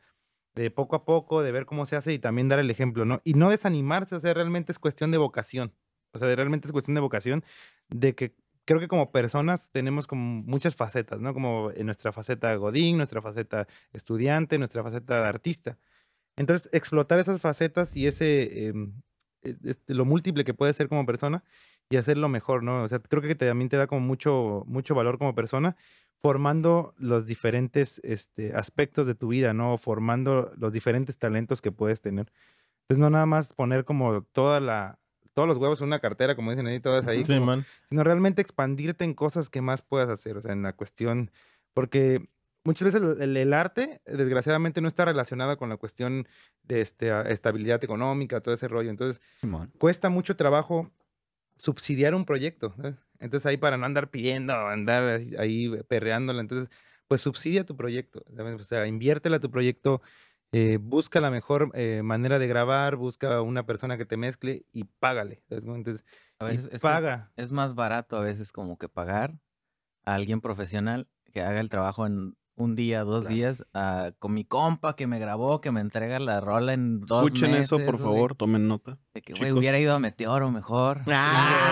de 0.56 0.72
poco 0.72 0.96
a 0.96 1.06
poco, 1.06 1.44
de 1.44 1.52
ver 1.52 1.68
cómo 1.68 1.86
se 1.86 1.96
hace 1.96 2.14
y 2.14 2.20
también 2.20 2.50
dar 2.50 2.58
el 2.58 2.72
ejemplo, 2.72 3.06
¿no? 3.06 3.22
Y 3.24 3.36
no 3.36 3.52
desanimarse, 3.52 4.16
o 4.16 4.20
sea, 4.20 4.34
realmente 4.34 4.72
es 4.72 4.80
cuestión 4.80 5.12
de 5.12 5.20
vocación. 5.20 5.72
O 6.14 6.20
sea, 6.20 6.36
realmente 6.36 6.68
es 6.68 6.72
cuestión 6.72 6.96
de 6.96 7.02
vocación, 7.02 7.46
de 7.90 8.16
que 8.16 8.36
creo 8.66 8.80
que 8.80 8.88
como 8.88 9.12
personas 9.12 9.72
tenemos 9.72 10.08
como 10.08 10.42
muchas 10.42 10.76
facetas, 10.76 11.22
¿no? 11.22 11.36
Como 11.36 11.72
en 11.76 11.86
nuestra 11.86 12.12
faceta 12.12 12.56
Godín, 12.56 12.98
nuestra 12.98 13.22
faceta 13.22 13.68
estudiante, 13.94 14.58
nuestra 14.58 14.82
faceta 14.84 15.30
artista. 15.30 15.78
Entonces, 16.36 16.70
explotar 16.74 17.20
esas 17.20 17.40
facetas 17.40 17.96
y 17.96 18.08
ese, 18.08 18.68
em, 18.68 18.94
lo 19.88 20.06
múltiple 20.06 20.44
que 20.44 20.56
puedes 20.56 20.76
ser 20.76 20.90
como 20.90 21.06
persona 21.06 21.44
y 21.92 21.98
hacerlo 21.98 22.30
mejor, 22.30 22.64
¿no? 22.64 22.84
O 22.84 22.88
sea, 22.88 23.00
creo 23.00 23.22
que 23.22 23.36
te- 23.36 23.46
también 23.48 23.70
te 23.70 23.78
da 23.78 23.86
como 23.88 24.02
mucho, 24.02 24.64
mucho 24.66 24.96
valor 24.96 25.18
como 25.20 25.36
persona, 25.36 25.76
formando 26.22 26.94
los 26.98 27.26
diferentes 27.26 28.00
este, 28.04 28.56
aspectos 28.56 29.08
de 29.08 29.16
tu 29.16 29.28
vida, 29.30 29.54
¿no? 29.54 29.78
Formando 29.78 30.52
los 30.58 30.72
diferentes 30.74 31.18
talentos 31.18 31.62
que 31.62 31.72
puedes 31.72 32.02
tener. 32.02 32.32
Entonces, 32.84 33.00
no 33.02 33.10
nada 33.10 33.26
más 33.26 33.54
poner 33.54 33.86
como 33.86 34.24
toda 34.24 34.60
la, 34.60 35.00
todos 35.34 35.48
los 35.48 35.58
huevos 35.58 35.82
en 35.82 35.88
una 35.88 36.00
cartera, 36.00 36.36
como 36.36 36.52
dicen 36.52 36.68
ahí, 36.68 36.80
todas 36.80 37.08
ahí, 37.08 37.26
Sí, 37.26 37.34
como- 37.34 37.46
man. 37.48 37.66
sino 37.90 38.04
realmente 38.04 38.42
expandirte 38.42 39.04
en 39.06 39.14
cosas 39.14 39.50
que 39.50 39.62
más 39.62 39.82
puedas 39.82 40.10
hacer, 40.10 40.38
o 40.38 40.42
sea, 40.42 40.52
en 40.54 40.62
la 40.62 40.74
cuestión, 40.74 41.32
porque 41.74 42.28
muchas 42.64 42.86
veces 42.94 43.02
el, 43.02 43.22
el- 43.22 43.38
el 43.38 43.54
arte, 43.54 44.02
desgraciadamente, 44.06 44.82
no 44.82 44.88
está 44.88 45.06
relacionado 45.06 45.58
con 45.58 45.70
la 45.70 45.78
cuestión 45.78 46.28
de 46.64 46.82
este, 46.82 47.10
estabilidad 47.32 47.84
económica, 47.84 48.42
todo 48.42 48.54
ese 48.54 48.68
rollo, 48.68 48.90
entonces 48.90 49.22
Simón. 49.40 49.72
cuesta 49.80 50.10
mucho 50.10 50.36
trabajo 50.36 50.92
subsidiar 51.62 52.16
un 52.16 52.26
proyecto, 52.26 52.74
¿sabes? 52.76 52.96
entonces 53.20 53.46
ahí 53.46 53.58
para 53.58 53.78
no 53.78 53.86
andar 53.86 54.10
pidiendo, 54.10 54.54
andar 54.54 55.22
ahí- 55.40 55.70
perreándola, 55.88 56.42
entonces, 56.42 56.70
pues 57.08 57.22
subsidia 57.22 57.66
tu 57.66 57.76
proyecto, 57.76 58.24
¿sabes? 58.36 58.60
o 58.60 58.64
sea, 58.64 58.88
inviértela 58.88 59.38
a 59.38 59.40
tu 59.40 59.52
proyecto, 59.52 60.02
eh, 60.52 60.78
busca 60.82 61.22
la 61.22 61.32
mejor 61.32 61.72
eh, 61.76 62.02
manera 62.04 62.40
de 62.40 62.48
grabar, 62.48 62.96
busca 62.98 63.42
una 63.42 63.66
persona 63.66 63.98
que 63.98 64.06
te 64.06 64.18
mezcle 64.18 64.66
y 64.74 64.86
págale, 64.86 65.44
¿sabes? 65.50 65.66
Entonces, 65.66 66.06
A 66.40 66.46
y 66.46 66.56
veces 66.56 66.68
es, 66.72 66.84
que 66.84 67.00
paga. 67.04 67.32
es 67.38 67.52
más 67.52 67.76
barato 67.76 68.18
a 68.18 68.22
veces 68.22 68.52
como 68.52 68.78
que 68.78 68.90
pagar 68.90 69.40
a 70.06 70.16
alguien 70.16 70.42
profesional 70.42 71.08
que 71.34 71.42
haga 71.42 71.60
el 71.60 71.70
trabajo 71.70 72.06
en 72.06 72.36
un 72.56 72.76
día, 72.76 73.04
dos 73.04 73.22
Claro. 73.22 73.36
días, 73.36 73.66
a- 73.74 74.12
con 74.20 74.34
mi 74.34 74.46
compa 74.46 74.96
que 74.96 75.08
me 75.08 75.18
grabó, 75.20 75.62
que 75.62 75.72
me 75.72 75.82
entrega 75.82 76.20
la 76.20 76.40
rola 76.42 76.74
en 76.74 77.00
dos 77.02 77.26
Escuchen 77.26 77.56
eso, 77.56 77.78
por 77.78 77.98
güey. 77.98 78.04
favor, 78.04 78.36
tomen 78.36 78.68
nota. 78.68 79.00
De 79.14 79.22
que, 79.22 79.34
güey, 79.34 79.52
hubiera 79.52 79.80
ido 79.80 79.96
a 79.96 80.00
Meteoro 80.00 80.52
mejor. 80.52 81.02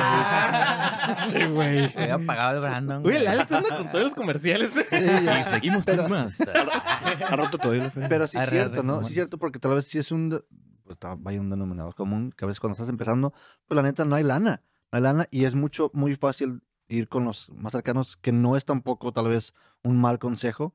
Ah. 0.02 1.28
Sí, 1.30 1.44
güey. 1.46 1.86
Hubiera 1.96 2.20
pagado 2.20 2.56
el 2.56 2.62
Brandon. 2.62 3.06
Uy, 3.06 3.14
el 3.16 3.24
güey. 3.24 3.28
Alex 3.28 3.52
anda 3.52 3.78
con 3.78 3.92
todos 3.92 4.04
los 4.06 4.16
comerciales. 4.16 4.72
Sí. 4.72 4.96
Y 5.40 5.44
seguimos 5.44 5.86
Pero- 5.86 6.04
con 6.04 6.12
más. 6.12 6.40
A 6.42 7.36
rato 7.36 7.58
fe. 7.60 8.06
Pero 8.10 8.28
sí 8.28 8.38
es 8.38 8.50
cierto, 8.50 8.84
¿no? 8.84 9.02
Sí 9.02 9.08
es 9.08 9.14
cierto, 9.14 9.38
porque 9.38 9.60
tal 9.60 9.76
vez 9.76 9.88
sí 9.88 9.98
es 9.98 10.12
un, 10.12 10.30
pues 10.30 10.96
está- 10.96 11.16
vaya 11.18 11.40
un 11.40 11.50
denominador 11.50 11.96
común, 11.96 12.32
que 12.36 12.46
a 12.46 12.48
veces 12.48 12.60
cuando 12.60 12.74
estás 12.74 12.90
empezando, 12.90 13.34
pues 13.68 13.76
la 13.76 13.84
neta 13.84 14.06
no 14.06 14.16
hay 14.16 14.24
lana, 14.24 14.62
no 14.92 14.98
hay 14.98 15.02
lana 15.02 15.26
y 15.32 15.46
es 15.46 15.56
mucho, 15.56 15.92
muy 15.94 16.16
fácil 16.16 16.62
ir 16.90 17.08
con 17.08 17.24
los 17.26 17.50
más 17.52 17.72
cercanos, 17.72 18.18
que 18.18 18.32
no 18.34 18.56
es 18.58 18.66
tampoco 18.66 19.12
tal 19.14 19.28
vez 19.30 19.54
un 19.84 20.00
mal 20.02 20.20
consejo, 20.20 20.74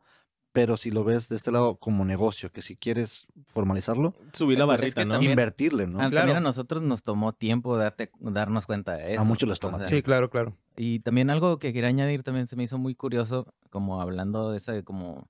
Pero 0.52 0.76
si 0.76 0.92
lo 0.92 1.02
ves 1.02 1.28
de 1.28 1.34
este 1.34 1.50
lado 1.50 1.74
como 1.78 2.04
negocio, 2.04 2.52
que 2.52 2.62
si 2.62 2.76
quieres 2.76 3.26
formalizarlo, 3.48 4.14
Subir 4.32 4.56
la 4.56 4.66
Pues 4.66 4.76
es 4.76 4.94
barrita, 4.94 5.00
que 5.00 5.04
¿no? 5.06 5.14
también- 5.14 5.32
invertirle, 5.32 5.88
¿no? 5.88 5.98
Claro. 5.98 6.14
También 6.14 6.36
a 6.36 6.40
nosotros 6.40 6.80
nos 6.80 7.02
tomó 7.02 7.32
tiempo 7.32 7.76
darte, 7.76 8.12
darnos 8.20 8.64
cuenta 8.64 8.92
de 8.92 9.14
eso. 9.14 9.24
muchos 9.24 9.48
les 9.48 9.58
toma 9.58 9.78
o 9.78 9.80
sea, 9.80 9.88
Sí, 9.88 10.00
claro, 10.04 10.30
claro. 10.30 10.56
Y 10.76 11.00
también 11.00 11.28
algo 11.30 11.58
que 11.58 11.72
quería 11.72 11.88
añadir 11.88 12.22
también 12.22 12.46
se 12.46 12.54
me 12.54 12.62
hizo 12.62 12.78
muy 12.78 12.94
curioso, 12.94 13.52
como 13.70 14.00
hablando 14.00 14.52
de 14.52 14.58
esa 14.58 14.80
como 14.84 15.28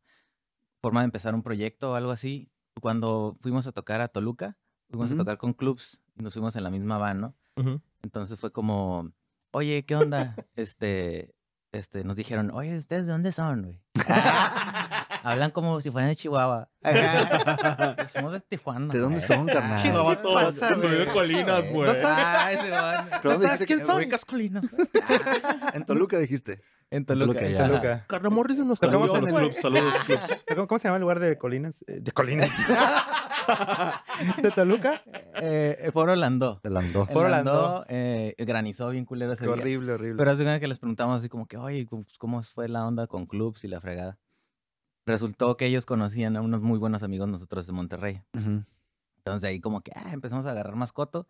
forma 0.82 1.01
de 1.01 1.07
empezar 1.07 1.35
un 1.35 1.43
proyecto 1.43 1.93
o 1.93 1.95
algo 1.95 2.11
así. 2.11 2.51
Cuando 2.82 3.39
fuimos 3.41 3.66
a 3.66 3.72
tocar 3.72 4.03
a 4.03 4.09
Toluca, 4.09 4.59
fuimos 4.91 5.07
Ujú. 5.07 5.14
a 5.14 5.18
tocar 5.24 5.39
con 5.39 5.55
clubs 5.55 6.03
y 6.18 6.22
nos 6.22 6.35
fuimos 6.35 6.55
en 6.55 6.64
la 6.64 6.70
misma 6.70 6.99
van, 6.99 7.22
¿no? 7.22 7.35
Ujú. 7.57 7.80
Entonces 8.03 8.39
fue 8.39 8.53
como, 8.53 9.11
oye, 9.55 9.84
¿qué 9.84 9.96
onda? 9.96 10.34
este, 10.57 11.34
este, 11.72 12.05
nos 12.05 12.16
dijeron, 12.16 12.50
oye, 12.52 12.76
¿ustedes 12.78 13.07
de 13.07 13.12
dónde 13.12 13.32
son, 13.32 13.62
güey? 13.62 13.80
"Ah, 14.09 15.07
hablan 15.24 15.50
como 15.50 15.80
si 15.80 15.90
fueran 15.90 16.11
de 16.11 16.16
Chihuahua. 16.16 16.68
Ajá. 16.82 18.09
Somos 18.09 18.32
de 18.32 18.40
Tijuana. 18.40 18.92
¿De 18.92 18.98
dónde 19.00 19.16
güey". 19.18 19.26
son, 19.28 19.48
Ah, 19.50 19.52
carnal? 19.52 19.82
¿qué 19.82 19.90
Novato, 19.90 20.34
pasa, 20.34 20.68
de 20.70 20.76
Nueve 20.76 21.05
güey? 21.05 21.14
Colinas, 21.14 21.64
güey. 21.70 21.90
Ah, 22.05 22.52
ese 22.52 22.70
van. 22.70 23.09
¿Pero 23.22 23.30
dónde 23.34 23.46
dijiste 23.46 23.66
que- 23.66 23.84
güey? 23.84 23.96
Ubicas 23.96 24.24
Colinas. 24.26 24.64
En 25.72 25.84
Toluca 25.86 26.18
dijiste. 26.18 26.61
En 26.95 27.05
Toluca, 27.05 27.26
Toluca. 27.40 27.49
ya. 27.49 27.59
ajá. 27.64 27.68
Toluca. 27.68 28.05
Carla 28.07 28.30
Morrison 28.30 28.68
nos 28.68 28.78
Tocamos 28.78 29.12
en 29.14 29.24
el- 29.26 29.34
clubs, 29.34 29.57
saludos, 29.61 29.95
clubs. 30.07 30.45
¿Cómo, 30.55 30.66
cómo 30.68 30.78
se 30.78 30.88
llama 30.88 30.97
el 30.97 31.01
lugar 31.03 31.18
de 31.18 31.36
Colinas? 31.36 31.82
Eh, 31.88 31.99
De 32.01 32.12
Colinas. 32.12 32.51
¿De 34.42 34.51
Toluca? 34.53 35.03
Eh, 35.40 35.90
Foro 35.92 36.12
Orlando. 36.12 36.61
Te 36.62 36.70
landó. 36.70 37.07
Foro 37.07 37.26
Orlando 37.26 37.53
Orlando. 37.53 37.86
eh, 37.88 38.34
granizó 38.38 38.88
bien 38.90 39.05
culero 39.05 39.32
ese 39.32 39.40
Qué 39.45 39.47
día. 39.51 39.61
horrible, 39.61 39.92
horrible. 39.92 40.16
Pero 40.18 40.30
hace 40.30 40.42
cuenta 40.45 40.61
que 40.61 40.68
les 40.68 40.78
preguntamos 40.78 41.18
así 41.18 41.28
como 41.28 41.47
que, 41.47 41.57
oye, 41.57 41.86
pues, 41.88 42.16
¿cómo 42.18 42.42
fue 42.42 42.68
la 42.68 42.86
onda 42.86 43.07
con 43.07 43.26
clubs 43.26 43.64
y 43.64 43.68
la 43.68 43.80
fregada? 43.80 44.18
Resultó 45.07 45.57
que 45.57 45.66
ellos 45.66 45.84
conocían 45.86 46.36
a 46.36 46.40
unos 46.42 46.62
muy 46.62 46.78
buenos 46.78 47.03
amigos 47.03 47.28
nosotros 47.28 47.66
de 47.66 47.72
Monterrey. 47.72 48.22
Entonces 49.18 49.49
ahí 49.49 49.61
como 49.61 49.80
que 49.82 49.92
ah, 49.95 50.12
empezamos 50.12 50.47
a 50.47 50.51
agarrar 50.53 50.76
mascoto 50.76 51.26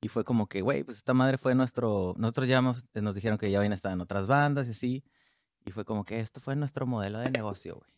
y 0.00 0.08
fue 0.08 0.24
como 0.24 0.46
que, 0.48 0.60
güey, 0.62 0.84
pues 0.84 0.98
esta 0.98 1.14
madre 1.14 1.38
fue 1.38 1.54
nuestro, 1.54 2.14
nosotros 2.16 2.48
ya 2.48 2.58
hemos- 2.58 2.84
nos 2.94 3.14
dijeron 3.14 3.38
que 3.38 3.50
ya 3.50 3.58
habían 3.58 3.72
estado 3.72 3.94
en 3.94 4.00
otras 4.00 4.26
bandas 4.26 4.66
y 4.68 4.70
así, 4.70 5.04
y 5.64 5.70
fue 5.72 5.84
como 5.84 6.04
que 6.04 6.20
esto 6.20 6.40
fue 6.40 6.54
nuestro 6.56 6.86
modelo 6.86 7.18
de 7.18 7.30
negocio, 7.30 7.76
güey. 7.76 7.90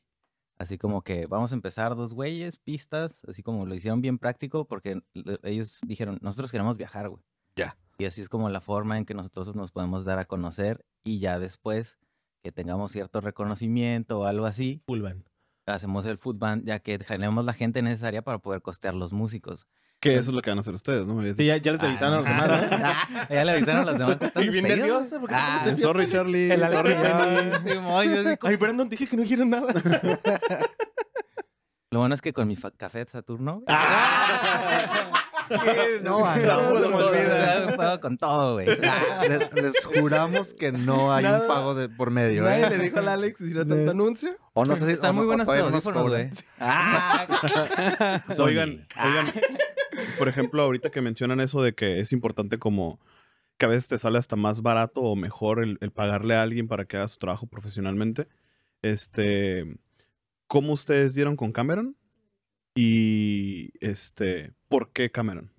Así 0.59 0.77
como 0.77 1.03
que 1.03 1.27
vamos 1.27 1.53
a 1.53 1.55
empezar 1.55 1.95
dos 1.95 2.15
güeyes, 2.15 2.57
pistas, 2.59 3.13
así 3.29 3.43
como 3.45 3.65
lo 3.67 3.75
hicieron 3.75 4.01
bien 4.01 4.19
práctico 4.19 4.65
porque 4.65 5.01
ellos 5.45 5.79
dijeron, 5.87 6.19
nosotros 6.21 6.51
queremos 6.51 6.77
viajar, 6.77 7.09
güey. 7.11 7.23
Ya. 7.55 7.77
Y 7.99 8.07
así 8.07 8.21
es 8.23 8.29
como 8.29 8.49
la 8.51 8.61
forma 8.61 8.97
en 8.99 9.05
que 9.05 9.15
nosotros 9.15 9.55
nos 9.55 9.71
podemos 9.71 10.05
dar 10.05 10.19
a 10.19 10.25
conocer 10.25 10.85
y 11.05 11.21
ya 11.21 11.39
después 11.39 11.97
que 12.43 12.51
tengamos 12.53 12.91
cierto 12.93 13.21
reconocimiento 13.21 14.21
o 14.21 14.25
algo 14.25 14.47
así, 14.47 14.83
Full 14.87 15.01
band. 15.03 15.25
hacemos 15.67 16.07
el 16.07 16.19
food 16.19 16.39
band 16.39 16.65
ya 16.65 16.79
que 16.81 16.99
generemos 17.05 17.45
la 17.45 17.53
gente 17.53 17.83
necesaria 17.83 18.23
para 18.23 18.39
poder 18.39 18.61
costear 18.63 18.95
los 18.95 19.13
músicos. 19.13 19.67
Que 20.01 20.15
eso 20.15 20.31
es 20.31 20.37
lo 20.37 20.43
que 20.43 20.51
van 20.51 20.59
a 20.59 20.61
hacer 20.61 20.75
ustedes, 20.75 21.07
¿no? 21.07 21.15
Me 21.15 21.35
Sí, 21.35 21.47
ya, 21.47 21.57
ya 21.57 21.73
les 21.73 21.81
avisaron 21.83 22.15
a 22.15 22.17
los 22.19 22.27
demás, 22.27 22.49
¿no? 22.49 23.27
ya 23.35 23.45
le 23.45 23.53
avisaron 23.53 23.81
a 23.83 23.85
los 23.85 23.99
demás 23.99 24.17
que 24.19 24.25
están 24.27 24.43
Y 24.45 24.49
bien 24.51 24.65
despedidos. 24.65 25.03
nerviosa, 25.03 25.21
¿por 25.21 25.29
qué 25.29 25.35
te 25.35 25.41
Ah, 25.73 25.77
Sorry, 25.77 26.09
Charlie. 26.11 26.51
El 26.53 26.63
Alex 26.63 26.81
Sorry, 26.81 27.75
como- 27.75 27.99
Ay, 28.49 28.57
Brandon, 28.57 28.89
dije 28.89 29.07
que 29.09 29.17
no 29.17 29.25
quiero 29.25 29.45
nada. 29.45 29.73
Lo 31.91 32.01
bueno 32.01 32.15
es 32.15 32.21
que 32.21 32.33
con 32.35 32.47
mi 32.47 32.55
café 32.57 32.99
de 33.05 33.11
Saturno. 33.11 33.63
No, 36.03 36.27
Ah, 36.27 36.37
no, 36.37 36.73
no, 36.75 36.91
no, 36.91 37.77
puedo 37.77 38.01
con 38.01 38.19
todo, 38.19 38.53
güey. 38.55 38.69
Ah, 38.87 39.23
Les, 39.27 39.51
les 39.55 39.83
juramos 39.87 40.53
que 40.53 40.73
no 40.73 41.11
hay 41.11 41.25
Nada. 41.25 41.41
un 41.41 41.49
pago 41.49 41.75
de, 41.75 41.89
por 41.89 42.11
medio, 42.11 42.43
Nadie 42.43 42.67
¿eh? 42.67 42.71
le 42.71 42.79
dijo 42.81 42.99
al 42.99 43.09
Alex 43.09 43.39
si 43.39 43.55
no 43.55 43.67
tanto 43.67 43.91
anuncio. 43.93 44.37
O 44.53 44.67
no 44.67 44.77
sé 44.77 44.85
si 44.85 44.93
Están 44.93 45.15
muy 45.15 45.23
no- 45.23 45.29
buenos 45.29 45.47
nos 45.47 45.59
audífonos, 45.87 46.09
güey. 46.11 46.29
Ah, 46.61 48.21
Oigan, 48.39 48.87
oigan, 49.03 49.33
por 50.19 50.29
ejemplo, 50.29 50.63
ahorita 50.63 50.91
que 50.91 51.01
mencionan 51.01 51.41
eso 51.41 51.63
de 51.63 51.75
que 51.75 52.01
es 52.01 52.13
importante 52.13 52.59
como 52.59 53.01
que 53.59 53.67
a 53.67 53.69
veces 53.69 53.89
te 53.89 53.99
sale 53.99 54.19
hasta 54.19 54.37
más 54.37 54.63
barato 54.63 55.01
o 55.01 55.17
mejor 55.17 55.63
el, 55.63 55.79
pagarle 55.91 56.35
a 56.35 56.43
alguien 56.43 56.69
para 56.69 56.85
que 56.85 56.97
haga 56.97 57.09
su 57.09 57.19
trabajo 57.19 57.47
profesionalmente. 57.47 58.29
Este, 58.83 59.77
¿cómo 60.47 60.73
ustedes 60.73 61.15
dieron 61.15 61.37
con 61.37 61.53
Cameron? 61.53 61.97
Y 62.75 63.73
este, 63.81 64.53
¿por 64.69 64.93
qué 64.93 65.11
Cameron? 65.11 65.53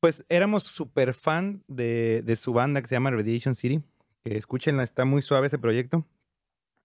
Pues 0.00 0.24
éramos 0.28 0.62
súper 0.62 1.12
fan 1.12 1.64
de, 1.66 2.22
su 2.36 2.52
banda 2.52 2.80
que 2.80 2.88
se 2.88 2.94
llama 2.94 3.10
Radiation 3.10 3.56
City. 3.56 3.82
Que 4.24 4.36
escúchenla, 4.36 4.84
está 4.84 5.04
muy 5.04 5.22
suave 5.22 5.48
ese 5.48 5.58
proyecto. 5.58 6.06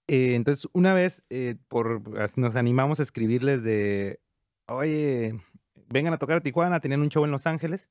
Eh, 0.07 0.35
entonces, 0.35 0.67
una 0.73 0.93
vez 0.93 1.23
eh, 1.29 1.55
por, 1.67 2.01
nos 2.37 2.55
animamos 2.55 2.99
a 2.99 3.03
escribirles 3.03 3.63
de, 3.63 4.19
oye, 4.67 5.39
vengan 5.89 6.13
a 6.13 6.17
tocar 6.17 6.37
a 6.37 6.41
Tijuana, 6.41 6.79
tenían 6.79 7.01
un 7.01 7.09
show 7.09 7.25
en 7.25 7.31
Los 7.31 7.47
Ángeles. 7.47 7.89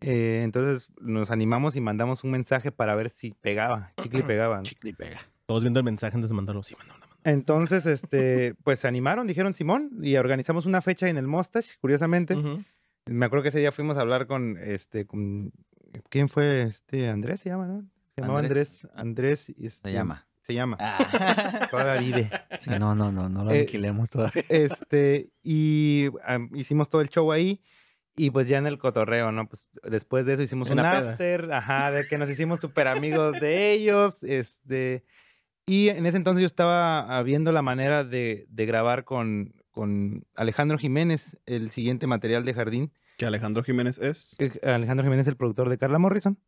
Eh, 0.00 0.42
entonces 0.44 0.90
nos 1.00 1.30
animamos 1.30 1.76
y 1.76 1.80
mandamos 1.80 2.24
un 2.24 2.30
mensaje 2.30 2.70
para 2.70 2.94
ver 2.94 3.10
si 3.10 3.32
pegaba, 3.32 3.92
chicle 4.00 4.20
y 4.20 4.22
pegaba. 4.22 4.58
¿no? 4.58 4.62
Chicle 4.62 4.90
y 4.90 4.92
pega. 4.92 5.20
Todos 5.46 5.62
viendo 5.62 5.80
el 5.80 5.84
mensaje 5.84 6.16
antes 6.16 6.30
de 6.30 6.36
mandarlo. 6.36 6.62
Sí, 6.62 6.74
mándalo. 6.76 7.06
Entonces, 7.24 7.86
este, 7.86 8.54
pues 8.64 8.80
se 8.80 8.88
animaron, 8.88 9.26
dijeron 9.26 9.54
Simón, 9.54 9.90
y 10.02 10.16
organizamos 10.16 10.66
una 10.66 10.82
fecha 10.82 11.08
en 11.08 11.16
el 11.16 11.26
Mustache, 11.26 11.76
curiosamente. 11.80 12.36
Me 13.06 13.26
acuerdo 13.26 13.44
que 13.44 13.48
ese 13.50 13.60
día 13.60 13.72
fuimos 13.72 13.96
a 13.96 14.00
hablar 14.00 14.26
con, 14.26 14.58
este, 14.58 15.06
con, 15.06 15.52
¿quién 16.08 16.28
fue? 16.28 16.62
Este, 16.62 17.08
Andrés 17.08 17.40
se 17.40 17.50
llama, 17.50 17.66
¿no? 17.66 17.82
Se 18.14 18.20
llamaba 18.20 18.40
Andrés. 18.40 18.84
Andrés. 18.94 19.46
Andrés. 19.46 19.50
y 19.50 19.54
Se 19.54 19.66
este, 19.66 19.92
llama. 19.92 20.25
Se 20.46 20.54
llama. 20.54 20.76
Ah. 20.80 21.68
Todavía 21.70 22.00
vive. 22.00 22.30
Sí, 22.60 22.70
no, 22.78 22.94
no, 22.94 23.10
no, 23.10 23.28
no 23.28 23.44
lo 23.44 23.50
Eh, 23.50 23.60
alquilemos 23.60 24.10
todavía. 24.10 24.44
Este, 24.48 25.30
y 25.42 26.06
am, 26.24 26.50
hicimos 26.54 26.88
todo 26.88 27.00
el 27.00 27.08
show 27.10 27.32
ahí. 27.32 27.62
Y 28.18 28.30
pues 28.30 28.48
ya 28.48 28.56
en 28.58 28.66
el 28.66 28.78
cotorreo, 28.78 29.30
¿no? 29.30 29.46
Pues 29.46 29.66
después 29.82 30.24
de 30.24 30.34
eso 30.34 30.42
hicimos 30.42 30.68
En 30.70 30.78
un 30.78 30.84
peda. 30.84 31.10
after, 31.12 31.52
ajá, 31.52 31.90
de 31.90 32.06
que 32.06 32.16
nos 32.16 32.30
hicimos 32.30 32.60
súper 32.60 32.86
amigos 32.88 33.38
de 33.40 33.72
ellos, 33.72 34.22
este, 34.22 35.04
y 35.66 35.88
en 35.90 36.06
ese 36.06 36.16
entonces 36.16 36.40
yo 36.40 36.46
estaba 36.46 37.22
viendo 37.24 37.52
la 37.52 37.60
manera 37.60 38.04
de, 38.04 38.46
de 38.48 38.64
grabar 38.64 39.04
con, 39.04 39.52
con 39.70 40.24
Alejandro 40.34 40.78
Jiménez 40.78 41.38
el 41.44 41.68
siguiente 41.68 42.06
material 42.06 42.46
de 42.46 42.54
Jardín. 42.54 42.92
Que 43.18 43.26
Alejandro 43.26 43.62
Jiménez 43.62 43.98
es. 43.98 44.38
Alejandro 44.62 45.04
Jiménez 45.04 45.24
es 45.26 45.28
el 45.28 45.36
productor 45.36 45.68
de 45.68 45.76
Carla 45.76 45.98
Morrison. 45.98 46.38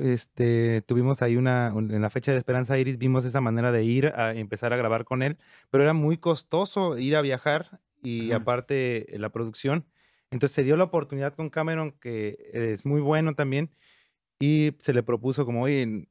Este, 0.00 0.82
tuvimos 0.82 1.22
ahí 1.22 1.36
una, 1.36 1.72
un- 1.74 1.90
en 1.92 2.02
la 2.02 2.10
fecha 2.10 2.32
de 2.32 2.38
Esperanza 2.38 2.78
Iris, 2.78 2.98
vimos 2.98 3.24
esa 3.24 3.40
manera 3.40 3.72
de 3.72 3.84
ir 3.84 4.06
a 4.08 4.34
empezar 4.34 4.72
a 4.72 4.76
grabar 4.76 5.04
con 5.04 5.22
él, 5.22 5.38
pero 5.70 5.82
era 5.84 5.92
muy 5.92 6.18
costoso 6.18 6.98
ir 6.98 7.16
a 7.16 7.20
viajar 7.22 7.80
y 8.02 8.30
Ajá. 8.32 8.42
aparte 8.42 9.14
eh, 9.14 9.18
la 9.18 9.30
producción. 9.30 9.86
Entonces 10.30 10.54
se 10.54 10.64
dio 10.64 10.76
la 10.76 10.84
oportunidad 10.84 11.34
con 11.34 11.50
Cameron, 11.50 11.92
que 11.92 12.36
es 12.52 12.84
muy 12.84 13.00
bueno 13.00 13.34
también, 13.34 13.70
y 14.40 14.72
se 14.78 14.92
le 14.94 15.02
propuso 15.02 15.44
como, 15.46 15.62
oye, 15.62 16.08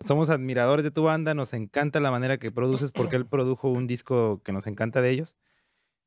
somos 0.00 0.30
admiradores 0.30 0.82
de 0.84 0.90
tu 0.90 1.02
banda, 1.02 1.34
nos 1.34 1.52
encanta 1.52 2.00
la 2.00 2.10
manera 2.10 2.38
que 2.38 2.50
produces 2.50 2.90
porque 2.92 3.16
él 3.16 3.26
produjo 3.26 3.68
un 3.70 3.86
disco 3.86 4.42
que 4.42 4.52
nos 4.52 4.66
encanta 4.66 5.02
de 5.02 5.10
ellos. 5.10 5.36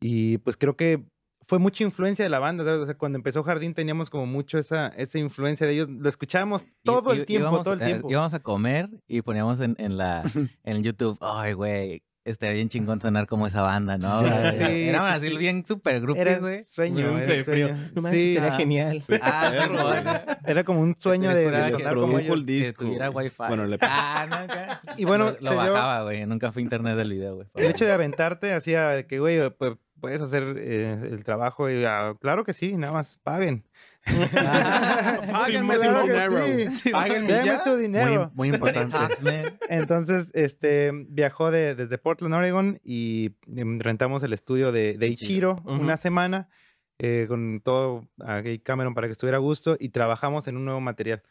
Y 0.02 0.40
pues 0.40 0.58
creo 0.58 0.76
que 0.76 1.06
fue 1.46 1.60
mucha 1.60 1.84
influencia 1.84 2.24
de 2.24 2.30
la 2.30 2.40
banda. 2.40 2.64
¿sabes? 2.64 2.80
O 2.82 2.86
sea, 2.86 2.96
cuando 2.96 3.18
empezó 3.18 3.44
Jardín 3.44 3.74
teníamos 3.74 4.10
como 4.10 4.26
mucho 4.26 4.58
esa, 4.58 4.88
esa 4.90 5.20
influencia 5.20 5.68
de 5.68 5.74
ellos. 5.74 5.90
Lo 5.90 6.10
escuchábamos 6.10 6.66
todo 6.84 7.14
Y- 7.14 7.18
el 7.18 7.24
y- 7.24 7.26
tiempo, 7.26 7.48
íbamos, 7.50 7.64
todo 7.64 7.74
el 7.76 7.82
eh, 7.82 7.86
tiempo. 7.86 8.10
íbamos 8.10 8.34
a 8.34 8.40
comer 8.40 8.90
y 9.08 9.22
poníamos 9.22 9.60
en, 9.60 9.76
en 9.80 9.98
la 9.98 10.24
en 10.64 10.84
YouTube, 10.84 11.18
ay, 11.22 11.54
güey, 11.54 12.04
estaría 12.26 12.56
bien 12.56 12.70
chingón 12.70 13.02
sonar 13.02 13.28
como 13.28 13.48
esa 13.48 13.62
banda, 13.62 13.98
¿no? 13.98 14.22
Sí, 14.22 14.28
Era- 14.28 14.52
sí, 14.54 14.90
así 15.18 15.28
sí. 15.28 15.38
bien 15.38 15.66
super 15.66 15.96
Era 15.96 16.02
groupies, 16.06 16.40
güey. 16.40 16.64
sueño, 16.64 17.12
Un 17.12 17.18
era 17.20 17.26
frío. 17.26 17.44
sueño. 17.44 17.78
No 17.94 18.02
manches, 18.02 18.22
Sí, 18.22 18.34
sería 18.36 18.50
ah. 18.54 18.58
genial. 18.58 19.04
Ah, 19.22 19.52
güey. 19.70 20.38
Era 20.46 20.64
como 20.64 20.80
un 20.82 20.96
sueño 20.98 21.30
de, 21.36 21.52
de 21.52 21.66
que 21.66 21.78
sonar 21.80 21.96
como 21.96 22.18
el 22.20 22.26
Que 22.46 22.52
disco. 22.54 22.86
tuviera 22.86 23.10
wifi. 23.10 23.36
Bueno, 23.50 23.66
le- 23.66 23.78
Ah. 23.82 24.80
Y 24.98 25.04
bueno, 25.06 25.34
lo, 25.42 25.56
bajaba, 25.56 26.04
güey. 26.04 26.26
Nunca 26.26 26.52
fue 26.54 26.62
internet 26.62 26.96
del 26.96 27.10
video, 27.12 27.36
güey. 27.36 27.48
El 27.56 27.66
hecho 27.66 27.84
de 27.86 27.92
aventarte 27.92 28.54
hacía 28.54 29.06
que, 29.08 29.20
güey, 29.20 29.50
pues, 29.50 29.74
puedes 30.04 30.22
hacer 30.22 30.58
eh, 30.58 31.00
el 31.12 31.24
trabajo 31.24 31.70
y 31.70 31.86
ah, 31.86 32.14
claro 32.20 32.44
que 32.44 32.52
sí, 32.52 32.76
nada 32.76 32.92
más 32.92 33.22
paguen. 33.24 33.64
Páguenme 35.32 35.76
Claro 35.76 36.06
que 36.06 36.12
dinero. 36.12 36.72
sí. 36.74 36.90
Páguenme 36.92 37.46
ya. 37.46 37.64
su 37.64 37.78
dinero. 37.78 38.30
muy 38.36 38.50
importante. 38.50 38.98
Entonces, 39.70 40.30
este, 40.34 40.92
viajó 41.08 41.52
de, 41.52 41.76
desde 41.76 41.98
Portland, 41.98 42.34
Oregon, 42.34 42.82
y 42.84 43.32
em, 43.56 43.80
rentamos 43.80 44.24
el 44.24 44.34
estudio 44.34 44.74
de, 44.74 44.98
de 44.98 45.08
Ichiro 45.08 45.64
una 45.64 45.96
semana 45.96 46.50
eh, 47.00 47.24
con 47.30 47.62
todo 47.64 48.06
a 48.20 48.42
Gay 48.42 48.60
Cameron 48.60 48.94
para 48.96 49.08
que 49.08 49.14
estuviera 49.14 49.38
a 49.38 49.40
gusto 49.40 49.78
y 49.80 49.88
trabajamos 49.88 50.50
en 50.50 50.58
un 50.58 50.66
nuevo 50.66 50.82
material. 50.82 51.24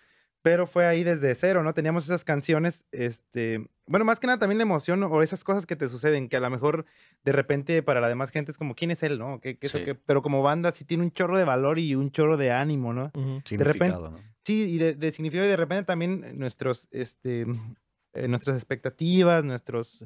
Pero 0.43 0.67
fue 0.67 0.87
ahí 0.87 1.05
desde 1.05 1.35
cero, 1.37 1.63
¿no? 1.63 1.73
Teníamos 1.73 2.05
esas 2.05 2.25
canciones, 2.25 2.85
este, 2.91 3.65
bueno, 3.87 4.05
más 4.05 4.19
que 4.19 4.27
nada 4.27 4.41
también 4.41 4.59
la 4.59 4.65
emoción 4.65 5.03
o 5.05 5.23
esas 5.23 5.45
cosas 5.45 5.67
que 5.67 5.77
te 5.77 5.89
suceden, 5.89 6.29
que 6.29 6.37
a 6.37 6.41
lo 6.41 6.51
mejor 6.51 6.85
de 7.25 7.31
repente 7.33 7.83
para 7.83 8.01
la 8.01 8.09
demás 8.09 8.31
gente 8.31 8.51
es 8.51 8.59
como, 8.59 8.75
¿quién 8.75 8.91
es 8.91 9.03
él, 9.05 9.19
no? 9.19 9.39
¿Qué, 9.41 9.57
qué 9.59 9.67
es 9.69 9.71
eso 9.75 9.79
Sí. 9.79 9.85
que-?" 9.85 9.95
Pero 9.95 10.21
como 10.23 10.43
banda 10.43 10.73
sí 10.73 10.85
tiene 10.85 11.05
un 11.05 11.13
chorro 11.13 11.39
de 11.39 11.45
valor 11.45 11.79
y 11.79 11.95
un 11.95 12.11
chorro 12.11 12.37
de 12.37 12.51
ánimo, 12.51 12.93
¿no? 12.93 13.13
Ujú. 13.15 13.41
Significado, 13.45 14.11
¿no? 14.11 14.19
Sí, 14.45 14.65
y 14.75 14.79
de, 14.79 14.95
de 14.95 15.13
significado 15.13 15.47
y 15.47 15.51
de 15.51 15.57
repente 15.57 15.85
también 15.85 16.37
nuestros, 16.37 16.89
este, 16.91 17.47
eh, 18.15 18.27
nuestras 18.27 18.57
expectativas, 18.57 19.45
nuestros, 19.45 20.05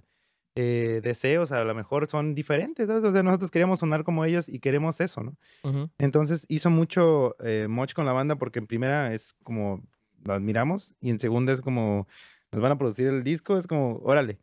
eh, 0.58 1.00
deseos 1.02 1.52
a 1.52 1.64
lo 1.64 1.74
mejor 1.74 2.08
son 2.08 2.34
diferentes, 2.34 2.86
¿sabes? 2.86 3.04
O 3.04 3.12
sea, 3.12 3.22
nosotros 3.22 3.50
queríamos 3.50 3.78
sonar 3.80 4.04
como 4.04 4.24
ellos 4.26 4.48
y 4.48 4.58
queremos 4.58 5.00
eso, 5.00 5.22
¿no? 5.22 5.88
Entonces 5.98 6.44
hizo 6.48 6.68
mucho 6.70 7.36
eh, 7.40 7.66
Moch 7.68 7.92
con 7.94 8.04
la 8.06 8.12
banda 8.12 8.36
porque 8.36 8.58
en 8.58 8.66
primera 8.66 9.12
es 9.14 9.34
como 9.42 9.82
lo 10.26 10.34
admiramos 10.34 10.94
y 11.00 11.10
en 11.10 11.18
segunda 11.18 11.52
es 11.52 11.60
como 11.60 12.06
nos 12.52 12.62
van 12.62 12.72
a 12.72 12.78
producir 12.78 13.06
el 13.08 13.24
disco, 13.24 13.58
es 13.58 13.66
como, 13.66 13.98
órale. 14.04 14.38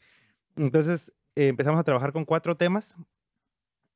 Entonces 0.55 1.11
eh, 1.35 1.47
empezamos 1.47 1.79
a 1.79 1.83
trabajar 1.83 2.11
con 2.13 2.25
cuatro 2.25 2.55
temas 2.57 2.95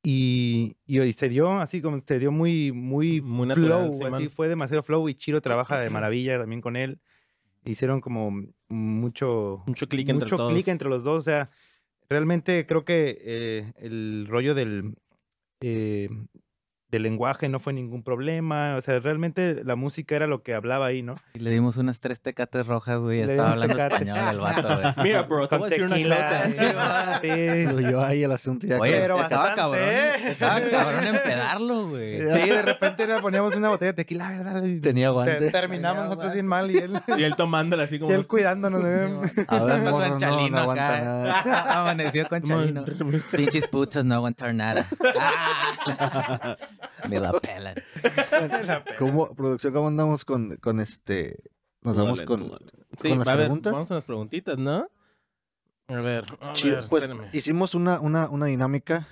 y, 0.04 0.78
y, 0.86 1.02
y 1.02 1.14
se 1.14 1.30
dio 1.30 1.52
así 1.58 1.82
como 1.82 2.02
se 2.06 2.20
dio 2.20 2.32
muy, 2.32 2.72
muy, 2.72 3.22
Muy 3.22 3.48
natural, 3.48 3.86
flow, 3.86 3.94
Simón. 3.94 4.14
así 4.16 4.30
fue 4.30 4.48
demasiado 4.48 4.84
flow 4.84 5.10
y 5.10 5.16
Chiro 5.16 5.42
trabaja 5.42 5.80
de 5.80 5.90
maravilla 5.90 6.40
también 6.40 6.62
con 6.62 6.76
él. 6.76 7.00
Hicieron 7.66 8.00
como 8.00 8.32
mucho, 8.70 9.64
Mucho 9.66 9.90
clic 9.90 10.08
entre 10.08 10.30
mucho 10.30 10.50
clic 10.50 10.68
entre 10.70 10.88
los 10.88 11.04
dos. 11.04 11.20
O 11.20 11.22
sea, 11.22 11.50
realmente 12.10 12.66
creo 12.66 12.86
que 12.86 13.18
eh, 13.22 13.74
el 13.78 14.28
rollo 14.30 14.56
del, 14.56 14.96
eh, 15.60 16.08
del 16.90 17.04
lenguaje 17.04 17.50
no 17.50 17.60
fue 17.60 17.74
ningún 17.74 18.02
problema. 18.02 18.76
O 18.78 18.82
sea, 18.82 19.00
realmente 19.00 19.62
la 19.66 19.76
música 19.76 20.16
era 20.16 20.26
lo 20.26 20.42
que 20.42 20.54
hablaba 20.54 20.86
ahí, 20.86 21.02
¿no? 21.04 21.16
Y 21.34 21.40
le 21.40 21.50
dimos 21.52 21.76
unas 21.78 22.00
tres 22.00 22.22
tecates 22.22 22.66
rojas, 22.66 23.00
güey. 23.00 23.20
Estaba 23.22 23.52
hablando 23.52 23.76
Tecate. 23.76 23.96
español 23.96 24.18
el 24.32 24.40
vato, 24.40 24.68
güey. 24.82 24.94
Mira, 25.04 25.22
bro, 25.24 25.48
te 25.50 25.58
voy 25.58 25.68
a 25.68 25.70
decir 25.70 25.84
una 25.86 25.98
cosa. 26.16 26.46
sí, 26.50 27.30
sí. 27.30 27.68
Fluyó 27.68 28.02
ahí 28.04 28.24
el 28.24 28.32
asunto. 28.32 28.66
Ya 28.68 28.78
Oye, 28.80 28.92
Pero 28.94 29.20
estaba 29.22 29.44
bastante, 29.48 29.62
cabrón. 29.62 29.84
¿eh? 29.90 30.30
Estaba 30.32 30.62
cabrón 30.62 31.04
en 31.08 31.16
pedarlo, 31.24 31.88
güey. 31.90 32.22
Sí, 32.22 32.50
de 32.50 32.62
repente 32.62 33.06
le 33.06 33.20
poníamos 33.20 33.56
una 33.56 33.70
botella 33.70 33.92
de 33.92 33.96
tequila, 33.96 34.30
¿verdad? 34.30 34.64
Y 34.64 34.80
Tenía 34.80 35.08
te- 35.08 35.14
guante. 35.14 35.52
terminamos 35.52 35.96
Tenía 35.98 36.16
nosotros 36.16 36.34
guante. 36.34 36.36
bien 36.36 36.48
mal 36.48 36.72
y 36.72 36.78
él, 36.78 36.94
Y 37.20 37.24
él 37.24 37.36
tomándola 37.36 37.84
así 37.84 37.96
y 37.96 38.00
como. 38.00 38.14
él 38.14 38.26
cuidándonos. 38.28 38.82
¿eh? 38.86 39.44
A 39.48 39.64
ver, 39.64 39.84
Con 39.92 40.10
no, 40.10 40.18
Chalino 40.18 40.50
no 40.56 40.58
aguanta 40.60 40.94
acá. 40.96 41.04
nada. 41.04 41.82
Amaneció 41.82 42.28
con 42.30 42.42
Chalino. 42.44 42.86
Pinches 43.36 43.68
putos 43.68 44.06
no 44.06 44.16
aguantar 44.16 44.54
nada. 44.56 44.86
Me 47.10 47.20
la 47.20 47.32
pelan. 47.34 47.76
¿Cómo, 48.98 49.34
producción, 49.34 49.74
cómo 49.74 49.88
andamos 49.88 50.26
con, 50.26 50.56
con 50.58 50.80
este... 50.80 51.38
Nos 51.82 51.96
Tú 51.96 52.02
vamos 52.04 52.18
dale, 52.20 52.28
con... 52.28 52.40
tú 52.42 52.50
dale. 52.50 52.66
Sí, 52.98 53.10
con 53.10 53.20
las 53.20 53.28
va 53.28 53.32
a 53.32 53.36
ver, 53.36 53.46
preguntas? 53.46 53.74
vamos 53.74 53.92
a 53.92 53.96
las 53.96 54.04
preguntitas, 54.04 54.58
¿no? 54.58 54.88
A 55.88 55.96
ver, 56.02 56.26
a 56.42 56.54
Chido, 56.54 56.78
ver, 56.78 56.86
pues 56.90 57.04
espérame. 57.04 57.30
hicimos 57.34 57.74
una, 57.76 58.00
una, 58.02 58.30
una 58.30 58.48
dinámica 58.48 59.08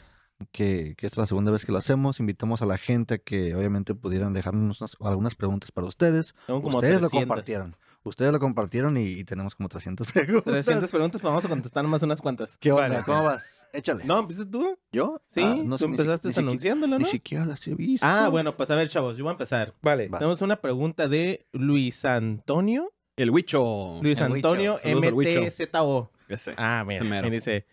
que, 0.52 0.96
que 0.98 1.08
es 1.08 1.16
la 1.18 1.26
segunda 1.26 1.52
vez 1.52 1.64
que 1.66 1.72
lo 1.72 1.78
hacemos. 1.78 2.20
Invitamos 2.20 2.62
a 2.62 2.66
la 2.66 2.78
gente 2.78 3.14
a 3.14 3.18
que 3.20 3.56
obviamente 3.56 3.96
pudieran 3.96 4.34
dejarnos 4.34 4.82
unas- 4.82 4.98
algunas 5.00 5.36
preguntas 5.36 5.72
para 5.72 5.88
ustedes. 5.88 6.36
Tengo 6.48 6.62
como 6.62 6.78
Ustedes 6.78 6.96
lo 7.02 7.08
300. 7.10 7.20
compartieron. 7.28 7.76
Ustedes 8.06 8.32
lo 8.32 8.40
compartieron 8.40 8.96
y, 8.98 9.02
y 9.08 9.24
tenemos 9.24 9.56
como 9.56 9.68
300 9.68 10.08
preguntas. 10.14 10.54
300 10.54 10.90
preguntas, 10.92 11.20
pues 11.22 11.30
vamos 11.30 11.44
a 11.46 11.50
contestar 11.50 11.86
más 11.86 12.02
unas 12.04 12.22
cuantas. 12.22 12.58
¿Qué 12.58 12.72
onda? 12.72 12.88
Vale. 12.88 13.04
¿Cómo 13.06 13.24
vas? 13.24 13.68
Échale. 13.74 14.06
No, 14.06 14.20
empiezas 14.20 14.50
tú. 14.50 14.78
¿Yo? 14.92 15.22
Sí, 15.30 15.42
Ah, 15.44 15.56
no 15.62 15.78
tú 15.78 15.86
si- 15.86 15.92
empezaste 15.92 16.30
siquiera- 16.30 16.48
anunciándolo, 16.48 17.00
¿no? 17.00 17.06
Ni 17.06 17.12
siquiera 17.12 17.46
las 17.46 17.68
he 17.68 17.76
visto. 17.76 18.06
Ah, 18.08 18.30
bueno, 18.30 18.56
pues 18.56 18.70
a 18.72 18.76
ver, 18.76 18.88
chavos, 18.88 19.18
yo 19.18 19.24
voy 19.26 19.32
a 19.32 19.34
empezar. 19.34 19.74
Vale. 19.82 20.08
Vas. 20.08 20.20
Tenemos 20.20 20.42
una 20.42 20.56
pregunta 20.62 21.08
de 21.10 21.46
Luis 21.52 22.06
Antonio. 22.06 22.94
El 23.18 23.32
Huicho. 23.32 24.00
Luis 24.02 24.20
El. 24.20 24.32
Antonio. 24.34 24.78
MTZO. 24.84 26.12
Ese. 26.30 26.54
Ah, 26.58 26.86
ese 26.90 27.04
mira, 27.04 27.16
mero. 27.18 27.30
me 27.30 27.36
dice, 27.36 27.66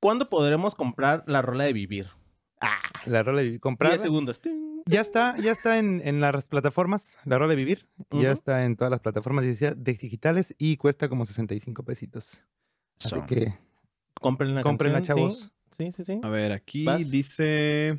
¿cuándo 0.00 0.28
podremos 0.28 0.74
comprar 0.74 1.24
la 1.26 1.42
rola 1.42 1.64
de 1.64 1.72
vivir? 1.72 2.08
Ah, 2.60 2.78
La 3.06 3.22
rola 3.22 3.38
de 3.38 3.44
vivir. 3.44 3.58
10 3.58 3.62
Comprada. 3.62 3.98
segundos. 3.98 4.40
Ting. 4.40 4.63
Ya 4.86 5.00
está, 5.00 5.36
ya 5.38 5.52
está 5.52 5.78
en, 5.78 6.02
en 6.04 6.20
las 6.20 6.46
plataformas, 6.46 7.18
la 7.24 7.38
rola 7.38 7.50
de 7.50 7.56
vivir. 7.56 7.86
Ya 8.10 8.32
está 8.32 8.64
en 8.64 8.76
todas 8.76 8.90
las 8.90 9.00
plataformas 9.00 9.44
digital- 9.44 9.76
digitales 9.82 10.54
y 10.58 10.76
cuesta 10.76 11.08
como 11.08 11.24
65 11.24 11.82
pesitos. 11.84 12.42
Así 13.00 13.08
Son. 13.08 13.26
que 13.26 13.54
Compren 14.20 14.54
la 14.54 14.62
canción, 14.62 15.02
chavos. 15.02 15.52
Sí, 15.76 15.90
sí, 15.92 16.04
sí. 16.04 16.20
A 16.22 16.28
ver, 16.28 16.52
aquí 16.52 16.84
Vas. 16.84 17.10
dice. 17.10 17.98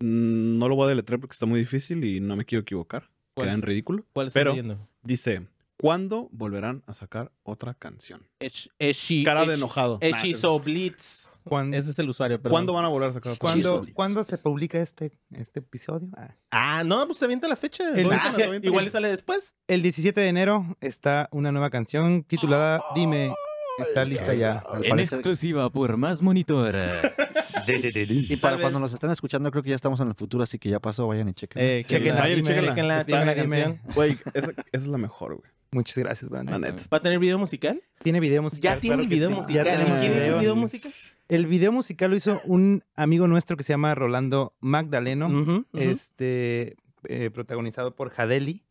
mm, 0.00 0.58
No 0.58 0.68
lo 0.68 0.74
voy 0.76 0.86
a 0.86 0.88
deletrear 0.88 1.20
porque 1.20 1.32
está 1.32 1.46
muy 1.46 1.60
difícil 1.60 2.04
y 2.04 2.20
no 2.20 2.36
me 2.36 2.44
quiero 2.44 2.62
equivocar. 2.62 3.08
¿Cuál 3.34 3.46
Queda 3.46 3.54
en 3.54 3.62
ridículo. 3.62 4.04
¿Cuál 4.12 4.26
está 4.28 4.40
Pero 4.40 4.50
leyendo? 4.50 4.88
dice: 5.02 5.46
¿Cuándo 5.76 6.28
volverán 6.32 6.82
a 6.86 6.94
sacar 6.94 7.32
otra 7.44 7.74
canción? 7.74 8.26
Esh- 8.40 8.68
Eshi- 8.78 9.24
Cara 9.24 9.44
de 9.46 9.54
enojado. 9.54 9.98
Hechizo 10.02 10.58
Blitz. 10.60 11.27
¿Cuándo, 11.48 11.76
Ese 11.76 11.90
es 11.90 11.98
el 11.98 12.08
usuario, 12.08 12.38
perdón. 12.38 12.52
¿Cuándo 12.52 12.72
van 12.72 12.84
a 12.84 12.88
volver 12.88 13.08
a 13.10 13.12
sacar 13.12 13.32
¿Cuándo-? 13.38 13.70
¿cuándo, 13.78 13.94
¿cuándo 13.94 14.24
se 14.24 14.38
publica 14.38 14.78
este, 14.80 15.12
este 15.32 15.60
episodio? 15.60 16.08
Ah. 16.16 16.34
Ah, 16.50 16.82
no, 16.84 17.04
pues 17.06 17.18
se 17.18 17.24
avienta 17.24 17.48
la 17.48 17.56
fecha. 17.56 17.90
El 17.90 18.00
Igual- 18.06 18.20
17 18.20 18.66
Igual 18.66 18.84
le 18.84 18.90
sale 18.90 19.08
después. 19.08 19.54
El 19.66 19.82
17 19.82 20.20
de 20.20 20.28
enero 20.28 20.76
está 20.80 21.28
una 21.32 21.50
nueva 21.52 21.70
canción 21.70 22.22
titulada 22.24 22.82
Dime, 22.94 23.34
está 23.78 24.04
lista 24.04 24.34
ya. 24.34 24.58
Al 24.58 24.82
parecer- 24.84 25.18
exclusiva 25.18 25.70
por 25.70 25.96
Más 25.96 26.22
Monitor. 26.22 26.76
y 27.68 28.36
para 28.36 28.56
cuando 28.58 28.78
nos 28.80 28.92
estén 28.92 29.10
escuchando, 29.10 29.50
creo 29.50 29.62
que 29.62 29.70
ya 29.70 29.76
estamos 29.76 30.00
en 30.00 30.08
el 30.08 30.14
futuro, 30.14 30.42
así 30.44 30.58
que 30.58 30.68
ya 30.70 30.80
pasó, 30.80 31.06
vayan 31.06 31.28
y 31.28 31.34
chequen. 31.34 31.62
Eh, 31.62 31.80
Sí, 31.84 31.90
chequenla, 31.90 32.20
vayan 32.20 32.38
y 32.38 32.42
dime, 32.42 32.48
chequenla. 32.48 32.70
chequenla, 32.72 33.00
Está- 33.00 33.20
dime 33.20 33.26
la 33.26 33.34
canción. 33.36 33.80
Güey, 33.94 34.18
esa, 34.34 34.50
esa 34.50 34.56
es 34.72 34.86
la 34.86 34.98
mejor, 34.98 35.36
güey. 35.36 35.50
Muchas 35.70 35.96
gracias, 35.98 36.30
Brandon. 36.30 36.60
La 36.60 36.70
neta. 36.70 36.82
¿Va 36.92 36.98
a 36.98 37.02
tener 37.02 37.18
video 37.18 37.38
musical? 37.38 37.82
Tiene 37.98 38.20
video 38.20 38.42
musical. 38.42 38.74
Ya 38.76 38.80
tiene 38.80 38.96
claro 38.96 39.08
video 39.08 39.28
sí. 39.28 39.34
musical. 39.34 39.64
Ya 39.66 39.76
tiene 39.76 40.00
¿Quién 40.00 40.12
hizo 40.12 40.14
el 40.14 40.20
video. 40.22 40.38
video 40.40 40.56
musical? 40.56 40.92
El 41.28 41.46
video 41.46 41.72
musical 41.72 42.10
lo 42.10 42.16
hizo 42.16 42.40
un 42.44 42.84
amigo 42.94 43.28
nuestro 43.28 43.56
que 43.56 43.62
se 43.62 43.74
llama 43.74 43.94
Rolando 43.94 44.56
Magdaleno, 44.60 45.66
este, 45.74 46.76
eh, 47.04 47.30
protagonizado 47.30 47.94
por 47.94 48.10
Jadeli. 48.10 48.64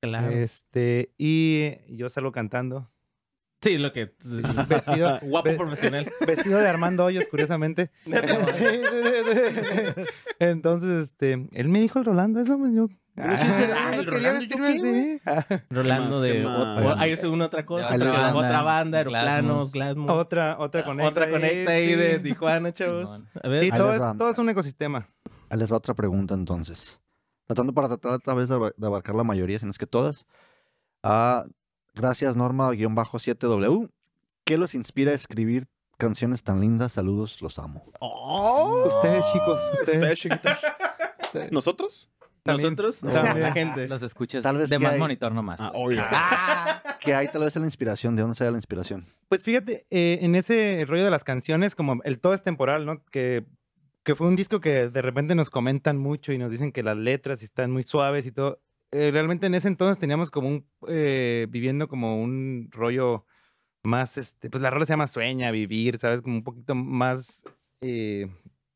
Claro. 0.00 0.30
Este, 0.30 1.12
y 1.18 1.76
yo 1.88 2.08
salgo 2.08 2.32
cantando. 2.32 2.90
Sí, 3.62 3.76
lo 3.78 3.92
que. 3.92 4.14
Vestido, 4.68 5.18
Guapo 5.22 5.50
ve- 5.50 5.56
profesional. 5.56 6.06
vestido 6.26 6.58
de 6.58 6.68
Armando 6.68 7.04
Hoyos, 7.04 7.28
curiosamente. 7.28 7.90
Sí, 8.04 8.12
sí, 8.12 8.80
sí, 9.24 9.60
sí. 9.96 10.02
Entonces, 10.38 11.04
este, 11.10 11.46
él 11.52 11.68
me 11.68 11.80
dijo 11.80 11.98
el 11.98 12.04
Rolando, 12.06 12.40
eso 12.40 12.56
pues 12.58 12.72
yo. 12.74 12.88
Ah, 13.18 13.90
¿El 13.92 14.06
no 14.06 14.12
Rolando? 14.12 14.12
quería 14.12 14.32
¿Yo 14.32 14.38
vestirme 14.38 14.74
qué, 14.80 15.20
así. 15.36 15.46
Ah, 15.50 15.62
Rolando 15.68 16.20
¿Qué 16.22 16.32
de. 16.32 16.44
más? 16.44 16.54
o- 16.54 16.80
¿Qué 16.80 16.86
o- 16.86 16.88
más? 16.90 16.98
Ahí 17.00 17.10
es 17.10 17.24
una 17.24 17.44
otra 17.46 17.66
cosa. 17.66 17.94
Otra 17.94 18.08
otra, 18.08 18.32
banda. 18.32 18.62
banda, 18.62 18.98
aeroplanos, 18.98 19.72
Glasmus. 19.72 19.72
Glasmus. 19.72 20.10
Otra, 20.10 20.56
otra 20.58 20.84
conecta. 20.84 21.08
Otra 21.10 21.30
conecta 21.30 21.72
ahí 21.72 21.88
sí. 21.88 21.94
de 21.96 22.18
Tijuana, 22.20 22.72
chavos. 22.72 23.24
A 23.42 23.48
ver. 23.48 23.64
Y 23.64 23.70
todo 23.70 23.92
es, 23.92 24.16
todo 24.16 24.30
es 24.30 24.38
un 24.38 24.48
ecosistema. 24.48 25.06
Ahí 25.50 25.58
les 25.58 25.70
va 25.70 25.76
otra 25.76 25.92
pregunta 25.92 26.32
entonces. 26.34 26.98
Tratando 27.46 27.74
para 27.74 27.88
tratar 27.88 28.12
otra 28.12 28.32
vez 28.34 28.48
de 28.48 28.54
aba- 28.54 28.72
de 28.74 28.86
abarcar 28.86 29.14
la 29.16 29.24
mayoría, 29.24 29.58
si 29.58 29.66
no 29.66 29.72
es 29.72 29.78
que 29.78 29.86
todas. 29.86 30.24
Ah, 31.02 31.44
gracias 32.00 32.36
Norma-7W. 32.36 33.90
¿Qué 34.44 34.58
los 34.58 34.74
inspira 34.74 35.12
a 35.12 35.14
escribir 35.14 35.68
canciones 35.98 36.42
tan 36.42 36.60
lindas? 36.60 36.92
Saludos, 36.92 37.40
los 37.42 37.58
amo. 37.58 37.84
Oh. 38.00 38.84
Ustedes, 38.86 39.24
chicos, 39.32 39.60
Ustedes, 39.72 39.96
ustedes. 39.96 40.18
chiquitos. 40.18 40.58
ustedes. 41.22 41.52
¿Nosotros? 41.52 42.10
También. 42.42 42.74
Nosotros, 42.74 43.00
También. 43.12 43.40
la 43.42 43.52
gente. 43.52 43.86
Los 43.86 44.02
escuchas 44.02 44.42
Tal 44.42 44.56
vez 44.56 44.70
de 44.70 44.78
que 44.78 44.82
Más 44.84 44.94
hay- 44.94 44.98
Monitor 44.98 45.32
nomás. 45.32 45.60
Ah. 45.60 46.82
¿Qué 47.00 47.14
hay 47.14 47.28
tal 47.28 47.42
vez 47.42 47.54
en 47.56 47.62
la 47.62 47.68
inspiración? 47.68 48.16
¿De 48.16 48.22
dónde 48.22 48.34
sale 48.34 48.50
la 48.50 48.58
inspiración? 48.58 49.06
Pues 49.28 49.42
fíjate, 49.42 49.86
eh, 49.90 50.18
en 50.22 50.34
ese 50.34 50.84
rollo 50.88 51.04
de 51.04 51.10
las 51.10 51.22
canciones, 51.24 51.74
como 51.74 52.00
el 52.04 52.18
todo 52.18 52.32
es 52.34 52.42
temporal, 52.42 52.86
¿no? 52.86 53.04
Que, 53.06 53.44
que 54.02 54.14
fue 54.14 54.26
un 54.26 54.36
disco 54.36 54.60
que 54.60 54.88
de 54.88 55.02
repente 55.02 55.34
nos 55.34 55.50
comentan 55.50 55.98
mucho 55.98 56.32
y 56.32 56.38
nos 56.38 56.50
dicen 56.50 56.72
que 56.72 56.82
las 56.82 56.96
letras 56.96 57.42
están 57.42 57.70
muy 57.70 57.82
suaves 57.82 58.24
y 58.26 58.32
todo. 58.32 58.60
Eh, 58.92 59.10
realmente 59.12 59.46
en 59.46 59.54
ese 59.54 59.68
entonces 59.68 59.98
teníamos 59.98 60.30
como 60.30 60.48
un, 60.48 60.66
eh, 60.88 61.46
viviendo 61.48 61.86
como 61.88 62.20
un 62.20 62.68
rollo 62.72 63.24
más, 63.82 64.18
este, 64.18 64.50
pues 64.50 64.62
la 64.62 64.70
rola 64.70 64.84
se 64.84 64.92
llama 64.92 65.06
Sueña, 65.06 65.50
Vivir, 65.50 65.98
¿sabes? 65.98 66.22
Como 66.22 66.36
un 66.36 66.44
poquito 66.44 66.74
más, 66.74 67.42
eh, 67.80 68.28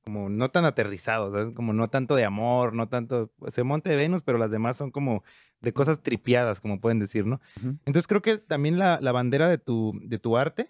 como 0.04 0.28
no 0.28 0.50
tan 0.50 0.64
aterrizado, 0.64 1.32
¿sabes? 1.32 1.54
Como 1.54 1.72
no 1.72 1.88
tanto 1.88 2.14
de 2.14 2.24
amor, 2.24 2.74
no 2.74 2.88
tanto, 2.88 3.32
pues, 3.38 3.54
se 3.54 3.64
Monte 3.64 3.90
de 3.90 3.96
Venus, 3.96 4.22
pero 4.22 4.38
las 4.38 4.50
demás 4.50 4.76
son 4.76 4.90
como 4.90 5.24
de 5.60 5.72
cosas 5.72 6.00
tripiadas, 6.02 6.60
como 6.60 6.80
pueden 6.80 7.00
decir, 7.00 7.26
¿no? 7.26 7.40
Entonces 7.62 8.06
creo 8.06 8.22
que 8.22 8.38
también 8.38 8.78
la, 8.78 8.98
la 9.00 9.12
bandera 9.12 9.48
de 9.48 9.58
tu, 9.58 9.98
de 10.02 10.18
tu 10.18 10.36
arte 10.36 10.68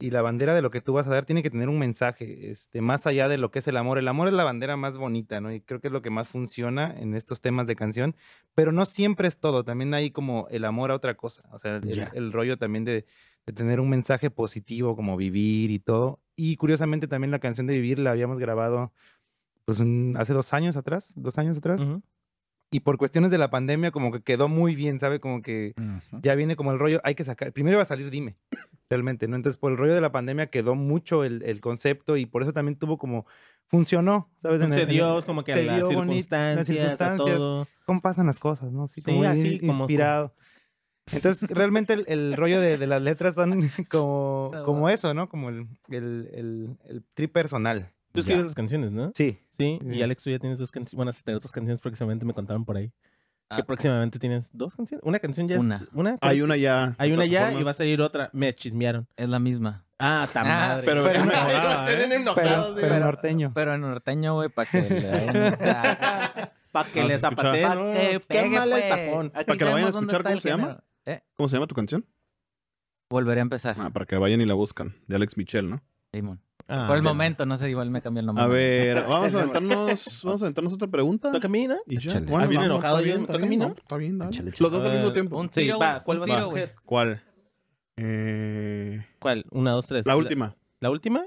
y 0.00 0.10
la 0.10 0.22
bandera 0.22 0.54
de 0.54 0.62
lo 0.62 0.70
que 0.70 0.80
tú 0.80 0.94
vas 0.94 1.06
a 1.06 1.10
dar 1.10 1.26
tiene 1.26 1.42
que 1.42 1.50
tener 1.50 1.68
un 1.68 1.78
mensaje, 1.78 2.50
este, 2.50 2.80
más 2.80 3.06
allá 3.06 3.28
de 3.28 3.36
lo 3.38 3.50
que 3.50 3.58
es 3.60 3.68
el 3.68 3.76
amor. 3.76 3.98
El 3.98 4.08
amor 4.08 4.28
es 4.28 4.34
la 4.34 4.44
bandera 4.44 4.76
más 4.76 4.96
bonita, 4.96 5.40
¿no? 5.40 5.52
Y 5.52 5.60
creo 5.60 5.80
que 5.80 5.88
es 5.88 5.92
lo 5.92 6.02
que 6.02 6.10
más 6.10 6.26
funciona 6.26 6.94
en 6.98 7.14
estos 7.14 7.40
temas 7.40 7.66
de 7.66 7.76
canción, 7.76 8.16
pero 8.54 8.72
no 8.72 8.86
siempre 8.86 9.28
es 9.28 9.38
todo, 9.38 9.62
también 9.62 9.92
hay 9.92 10.10
como 10.10 10.48
el 10.50 10.64
amor 10.64 10.90
a 10.90 10.94
otra 10.94 11.14
cosa, 11.16 11.42
o 11.52 11.58
sea, 11.58 11.76
el, 11.76 12.32
rollo 12.32 12.56
también 12.56 12.84
de, 12.84 13.04
de 13.46 13.52
tener 13.52 13.78
un 13.78 13.90
mensaje 13.90 14.30
positivo 14.30 14.96
como 14.96 15.16
vivir 15.16 15.70
y 15.70 15.78
todo. 15.78 16.20
Y 16.34 16.56
curiosamente 16.56 17.06
también 17.06 17.30
la 17.30 17.38
canción 17.38 17.66
de 17.66 17.74
vivir 17.74 17.98
la 17.98 18.12
habíamos 18.12 18.38
grabado 18.38 18.92
pues 19.66 19.78
un- 19.80 20.14
hace 20.16 20.32
dos 20.32 20.52
años 20.54 20.76
atrás, 20.76 21.12
dos 21.16 21.38
años 21.38 21.58
atrás. 21.58 21.80
Ujú. 21.80 22.02
Y 22.72 22.80
por 22.80 22.98
cuestiones 22.98 23.30
de 23.32 23.38
la 23.38 23.50
pandemia 23.50 23.90
como 23.90 24.12
que 24.12 24.22
quedó 24.22 24.48
muy 24.48 24.76
bien, 24.76 25.00
¿sabe? 25.00 25.18
Como 25.18 25.42
que 25.42 25.74
ya 26.22 26.34
viene 26.36 26.54
como 26.54 26.70
el 26.72 26.78
rollo, 26.78 27.00
hay 27.02 27.14
que 27.16 27.24
sacar, 27.24 27.52
primero 27.52 27.74
iba 27.76 27.82
a 27.82 27.86
salir 27.86 28.10
Dime, 28.10 28.36
realmente, 28.88 29.26
¿no? 29.26 29.34
Entonces 29.36 29.58
por 29.58 29.72
el 29.72 29.78
rollo 29.78 29.94
de 29.94 30.00
la 30.00 30.12
pandemia 30.12 30.46
quedó 30.50 30.76
mucho 30.76 31.24
el, 31.24 31.42
el 31.42 31.60
concepto 31.60 32.16
y 32.16 32.26
por 32.26 32.42
eso 32.42 32.52
también 32.52 32.76
tuvo 32.78 32.96
como, 32.96 33.26
funcionó, 33.66 34.30
¿sabes? 34.40 34.60
En 34.60 34.66
el- 34.68 34.72
Se 34.72 34.82
en 34.82 34.88
el- 34.88 34.94
dio 34.94 35.24
como 35.26 35.42
que 35.42 35.52
a 35.52 35.56
las 35.56 35.88
circunstancias, 35.88 36.56
las 36.56 36.60
a 36.60 36.64
circunstancias. 36.64 37.36
todo. 37.38 37.66
¿Cómo 37.86 38.00
pasan 38.00 38.26
las 38.26 38.38
cosas, 38.38 38.70
no? 38.70 38.84
Así 38.84 38.94
Sí, 38.96 39.02
como 39.02 39.24
así 39.24 39.58
como- 39.60 39.72
inspirado. 39.84 40.34
Entonces, 41.12 41.50
realmente 41.50 42.04
el, 42.06 42.36
rollo 42.36 42.60
de, 42.60 42.78
de 42.78 42.86
las 42.86 43.02
letras 43.02 43.34
son 43.34 43.50
como, 43.90 44.52
como 44.64 44.82
va. 44.82 44.92
eso, 44.92 45.12
¿no? 45.12 45.28
Como 45.28 45.48
el, 45.48 45.66
el, 45.88 46.28
el, 46.32 46.76
el 46.88 47.04
trip 47.14 47.32
personal. 47.32 47.90
Tú 48.12 48.20
escribes 48.20 48.44
las 48.44 48.54
canciones, 48.54 48.90
¿no? 48.90 49.12
Sí. 49.14 49.38
Sí, 49.50 49.78
Sí. 49.82 49.88
y 49.96 50.02
Alex, 50.02 50.22
tú 50.24 50.30
ya 50.30 50.38
tienes 50.38 50.58
dos 50.58 50.70
canciones. 50.70 50.94
Bueno, 50.96 51.10
a 51.10 51.22
tener 51.22 51.40
dos 51.40 51.52
canciones 51.52 51.80
próximamente, 51.80 52.24
me 52.24 52.34
contaron 52.34 52.64
por 52.64 52.76
ahí. 52.76 52.88
Que 52.88 53.62
Ah. 53.62 53.64
próximamente 53.64 54.18
tienes 54.18 54.50
dos 54.52 54.76
canciones. 54.76 55.04
Una 55.04 55.18
canción 55.18 55.48
ya 55.48 55.58
Una. 55.58 55.76
es. 55.76 55.82
Una. 55.92 56.18
Hay 56.20 56.40
una 56.42 56.56
ya. 56.56 56.94
Hay 56.98 57.12
una 57.12 57.26
ya 57.26 57.52
y 57.52 57.62
va 57.62 57.72
a 57.72 57.74
salir 57.74 58.00
otra. 58.00 58.30
Me 58.32 58.54
chismearon. 58.54 59.06
Es 59.16 59.28
la 59.28 59.38
misma. 59.40 59.84
Ah, 59.98 60.26
tan 60.32 60.46
Ah, 60.46 60.68
madre. 60.68 60.86
pero 60.86 61.08
¿eh? 61.10 61.12
Pero, 62.34 62.72
güey. 62.72 62.80
pero 62.80 62.98
norteño. 63.00 63.52
Pero 63.54 63.74
en 63.74 63.80
norteño, 63.82 64.34
güey, 64.34 64.48
para 64.48 64.70
que 64.70 64.80
le 64.88 65.00
den- 65.00 65.54
Pa' 66.72 66.84
que 66.84 67.00
No, 67.02 67.08
le 67.08 67.18
zapateen, 67.18 67.66
Pa' 67.68 67.74
¿no? 67.74 67.92
que 67.92 68.20
pegue, 68.20 68.56
el 68.56 68.88
tapón. 68.88 69.30
Para 69.30 69.44
que 69.44 69.64
la 69.64 69.72
vayan 69.72 69.86
a 69.86 69.90
escuchar, 69.90 70.22
¿cómo 70.22 70.38
se 70.40 70.48
llama? 70.48 70.84
¿Eh? 71.04 71.20
¿Cómo 71.34 71.48
se 71.48 71.56
llama 71.56 71.66
tu 71.66 71.74
canción? 71.74 72.06
Volveré 73.10 73.40
a 73.40 73.42
empezar. 73.42 73.74
Ah, 73.78 73.90
para 73.90 74.06
que 74.06 74.16
vayan 74.16 74.40
y 74.40 74.46
la 74.46 74.54
buscan. 74.54 74.94
De 75.08 75.16
Alex 75.16 75.36
Michel, 75.36 75.68
¿no? 75.68 75.82
Simón. 76.14 76.40
Ah, 76.72 76.86
Por 76.86 76.96
el 76.96 77.02
momento, 77.02 77.44
no 77.46 77.56
sé, 77.58 77.68
igual 77.68 77.90
me 77.90 78.00
cambié 78.00 78.20
el 78.20 78.26
nombre. 78.26 78.44
A 78.44 78.46
ver, 78.46 79.02
vamos 79.08 79.34
a 79.34 79.38
aventarnos, 79.40 80.20
vamos 80.22 80.42
a 80.42 80.44
aventarnos 80.44 80.72
otra 80.72 80.86
pregunta. 80.88 81.32
¿Toca 81.32 81.48
a 81.48 81.50
mí, 81.50 81.66
no? 81.66 81.76
Y 81.86 81.98
ya. 81.98 82.10
Échale. 82.12 82.26
Bueno, 82.26 82.44
Ah, 82.44 82.48
bien 82.48 82.60
vamos, 82.60 82.72
enojado 82.74 82.96
está 82.96 83.00
yo, 83.00 83.04
bien, 83.06 83.16
¿me 83.18 83.22
está 83.22 83.32
toca 83.32 83.44
a 83.44 83.48
bien, 83.48 83.50
mí, 83.50 83.56
no, 83.64 83.68
no? 83.70 83.74
Está 83.74 83.96
bien, 83.96 84.18
dale. 84.18 84.30
Échale, 84.30 84.50
échale. 84.50 84.62
Los 84.62 84.72
dos 84.72 84.86
al 84.86 84.92
mismo 84.96 85.12
tiempo. 85.12 85.36
Un 85.40 85.52
Sí, 85.52 85.68
va, 85.70 86.02
¿cuál 86.04 86.18
un 86.18 86.20
vas 86.20 86.30
a 86.30 86.34
tiro, 86.34 86.46
escoger? 86.46 86.74
¿Cuál? 86.84 87.22
Eh, 87.96 89.04
¿Cuál? 89.18 89.44
Una, 89.50 89.72
dos, 89.72 89.86
tres. 89.86 90.06
la 90.06 90.16
última. 90.16 90.56
¿La 90.80 90.90
última? 90.90 91.26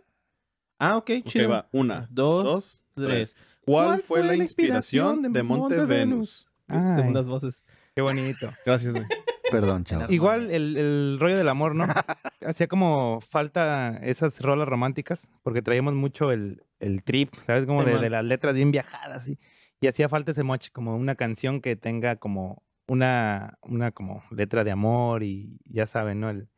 Ah, 0.79 0.97
ok, 0.97 1.11
Ok, 1.19 1.27
chido. 1.27 1.49
va. 1.49 1.67
Una, 1.71 2.07
Dos, 2.09 2.43
dos, 2.45 2.85
tres. 2.95 3.35
¿Cuál 3.65 4.01
fue 4.01 4.23
la 4.23 4.35
inspiración 4.35 5.31
de 5.33 5.43
Monte 5.43 5.85
Venus? 5.85 6.47
Ay. 6.67 6.95
Segundas 6.97 7.27
voces. 7.27 7.62
Qué 7.95 8.01
bonito. 8.01 8.49
Gracias, 8.65 8.93
güey. 8.93 9.05
Perdón, 9.51 9.83
chavo. 9.83 10.05
Igual 10.11 10.49
el, 10.49 10.77
el 10.77 11.17
rollo 11.19 11.37
del 11.37 11.47
amor, 11.49 11.75
¿no? 11.75 11.85
Hacía 12.45 12.67
como 12.67 13.19
falta 13.21 13.99
esas 14.01 14.41
rolas 14.41 14.67
románticas, 14.67 15.27
porque 15.43 15.61
traíamos 15.61 15.93
mucho 15.93 16.31
el, 16.31 16.63
el 16.79 17.03
trip, 17.03 17.33
¿sabes? 17.45 17.65
Como 17.67 17.81
Sí, 17.81 17.87
de, 17.87 17.93
man. 17.93 18.01
de 18.01 18.09
las 18.09 18.23
letras 18.23 18.55
bien 18.55 18.71
viajadas. 18.71 19.27
Y, 19.27 19.39
y 19.79 19.87
hacía 19.87 20.09
falta 20.09 20.31
ese 20.31 20.43
moch, 20.43 20.69
como 20.71 20.95
una 20.95 21.13
canción 21.15 21.61
que 21.61 21.75
tenga 21.75 22.15
como 22.15 22.63
una, 22.87 23.59
una 23.61 23.91
como 23.91 24.23
letra 24.31 24.63
de 24.63 24.71
amor 24.71 25.21
y 25.23 25.59
ya 25.65 25.85
saben, 25.85 26.19
¿no? 26.19 26.29
El, 26.31 26.49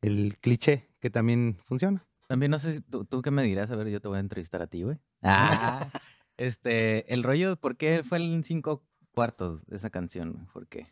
el 0.00 0.38
cliché 0.40 0.88
que 0.98 1.10
también 1.10 1.58
funciona. 1.66 2.06
También 2.26 2.50
no 2.52 2.58
sé 2.58 2.74
si 2.74 2.80
tú, 2.80 3.04
tú 3.04 3.20
qué 3.22 3.30
me 3.30 3.42
dirás. 3.42 3.70
A 3.70 3.76
ver, 3.76 3.88
yo 3.88 4.00
te 4.00 4.08
voy 4.08 4.16
a 4.16 4.20
entrevistar 4.20 4.62
a 4.62 4.66
ti, 4.66 4.82
güey. 4.84 4.96
Ah, 5.22 5.86
este, 6.38 7.12
el 7.12 7.22
rollo, 7.22 7.56
¿por 7.56 7.76
qué 7.76 8.02
fue 8.02 8.18
en 8.18 8.44
cinco 8.44 8.82
cuartos 9.14 9.60
esa 9.70 9.90
canción? 9.90 10.48
¿Por 10.52 10.66
qué? 10.66 10.86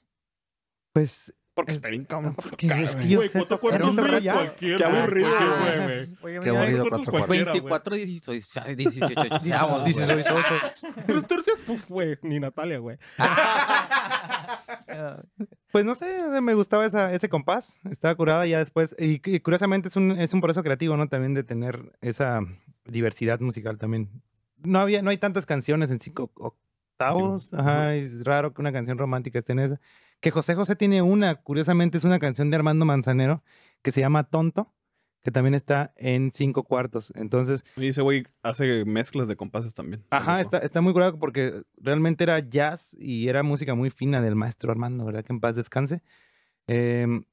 Pues 0.93 1.35
Porque 1.55 1.73
Es- 1.73 1.77
está 1.79 1.89
bien 1.89 2.05
cabrón. 2.05 2.35
porque 2.37 2.67
es 2.69 2.95
que 2.95 3.03
güey. 3.03 3.09
yo 3.09 3.19
Güey, 3.19 3.29
sé 3.29 3.39
¿cuánto 3.39 3.59
tocar 3.59 3.83
un? 3.83 3.97
Qué 3.97 4.05
aburrido, 4.85 5.29
güey, 5.29 6.07
güey. 6.21 6.41
Qué 6.41 6.49
aburrido 6.51 6.87
¿cuántos 6.89 7.09
cuatro 7.11 7.27
cualquiera, 7.27 7.51
güey? 7.53 7.61
24, 7.61 7.95
18, 7.97 8.61
18, 8.77 9.15
chavos, 9.49 9.85
Dices, 9.85 10.11
güey. 10.13 10.23
soy 10.25 10.43
soso. 10.43 10.87
Pero 11.07 11.23
tercias, 11.23 11.59
puf, 11.67 11.89
güey. 11.91 12.17
Ni 12.23 12.39
Natalia, 12.41 12.79
güey. 12.79 12.97
Pues 15.71 15.85
no 15.85 15.95
sé, 15.95 16.25
o 16.25 16.41
me 16.43 16.55
gustaba 16.55 16.87
esa, 16.87 17.13
ese 17.13 17.29
compás, 17.29 17.77
estaba 17.91 18.15
curada 18.15 18.47
ya 18.47 18.59
después. 18.59 18.95
Y, 18.99 19.21
y 19.25 19.41
curiosamente 19.41 19.89
es 19.89 19.97
un, 19.97 20.13
es 20.13 20.33
un 20.33 20.41
proceso 20.41 20.63
creativo, 20.63 20.97
¿no? 20.97 21.09
También 21.09 21.35
de 21.35 21.45
tener 21.45 21.93
esa 22.01 22.41
diversidad 22.87 23.41
musical 23.41 23.79
también. 23.79 24.23
No 24.57 24.81
había, 24.81 25.03
no 25.03 25.11
hay 25.11 25.19
tantas 25.19 25.45
canciones 25.47 25.91
en 25.91 26.01
cinco 26.01 26.33
octavos. 26.99 27.53
Ajá, 27.55 27.95
es 27.95 28.25
raro 28.25 28.53
que 28.53 28.61
una 28.61 28.73
canción 28.73 28.99
romántica 28.99 29.39
esté 29.39 29.53
en 29.53 29.61
esa. 29.61 29.81
Que 30.21 30.31
José 30.31 30.55
José 30.55 30.75
tiene 30.75 31.03
una, 31.03 31.37
curiosamente 31.37 31.99
es 31.99 32.05
una 32.05 32.19
canción 32.19 32.51
de 32.51 32.57
Armando 32.57 32.85
Manzanero 32.85 33.43
que 33.83 33.93
se 33.93 34.01
llama 34.01 34.25
Tonto, 34.25 34.75
que 35.23 35.31
también 35.31 35.55
está 35.55 35.93
en 35.97 36.33
cinco 36.35 36.65
cuartos. 36.65 37.13
Entonces, 37.15 37.65
Y 37.77 37.89
ese 37.89 38.03
güey 38.03 38.25
hace 38.43 38.85
mezclas 38.85 39.29
de 39.29 39.37
compases 39.37 39.75
también. 39.75 40.05
Ajá, 40.11 40.41
está, 40.41 40.59
está 40.59 40.81
muy 40.81 40.93
curado 40.93 41.19
porque 41.19 41.63
realmente 41.77 42.25
era 42.25 42.41
jazz 42.41 42.97
y 42.99 43.29
era 43.29 43.43
música 43.43 43.75
muy 43.75 43.91
fina 43.91 44.21
del 44.21 44.35
maestro 44.35 44.73
Armando, 44.73 45.05
¿verdad? 45.05 45.25
Que 45.25 45.33
en 45.33 45.41
paz 45.41 45.55
descanse. 45.55 46.03
Em, 46.67 47.25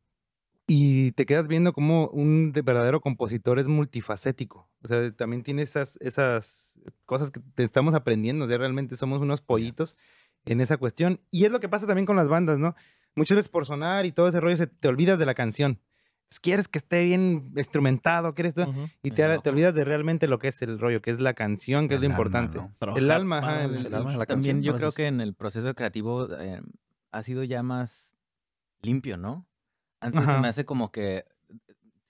y 0.68 1.11
te 1.11 1.26
quedas 1.26 1.47
viendo 1.47 1.74
como 1.74 2.07
un 2.07 2.51
de- 2.51 2.61
verdadero 2.63 2.99
compositor 3.01 3.59
es 3.59 3.68
multifacético. 3.68 4.68
O 4.84 4.88
sea, 4.88 5.11
también 5.11 5.43
tiene 5.43 5.61
esas, 5.61 5.97
esas 6.01 6.74
cosas 7.05 7.30
que 7.32 7.39
te 7.53 7.63
estamos 7.63 7.93
aprendiendo. 7.93 8.45
O 8.45 8.47
sea, 8.47 8.57
realmente 8.57 8.97
somos 8.97 9.22
unos 9.22 9.41
pollitos 9.41 9.95
en 10.45 10.61
esa 10.61 10.78
cuestión. 10.78 11.22
Y 11.32 11.45
es 11.45 11.51
lo 11.51 11.59
que 11.59 11.70
pasa 11.70 11.86
también 11.88 12.05
con 12.05 12.16
las 12.16 12.28
bandas, 12.28 12.57
¿no? 12.59 12.76
Muchas 13.16 13.36
veces 13.38 13.49
por 13.49 13.66
sonar 13.66 14.05
y 14.05 14.11
todo 14.11 14.28
ese 14.28 14.39
rollo 14.41 14.57
se 14.57 14.68
te 14.68 14.88
olvidas 14.88 15.20
de 15.20 15.26
la 15.26 15.36
canción. 15.36 15.80
Quieres 16.41 16.68
que 16.68 16.80
esté 16.80 17.03
bien 17.03 17.53
instrumentado, 17.55 18.34
quieres... 18.34 18.55
todo, 18.55 18.70
Ujú. 18.70 18.89
y 19.03 19.11
te, 19.11 19.28
no. 19.28 19.41
te 19.41 19.49
olvidas 19.51 19.76
de 19.76 19.86
realmente 19.86 20.28
lo 20.28 20.39
que 20.39 20.47
es 20.49 20.61
el 20.63 20.80
rollo, 20.80 21.01
que 21.01 21.11
es 21.11 21.22
la 21.22 21.34
canción, 21.36 21.88
que 21.88 21.95
es 21.95 22.01
lo 22.01 22.07
alma, 22.07 22.16
importante. 22.16 22.57
¿no? 22.57 22.97
El 22.97 23.11
alma, 23.11 23.38
ajá, 23.38 23.63
el- 23.66 23.86
El 23.86 23.93
alma 23.93 24.11
de 24.13 24.18
la 24.18 24.26
También 24.26 24.57
canción, 24.57 24.63
yo 24.63 24.76
creo 24.76 24.91
que 24.91 25.05
en 25.05 25.22
el 25.22 25.36
proceso 25.36 25.74
creativo 25.76 26.28
eh, 26.39 26.61
ha 27.11 27.24
sido 27.24 27.43
ya 27.43 27.61
más 27.63 28.18
limpio, 28.82 29.16
¿no? 29.18 29.45
Antes 30.02 30.24
se 30.26 30.39
me 30.39 30.48
hace 30.48 30.66
como 30.66 30.91
que 30.91 31.26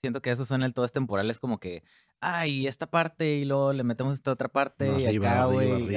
siento 0.02 0.20
que 0.22 0.30
esos 0.30 0.46
son 0.48 0.62
el 0.62 0.74
todo 0.74 0.84
es 0.84 0.92
temporal, 0.92 1.30
es 1.30 1.40
como 1.40 1.58
que, 1.58 1.82
ay, 2.20 2.66
esta 2.66 2.86
parte 2.86 3.36
y 3.36 3.44
luego 3.44 3.72
le 3.72 3.84
metemos 3.84 4.14
esta 4.14 4.30
otra 4.32 4.48
parte 4.48 4.86
y 5.00 5.06
Arriba, 5.06 5.32
acá, 5.32 5.44
güey. 5.46 5.96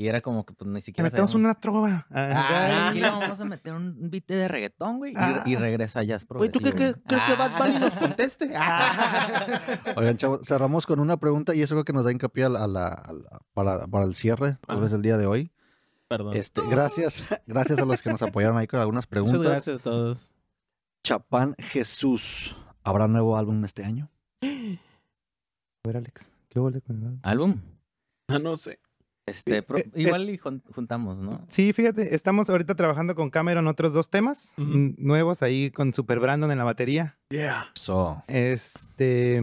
Y 0.00 0.06
era 0.06 0.20
como 0.20 0.46
que 0.46 0.54
pues 0.54 0.68
ni 0.68 0.74
Le 0.74 0.80
siquiera 0.80 1.10
metemos 1.10 1.32
sabíamos- 1.32 1.44
una 1.50 1.58
trova. 1.58 2.06
Ah, 2.10 2.30
Ah, 2.32 2.88
aquí 2.90 3.00
le 3.00 3.10
vamos 3.10 3.40
a 3.40 3.44
meter 3.44 3.74
un 3.74 4.08
beat 4.10 4.26
de 4.28 4.46
reggaetón, 4.46 4.98
güey. 4.98 5.12
y- 5.12 5.16
Ah. 5.18 5.42
Y, 5.44 5.56
regresa 5.56 6.04
jazz 6.04 6.24
Güey, 6.28 6.50
¿tú 6.52 6.60
qué, 6.60 6.70
qué- 6.72 6.94
crees 7.04 7.24
que 7.24 7.34
Bad 7.34 7.50
Bunny 7.58 7.78
nos 7.80 7.96
Ah. 7.96 7.98
conteste? 7.98 8.44
Oigan, 9.96 10.16
chavos, 10.16 10.46
cerramos 10.46 10.86
con 10.86 11.00
una 11.00 11.16
pregunta 11.16 11.52
y 11.54 11.62
eso 11.62 11.74
creo 11.74 11.84
que 11.84 11.92
nos 11.92 12.04
da 12.04 12.12
hincapié 12.12 12.44
a 12.44 12.48
la, 12.48 12.62
a 12.64 12.66
la- 12.68 12.86
a 12.88 13.12
la- 13.12 13.40
para, 13.54 13.86
para 13.88 14.04
el 14.04 14.14
cierre, 14.14 14.56
tal 14.66 14.80
vez 14.80 14.92
del 14.92 15.02
día 15.02 15.16
de 15.16 15.26
hoy. 15.26 15.50
Perdón. 16.06 16.36
Este, 16.36 16.62
gracias, 16.70 17.22
gracias 17.46 17.78
a 17.80 17.84
los 17.84 18.00
que 18.00 18.10
nos 18.10 18.22
apoyaron 18.22 18.56
ahí 18.56 18.66
con 18.68 18.78
algunas 18.80 19.02
Muchas 19.04 19.10
preguntas. 19.10 19.42
gracias 19.52 19.80
a 19.80 19.82
todos. 19.82 20.32
Chapán 21.12 21.54
Jesús, 21.58 22.54
¿habrá 22.84 23.08
nuevo 23.08 23.38
álbum 23.38 23.64
este 23.64 23.82
año? 23.82 24.10
A 24.42 24.46
ver, 25.86 25.96
Alex, 25.96 26.20
¿qué 26.50 26.60
huele 26.60 26.82
con 26.82 26.96
el 26.98 27.02
álbum? 27.06 27.20
¿Álbum? 27.22 27.60
Ah, 28.28 28.38
no 28.38 28.58
sé. 28.58 28.78
Este, 29.24 29.62
pro- 29.62 29.78
eh, 29.78 29.88
es- 29.94 29.98
igual 30.02 30.28
y 30.28 30.36
jun- 30.36 30.62
juntamos, 30.74 31.16
¿no? 31.16 31.46
Sí, 31.48 31.72
fíjate, 31.72 32.14
estamos 32.14 32.50
ahorita 32.50 32.74
trabajando 32.74 33.14
con 33.14 33.30
Cameron 33.30 33.68
otros 33.68 33.94
dos 33.94 34.10
temas 34.10 34.52
nuevos 34.58 35.40
ahí 35.42 35.70
con 35.70 35.94
Super 35.94 36.20
Brandon 36.20 36.50
en 36.50 36.58
la 36.58 36.64
batería. 36.64 37.18
Yeah. 37.30 37.68
So, 37.74 38.22
Este, 38.26 39.38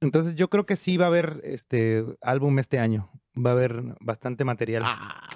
entonces 0.00 0.36
yo 0.36 0.50
creo 0.50 0.66
que 0.66 0.76
sí 0.76 0.96
va 0.96 1.06
a 1.06 1.08
haber 1.08 1.40
este 1.42 2.04
álbum 2.20 2.60
este 2.60 2.78
año. 2.78 3.10
Va 3.36 3.50
a 3.50 3.54
haber 3.54 3.96
bastante 4.00 4.44
material. 4.44 4.84
Ah, 4.86 5.28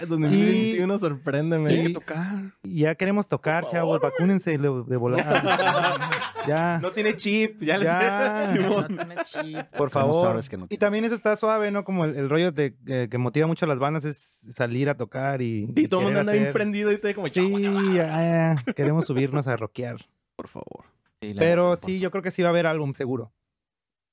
2021, 0.08 0.98
sorpréndeme. 0.98 1.68
Tiene 1.68 1.82
que 1.84 1.90
Y- 1.90 1.94
tocar. 1.94 2.26
Ya 2.62 2.94
queremos 2.94 3.28
tocar, 3.28 3.66
chavos, 3.68 4.00
vacúnense 4.00 4.56
de, 4.58 4.84
de 4.86 4.96
volada. 4.96 6.08
ya, 6.46 6.78
No 6.82 6.90
tiene 6.90 7.16
chip, 7.16 7.62
ya 7.62 7.76
les 7.78 7.84
ya, 7.86 8.52
No 8.68 8.86
tiene 8.86 9.14
chip. 9.24 9.56
por 9.76 9.90
¿cómo 9.90 10.12
favor. 10.12 10.22
sabes 10.28 10.48
que 10.48 10.56
no 10.56 10.66
Y 10.68 10.78
también 10.78 11.04
eso 11.04 11.14
está 11.14 11.36
suave, 11.36 11.70
¿no? 11.70 11.84
Como 11.84 12.04
el, 12.04 12.16
el 12.16 12.28
rollo 12.30 12.52
de, 12.52 12.76
eh, 12.86 13.08
que 13.10 13.18
motiva 13.18 13.46
mucho 13.46 13.64
a 13.64 13.68
las 13.68 13.78
bandas 13.78 14.04
es 14.04 14.16
salir 14.52 14.88
a 14.90 14.96
tocar 14.96 15.42
y. 15.42 15.72
Y 15.76 15.88
todo 15.88 16.00
el 16.00 16.06
mundo 16.06 16.20
anda 16.20 16.32
bien 16.32 16.52
prendido 16.52 16.90
y 16.92 16.98
te 16.98 17.14
como 17.14 17.28
Sí, 17.28 17.62
ya, 17.94 18.56
ya, 18.66 18.72
queremos 18.74 19.06
subirnos 19.06 19.46
a 19.48 19.56
rockear. 19.56 19.96
Por 20.36 20.48
favor. 20.48 20.84
Sí, 21.22 21.34
Pero 21.38 21.76
sí, 21.76 22.00
yo 22.00 22.10
creo 22.10 22.22
que 22.22 22.30
sí 22.30 22.40
va 22.42 22.48
a 22.48 22.50
haber 22.50 22.66
álbum 22.66 22.94
seguro. 22.94 23.32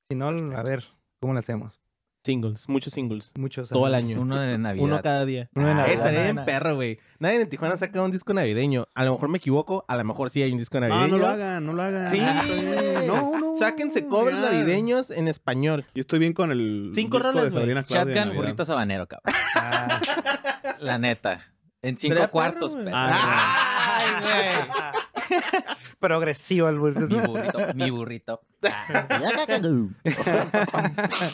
Si 0.10 0.16
no, 0.16 0.28
a 0.28 0.64
ver, 0.64 0.84
¿cómo 1.22 1.34
lo 1.34 1.40
hacemos? 1.40 1.80
Singles, 2.24 2.68
muchos 2.68 2.92
singles. 2.94 3.32
Muchos. 3.38 3.70
Todo 3.70 3.88
el 3.88 3.96
año. 3.96 4.20
Uno 4.20 4.38
de 4.38 4.58
Navidad. 4.58 4.84
Uno 4.84 5.02
cada 5.02 5.24
día. 5.26 5.50
Uno 5.56 5.66
de 5.68 5.72
Ah, 5.72 5.76
Navidad. 5.76 5.96
Estaría 5.96 6.24
bien 6.24 6.44
perro, 6.46 6.76
güey. 6.76 7.00
Nadie 7.20 7.42
en 7.42 7.50
Tijuana 7.50 7.78
saca 7.78 8.02
un 8.02 8.12
disco 8.12 8.34
navideño. 8.34 8.88
A 8.96 9.06
lo 9.06 9.14
mejor 9.14 9.30
me 9.30 9.38
equivoco, 9.38 9.86
a 9.88 9.96
lo 9.96 10.04
mejor 10.04 10.30
sí 10.30 10.42
hay 10.42 10.52
un 10.52 10.58
disco 10.58 10.78
navideño. 10.80 11.08
No, 11.08 11.18
no 11.18 11.18
lo 11.20 11.28
hagan, 11.28 11.66
no 11.66 11.74
lo 11.74 11.82
hagan. 11.84 12.12
Sí, 12.12 12.20
güey. 12.20 13.08
No, 13.08 13.40
no. 13.40 13.56
Sáquense 13.56 14.06
covers 14.08 14.38
navideños 14.38 15.10
en 15.10 15.30
español. 15.30 15.86
Yo 15.96 16.02
estoy 16.02 16.20
bien 16.20 16.34
con 16.34 16.52
el 16.52 16.92
Cinco 16.94 17.18
disco 17.18 17.32
rolas, 17.32 17.46
de. 17.46 17.52
Sabrina 17.52 17.84
Claudia. 17.84 18.16
Shotgun, 18.16 18.36
burrito 18.36 18.66
sabanero, 18.66 19.08
cabrón. 19.08 19.34
Ah, 19.56 20.02
La 20.80 20.98
neta. 20.98 21.46
En 21.82 21.98
cinco 21.98 22.28
cuartos, 22.30 22.76
perro, 22.76 22.92
Ah, 22.94 24.00
Ay, 24.00 24.12
güey. 24.22 24.97
progresivo 26.00 26.70
el 26.70 26.78
burrito. 26.80 27.08
Mi 27.08 27.20
burrito, 27.28 27.74
mi 27.76 27.90
burrito. 27.92 28.42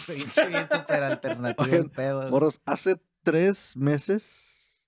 Sí, 0.05 0.21
sí, 0.27 0.41
súper 0.71 1.03
alternativo 1.03 1.65
el 1.65 1.71
Oigan, 1.73 1.89
pedo. 1.89 2.29
Morros, 2.29 2.61
hace 2.65 2.95
tres 3.23 3.75
meses. 3.77 4.85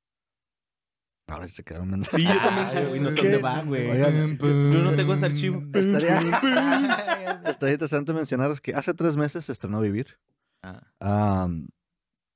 Ahora 1.27 1.47
sí 1.47 1.53
se 1.53 1.63
quedaron 1.63 1.89
menos. 1.89 2.07
Sí, 2.07 2.23
yo 2.23 2.37
también, 2.39 2.87
güey. 2.89 2.99
No 2.99 3.09
sé 3.11 3.21
dónde 3.21 3.37
va, 3.41 3.61
güey. 3.63 3.89
Oigan, 3.89 4.37
Yo 4.37 4.47
no 4.83 4.91
tengo 4.91 5.13
ese 5.15 5.25
archivo. 5.25 5.63
Estaría, 5.73 6.19
estaría 7.45 7.73
interesante 7.73 8.13
mencionar 8.13 8.51
que 8.61 8.73
hace 8.75 8.93
tres 8.93 9.15
meses 9.17 9.45
se 9.45 9.51
estrenó 9.51 9.81
Vivir. 9.81 10.19
Ah, 10.99 11.47
ahí 11.49 11.65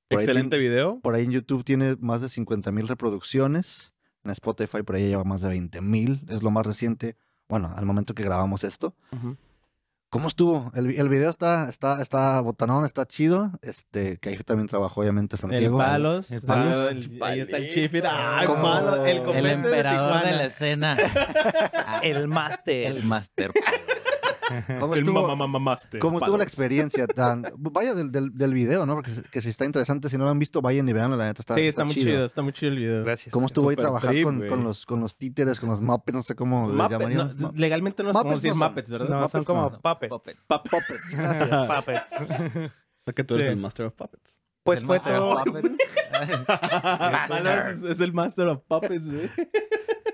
Excelente 0.10 0.58
tiene- 0.58 0.70
video. 0.70 1.00
Por 1.02 1.14
ahí 1.16 1.26
en 1.26 1.32
YouTube 1.32 1.64
tiene 1.64 1.98
más 2.00 2.22
de 2.22 2.30
50 2.30 2.72
mil 2.72 2.88
reproducciones. 2.88 3.94
En 4.24 4.32
Spotify 4.32 4.84
por 4.84 4.96
ahí 4.96 5.08
lleva 5.08 5.24
más 5.24 5.42
de 5.42 5.50
20 5.50 5.82
mil. 5.82 6.22
Es 6.30 6.44
lo 6.44 6.52
más 6.52 6.66
reciente. 6.66 7.16
Bueno, 7.48 7.74
al 7.76 7.86
momento 7.86 8.14
que 8.14 8.24
grabamos 8.24 8.64
esto. 8.64 8.94
¿Cómo 10.12 10.28
estuvo? 10.28 10.72
El, 10.74 10.90
el 11.00 11.08
video 11.08 11.30
está, 11.30 11.70
está, 11.70 12.02
está 12.02 12.42
botanón, 12.42 12.84
está 12.84 13.06
chido. 13.06 13.52
Este, 13.62 14.18
que 14.18 14.30
ahí 14.30 14.38
también 14.38 14.68
trabajó 14.68 15.02
obviamente 15.02 15.36
El 15.36 15.40
Santiago. 15.40 15.78
palos. 15.78 16.32
El 16.32 16.42
Palos. 16.42 16.90
el- 16.92 17.20
ahí 17.22 17.40
está 17.42 17.58
el 17.58 17.70
Chifir. 17.70 18.04
Ay, 18.10 18.48
¿Cómo? 18.48 18.64
Palos, 18.64 19.08
el 19.08 19.18
El 19.18 19.44
de 19.44 19.52
emperador 19.52 20.14
de, 20.14 20.20
Tijuana. 20.20 20.38
la 20.38 20.46
escena. 20.46 20.98
El 22.04 22.28
máster. 22.28 22.88
El 22.92 23.04
master. 23.04 23.52
¿Cómo 24.80 24.94
El 24.94 25.00
estuvo, 25.02 25.28
mamá 25.28 25.48
mamaste. 25.48 26.00
cómo 26.00 26.20
estuvo 26.20 26.38
la 26.38 26.44
experiencia? 26.44 27.08
Tan, 27.08 27.44
vaya 27.58 27.94
del, 27.94 28.12
del, 28.12 28.34
del 28.34 28.54
video, 28.54 28.86
¿no? 28.86 28.96
Porque 28.96 29.12
si- 29.12 29.22
que 29.24 29.42
si 29.42 29.50
está 29.50 29.66
interesante, 29.66 30.10
si 30.10 30.18
no 30.18 30.26
lo 30.26 30.32
han 30.32 30.40
visto, 30.40 30.62
vayan 30.62 30.88
y 30.90 30.94
veanlo, 30.94 31.16
la 31.18 31.26
neta 31.26 31.42
está 31.42 31.56
Sí, 31.56 31.62
está 31.68 31.84
muy 31.86 31.94
chido, 31.94 32.26
está 32.26 32.42
muy 32.42 32.54
chido 32.54 32.72
el 32.72 32.78
video. 32.78 33.04
Gracias. 33.04 33.32
¿Cómo 33.34 33.46
estuvo 33.48 33.70
ahí 33.70 33.76
trabajar 33.76 34.12
trip, 34.12 34.24
con, 34.26 34.64
los, 34.64 34.86
con 34.86 35.00
los 35.00 35.16
títeres, 35.18 35.60
con 35.60 35.70
los 35.70 35.82
Muppets, 35.82 36.16
no 36.16 36.24
sé 36.24 36.36
cómo 36.36 36.68
le 36.70 36.76
Muppet- 36.76 36.90
llamarían? 36.90 37.32
no, 37.40 37.52
legalmente 37.56 38.04
no 38.04 38.10
es 38.10 38.14
como 38.18 38.24
Muppets 38.26 38.42
decir 38.44 38.56
no 38.58 38.66
son. 38.66 38.68
Muppets, 38.70 38.90
¿verdad? 38.92 39.08
No, 39.10 39.16
son 39.16 39.22
Muppets 39.42 39.46
como 39.46 39.70
son- 39.70 39.82
puppets. 39.82 40.10
Puppet. 40.10 40.38
Puppets, 40.48 41.12
gracias. 41.18 41.68
Puppets. 41.68 42.12
O 42.16 43.04
sea 43.06 43.14
que 43.14 43.24
tú 43.24 43.36
eres 43.36 43.48
Sí. 43.48 43.52
el 43.54 43.58
Master 43.58 43.86
of 43.88 43.94
Puppets. 43.94 44.42
Pues 44.64 44.82
El 44.82 44.86
fue 44.88 44.98
master 45.00 45.16
of 45.16 45.20
todo. 45.44 45.44
puppets. 45.46 45.78
Es, 47.32 47.84
es 47.84 48.00
el 48.02 48.14
Master 48.14 48.48
of 48.48 48.62
Puppets. 48.68 49.06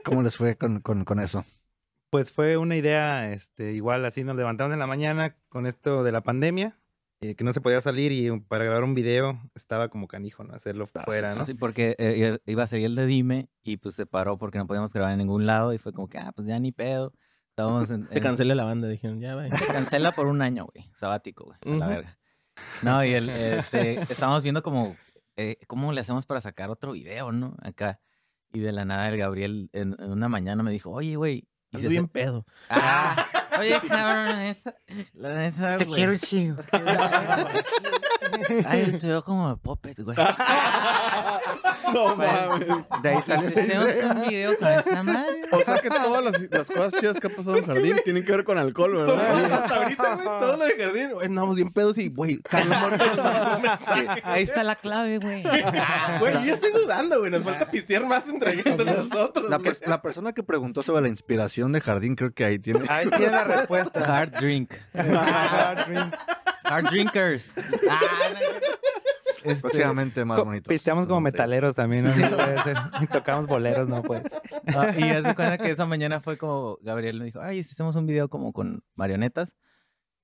¿Cómo 0.03 0.21
les 0.21 0.35
fue 0.35 0.55
con, 0.55 0.81
con, 0.81 1.03
con 1.03 1.19
eso? 1.19 1.43
Pues 2.09 2.31
fue 2.31 2.57
una 2.57 2.75
idea, 2.75 3.31
este, 3.33 3.73
igual 3.73 4.05
así 4.05 4.23
nos 4.23 4.35
levantamos 4.35 4.71
en 4.73 4.79
la 4.79 4.87
mañana 4.87 5.35
con 5.49 5.65
esto 5.65 6.03
de 6.03 6.11
la 6.11 6.21
pandemia, 6.21 6.79
eh, 7.21 7.35
que 7.35 7.43
no 7.43 7.51
se 7.51 7.61
podía 7.61 7.81
salir 7.81 8.11
y 8.11 8.39
para 8.41 8.63
grabar 8.63 8.83
un 8.83 8.93
video 8.93 9.41
estaba 9.53 9.89
como 9.89 10.07
canijo, 10.07 10.43
¿no? 10.43 10.53
Hacerlo 10.53 10.87
fuera, 10.87 11.35
¿no? 11.35 11.45
Sí, 11.45 11.53
porque 11.55 11.95
eh, 11.97 12.37
iba 12.45 12.63
a 12.63 12.67
ser 12.67 12.81
el 12.81 12.95
de 12.95 13.05
Dime 13.05 13.49
y 13.63 13.77
pues 13.77 13.95
se 13.95 14.05
paró 14.05 14.37
porque 14.37 14.57
no 14.59 14.67
podíamos 14.67 14.93
grabar 14.93 15.11
en 15.13 15.17
ningún 15.19 15.45
lado 15.45 15.73
y 15.73 15.77
fue 15.77 15.91
como 15.93 16.07
que, 16.07 16.17
ah, 16.19 16.31
pues 16.35 16.47
ya 16.47 16.59
ni 16.59 16.71
pedo. 16.71 17.13
Estábamos 17.49 17.89
en, 17.89 18.07
Se 18.09 18.17
en- 18.17 18.23
cancela 18.23 18.53
la 18.55 18.63
banda, 18.65 18.87
dijeron, 18.87 19.19
ya, 19.19 19.33
vaya. 19.35 19.55
Se 19.57 19.65
cancela 19.65 20.11
por 20.11 20.27
un 20.27 20.41
año, 20.41 20.67
güey. 20.73 20.89
Sabático, 20.93 21.45
güey. 21.45 21.57
A 21.75 21.77
la 21.79 21.87
verga. 21.87 22.17
No, 22.83 23.03
y 23.03 23.13
el, 23.13 23.29
este, 23.29 23.99
estábamos 24.11 24.43
viendo 24.43 24.61
como, 24.61 24.95
eh, 25.37 25.57
cómo 25.67 25.91
le 25.93 26.01
hacemos 26.01 26.25
para 26.25 26.39
sacar 26.41 26.69
otro 26.69 26.91
video, 26.93 27.31
¿no? 27.31 27.55
Acá. 27.61 27.99
Y 28.53 28.59
de 28.59 28.71
la 28.71 28.85
nada 28.85 29.09
el 29.09 29.17
Gabriel 29.17 29.69
en, 29.73 29.95
en 29.99 30.11
una 30.11 30.29
mañana 30.29 30.63
me 30.63 30.71
dijo, 30.71 30.91
oye, 30.91 31.15
güey. 31.15 31.47
¿Y 31.75 31.79
Ando 31.79 31.89
bien 31.89 32.07
pedo. 32.07 32.45
Ah, 32.69 33.25
oye, 33.59 33.79
cabrón, 33.87 34.25
la 34.27 34.35
neta, 34.37 34.75
la 35.13 35.35
neta, 35.35 35.77
Te 35.77 35.85
güey. 35.85 35.97
quiero 35.97 36.11
un 36.13 36.17
chingo. 36.19 36.61
Ay, 38.65 38.97
te 38.99 39.07
veo 39.07 39.23
como 39.23 39.49
de 39.49 39.55
puppet, 39.57 39.99
güey. 40.01 40.17
no 41.93 42.15
mames. 42.15 42.67
De 43.01 43.09
ahí 43.09 43.17
¿Y 43.17 43.21
sale 43.21 44.05
un 44.05 44.27
video 44.27 44.57
con 44.57 44.67
esa 44.69 45.03
madre? 45.03 45.41
O 45.51 45.63
sea 45.63 45.79
que 45.79 45.89
todas 45.89 46.23
las, 46.23 46.41
las 46.49 46.67
cosas 46.69 46.93
chidas 46.99 47.19
que 47.19 47.27
ha 47.27 47.29
pasado 47.29 47.57
en 47.57 47.65
Jardín 47.65 47.99
tienen 48.03 48.23
que 48.25 48.31
ver 48.31 48.43
con 48.43 48.57
alcohol, 48.57 49.03
Todo- 49.05 49.17
¿verdad? 49.17 49.51
hasta 49.63 49.75
ahorita, 49.75 50.15
güey, 50.15 50.27
todo 50.39 50.57
lo 50.57 50.65
de 50.65 50.75
jardín, 50.83 51.11
güey, 51.11 51.25
andamos 51.27 51.55
bien 51.55 51.71
pedos 51.71 51.97
y, 51.97 52.09
güey, 52.09 52.39
Carlos 52.41 52.77
Moreno 52.79 53.05
nos 53.05 53.17
mandó 53.17 53.55
un 53.55 53.61
mensaje. 53.61 54.21
Ahí 54.23 54.43
está 54.43 54.63
la 54.63 54.75
clave, 54.75 55.17
güey. 55.19 55.43
Güey, 56.19 56.45
yo 56.45 56.53
estoy 56.55 56.71
dudando, 56.71 57.19
güey, 57.19 57.31
nos 57.31 57.43
falta 57.43 57.69
pistear 57.71 58.05
más 58.05 58.27
entre, 58.27 58.51
entre 58.53 58.85
nosotros, 58.85 59.49
La, 59.49 59.57
güey. 59.57 59.73
per- 59.73 59.87
la 59.87 60.01
persona 60.01 60.33
que 60.33 60.43
preguntó 60.43 60.83
sobre 60.83 61.01
la 61.01 61.09
inspiración 61.09 61.71
de 61.71 61.81
Jardín, 61.81 62.15
creo 62.15 62.33
que 62.33 62.45
ahí 62.45 62.59
tiene. 62.59 62.85
Ahí 62.89 63.07
tiene 63.09 63.31
la 63.31 63.43
respuesta. 63.43 63.99
Hard 64.17 64.31
drink. 64.39 64.71
Hard 66.63 66.89
drinkers. 66.89 67.53
Ah, 67.89 67.99
no, 68.33 68.54
este, 69.45 69.61
Próximamente 69.61 70.25
más 70.25 70.43
bonito. 70.43 70.69
Pisteamos 70.69 71.07
como 71.07 71.21
metaleros 71.21 71.75
también, 71.75 72.05
¿no? 72.05 72.11
Sí, 72.11 72.21
puede 72.23 72.63
ser. 72.63 72.77
Y 73.01 73.07
tocamos 73.07 73.47
boleros, 73.47 73.87
no 73.87 74.01
pues. 74.03 74.23
Ah, 74.67 74.93
y 74.97 75.03
haz 75.03 75.23
de 75.23 75.35
cuenta 75.35 75.57
que 75.57 75.71
esa 75.71 75.85
mañana 75.85 76.21
fue 76.21 76.37
como 76.37 76.77
Gabriel 76.81 77.19
me 77.19 77.25
dijo, 77.25 77.39
ay, 77.41 77.63
si 77.63 77.71
hacemos 77.71 77.95
un 77.95 78.05
video 78.05 78.29
como 78.29 78.53
con 78.53 78.83
marionetas. 78.95 79.55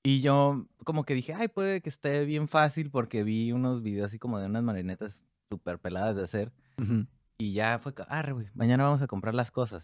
Y 0.04 0.22
yo 0.22 0.66
como 0.84 1.04
que 1.04 1.14
dije, 1.14 1.34
ay, 1.34 1.48
puede 1.48 1.82
que 1.82 1.90
esté 1.90 2.26
bien 2.26 2.48
fácil 2.48 2.90
porque 2.90 3.24
vi 3.24 3.52
unos 3.52 3.84
videos 3.84 4.08
así 4.08 4.18
como 4.18 4.40
de 4.40 4.48
unas 4.48 4.64
marionetas 4.64 5.24
súper 5.50 5.80
peladas 5.80 6.16
de 6.16 6.24
hacer. 6.24 6.52
Y 7.38 7.54
ya 7.54 7.80
fue, 7.80 7.94
güey, 8.34 8.48
mañana 8.54 8.84
vamos 8.84 9.02
a 9.02 9.08
comprar 9.08 9.36
las 9.36 9.52
cosas. 9.52 9.84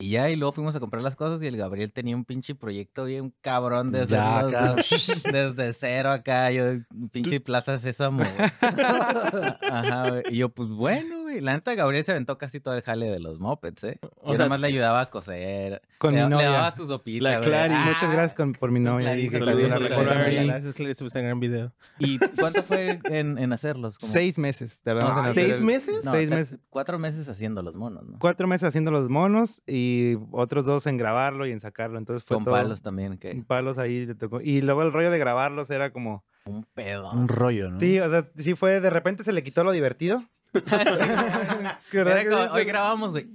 Y 0.00 0.10
ya, 0.10 0.28
y 0.28 0.34
luego 0.34 0.52
fuimos 0.52 0.74
a 0.74 0.80
comprar 0.80 1.02
las 1.04 1.14
cosas 1.14 1.40
y 1.42 1.46
el 1.46 1.56
Gabriel 1.56 1.92
tenía 1.92 2.16
un 2.16 2.24
pinche 2.24 2.56
proyecto 2.56 3.04
bien 3.04 3.32
cabrón 3.40 3.92
Ya, 4.08 4.40
acá. 4.40 4.74
desde, 4.74 5.32
desde 5.54 5.72
cero 5.72 6.10
acá, 6.10 6.50
yo, 6.50 6.64
pinche 7.12 7.40
Plaza 7.40 7.78
Sésamo. 7.78 8.22
Ajá. 8.60 10.22
Y 10.30 10.38
yo, 10.38 10.48
pues 10.48 10.68
bueno, 10.68 11.23
güey. 11.34 11.44
La 11.44 11.52
neta, 11.54 11.74
Gabriel 11.74 12.04
se 12.04 12.10
aventó 12.12 12.38
casi 12.38 12.60
todo 12.60 12.74
el 12.74 12.82
jale 12.82 13.06
de 13.10 13.20
los 13.20 13.38
mopeds, 13.38 13.84
¿eh? 13.84 13.98
O 14.22 14.32
yo 14.32 14.36
sea, 14.46 14.56
le 14.58 14.66
ayudaba 14.66 15.00
a 15.02 15.10
coser. 15.10 15.82
Con 15.98 16.14
le, 16.14 16.22
mi 16.22 16.28
le 16.30 16.34
novia. 16.36 16.50
daba 16.50 16.74
su 16.76 16.86
sopita. 16.88 17.22
La. 17.22 17.40
Clary. 17.40 17.74
Ah, 17.74 17.84
Muchas 17.86 18.12
gracias 18.12 18.34
con- 18.34 18.52
por 18.52 18.70
mi 18.70 18.80
novia. 18.80 19.08
Clary, 19.08 19.30
Saludos 19.30 19.72
a 19.72 19.78
la 19.80 19.88
Clary. 19.88 20.46
Gracias, 20.46 20.74
Clary, 20.74 20.90
ese 20.92 21.22
gran 21.22 21.40
video. 21.40 21.72
¿Y 21.98 22.18
cuánto 22.18 22.62
fue 22.62 23.00
en, 23.04 23.38
en 23.38 23.52
hacerlos? 23.52 23.98
Como- 23.98 24.12
Seis 24.12 24.38
meses. 24.38 24.80
tardamos 24.82 25.16
en 25.18 25.30
Ah, 25.30 25.34
¿Seis 25.34 25.52
el- 25.58 25.64
meses? 25.64 26.04
no, 26.04 26.12
seis 26.12 26.28
te- 26.28 26.34
meses. 26.34 26.58
Cuatro 26.70 26.98
meses 26.98 27.28
haciendo 27.28 27.62
los 27.62 27.74
monos, 27.74 28.04
¿no? 28.06 28.18
Cuatro 28.18 28.46
meses 28.46 28.68
haciendo 28.68 28.90
los 28.90 29.08
monos 29.08 29.62
y 29.66 30.16
otros 30.32 30.66
dos 30.66 30.86
en 30.86 30.96
grabarlo 30.96 31.46
y 31.46 31.52
en 31.52 31.60
sacarlo. 31.60 31.98
Entonces 31.98 32.24
fue 32.26 32.36
Con 32.36 32.44
todo- 32.44 32.54
palos 32.54 32.82
también, 32.82 33.18
que 33.18 33.34
Palos 33.46 33.78
ahí 33.78 34.06
le 34.06 34.14
tocó. 34.14 34.40
Y 34.40 34.60
luego 34.62 34.82
el 34.82 34.92
rollo 34.92 35.10
de 35.10 35.18
grabarlos 35.18 35.70
era 35.70 35.90
como... 35.90 36.24
un 36.46 36.64
pedo. 36.74 37.10
Un 37.12 37.28
rollo, 37.28 37.70
¿no? 37.70 37.80
Sí, 37.80 37.98
o 38.00 38.10
sea, 38.10 38.28
sí 38.36 38.54
fue... 38.54 38.80
De 38.80 38.90
repente 38.90 39.24
se 39.24 39.32
le 39.32 39.42
quitó 39.42 39.64
lo 39.64 39.72
divertido. 39.72 40.22
Era 41.92 42.28
como, 42.28 42.52
hoy 42.54 42.64
grabamos, 42.64 43.10
güey. 43.10 43.28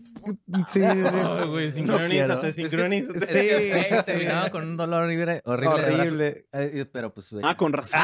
Sí, 0.70 0.82
sí, 0.82 0.82
sí. 0.82 1.48
Güey, 1.48 1.72
sincronízate, 1.72 2.52
sincronízate. 2.52 3.20
Es 3.20 3.26
que, 3.26 3.88
güey, 3.90 4.04
terminaba 4.04 4.50
con 4.50 4.64
un 4.64 4.78
dolor 4.78 5.04
horrible. 5.04 5.42
Horrible. 5.46 6.46
Eh, 6.52 6.86
pero 6.92 7.14
pues, 7.14 7.32
güey. 7.32 7.44
Ah, 7.46 7.56
con 7.56 7.72
razón. 7.74 8.02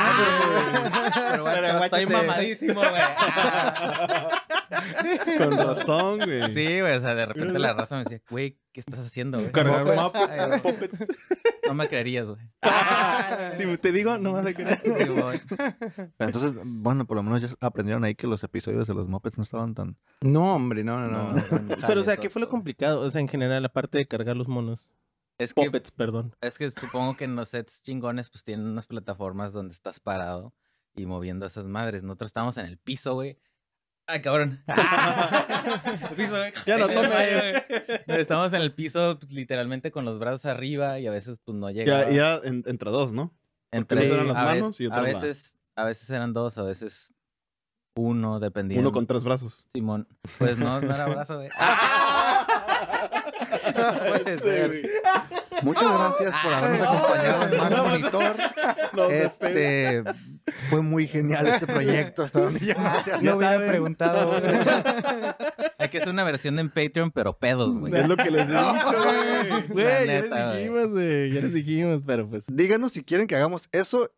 pero, 1.14 1.44
güey, 1.44 1.56
Pero 1.56 1.68
estoy 1.68 2.06
guáchate. 2.06 2.08
mamadísimo, 2.08 2.80
güey. 2.80 2.94
Ah. 2.96 4.44
Con 5.38 5.58
razón, 5.58 6.20
güey. 6.20 6.52
Sí, 6.52 6.80
güey, 6.82 6.96
o 6.96 7.02
sea, 7.02 7.16
de 7.16 7.26
repente 7.26 7.60
la 7.60 7.74
raza 7.74 7.98
me 7.98 8.04
decía, 8.04 8.22
güey, 8.30 8.58
¿qué 8.76 8.82
estás 8.82 9.06
haciendo, 9.06 9.40
güey? 9.40 9.54
Cargar 9.54 10.62
Puppets. 10.62 11.08
No 11.66 11.74
me 11.74 11.88
creerías, 11.88 12.28
güey. 12.28 12.40
Si 13.58 13.78
te 13.78 13.94
digo, 13.94 14.18
no 14.18 14.34
vas 14.34 14.46
a 14.46 14.54
creer. 14.54 14.78
Sí, 14.80 15.06
güey. 15.08 15.40
Pero 15.48 16.12
entonces, 16.20 16.56
bueno, 16.66 17.06
por 17.06 17.16
lo 17.16 17.24
menos 17.24 17.42
ya 17.42 17.50
aprendieron 17.62 18.04
ahí 18.04 18.16
que 18.16 18.28
los 18.28 18.44
episodios 18.44 18.86
de 18.86 18.94
los 18.94 19.08
Muppets 19.08 19.38
no 19.38 19.44
estaban 19.44 19.76
tan. 19.76 19.98
No, 20.20 20.56
hombre, 20.56 20.84
no, 20.84 21.00
no, 21.00 21.08
no. 21.08 21.32
No, 21.32 21.34
no, 21.34 21.76
Pero, 21.88 22.02
o 22.02 22.04
sea, 22.04 22.18
¿qué 22.18 22.30
fue 22.30 22.42
lo 22.42 22.50
complicado? 22.50 23.00
O 23.00 23.10
sea, 23.10 23.22
en 23.22 23.30
general, 23.30 23.64
aparte 23.64 23.98
de 23.98 24.08
cargar 24.08 24.36
los 24.36 24.50
monos. 24.50 24.90
Es 25.38 25.54
que, 25.54 25.64
Puppets, 25.64 25.92
perdón. 25.92 26.36
es 26.42 26.58
que 26.58 26.70
supongo 26.70 27.16
que 27.16 27.24
en 27.24 27.38
los 27.38 27.48
sets 27.48 27.82
chingones, 27.82 28.30
pues 28.30 28.44
tienen 28.44 28.66
unas 28.66 28.88
plataformas 28.88 29.54
donde 29.54 29.74
estás 29.74 30.02
parado 30.02 30.54
y 30.96 31.06
moviendo 31.06 31.46
esas 31.46 31.66
madres. 31.66 32.04
Nosotros 32.04 32.28
estábamos 32.30 32.58
en 32.58 32.66
el 32.66 32.78
piso, 32.78 33.14
güey. 33.14 33.38
Ay, 34.07 34.22
cabrón. 34.22 34.64
El 34.68 34.76
piso, 36.15 36.32
güey. 36.38 36.53
Ya 36.65 36.77
no 36.77 36.88
tomes. 36.88 37.64
Estamos 38.07 38.53
en 38.53 38.61
el 38.61 38.73
piso, 38.73 39.18
pues, 39.19 39.32
literalmente 39.32 39.91
con 39.91 40.06
los 40.06 40.19
brazos 40.19 40.45
arriba 40.45 40.99
y 40.99 41.07
a 41.07 41.11
veces, 41.11 41.40
pues 41.44 41.57
no 41.57 41.69
llegaba. 41.72 42.03
Ya, 42.06 42.11
y 42.11 42.18
era 42.18 42.38
en- 42.44 42.64
entre 42.68 42.91
dos, 42.91 43.14
¿no? 43.14 43.34
Entre 43.72 43.98
unos 43.98 44.11
eran 44.11 44.27
las 44.27 44.38
a 44.38 44.44
manos 44.44 44.68
veces- 44.69 44.82
y 44.82 44.86
otros 44.86 44.99
a 44.99 45.02
la- 45.02 45.07
veces, 45.10 45.56
a 45.76 45.84
veces 45.86 46.10
eran 46.11 46.34
dos, 46.34 46.57
a 46.60 46.64
veces 46.64 47.14
uno, 47.98 48.40
dependiendo. 48.40 48.82
Uno 48.90 48.91
con 48.94 49.07
tres 49.07 49.23
brazos. 49.23 49.68
Simón. 49.73 50.07
Pues 50.38 50.57
no, 50.60 50.80
no 50.82 50.94
era 50.94 51.07
brazo, 51.07 51.38
güey. 51.38 51.49
Puede 53.64 54.38
Sí, 54.38 54.44
ser. 54.44 54.90
Muchas 55.61 55.84
gracias 55.98 56.34
por 56.44 56.53
habernos 56.53 56.82
acompañado 56.88 57.44
en 57.52 57.57
Más 57.57 57.72
No, 57.72 57.86
Monitor. 57.86 58.36
Este 59.11 60.03
fue 60.69 60.82
muy 60.82 61.07
genial 61.07 61.48
este 61.48 61.68
proyecto 61.68 62.23
hasta 62.23 62.40
donde 62.41 62.60
yo 62.60 62.73
no. 62.76 63.22
No 63.22 63.38
hubiera 63.38 63.57
preguntado. 63.57 64.27
güey. 64.40 64.44
Hay 65.77 65.90
que 65.90 65.98
hacer 65.99 66.10
una 66.10 66.23
versión 66.23 66.60
en 66.60 66.69
Patreon, 66.69 67.11
pero 67.11 67.38
pedos, 67.38 67.77
güey. 67.77 67.94
Es 67.95 68.07
lo 68.07 68.18
que 68.18 68.32
les 68.32 68.44
he 68.44 68.52
dicho, 68.52 68.94
güey. 69.03 69.68
Güey, 69.69 70.07
ya 70.07 70.22
les 70.22 70.32
dijimos, 70.56 70.90
güey. 70.90 71.32
Ya 71.32 71.41
les 71.41 71.53
dijimos, 71.53 72.03
pero 72.06 72.27
pues. 72.30 72.45
Díganos 72.48 72.91
si 72.94 73.03
quieren 73.03 73.27
que 73.27 73.36
hagamos 73.36 73.69
eso. 73.72 74.11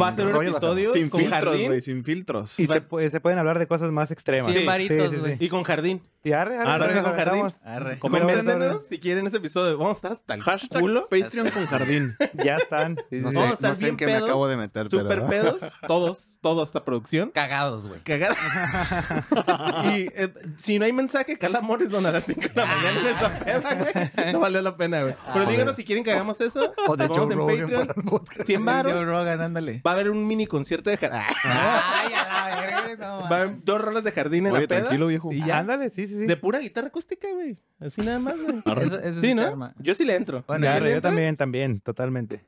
Va 0.00 0.08
a 0.08 0.14
ser 0.14 0.26
un 0.34 0.42
episodio 0.46 0.90
Sin 0.94 1.10
con 1.10 1.20
filtros, 1.20 1.44
jardín. 1.44 1.66
güey, 1.66 1.80
sin 1.82 2.02
filtros. 2.02 2.58
Y 2.58 2.66
se, 2.66 2.88
pu- 2.88 3.06
se 3.10 3.20
pueden 3.20 3.38
hablar 3.38 3.58
de 3.58 3.66
cosas 3.66 3.90
más 3.90 4.10
extremas. 4.10 4.50
Cien 4.50 4.64
varitos, 4.64 5.14
güey. 5.20 5.36
Y 5.38 5.50
con 5.50 5.62
jardín. 5.62 6.00
Y 6.28 6.32
arre, 6.32 6.58
arre, 6.58 6.70
Arre, 6.70 6.84
arre, 6.98 7.02
con 7.02 7.12
jardín. 7.16 7.54
Arre. 7.64 7.98
Coméntenos 7.98 8.84
si 8.86 8.98
quieren 8.98 9.26
ese 9.26 9.38
episodio. 9.38 9.78
Vamos 9.78 9.92
a 9.92 9.96
estar 9.96 10.12
hasta 10.12 10.34
el 10.34 10.42
Hashtag 10.42 10.80
culo. 10.80 11.08
Patreon 11.08 11.50
con 11.50 11.66
jardín. 11.66 12.16
Ya 12.34 12.56
están. 12.56 12.96
Sí, 13.10 13.16
sí, 13.18 13.20
No 13.20 13.30
sí. 13.30 13.34
sé, 13.36 13.40
Vamos 13.40 13.50
a 13.50 13.54
estar 13.54 13.70
no 13.70 13.76
sé 13.76 13.88
en 13.88 13.96
bien 13.96 13.96
qué 13.96 14.06
me 14.06 14.12
pedos, 14.12 14.28
acabo 14.28 14.48
de 14.48 14.56
meter, 14.56 14.86
pero. 14.90 15.02
Super 15.02 15.26
pedos. 15.26 15.62
Todos, 15.86 16.38
toda 16.40 16.64
esta 16.64 16.84
producción. 16.84 17.30
Cagados, 17.30 17.86
güey. 17.86 18.00
Cagada. 18.02 18.36
y 19.84 20.08
eh, 20.14 20.32
si 20.56 20.78
no 20.78 20.84
hay 20.84 20.92
mensaje, 20.92 21.38
Calamores 21.38 21.90
don 21.90 22.04
a 22.06 22.12
las 22.12 22.24
5 22.24 22.40
de 22.40 22.50
la 22.54 22.66
mañana 22.66 23.00
en 23.00 23.06
esa 23.06 23.38
peda, 23.38 23.74
güey. 23.74 24.32
No 24.32 24.40
valió 24.40 24.62
la 24.62 24.76
pena, 24.76 25.02
güey. 25.02 25.14
Pero 25.32 25.46
Ah, 25.46 25.50
díganos 25.50 25.76
si 25.76 25.84
quieren 25.84 26.04
que 26.04 26.12
hagamos 26.12 26.40
eso. 26.40 26.74
O 26.86 26.96
de 26.96 27.06
Vamos 27.08 27.24
Joe 27.24 27.32
en 27.32 27.38
Rogan 27.38 27.58
Patreon. 27.60 27.86
para 27.86 28.00
el 28.00 28.04
podcast. 28.06 28.46
100 28.46 28.58
Joe 28.64 28.66
baros. 28.74 29.04
Rogan, 29.06 29.40
ándale. 29.40 29.82
Va 29.86 29.90
a 29.92 29.94
haber 29.94 30.10
un 30.10 30.26
mini 30.26 30.46
concierto 30.46 30.90
de 30.90 30.96
jardín. 30.96 31.20
Ay, 31.44 32.12
a 32.14 32.48
la 32.48 32.60
verga, 32.60 32.96
no 32.98 33.18
Va 33.30 33.36
a 33.36 33.40
haber 33.42 33.64
dos 33.64 33.80
rolas 33.80 34.04
de 34.04 34.12
jardín 34.12 34.46
en 34.46 34.52
Oye, 34.52 34.62
la 34.62 34.68
peda. 34.68 34.80
tranquilo, 34.80 35.06
viejo. 35.06 35.32
Y 35.32 35.44
ya. 35.44 35.58
Ándale, 35.58 35.90
sí, 35.90 36.06
sí, 36.06 36.17
sí. 36.18 36.26
De 36.26 36.36
pura 36.36 36.58
guitarra 36.58 36.88
acústica, 36.88 37.28
güey. 37.32 37.56
Así 37.80 38.00
nada 38.02 38.18
más, 38.18 38.34
güey. 38.40 38.58
Eso- 38.82 39.00
eso 39.00 39.20
Sí, 39.20 39.34
¿no? 39.34 39.42
arma. 39.42 39.74
Yo 39.78 39.94
sí 39.94 40.04
le 40.04 40.16
entro. 40.16 40.44
Bueno, 40.46 40.64
¿Ya 40.64 40.70
Claro, 40.72 40.84
le 40.84 40.90
yo 40.90 40.96
entra? 40.96 41.10
también, 41.10 41.36
también, 41.36 41.80
totalmente. 41.80 42.44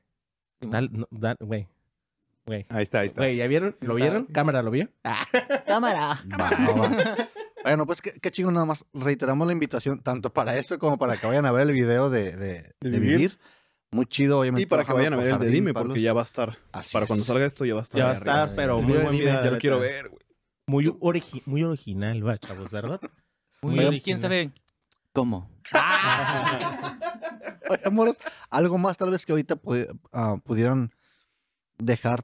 Dal- 0.61 0.91
no, 0.91 1.07
dal- 1.11 1.37
Güey. 1.41 1.67
Güey. 2.47 2.67
Ahí 2.69 2.83
está, 2.83 3.01
ahí 3.01 3.09
está. 3.09 3.21
Güey, 3.21 3.37
¿ya 3.37 3.47
vieron? 3.47 3.77
¿Lo 3.81 3.95
vieron? 3.95 4.27
¿Cámara 4.27 4.63
lo 4.63 4.71
vio? 4.71 4.89
Cámara. 5.67 6.21
Va, 6.39 6.51
va, 6.51 6.89
va. 6.89 7.29
Bueno, 7.63 7.85
pues 7.85 8.01
qué, 8.01 8.13
qué 8.23 8.31
chingo 8.31 8.51
nada 8.51 8.65
más. 8.65 8.87
Reiteramos 8.95 9.47
la 9.47 9.53
invitación 9.53 10.01
tanto 10.03 10.33
para 10.33 10.57
eso 10.57 10.79
como 10.79 10.97
para 10.97 11.19
que 11.19 11.27
vayan 11.27 11.45
a 11.45 11.53
ver 11.53 11.67
el 11.69 11.75
video 11.75 12.09
de, 12.09 12.35
de- 12.35 12.75
de 12.81 12.91
vivir. 12.91 13.01
vivir. 13.19 13.39
Muy 13.93 14.07
chido, 14.07 14.41
obviamente. 14.41 14.63
Y 14.63 14.67
para 14.67 14.83
que 14.85 14.93
vayan 14.95 15.13
a 15.13 15.17
ver 15.17 15.27
el 15.27 15.33
de 15.33 15.37
Jardín 15.39 15.53
Dime, 15.53 15.75
Palos. 15.75 15.89
porque 15.89 16.01
ya 16.01 16.15
va 16.15 16.21
a 16.21 16.25
estar. 16.25 16.57
Así 16.73 16.93
Para 16.95 17.05
es. 17.05 17.09
cuando 17.09 17.25
salga 17.25 17.45
esto 17.45 17.67
ya 17.67 17.75
va 17.75 17.81
a 17.81 17.83
estar. 17.83 17.99
Ya 17.99 18.05
va 18.05 18.11
a 18.13 18.15
arriba. 18.17 18.33
estar, 18.33 18.57
pero 18.57 18.81
muy 18.81 18.95
buen 18.95 19.05
de 19.07 19.13
video. 19.13 19.45
Ya 19.45 19.51
lo 19.51 19.59
quiero 19.59 19.79
ver, 19.79 20.09
güey. 20.09 20.21
Muy, 20.67 20.87
origi- 20.87 21.43
muy 21.45 21.63
original, 21.65 22.27
va, 22.27 22.39
chavos, 22.39 22.71
¿verdad? 22.71 22.99
Muy 23.63 23.75
bien, 23.91 24.01
¿Quién 24.03 24.21
sabe 24.21 24.53
cómo? 25.13 25.51
Oye, 27.71 27.81
amores, 27.85 28.19
algo 28.49 28.79
más 28.79 28.97
tal 28.97 29.11
vez 29.11 29.25
que 29.27 29.33
ahorita 29.33 29.57
pudi- 29.57 29.89
ah, 30.13 30.37
pudieran 30.43 30.91
dejar, 31.79 32.23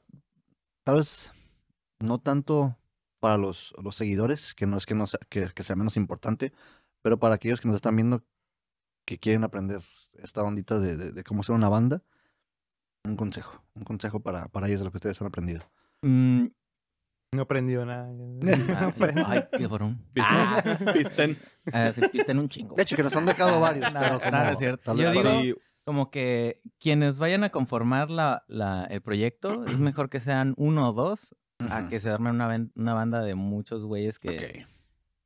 tal 0.84 0.96
vez 0.96 1.30
no 2.00 2.18
tanto 2.18 2.76
para 3.20 3.36
los, 3.38 3.72
los 3.82 3.96
seguidores, 3.96 4.54
que 4.54 4.66
no 4.66 4.76
es 4.76 4.86
que, 4.86 4.94
no 4.94 5.06
sea, 5.06 5.20
que, 5.28 5.46
que 5.54 5.62
sea 5.62 5.76
menos 5.76 5.96
importante, 5.96 6.52
pero 7.02 7.18
para 7.18 7.34
aquellos 7.36 7.60
que 7.60 7.68
nos 7.68 7.76
están 7.76 7.96
viendo 7.96 8.24
que 9.04 9.18
quieren 9.18 9.44
aprender 9.44 9.82
esta 10.14 10.42
ondita 10.42 10.78
de, 10.78 10.96
de- 10.96 11.12
de 11.12 11.24
cómo 11.24 11.42
ser 11.42 11.54
una 11.54 11.68
banda, 11.68 12.02
un 13.04 13.16
consejo, 13.16 13.62
un 13.74 13.84
consejo 13.84 14.20
para, 14.20 14.48
para 14.48 14.66
ellos 14.66 14.80
de 14.80 14.84
lo 14.86 14.90
que 14.90 14.98
ustedes 14.98 15.20
han 15.20 15.28
aprendido. 15.28 15.62
Mm, 16.02 16.46
No 17.36 17.42
he 17.42 17.44
aprendido 17.44 17.84
nada. 17.86 18.08
ah, 18.76 18.92
ay, 19.26 19.44
qué 19.52 19.58
cabrón. 19.68 20.00
Pisten. 20.12 20.92
Pisten. 20.92 21.36
Ah, 21.72 21.92
pisten 22.10 22.38
un 22.38 22.48
chingo. 22.48 22.74
De 22.76 22.82
hecho, 22.82 22.96
que 22.96 23.02
nos 23.02 23.14
han 23.14 23.26
dejado 23.26 23.60
varios, 23.60 23.92
No, 23.92 24.00
pero 24.22 24.36
es 24.50 24.58
cierto. 24.58 24.94
Yo 24.96 25.10
digo- 25.12 25.40
Sí, 25.42 25.54
Como 25.84 26.10
que 26.10 26.60
quienes 26.80 27.18
vayan 27.18 27.44
a 27.44 27.50
conformar 27.50 28.10
la, 28.10 28.44
la- 28.48 28.84
el 28.86 29.00
proyecto, 29.02 29.64
es 29.66 29.78
mejor 29.78 30.10
que 30.10 30.20
sean 30.20 30.54
uno 30.56 30.88
o 30.88 30.92
dos 30.92 31.34
a 31.70 31.88
que 31.88 32.00
se 32.00 32.10
armen 32.10 32.34
una, 32.34 32.68
una 32.74 32.94
banda 32.94 33.22
de 33.22 33.34
muchos 33.34 33.84
güeyes 33.84 34.18
que... 34.18 34.66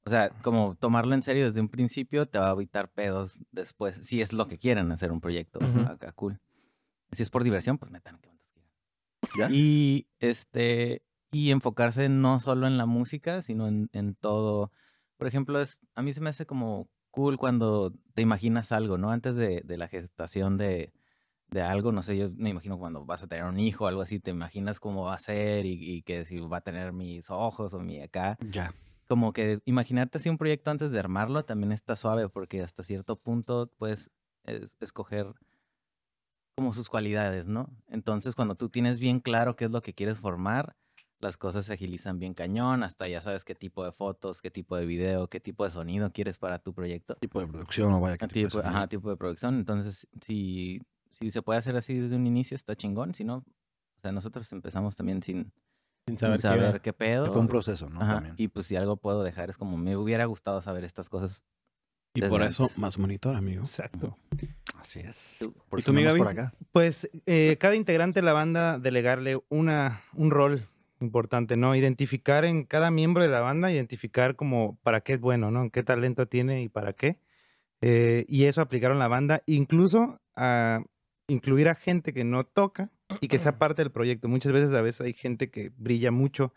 O 0.04 0.10
sea, 0.10 0.30
como 0.42 0.74
tomarlo 0.76 1.14
en 1.14 1.22
serio 1.22 1.46
desde 1.46 1.60
un 1.60 1.68
principio 1.68 2.26
te 2.26 2.38
va 2.38 2.48
a 2.48 2.52
evitar 2.52 2.88
pedos 2.90 3.38
después. 3.52 3.96
Si 4.06 4.20
es 4.22 4.32
lo 4.32 4.48
que 4.48 4.58
quieren 4.58 4.90
hacer 4.92 5.12
un 5.12 5.20
proyecto 5.20 5.58
acá, 5.88 6.12
cool. 6.12 6.40
Si 7.12 7.22
es 7.22 7.30
por 7.30 7.42
diversión, 7.44 7.76
pues 7.78 7.90
metan 7.92 8.18
que 8.18 8.30
quieran. 9.32 9.52
Y 9.54 10.06
este 10.18 11.02
y 11.30 11.50
enfocarse 11.50 12.08
no 12.08 12.40
solo 12.40 12.66
en 12.66 12.76
la 12.78 12.86
música, 12.86 13.42
sino 13.42 13.68
en, 13.68 13.88
en 13.92 14.14
todo. 14.14 14.72
Por 15.16 15.26
ejemplo, 15.26 15.60
es, 15.60 15.80
a 15.94 16.02
mí 16.02 16.12
se 16.12 16.20
me 16.20 16.30
hace 16.30 16.46
como 16.46 16.88
cool 17.10 17.36
cuando 17.38 17.92
te 18.14 18.22
imaginas 18.22 18.72
algo, 18.72 18.98
¿no? 18.98 19.10
Antes 19.10 19.34
de, 19.36 19.62
de 19.64 19.76
la 19.76 19.88
gestación 19.88 20.56
de, 20.56 20.92
de 21.48 21.62
algo, 21.62 21.92
no 21.92 22.02
sé, 22.02 22.16
yo 22.16 22.30
me 22.36 22.50
imagino 22.50 22.78
cuando 22.78 23.04
vas 23.04 23.22
a 23.22 23.26
tener 23.28 23.44
un 23.44 23.58
hijo 23.58 23.84
o 23.84 23.86
algo 23.88 24.02
así, 24.02 24.20
te 24.20 24.30
imaginas 24.30 24.80
cómo 24.80 25.04
va 25.04 25.14
a 25.14 25.18
ser 25.18 25.66
y, 25.66 25.72
y 25.96 26.02
que 26.02 26.24
si 26.24 26.38
va 26.40 26.58
a 26.58 26.62
tener 26.62 26.92
mis 26.92 27.30
ojos 27.30 27.74
o 27.74 27.80
mi 27.80 28.00
acá 28.00 28.38
Ya. 28.40 28.72
como 29.08 29.32
que 29.32 29.60
imaginarte 29.64 30.18
así 30.18 30.28
un 30.28 30.38
proyecto 30.38 30.70
antes 30.70 30.90
de 30.92 30.98
armarlo 31.00 31.44
también 31.44 31.72
está 31.72 31.96
suave 31.96 32.28
porque 32.28 32.62
hasta 32.62 32.84
cierto 32.84 33.16
punto 33.16 33.68
puedes 33.76 34.10
es- 34.44 34.76
escoger 34.80 35.34
como 36.56 36.72
sus 36.72 36.88
cualidades, 36.88 37.46
¿no? 37.46 37.68
Entonces 37.88 38.34
cuando 38.34 38.54
tú 38.54 38.68
tienes 38.68 39.00
bien 39.00 39.20
claro 39.20 39.56
qué 39.56 39.64
es 39.64 39.70
lo 39.70 39.82
que 39.82 39.94
quieres 39.94 40.18
formar, 40.18 40.76
las 41.20 41.36
cosas 41.36 41.66
se 41.66 41.72
agilizan 41.74 42.18
bien 42.18 42.34
cañón, 42.34 42.82
hasta 42.82 43.06
ya 43.08 43.20
sabes 43.20 43.44
qué 43.44 43.54
tipo 43.54 43.84
de 43.84 43.92
fotos, 43.92 44.40
qué 44.40 44.50
tipo 44.50 44.76
de 44.76 44.86
video, 44.86 45.28
qué 45.28 45.40
tipo 45.40 45.64
de 45.64 45.70
sonido 45.70 46.10
quieres 46.12 46.38
para 46.38 46.58
tu 46.58 46.72
proyecto. 46.72 47.14
Tipo 47.16 47.40
de 47.40 47.46
producción 47.46 47.92
o 47.92 48.00
vaya 48.00 48.16
que 48.16 48.24
Ah, 48.24 48.28
Tipo, 48.28 48.58
ajá, 48.60 48.86
tipo 48.88 49.10
de 49.10 49.16
producción. 49.16 49.56
Entonces, 49.56 50.08
si, 50.22 50.80
si 51.10 51.30
se 51.30 51.42
puede 51.42 51.58
hacer 51.58 51.76
así 51.76 51.94
desde 51.94 52.16
un 52.16 52.26
inicio, 52.26 52.54
está 52.54 52.74
chingón. 52.74 53.14
Si 53.14 53.24
no, 53.24 53.36
o 53.36 54.00
sea, 54.00 54.12
nosotros 54.12 54.50
empezamos 54.52 54.96
también 54.96 55.22
sin, 55.22 55.52
Sin 56.06 56.16
sin 56.16 56.18
saber, 56.18 56.40
saber, 56.40 56.72
qué. 56.74 56.80
qué 56.80 56.92
pedo. 56.94 57.30
Fue 57.32 57.40
un 57.40 57.48
proceso, 57.48 57.90
¿no? 57.90 58.00
Ajá, 58.00 58.14
También. 58.14 58.34
Y 58.38 58.48
pues 58.48 58.66
si 58.66 58.76
algo 58.76 58.96
puedo 58.96 59.22
dejar 59.22 59.50
es 59.50 59.58
como 59.58 59.76
me 59.76 59.96
hubiera 59.96 60.24
gustado 60.24 60.62
saber 60.62 60.84
estas 60.84 61.08
cosas. 61.08 61.44
Y 62.14 62.22
por 62.22 62.42
eso, 62.42 62.68
más 62.76 62.98
monitor, 62.98 63.36
amigo. 63.36 63.60
Exacto. 63.60 64.16
Así 64.80 64.98
es. 64.98 65.46
Por 65.68 65.78
¿Y 65.78 65.82
tú, 65.82 65.92
mi 65.92 66.04
por 66.04 66.26
acá. 66.26 66.52
Pues 66.72 67.08
eh, 67.26 67.56
cada 67.60 67.76
integrante 67.76 68.20
de 68.20 68.26
la 68.26 68.32
banda 68.32 68.80
delegarle 68.80 69.40
una, 69.48 70.02
un 70.14 70.32
rol 70.32 70.66
importante, 71.00 71.56
¿no? 71.56 71.74
Identificar 71.74 72.44
en 72.44 72.64
cada 72.64 72.90
miembro 72.90 73.22
de 73.22 73.28
la 73.28 73.40
banda, 73.40 73.72
identificar 73.72 74.36
como 74.36 74.78
para 74.82 75.00
qué 75.00 75.14
es 75.14 75.20
bueno, 75.20 75.50
¿no? 75.50 75.70
¿Qué 75.70 75.82
talento 75.82 76.26
tiene 76.26 76.62
y 76.62 76.68
para 76.68 76.92
qué? 76.92 77.18
Eh, 77.80 78.26
y 78.28 78.44
eso 78.44 78.60
aplicaron 78.60 78.98
la 78.98 79.08
banda, 79.08 79.42
incluso 79.46 80.20
a 80.36 80.82
incluir 81.28 81.68
a 81.68 81.74
gente 81.74 82.12
que 82.12 82.24
no 82.24 82.44
toca 82.44 82.90
y 83.20 83.28
que 83.28 83.38
sea 83.38 83.58
parte 83.58 83.82
del 83.82 83.92
proyecto. 83.92 84.28
Muchas 84.28 84.52
veces 84.52 84.74
a 84.74 84.82
veces 84.82 85.00
hay 85.00 85.12
gente 85.12 85.50
que 85.50 85.72
brilla 85.76 86.10
mucho, 86.10 86.52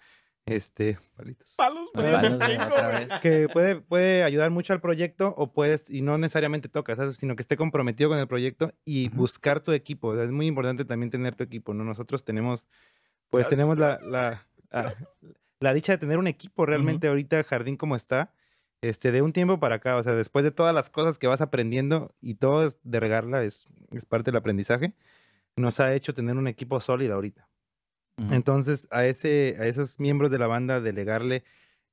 este, 0.45 0.97
palitos, 1.15 1.53
Palos, 1.55 1.89
Los 1.93 2.05
palos 2.05 3.19
que 3.21 3.47
puede, 3.47 3.79
puede 3.79 4.23
ayudar 4.23 4.51
mucho 4.51 4.73
al 4.73 4.81
proyecto 4.81 5.33
o 5.37 5.53
puedes, 5.53 5.89
y 5.89 6.01
no 6.01 6.17
necesariamente 6.17 6.67
toca, 6.67 6.95
¿sabes? 6.95 7.17
sino 7.17 7.35
que 7.35 7.41
esté 7.41 7.55
comprometido 7.55 8.09
con 8.09 8.19
el 8.19 8.27
proyecto 8.27 8.73
y 8.83 9.07
Ujú. 9.07 9.17
buscar 9.17 9.61
tu 9.61 9.71
equipo. 9.71 10.09
O 10.09 10.15
sea, 10.15 10.25
es 10.25 10.31
muy 10.31 10.47
importante 10.47 10.83
también 10.83 11.11
tener 11.11 11.35
tu 11.35 11.43
equipo, 11.43 11.73
¿no? 11.73 11.83
Nosotros 11.83 12.25
tenemos, 12.25 12.67
pues 13.33 13.49
tenemos 13.49 13.77
la, 13.77 13.97
la, 14.05 14.45
la- 14.71 14.95
la 15.59 15.73
dicha 15.73 15.93
de 15.93 15.97
tener 15.97 16.17
un 16.17 16.27
equipo 16.27 16.65
realmente 16.65 17.07
ahorita, 17.07 17.43
Jardín 17.43 17.77
como 17.77 17.95
está, 17.95 18.33
este, 18.81 19.11
de 19.11 19.21
un 19.21 19.31
tiempo 19.33 19.59
para 19.59 19.75
acá, 19.75 19.95
o 19.97 20.03
sea, 20.03 20.13
después 20.13 20.43
de 20.43 20.51
todas 20.51 20.73
las 20.75 20.89
cosas 20.89 21.17
que 21.17 21.27
vas 21.27 21.41
aprendiendo 21.41 22.13
y 22.21 22.35
todo 22.35 22.73
de 22.83 22.99
regarla 22.99 23.43
es, 23.43 23.67
es 23.91 24.05
parte 24.05 24.31
del 24.31 24.37
aprendizaje, 24.37 24.93
nos 25.55 25.79
ha 25.79 25.93
hecho 25.93 26.13
tener 26.13 26.35
un 26.37 26.47
equipo 26.47 26.79
sólido 26.79 27.15
ahorita. 27.15 27.47
Entonces, 28.31 28.87
a, 28.91 29.05
ese, 29.05 29.55
a 29.59 29.65
esos 29.65 29.99
miembros 29.99 30.29
de 30.31 30.37
la 30.37 30.47
banda 30.47 30.79
delegarle 30.81 31.43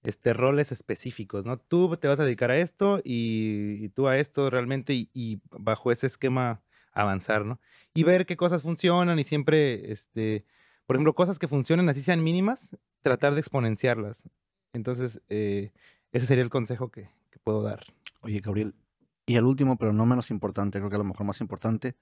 este, 0.03 0.33
roles 0.35 0.71
específicos, 0.73 1.45
¿no? 1.45 1.59
Tú 1.59 1.97
te 1.97 2.09
vas 2.09 2.21
a 2.21 2.25
dedicar 2.25 2.51
a 2.51 2.59
esto 2.59 3.01
y, 3.05 3.79
y 3.85 3.89
tú 3.89 4.07
a 4.07 4.19
esto 4.19 4.51
realmente 4.51 4.93
y, 4.95 5.09
y 5.15 5.41
bajo 5.51 5.91
ese 5.93 6.07
esquema 6.07 6.61
avanzar, 6.93 7.45
¿no? 7.47 7.59
Y 7.95 8.03
ver 8.05 8.27
qué 8.27 8.37
cosas 8.37 8.63
funcionan 8.63 9.19
y 9.19 9.25
siempre, 9.25 9.91
este, 9.93 10.45
por 10.91 10.97
ejemplo, 10.97 11.15
cosas 11.15 11.39
que 11.39 11.47
funcionen 11.47 11.89
así 11.89 12.03
sean 12.03 12.21
mínimas, 12.21 12.77
tratar 13.03 13.35
de 13.35 13.39
exponenciarlas. 13.39 14.25
Entonces, 14.75 15.21
eh, 15.29 15.71
ese 16.11 16.27
sería 16.27 16.43
el 16.43 16.51
consejo 16.51 16.91
que, 16.91 17.09
que 17.31 17.39
puedo 17.39 17.63
dar. 17.63 17.79
Oye, 18.23 18.41
Gabriel. 18.41 18.75
Y 19.25 19.37
el 19.37 19.45
último, 19.45 19.77
pero 19.79 19.93
no 19.93 20.05
menos 20.05 20.33
importante, 20.33 20.79
creo 20.79 20.91
que 20.91 20.97
a 20.97 20.99
lo 20.99 21.05
mejor 21.05 21.25
más 21.25 21.41
importante, 21.41 21.95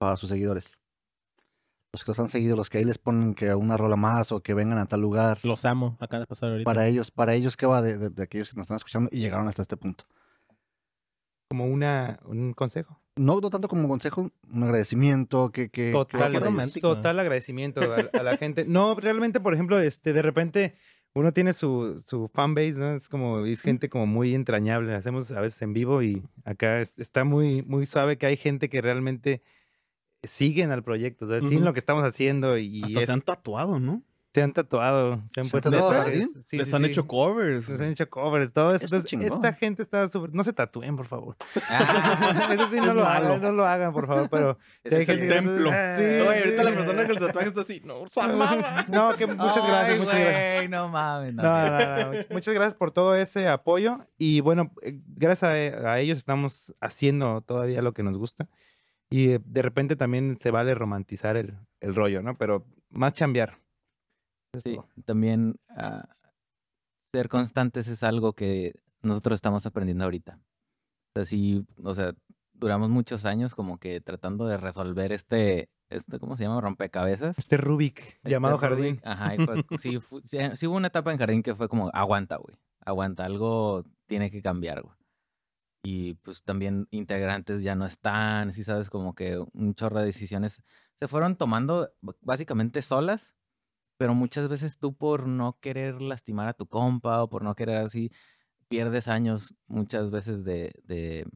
para 0.00 0.16
sus 0.16 0.30
seguidores. 0.30 0.76
Los 1.92 2.02
que 2.02 2.10
los 2.10 2.18
han 2.18 2.28
seguido, 2.28 2.56
los 2.56 2.68
que 2.70 2.78
ahí 2.78 2.84
les 2.84 2.98
ponen 2.98 3.36
que 3.36 3.54
una 3.54 3.76
rola 3.76 3.94
más 3.94 4.32
o 4.32 4.40
que 4.40 4.52
vengan 4.52 4.78
a 4.78 4.86
tal 4.86 5.00
lugar. 5.00 5.38
Los 5.44 5.64
amo, 5.64 5.96
acaba 6.00 6.18
de 6.22 6.26
pasar 6.26 6.50
ahorita. 6.50 6.68
Para 6.68 6.88
ellos, 6.88 7.12
para 7.12 7.34
ellos, 7.34 7.56
¿qué 7.56 7.66
va 7.66 7.82
de, 7.82 7.98
de- 7.98 8.10
de 8.10 8.22
aquellos 8.24 8.50
que 8.50 8.56
nos 8.56 8.64
están 8.64 8.78
escuchando 8.78 9.08
y 9.12 9.20
llegaron 9.20 9.46
hasta 9.46 9.62
este 9.62 9.76
punto? 9.76 10.06
Como 11.48 11.66
una, 11.66 12.18
un 12.24 12.52
consejo. 12.52 13.00
No, 13.18 13.40
no 13.40 13.50
tanto 13.50 13.68
como 13.68 13.88
consejo, 13.88 14.30
un 14.52 14.62
agradecimiento, 14.62 15.50
que... 15.50 15.68
que 15.70 15.90
Total, 15.92 16.32
que- 16.32 16.40
romántico. 16.40 16.94
total 16.96 17.18
agradecimiento 17.20 17.80
a, 17.82 17.96
a 18.18 18.22
la 18.22 18.36
gente. 18.38 18.64
No, 18.66 18.94
realmente, 18.94 19.40
por 19.40 19.54
ejemplo, 19.54 19.78
este, 19.78 20.12
de 20.12 20.22
repente 20.22 20.74
uno 21.14 21.32
tiene 21.32 21.52
su, 21.52 22.00
su 22.04 22.28
fanbase, 22.32 22.74
¿no? 22.78 22.92
Es 22.94 23.08
como, 23.08 23.44
es 23.44 23.60
gente 23.62 23.88
como 23.88 24.06
muy 24.06 24.34
entrañable. 24.34 24.94
Hacemos 24.94 25.30
a 25.32 25.40
veces 25.40 25.60
en 25.62 25.72
vivo 25.72 26.02
y 26.02 26.22
acá 26.44 26.80
es- 26.80 26.94
está 26.98 27.24
muy, 27.24 27.62
muy 27.62 27.86
suave 27.86 28.18
que 28.18 28.26
hay 28.26 28.36
gente 28.36 28.68
que 28.68 28.80
realmente 28.80 29.42
siguen 30.22 30.70
al 30.72 30.82
proyecto, 30.82 31.26
o 31.26 31.28
sea, 31.28 31.40
siguen 31.40 31.58
Ujú. 31.58 31.64
lo 31.66 31.72
que 31.72 31.78
estamos 31.78 32.04
haciendo 32.04 32.58
y 32.58 32.82
Hasta 32.82 33.00
es- 33.00 33.06
se 33.06 33.12
han 33.12 33.22
tatuado, 33.22 33.78
¿no? 33.80 34.02
Se 34.38 34.42
han 34.44 34.52
tatuado, 34.52 35.16
se 35.16 35.20
han 35.20 35.30
¿Se 35.32 35.40
han 35.40 35.48
puesto 35.50 35.70
tatuado? 35.70 36.04
Sí, 36.46 36.56
Les 36.58 36.68
sí, 36.68 36.74
han 36.76 36.82
sí. 36.82 36.88
hecho 36.88 37.06
covers. 37.06 37.68
Les 37.68 37.80
han 37.80 37.90
hecho 37.90 38.08
covers, 38.08 38.52
todo 38.52 38.74
eso. 38.74 38.84
Entonces, 38.86 39.20
esta 39.20 39.52
gente 39.52 39.82
está 39.82 40.08
súper... 40.08 40.32
No 40.34 40.42
se 40.44 40.52
tatúen, 40.52 40.96
por 40.96 41.06
favor. 41.06 41.36
Ah, 41.68 42.48
Eso 42.52 42.68
sí, 42.70 42.76
no 42.76 42.86
Es 42.90 42.94
lo 42.94 43.02
malo. 43.04 43.26
hagan, 43.26 43.42
no 43.42 43.52
lo 43.52 43.66
hagan, 43.66 43.92
por 43.92 44.06
favor, 44.06 44.28
pero... 44.30 44.58
Ese 44.84 45.02
es 45.02 45.08
el 45.08 45.18
gente 45.18 45.34
que- 45.34 45.40
templo. 45.40 45.70
Oye, 45.70 46.38
ahorita 46.38 46.62
la 46.64 46.70
persona 46.70 47.02
con 47.02 47.10
el 47.10 47.18
tatuaje 47.18 47.48
está 47.48 47.60
así. 47.60 47.82
No, 47.84 48.04
amaba. 48.22 48.86
No, 48.88 49.14
que 49.16 49.26
muchas 49.26 49.56
gracias, 49.56 49.88
ay, 49.94 49.98
muchas 49.98 50.20
gracias. 50.20 50.70
no 50.70 50.88
mames. 50.88 51.34
no, 51.34 51.42
No, 51.42 51.68
no, 51.70 52.12
no, 52.12 52.18
Muchas 52.30 52.54
gracias 52.54 52.74
por 52.74 52.90
todo 52.90 53.14
ese 53.16 53.48
apoyo. 53.48 53.98
Y 54.18 54.40
bueno, 54.40 54.72
eh, 54.82 55.00
gracias 55.06 55.50
a, 55.84 55.90
a 55.92 55.98
ellos 56.00 56.18
estamos 56.18 56.74
haciendo 56.80 57.40
todavía 57.42 57.82
lo 57.82 57.92
que 57.92 58.02
nos 58.02 58.16
gusta. 58.16 58.48
Y 59.10 59.38
de 59.38 59.62
repente 59.62 59.96
también 59.96 60.36
se 60.38 60.50
vale 60.50 60.74
romantizar 60.74 61.36
el, 61.36 61.54
el 61.80 61.94
rollo, 61.94 62.22
¿no? 62.22 62.36
Pero 62.36 62.66
más 62.90 63.14
chambear. 63.14 63.58
Es 64.52 64.62
Sí, 64.62 64.76
todo. 64.76 64.88
también 65.04 65.56
ah, 65.70 66.08
ser 67.14 67.28
constantes 67.28 67.88
es 67.88 68.02
algo 68.02 68.32
que 68.32 68.74
nosotros 69.02 69.36
estamos 69.36 69.66
aprendiendo 69.66 70.04
ahorita. 70.04 70.38
O 70.38 71.12
sea, 71.14 71.24
sí, 71.24 71.66
o 71.82 71.94
sea, 71.94 72.14
duramos 72.52 72.90
muchos 72.90 73.24
años 73.24 73.54
como 73.54 73.78
que 73.78 74.00
tratando 74.00 74.46
de 74.46 74.56
resolver 74.56 75.12
este, 75.12 75.70
este 75.90 76.18
¿cómo 76.18 76.36
se 76.36 76.44
llama? 76.44 76.60
Rompecabezas. 76.60 77.38
Este 77.38 77.56
Rubik 77.56 77.98
Este 77.98 78.30
llamado 78.30 78.56
Rubik, 78.56 78.70
Jardín. 78.70 79.00
Ajá, 79.04 79.34
y 79.34 79.38
fue, 79.38 79.64
sí, 79.78 79.98
sí, 80.24 80.38
sí 80.54 80.66
hubo 80.66 80.76
una 80.76 80.88
etapa 80.88 81.12
en 81.12 81.18
Jardín 81.18 81.42
que 81.42 81.54
fue 81.54 81.68
como, 81.68 81.90
aguanta, 81.92 82.36
güey, 82.36 82.56
aguanta, 82.84 83.24
algo 83.24 83.84
tiene 84.06 84.30
que 84.30 84.42
cambiar, 84.42 84.82
güey. 84.82 84.96
Y 85.84 86.14
pues 86.14 86.42
también 86.42 86.88
integrantes 86.90 87.62
ya 87.62 87.74
no 87.74 87.86
están, 87.86 88.52
sí 88.52 88.64
sabes, 88.64 88.90
como 88.90 89.14
que 89.14 89.38
un 89.38 89.74
chorro 89.74 90.00
de 90.00 90.06
decisiones 90.06 90.62
se 90.98 91.08
fueron 91.08 91.36
tomando 91.36 91.90
básicamente 92.20 92.82
solas, 92.82 93.34
pero 93.98 94.14
muchas 94.14 94.48
veces 94.48 94.78
tú 94.78 94.94
por 94.94 95.26
no 95.26 95.58
querer 95.60 96.00
lastimar 96.00 96.48
a 96.48 96.54
tu 96.54 96.66
compa 96.66 97.22
o 97.22 97.28
por 97.28 97.42
no 97.42 97.54
querer 97.54 97.76
así, 97.76 98.10
pierdes 98.68 99.08
años 99.08 99.54
muchas 99.66 100.10
veces 100.10 100.44
de, 100.44 100.72
de, 100.84 101.26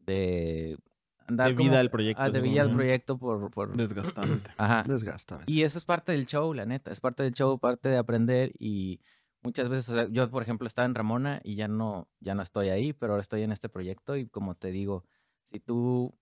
de 0.00 0.78
andar 1.26 1.48
De 1.48 1.54
vida 1.54 1.68
como- 1.70 1.78
al 1.80 1.90
proyecto, 1.90 2.22
ah, 2.22 2.30
de 2.30 2.40
vida 2.40 2.62
al 2.62 2.72
proyecto 2.74 3.18
por... 3.18 3.50
por 3.50 3.76
Desgastante. 3.76 4.50
ajá. 4.56 4.84
Desgasta. 4.86 5.36
a 5.36 5.38
veces. 5.38 5.54
Y 5.54 5.62
eso 5.62 5.78
es 5.78 5.84
parte 5.84 6.12
del 6.12 6.26
show, 6.26 6.52
la 6.52 6.66
neta. 6.66 6.92
Es 6.92 7.00
parte 7.00 7.22
del 7.22 7.32
show, 7.32 7.58
parte 7.58 7.88
de 7.88 7.96
aprender. 7.96 8.52
Y 8.58 9.00
muchas 9.42 9.68
veces, 9.68 9.88
o 9.88 9.94
sea, 9.94 10.08
yo, 10.10 10.30
por 10.30 10.42
ejemplo, 10.42 10.66
estaba 10.66 10.86
en 10.86 10.94
Ramona 10.94 11.40
y 11.42 11.54
ya 11.56 11.68
no, 11.68 12.08
ya 12.20 12.34
no 12.34 12.42
estoy 12.42 12.68
ahí, 12.68 12.92
pero 12.92 13.14
ahora 13.14 13.22
estoy 13.22 13.42
en 13.42 13.52
este 13.52 13.68
proyecto. 13.68 14.16
Y 14.16 14.26
como 14.28 14.54
te 14.56 14.70
digo, 14.70 15.04
si 15.50 15.60
tú 15.60 16.14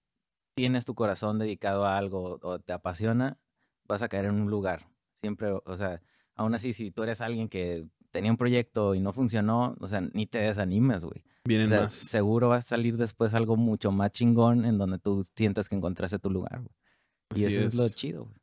tienes 0.54 0.84
tu 0.84 0.94
corazón 0.94 1.38
dedicado 1.38 1.84
a 1.86 1.96
algo 1.98 2.38
o 2.42 2.58
te 2.60 2.72
apasiona, 2.72 3.38
vas 3.84 4.02
a 4.02 4.08
caer 4.08 4.26
en 4.26 4.34
un 4.40 4.50
lugar. 4.50 4.86
Siempre, 5.22 5.52
o- 5.52 5.76
sea, 5.78 6.02
aún 6.34 6.54
así, 6.54 6.72
si 6.74 6.90
tú 6.90 7.02
eres 7.04 7.20
alguien 7.20 7.48
que 7.48 7.86
tenía 8.10 8.30
un 8.30 8.36
proyecto 8.36 8.94
y 8.94 9.00
no 9.00 9.12
funcionó, 9.12 9.76
o 9.80 9.88
sea, 9.88 10.00
ni 10.12 10.26
te 10.26 10.38
desanimes, 10.38 11.04
güey. 11.04 11.20
O 11.20 11.48
Vienen 11.48 11.70
sea, 11.70 11.80
más. 11.82 11.94
seguro 11.94 12.48
va 12.48 12.56
a 12.56 12.62
salir 12.62 12.96
después 12.96 13.32
algo 13.34 13.56
mucho 13.56 13.90
más 13.92 14.10
chingón 14.12 14.64
en 14.64 14.78
donde 14.78 14.98
tú 14.98 15.24
sientas 15.36 15.68
que 15.68 15.76
encontraste 15.76 16.18
tu 16.18 16.28
lugar, 16.30 16.58
güey. 16.60 16.74
Y 17.34 17.46
Así 17.46 17.54
eso 17.54 17.60
es. 17.68 17.74
lo 17.74 17.88
chido, 17.88 18.24
güey. 18.24 18.36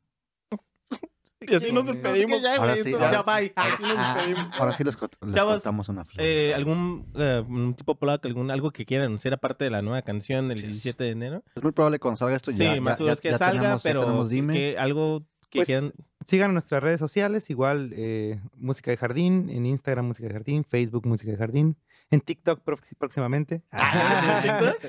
Y 1.42 1.54
así 1.54 1.72
nos 1.72 1.86
despedimos. 1.86 2.42
Ya, 2.42 2.56
Ahora 2.56 2.72
güey, 2.72 2.84
sí, 2.84 2.90
esto- 2.90 3.02
ahora 3.02 3.12
ya, 3.12 3.22
sí. 3.22 3.40
bye. 3.40 3.52
Así 3.56 3.82
nos 3.82 3.96
despedimos. 3.98 4.60
Ahora 4.60 4.72
sí 4.74 4.84
les, 4.84 4.96
contamos 4.96 5.88
una 5.88 6.04
flor. 6.04 6.22
Eh, 6.26 6.52
¿Algún 6.54 7.10
eh, 7.14 7.42
un 7.48 7.74
tipo 7.74 7.94
plug, 7.98 8.20
algún 8.24 8.50
algo 8.50 8.70
que 8.72 8.84
quieran 8.84 9.06
anunciar 9.06 9.32
aparte 9.34 9.64
de 9.64 9.70
la 9.70 9.80
nueva 9.80 10.02
canción 10.02 10.48
del 10.48 10.60
17 10.60 11.02
de 11.02 11.10
enero? 11.10 11.42
es 11.54 11.62
muy 11.62 11.72
probable 11.72 11.96
que 11.96 12.00
cuando 12.02 12.18
salga 12.18 12.36
esto 12.36 12.50
Sí, 12.50 12.58
ya, 12.58 12.78
más 12.82 12.98
ya, 12.98 13.04
o 13.04 13.06
menos 13.06 13.18
ya- 13.18 13.22
que 13.22 13.30
ya 13.30 13.38
salga, 13.38 13.60
tenemos, 13.60 13.82
pero 13.82 14.28
dime. 14.28 14.52
que 14.52 14.78
algo 14.78 15.20
que 15.48 15.60
Pues, 15.60 15.66
quieran... 15.66 15.92
Sigan 16.26 16.52
nuestras 16.52 16.82
redes 16.82 17.00
sociales, 17.00 17.48
igual 17.50 17.92
eh, 17.96 18.40
Música 18.56 18.90
de 18.90 18.96
Jardín, 18.98 19.48
en 19.50 19.64
Instagram 19.66 20.06
Música 20.06 20.28
de 20.28 20.34
Jardín, 20.34 20.64
Facebook 20.68 21.06
Música 21.06 21.30
de 21.32 21.38
Jardín, 21.38 21.76
en 22.10 22.20
TikTok 22.20 22.60
próximamente. 22.98 23.62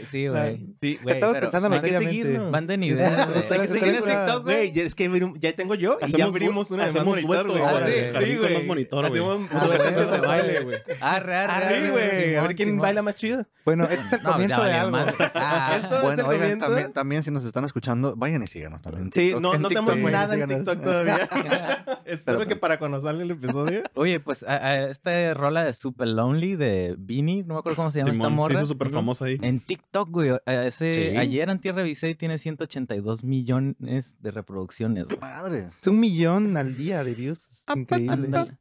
Sí, 0.10 0.28
güey. 0.28 0.68
Sí, 0.80 1.00
güey. 1.02 1.16
Estamos 1.16 1.34
pero 1.36 1.46
pensándolo 1.48 1.76
hay 1.76 1.82
que 1.82 1.88
seriamente. 1.88 2.22
seguirnos. 2.22 2.52
Manden 2.52 2.84
ideas. 2.84 3.28
Hay 3.28 3.34
que 3.34 3.42
¿Tienes 3.48 3.70
seguirnos. 3.70 4.04
TikTok, 4.04 4.44
Güey, 4.44 4.80
es 4.80 4.96
que 4.96 5.32
ya 5.40 5.54
tengo 5.56 5.76
yo 5.76 5.98
y 6.00 6.02
ya 6.02 6.06
Hacemos 6.08 6.30
abrimos 6.36 6.72
una 6.72 6.84
de 6.84 6.90
hacemos 6.90 7.08
monitor, 7.08 7.48
duetos, 7.48 7.58
güey. 7.60 7.82
güey, 7.82 7.94
Sí, 7.94 8.12
de 8.12 8.26
sí, 8.26 8.38
güey. 8.38 8.66
monitor, 8.66 9.10
güey. 9.10 9.22
Hacemos 9.22 9.50
Ah, 9.54 9.60
competencias 9.60 10.12
de 10.12 10.18
güey. 10.18 10.28
baile, 10.30 10.60
güey. 10.64 10.78
Arre, 11.00 11.36
arre, 11.36 11.68
Sí, 11.70 11.76
arre. 11.84 11.92
güey. 11.92 12.36
A 12.36 12.42
ver 12.44 12.56
quién 12.56 12.78
baila 12.78 13.02
más 13.02 13.16
chido. 13.16 13.46
Bueno, 13.66 13.84
este 13.86 14.06
es 14.06 14.14
el 14.14 14.24
No, 14.24 14.32
comienzo 14.34 14.64
de 14.64 14.74
algo. 14.74 14.92
más. 14.92 15.16
Ah, 15.36 15.80
Esto 15.82 15.96
es 15.96 16.02
Bueno, 16.02 16.22
el 16.24 16.28
oigan, 16.28 16.40
comienzo. 16.42 16.66
también, 16.66 16.94
también 16.94 17.24
si 17.24 17.32
nos 17.32 17.46
están 17.46 17.66
escuchando, 17.66 18.16
vayan 18.16 18.44
y 18.44 18.48
síganos 18.48 18.82
también. 18.82 19.06
en 19.06 19.12
Sí, 19.12 19.20
TikTok. 19.22 19.42
no, 19.42 19.54
En 19.56 19.62
no 19.62 19.68
TikTok, 19.70 19.88
tenemos 19.90 20.12
nada 20.12 20.36
en. 20.36 20.48
TikTok 20.50 20.82
todavía. 20.84 21.21
Espero 22.06 22.40
Pero- 22.40 22.48
que 22.48 22.56
para 22.56 22.80
cuando 22.80 23.00
salga 23.02 23.24
el 23.24 23.32
episodio. 23.32 23.84
Oye, 23.96 24.20
pues 24.20 24.44
a, 24.44 24.54
a 24.56 24.90
esta 24.90 25.34
rola 25.34 25.64
de 25.64 25.74
Super 25.74 26.08
Lonely 26.08 26.56
de 26.56 26.96
Beanie, 26.98 27.44
no 27.44 27.54
me 27.56 27.60
acuerdo 27.60 27.76
cómo 27.76 27.92
se 27.92 28.00
llama 28.00 28.12
esta 28.12 28.24
Simón, 28.24 28.32
se 28.32 28.36
morra. 28.36 28.54
hizo 28.64 28.66
súper 28.74 28.90
famosa 28.90 29.26
ahí. 29.26 29.38
En 29.42 29.60
TikTok, 29.60 30.10
güey. 30.10 30.30
a- 30.46 30.66
ese, 30.66 30.92
Sí. 31.12 31.18
Ayer 31.18 31.50
antier 31.50 31.76
revisé 31.76 32.10
y 32.10 32.16
tiene 32.16 32.38
182 32.38 33.24
millones 33.24 34.16
de 34.20 34.32
reproducciones, 34.32 35.06
güey. 35.06 35.20
Madre. 35.20 35.68
Es 35.80 35.88
un 35.88 36.00
millón 36.00 36.58
al 36.58 36.76
día 36.76 37.04
de 37.04 37.14
views. 37.14 37.48
Es 37.50 37.64
increíble. 37.76 38.58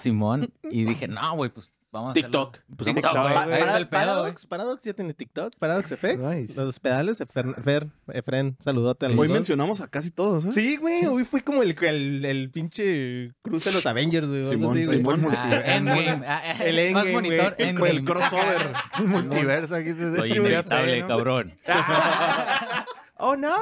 Simón. 0.00 0.52
Y 0.70 0.84
dije, 0.84 1.08
no, 1.08 1.34
güey, 1.36 1.50
pues 1.50 1.72
vamos 1.92 2.08
a 2.08 2.10
hacerlo. 2.12 2.28
TikTok. 2.28 2.58
Pues 2.76 2.94
TikTok, 2.94 3.12
TikTok, 3.12 3.44
güey. 3.46 3.84
Paradox, 3.90 4.46
Paradox 4.46 4.82
ya 4.82 4.92
tiene 4.94 5.14
TikTok. 5.14 5.52
Paradox 5.58 5.90
FX. 5.90 6.18
Nice. 6.18 6.54
Los 6.64 6.80
pedales. 6.80 7.18
Fer, 7.30 7.54
Fer, 7.62 7.86
Efren, 8.08 8.56
saludote 8.58 9.06
al 9.06 9.18
Hoy 9.18 9.28
dos. 9.28 9.34
mencionamos 9.34 9.80
a 9.80 9.88
casi 9.88 10.10
todos, 10.10 10.46
¿eh? 10.46 10.52
Sí, 10.52 10.76
güey. 10.76 11.04
Hoy 11.06 11.24
fue 11.24 11.42
como 11.42 11.62
el, 11.62 11.76
el, 11.82 12.24
el 12.24 12.50
pinche 12.50 13.32
cruce 13.42 13.70
de 13.70 13.74
los 13.76 13.86
Avengers, 13.86 14.28
güey. 14.28 14.44
Simón. 14.46 14.88
Simón. 14.88 15.28
Ah, 15.36 15.62
Endgame. 15.64 16.26
Ah, 16.26 16.42
ah, 16.44 16.64
El 16.64 16.74
Más 16.94 17.04
Endgame, 17.06 17.12
monitor, 17.12 17.54
güey. 17.56 17.68
Endgame. 17.68 17.90
El 17.90 18.04
crossover. 18.04 18.72
Multiverso 19.06 19.74
aquí. 19.76 19.92
se- 19.92 20.16
Soy 20.16 20.32
inevitable, 20.32 21.02
¿no? 21.02 21.08
cabrón. 21.08 21.58
oh, 23.18 23.36
no. 23.36 23.54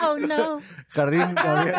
Oh, 0.00 0.18
no. 0.18 0.60
Jardín, 0.90 1.34
Gabriel. 1.34 1.76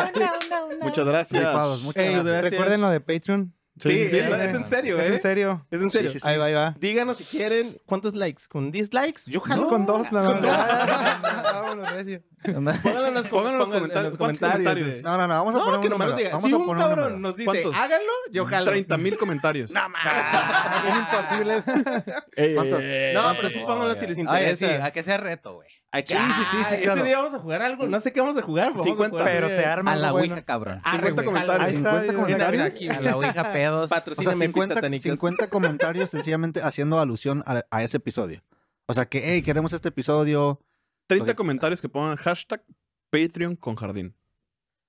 Muchas 0.81 1.05
gracias. 1.05 1.39
Rifados, 1.41 1.81
muchas 1.83 2.03
gracias. 2.03 2.23
gracias. 2.25 2.51
Recuerden 2.51 2.81
lo 2.81 2.89
de 2.89 2.99
Patreon. 3.01 3.53
Sí, 3.77 3.89
Sí, 3.89 4.07
sí, 4.07 4.17
es, 4.19 4.27
es 4.27 4.55
en 4.55 4.65
serio, 4.65 4.99
Es 4.99 5.09
¿eh? 5.09 5.13
en 5.15 5.21
serio. 5.21 5.65
Es 5.69 5.81
en 5.81 5.89
serio. 5.91 6.09
Sí, 6.11 6.19
sí, 6.21 6.27
Ahí 6.27 6.37
va, 6.37 6.45
ahí 6.45 6.53
va. 6.53 6.75
Díganos 6.79 7.17
si 7.17 7.25
quieren 7.25 7.77
cuántos 7.85 8.15
likes. 8.15 8.43
¿Con 8.47 8.71
10 8.71 8.93
likes? 8.93 9.23
Yo 9.25 9.41
jalo. 9.41 9.63
No, 9.63 9.67
con 9.69 9.85
dos, 9.85 10.09
no, 10.13 10.23
Con 10.23 10.41
no. 10.41 10.47
dos. 10.47 10.57
Recio. 11.83 12.21
Pónganlo 12.43 13.07
en 13.07 13.13
los, 13.15 13.27
Pónganlo 13.27 13.63
en 13.65 14.03
los 14.03 14.17
comentarios. 14.17 15.03
No, 15.03 15.17
no, 15.17 15.27
no, 15.27 15.33
vamos 15.33 15.55
a 15.55 15.57
No, 15.57 15.65
poner 15.65 15.79
que 15.81 15.87
un 15.87 15.91
número. 15.93 16.15
diga. 16.15 16.29
Vamos 16.29 16.45
Si 16.47 16.53
a 16.53 16.57
un 16.57 16.65
poner 16.65 16.83
un 16.85 16.89
cabrón 16.95 17.21
nos 17.21 17.35
dice, 17.35 17.45
¿Cuántos? 17.45 17.75
háganlo, 17.75 18.11
yo 18.31 18.45
jalo. 18.45 18.71
30 18.71 18.97
mil 18.97 19.17
comentarios. 19.17 19.71
No, 19.71 19.81
mames. 19.89 20.85
Es 20.87 20.95
imposible. 20.97 21.63
¿Cuántos? 22.55 22.79
No, 23.13 23.33
pero 23.37 23.49
sí 23.49 23.59
pónganlo 23.65 23.95
si 23.95 24.07
les 24.07 24.17
Oye, 24.17 24.21
interesa. 24.21 24.67
sí, 24.67 24.73
a 24.81 24.91
que 24.91 25.03
sea 25.03 25.17
reto, 25.17 25.55
güey. 25.55 25.67
Aquí- 25.91 26.13
Sí, 26.13 26.19
sí, 26.19 26.43
sí, 26.51 26.57
Ah, 26.59 26.63
sí, 26.67 26.73
Este 26.75 26.81
claro. 26.83 27.03
día 27.03 27.17
vamos 27.17 27.33
a 27.33 27.39
jugar 27.39 27.61
algo. 27.61 27.87
No 27.87 27.99
sé 28.01 28.11
qué 28.11 28.19
vamos 28.19 28.35
a 28.37 28.41
jugar. 28.41 28.67
Vamos 28.67 28.81
a 28.81 28.83
50, 28.83 29.09
jugar 29.11 29.25
Pero 29.31 29.47
se 29.47 29.65
arma 29.65 29.93
A 29.93 29.95
la 29.95 30.11
bueno. 30.11 30.33
Ouija, 30.33 30.45
cabrón. 30.45 30.81
Arre, 30.83 31.07
50 31.07 31.21
güey, 31.21 31.25
comentarios. 31.25 31.59
jalo. 31.67 31.77
50 31.77 32.01
Mira, 32.01 32.21
comentarios. 32.23 32.65
aquí. 32.65 32.89
A 32.89 32.99
la 33.01 33.15
Ouija 33.15 33.53
pedos. 33.53 33.85
O 33.85 33.87
sea, 33.87 33.97
Patrocíname 33.99 34.45
50, 34.47 34.81
Pizza 34.81 35.01
50 35.09 35.47
comentarios 35.47 36.09
sencillamente 36.09 36.61
haciendo 36.61 36.99
alusión 36.99 37.43
a, 37.47 37.63
a 37.71 37.83
ese 37.83 37.97
episodio. 37.97 38.43
O 38.87 38.93
sea 38.93 39.05
que, 39.05 39.21
hey, 39.23 39.41
queremos 39.41 39.71
este 39.71 39.87
episodio. 39.89 40.59
30 41.07 41.25
Pues- 41.25 41.35
comentarios 41.35 41.81
que 41.81 41.89
pongan 41.89 42.15
hashtag 42.17 42.63
Patreon 43.09 43.55
con 43.55 43.75
jardín. 43.75 44.15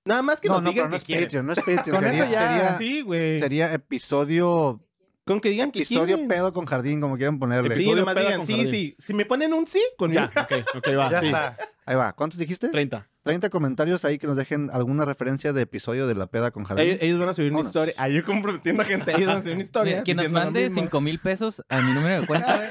Nada 0.05 0.23
más 0.23 0.41
que 0.41 0.49
No, 0.49 0.55
nos 0.55 0.63
no, 0.65 0.71
digan 0.71 0.85
pero 0.85 0.91
no 0.91 0.93
que 0.93 0.97
es 0.99 1.05
quieren. 1.05 1.25
Patreon, 1.25 1.47
no 1.47 1.53
es 1.53 1.59
Patreon. 1.77 1.97
Con 1.97 2.05
sería, 2.05 2.23
eso 2.25 2.33
ya- 2.33 2.49
sería, 2.49 2.79
Sí, 2.79 3.01
güey. 3.03 3.39
sería 3.39 3.73
episodio, 3.73 4.81
Con 5.25 5.41
que 5.41 5.49
digan 5.51 5.73
que 5.73 5.81
episodio 5.81 6.05
quieren. 6.17 6.29
pedo 6.29 6.53
con 6.53 6.65
jardín, 6.67 7.01
como 7.01 7.17
quieran 7.17 7.39
ponerle. 7.41 7.75
Sí, 7.75 7.83
Episodio 7.83 8.01
nomás 8.03 8.15
peda 8.15 8.27
digan, 8.29 8.47
sí, 8.47 8.53
jardín. 8.53 8.71
sí. 8.71 8.97
Si 9.01 9.15
me 9.15 9.25
ponen 9.27 9.53
un 9.53 9.67
sí, 9.67 9.83
con 9.99 10.13
Ya, 10.13 10.27
ok, 10.37 10.53
ok, 10.77 10.89
va. 10.97 11.11
Ya 11.11 11.21
sí. 11.21 11.27
está. 11.27 11.57
Ahí 11.85 11.97
va. 11.97 12.13
¿Cuántos 12.15 12.39
dijiste? 12.39 12.69
30. 12.69 13.09
30 13.25 13.51
comentarios 13.51 14.05
ahí 14.05 14.19
que 14.19 14.29
nos 14.29 14.37
dejen 14.37 14.71
alguna 14.73 15.05
referencia 15.05 15.53
de 15.53 15.63
episodio 15.63 16.07
de 16.07 16.15
la 16.15 16.29
peda 16.29 16.53
con 16.53 16.63
jardín. 16.63 16.85
Ellos, 16.87 16.99
ellos 17.03 17.19
van 17.19 17.29
a 17.31 17.35
subir 17.35 17.53
una 17.53 17.61
historia. 17.63 17.93
Ah, 17.99 18.09
yo 18.09 18.25
comprometiendo 18.25 18.83
a 18.83 18.85
gente. 18.87 19.11
Ellos 19.17 19.27
van 19.27 19.39
a 19.39 19.41
subir 19.43 19.55
una 19.55 19.65
historia. 19.65 20.03
Quien 20.05 20.17
nos 20.19 20.31
mande 20.31 20.69
mismo. 20.69 20.83
5 20.83 21.01
mil 21.01 21.19
pesos 21.19 21.63
a 21.69 21.81
mi 21.83 21.93
número 21.93 22.21
de 22.21 22.27
cuenta, 22.29 22.57
güey, 22.57 22.69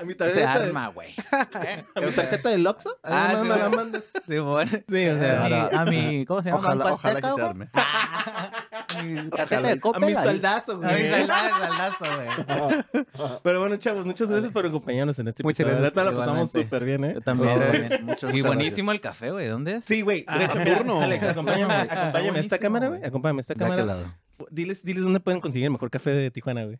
A 0.00 0.04
mi 0.04 0.12
se 0.12 0.18
tarjeta. 0.18 0.58
de- 0.60 0.66
arma, 0.68 0.86
güey. 0.88 1.14
A 1.94 2.00
mi 2.00 2.10
tarjeta 2.12 2.48
del 2.48 2.66
Oxxo. 2.66 2.96
Ah, 3.02 3.28
Ah, 3.28 3.32
no, 3.34 3.42
sí, 3.42 3.48
me 3.50 3.56
la 3.58 3.66
güey. 3.66 3.76
mandas. 3.76 4.02
Sí, 4.26 4.38
bueno. 4.38 4.70
Sí, 4.88 5.06
o 5.08 5.14
A 5.14 5.18
sea. 5.18 5.68
mi, 5.70 5.76
a 5.76 5.84
mi- 5.84 6.26
¿cómo 6.26 6.42
se 6.42 6.48
llama? 6.50 6.60
ojalá, 6.62 6.92
ojalá 6.92 7.20
que 7.20 7.26
se 7.26 7.32
güey. 7.32 7.44
arme. 7.44 7.68
Mi 9.04 9.30
tarjeta 9.30 9.62
de 9.62 9.70
A 9.70 9.74
mi 9.74 9.80
Coppel, 9.80 10.16
ahí. 10.16 10.24
soldazo, 10.24 10.72
A 10.72 10.76
mi 10.76 10.82
güey. 10.82 11.10
soldazo, 11.10 11.66
soldazo, 11.66 12.04
güey. 12.16 13.36
Pero 13.42 13.60
bueno, 13.60 13.76
chavos, 13.76 14.04
muchas 14.06 14.28
gracias 14.28 14.52
por 14.52 14.66
acompañarnos 14.66 15.18
en 15.18 15.28
este 15.28 15.42
Muchas 15.42 15.60
episodio. 15.60 15.82
La 15.82 15.90
gracias. 15.90 16.12
la 16.14 16.18
pasamos 16.26 16.52
súper 16.52 16.84
bien, 16.84 17.04
¿eh? 17.04 17.12
Yo 17.14 17.20
también, 17.20 17.54
Muchas 17.58 18.00
muchas, 18.02 18.30
Y 18.30 18.32
muchas 18.36 18.46
buenísimo 18.46 18.92
el 18.92 19.00
café, 19.00 19.30
güey. 19.30 19.48
¿Dónde 19.48 19.76
es? 19.76 19.84
Sí, 19.84 20.02
güey. 20.02 20.24
Ah, 20.26 20.38
De 20.38 20.44
hecho, 20.44 20.54
Saturno. 20.54 21.00
Alex, 21.02 21.22
acompáñame, 21.24 21.74
Ah, 21.74 21.82
acompáñame 22.08 22.38
a 22.38 22.40
esta 22.42 22.58
cámara, 22.58 22.88
güey. 22.88 22.98
güey. 23.00 23.08
Acompáñame 23.08 23.40
a 23.40 23.42
esta 23.42 23.54
¿De 23.54 23.58
qué 23.58 23.64
cámara. 23.64 23.84
lado? 23.84 24.14
Diles, 24.50 24.82
diles 24.82 25.02
dónde 25.04 25.20
pueden 25.20 25.40
conseguir 25.40 25.66
el 25.66 25.72
mejor 25.72 25.90
café 25.90 26.10
de 26.10 26.30
Tijuana, 26.30 26.64
güey. 26.64 26.78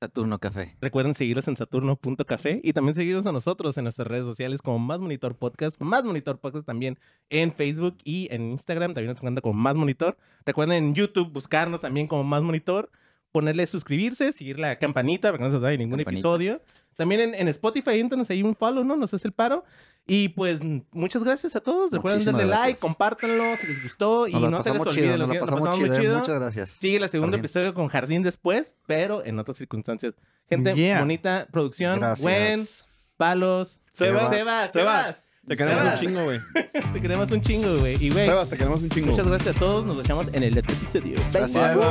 Saturno 0.00 0.38
Café. 0.38 0.76
Recuerden 0.80 1.14
seguirlos 1.14 1.46
en 1.48 1.58
saturno.café 1.58 2.58
y 2.64 2.72
también 2.72 2.94
seguirnos 2.94 3.26
a 3.26 3.32
nosotros 3.32 3.76
en 3.76 3.84
nuestras 3.84 4.08
redes 4.08 4.24
sociales 4.24 4.62
como 4.62 4.78
Más 4.78 4.98
Monitor 4.98 5.36
Podcast, 5.36 5.78
Más 5.78 6.04
Monitor 6.04 6.38
Podcast 6.38 6.66
también 6.66 6.98
en 7.28 7.52
Facebook 7.52 7.98
y 8.02 8.26
en 8.30 8.52
Instagram, 8.52 8.94
también 8.94 9.12
nos 9.12 9.20
cuenta 9.20 9.42
como 9.42 9.52
Más 9.60 9.74
Monitor. 9.74 10.16
Recuerden 10.46 10.84
en 10.84 10.94
YouTube 10.94 11.30
buscarnos 11.30 11.82
también 11.82 12.06
como 12.06 12.24
Más 12.24 12.42
Monitor, 12.42 12.90
ponerle 13.30 13.66
suscribirse, 13.66 14.32
seguir 14.32 14.58
la 14.58 14.78
campanita 14.78 15.28
para 15.28 15.36
que 15.36 15.44
no 15.44 15.50
se 15.50 15.56
os 15.56 15.62
vaya 15.62 15.76
ningún 15.76 15.98
Campanita. 15.98 16.18
episodio. 16.18 16.62
También 17.00 17.22
en, 17.22 17.34
en 17.34 17.48
Spotify, 17.48 17.98
entonces 17.98 18.28
ahí 18.30 18.42
un 18.42 18.54
follow, 18.54 18.84
¿no? 18.84 18.94
Nos 18.94 19.14
hace 19.14 19.26
el 19.26 19.32
paro. 19.32 19.64
Y 20.06 20.28
pues 20.28 20.60
muchas 20.92 21.24
gracias 21.24 21.56
a 21.56 21.60
todos. 21.60 21.90
Recuerden 21.92 22.22
darle 22.26 22.44
like, 22.44 22.56
gracias. 22.58 22.80
compártanlo 22.80 23.56
si 23.58 23.68
les 23.68 23.82
gustó 23.82 24.28
y 24.28 24.32
Nos 24.34 24.42
la 24.42 24.50
no 24.50 24.62
se 24.62 24.70
les 24.74 24.80
olvide 24.80 25.02
chido, 25.04 25.16
lo 25.16 25.28
que 25.28 25.38
nos 25.38 25.48
pasamos 25.48 25.60
pasamos 25.70 25.78
muy 25.78 25.88
chido, 25.88 26.00
chido. 26.02 26.18
Muchas 26.18 26.38
gracias. 26.40 26.70
Sigue 26.78 26.96
el 26.98 27.08
segundo 27.08 27.36
Jardín. 27.36 27.44
episodio 27.46 27.72
con 27.72 27.88
Jardín 27.88 28.22
después, 28.22 28.74
pero 28.86 29.24
en 29.24 29.38
otras 29.38 29.56
circunstancias. 29.56 30.12
Gente, 30.50 30.74
Yeah. 30.74 31.00
bonita 31.00 31.48
producción. 31.50 32.00
Gracias. 32.00 32.20
Gwen, 32.22 32.66
Palos. 33.16 33.80
Sebas, 33.90 34.28
Sebas, 34.30 34.72
Sebas, 34.72 34.72
Sebas. 34.74 35.24
Te 35.48 35.56
queremos 35.56 35.82
Sebas. 35.84 36.00
un 36.02 36.06
chingo, 36.06 36.24
güey. 36.24 36.40
Te 36.92 37.00
queremos 37.00 37.30
un 37.30 37.40
chingo, 37.40 37.78
güey. 37.78 38.04
Y, 38.04 38.10
güey, 38.10 38.24
Sebas, 38.26 38.48
te 38.50 38.58
queremos 38.58 38.82
un 38.82 38.90
chingo. 38.90 39.06
muchas 39.12 39.26
gracias 39.26 39.56
a 39.56 39.58
todos. 39.58 39.86
Nos 39.86 40.06
vemos 40.06 40.28
en 40.34 40.42
el 40.42 40.58
otro 40.58 40.74
episodio. 40.76 41.16
Bye. 41.16 41.24
Gracias. 41.32 41.76
Bye, 41.76 41.86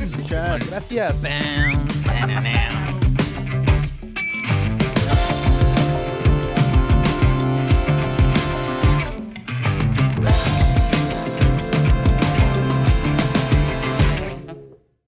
bye. 0.00 0.16
Muchas 0.18 0.70
Gracias. 0.70 1.22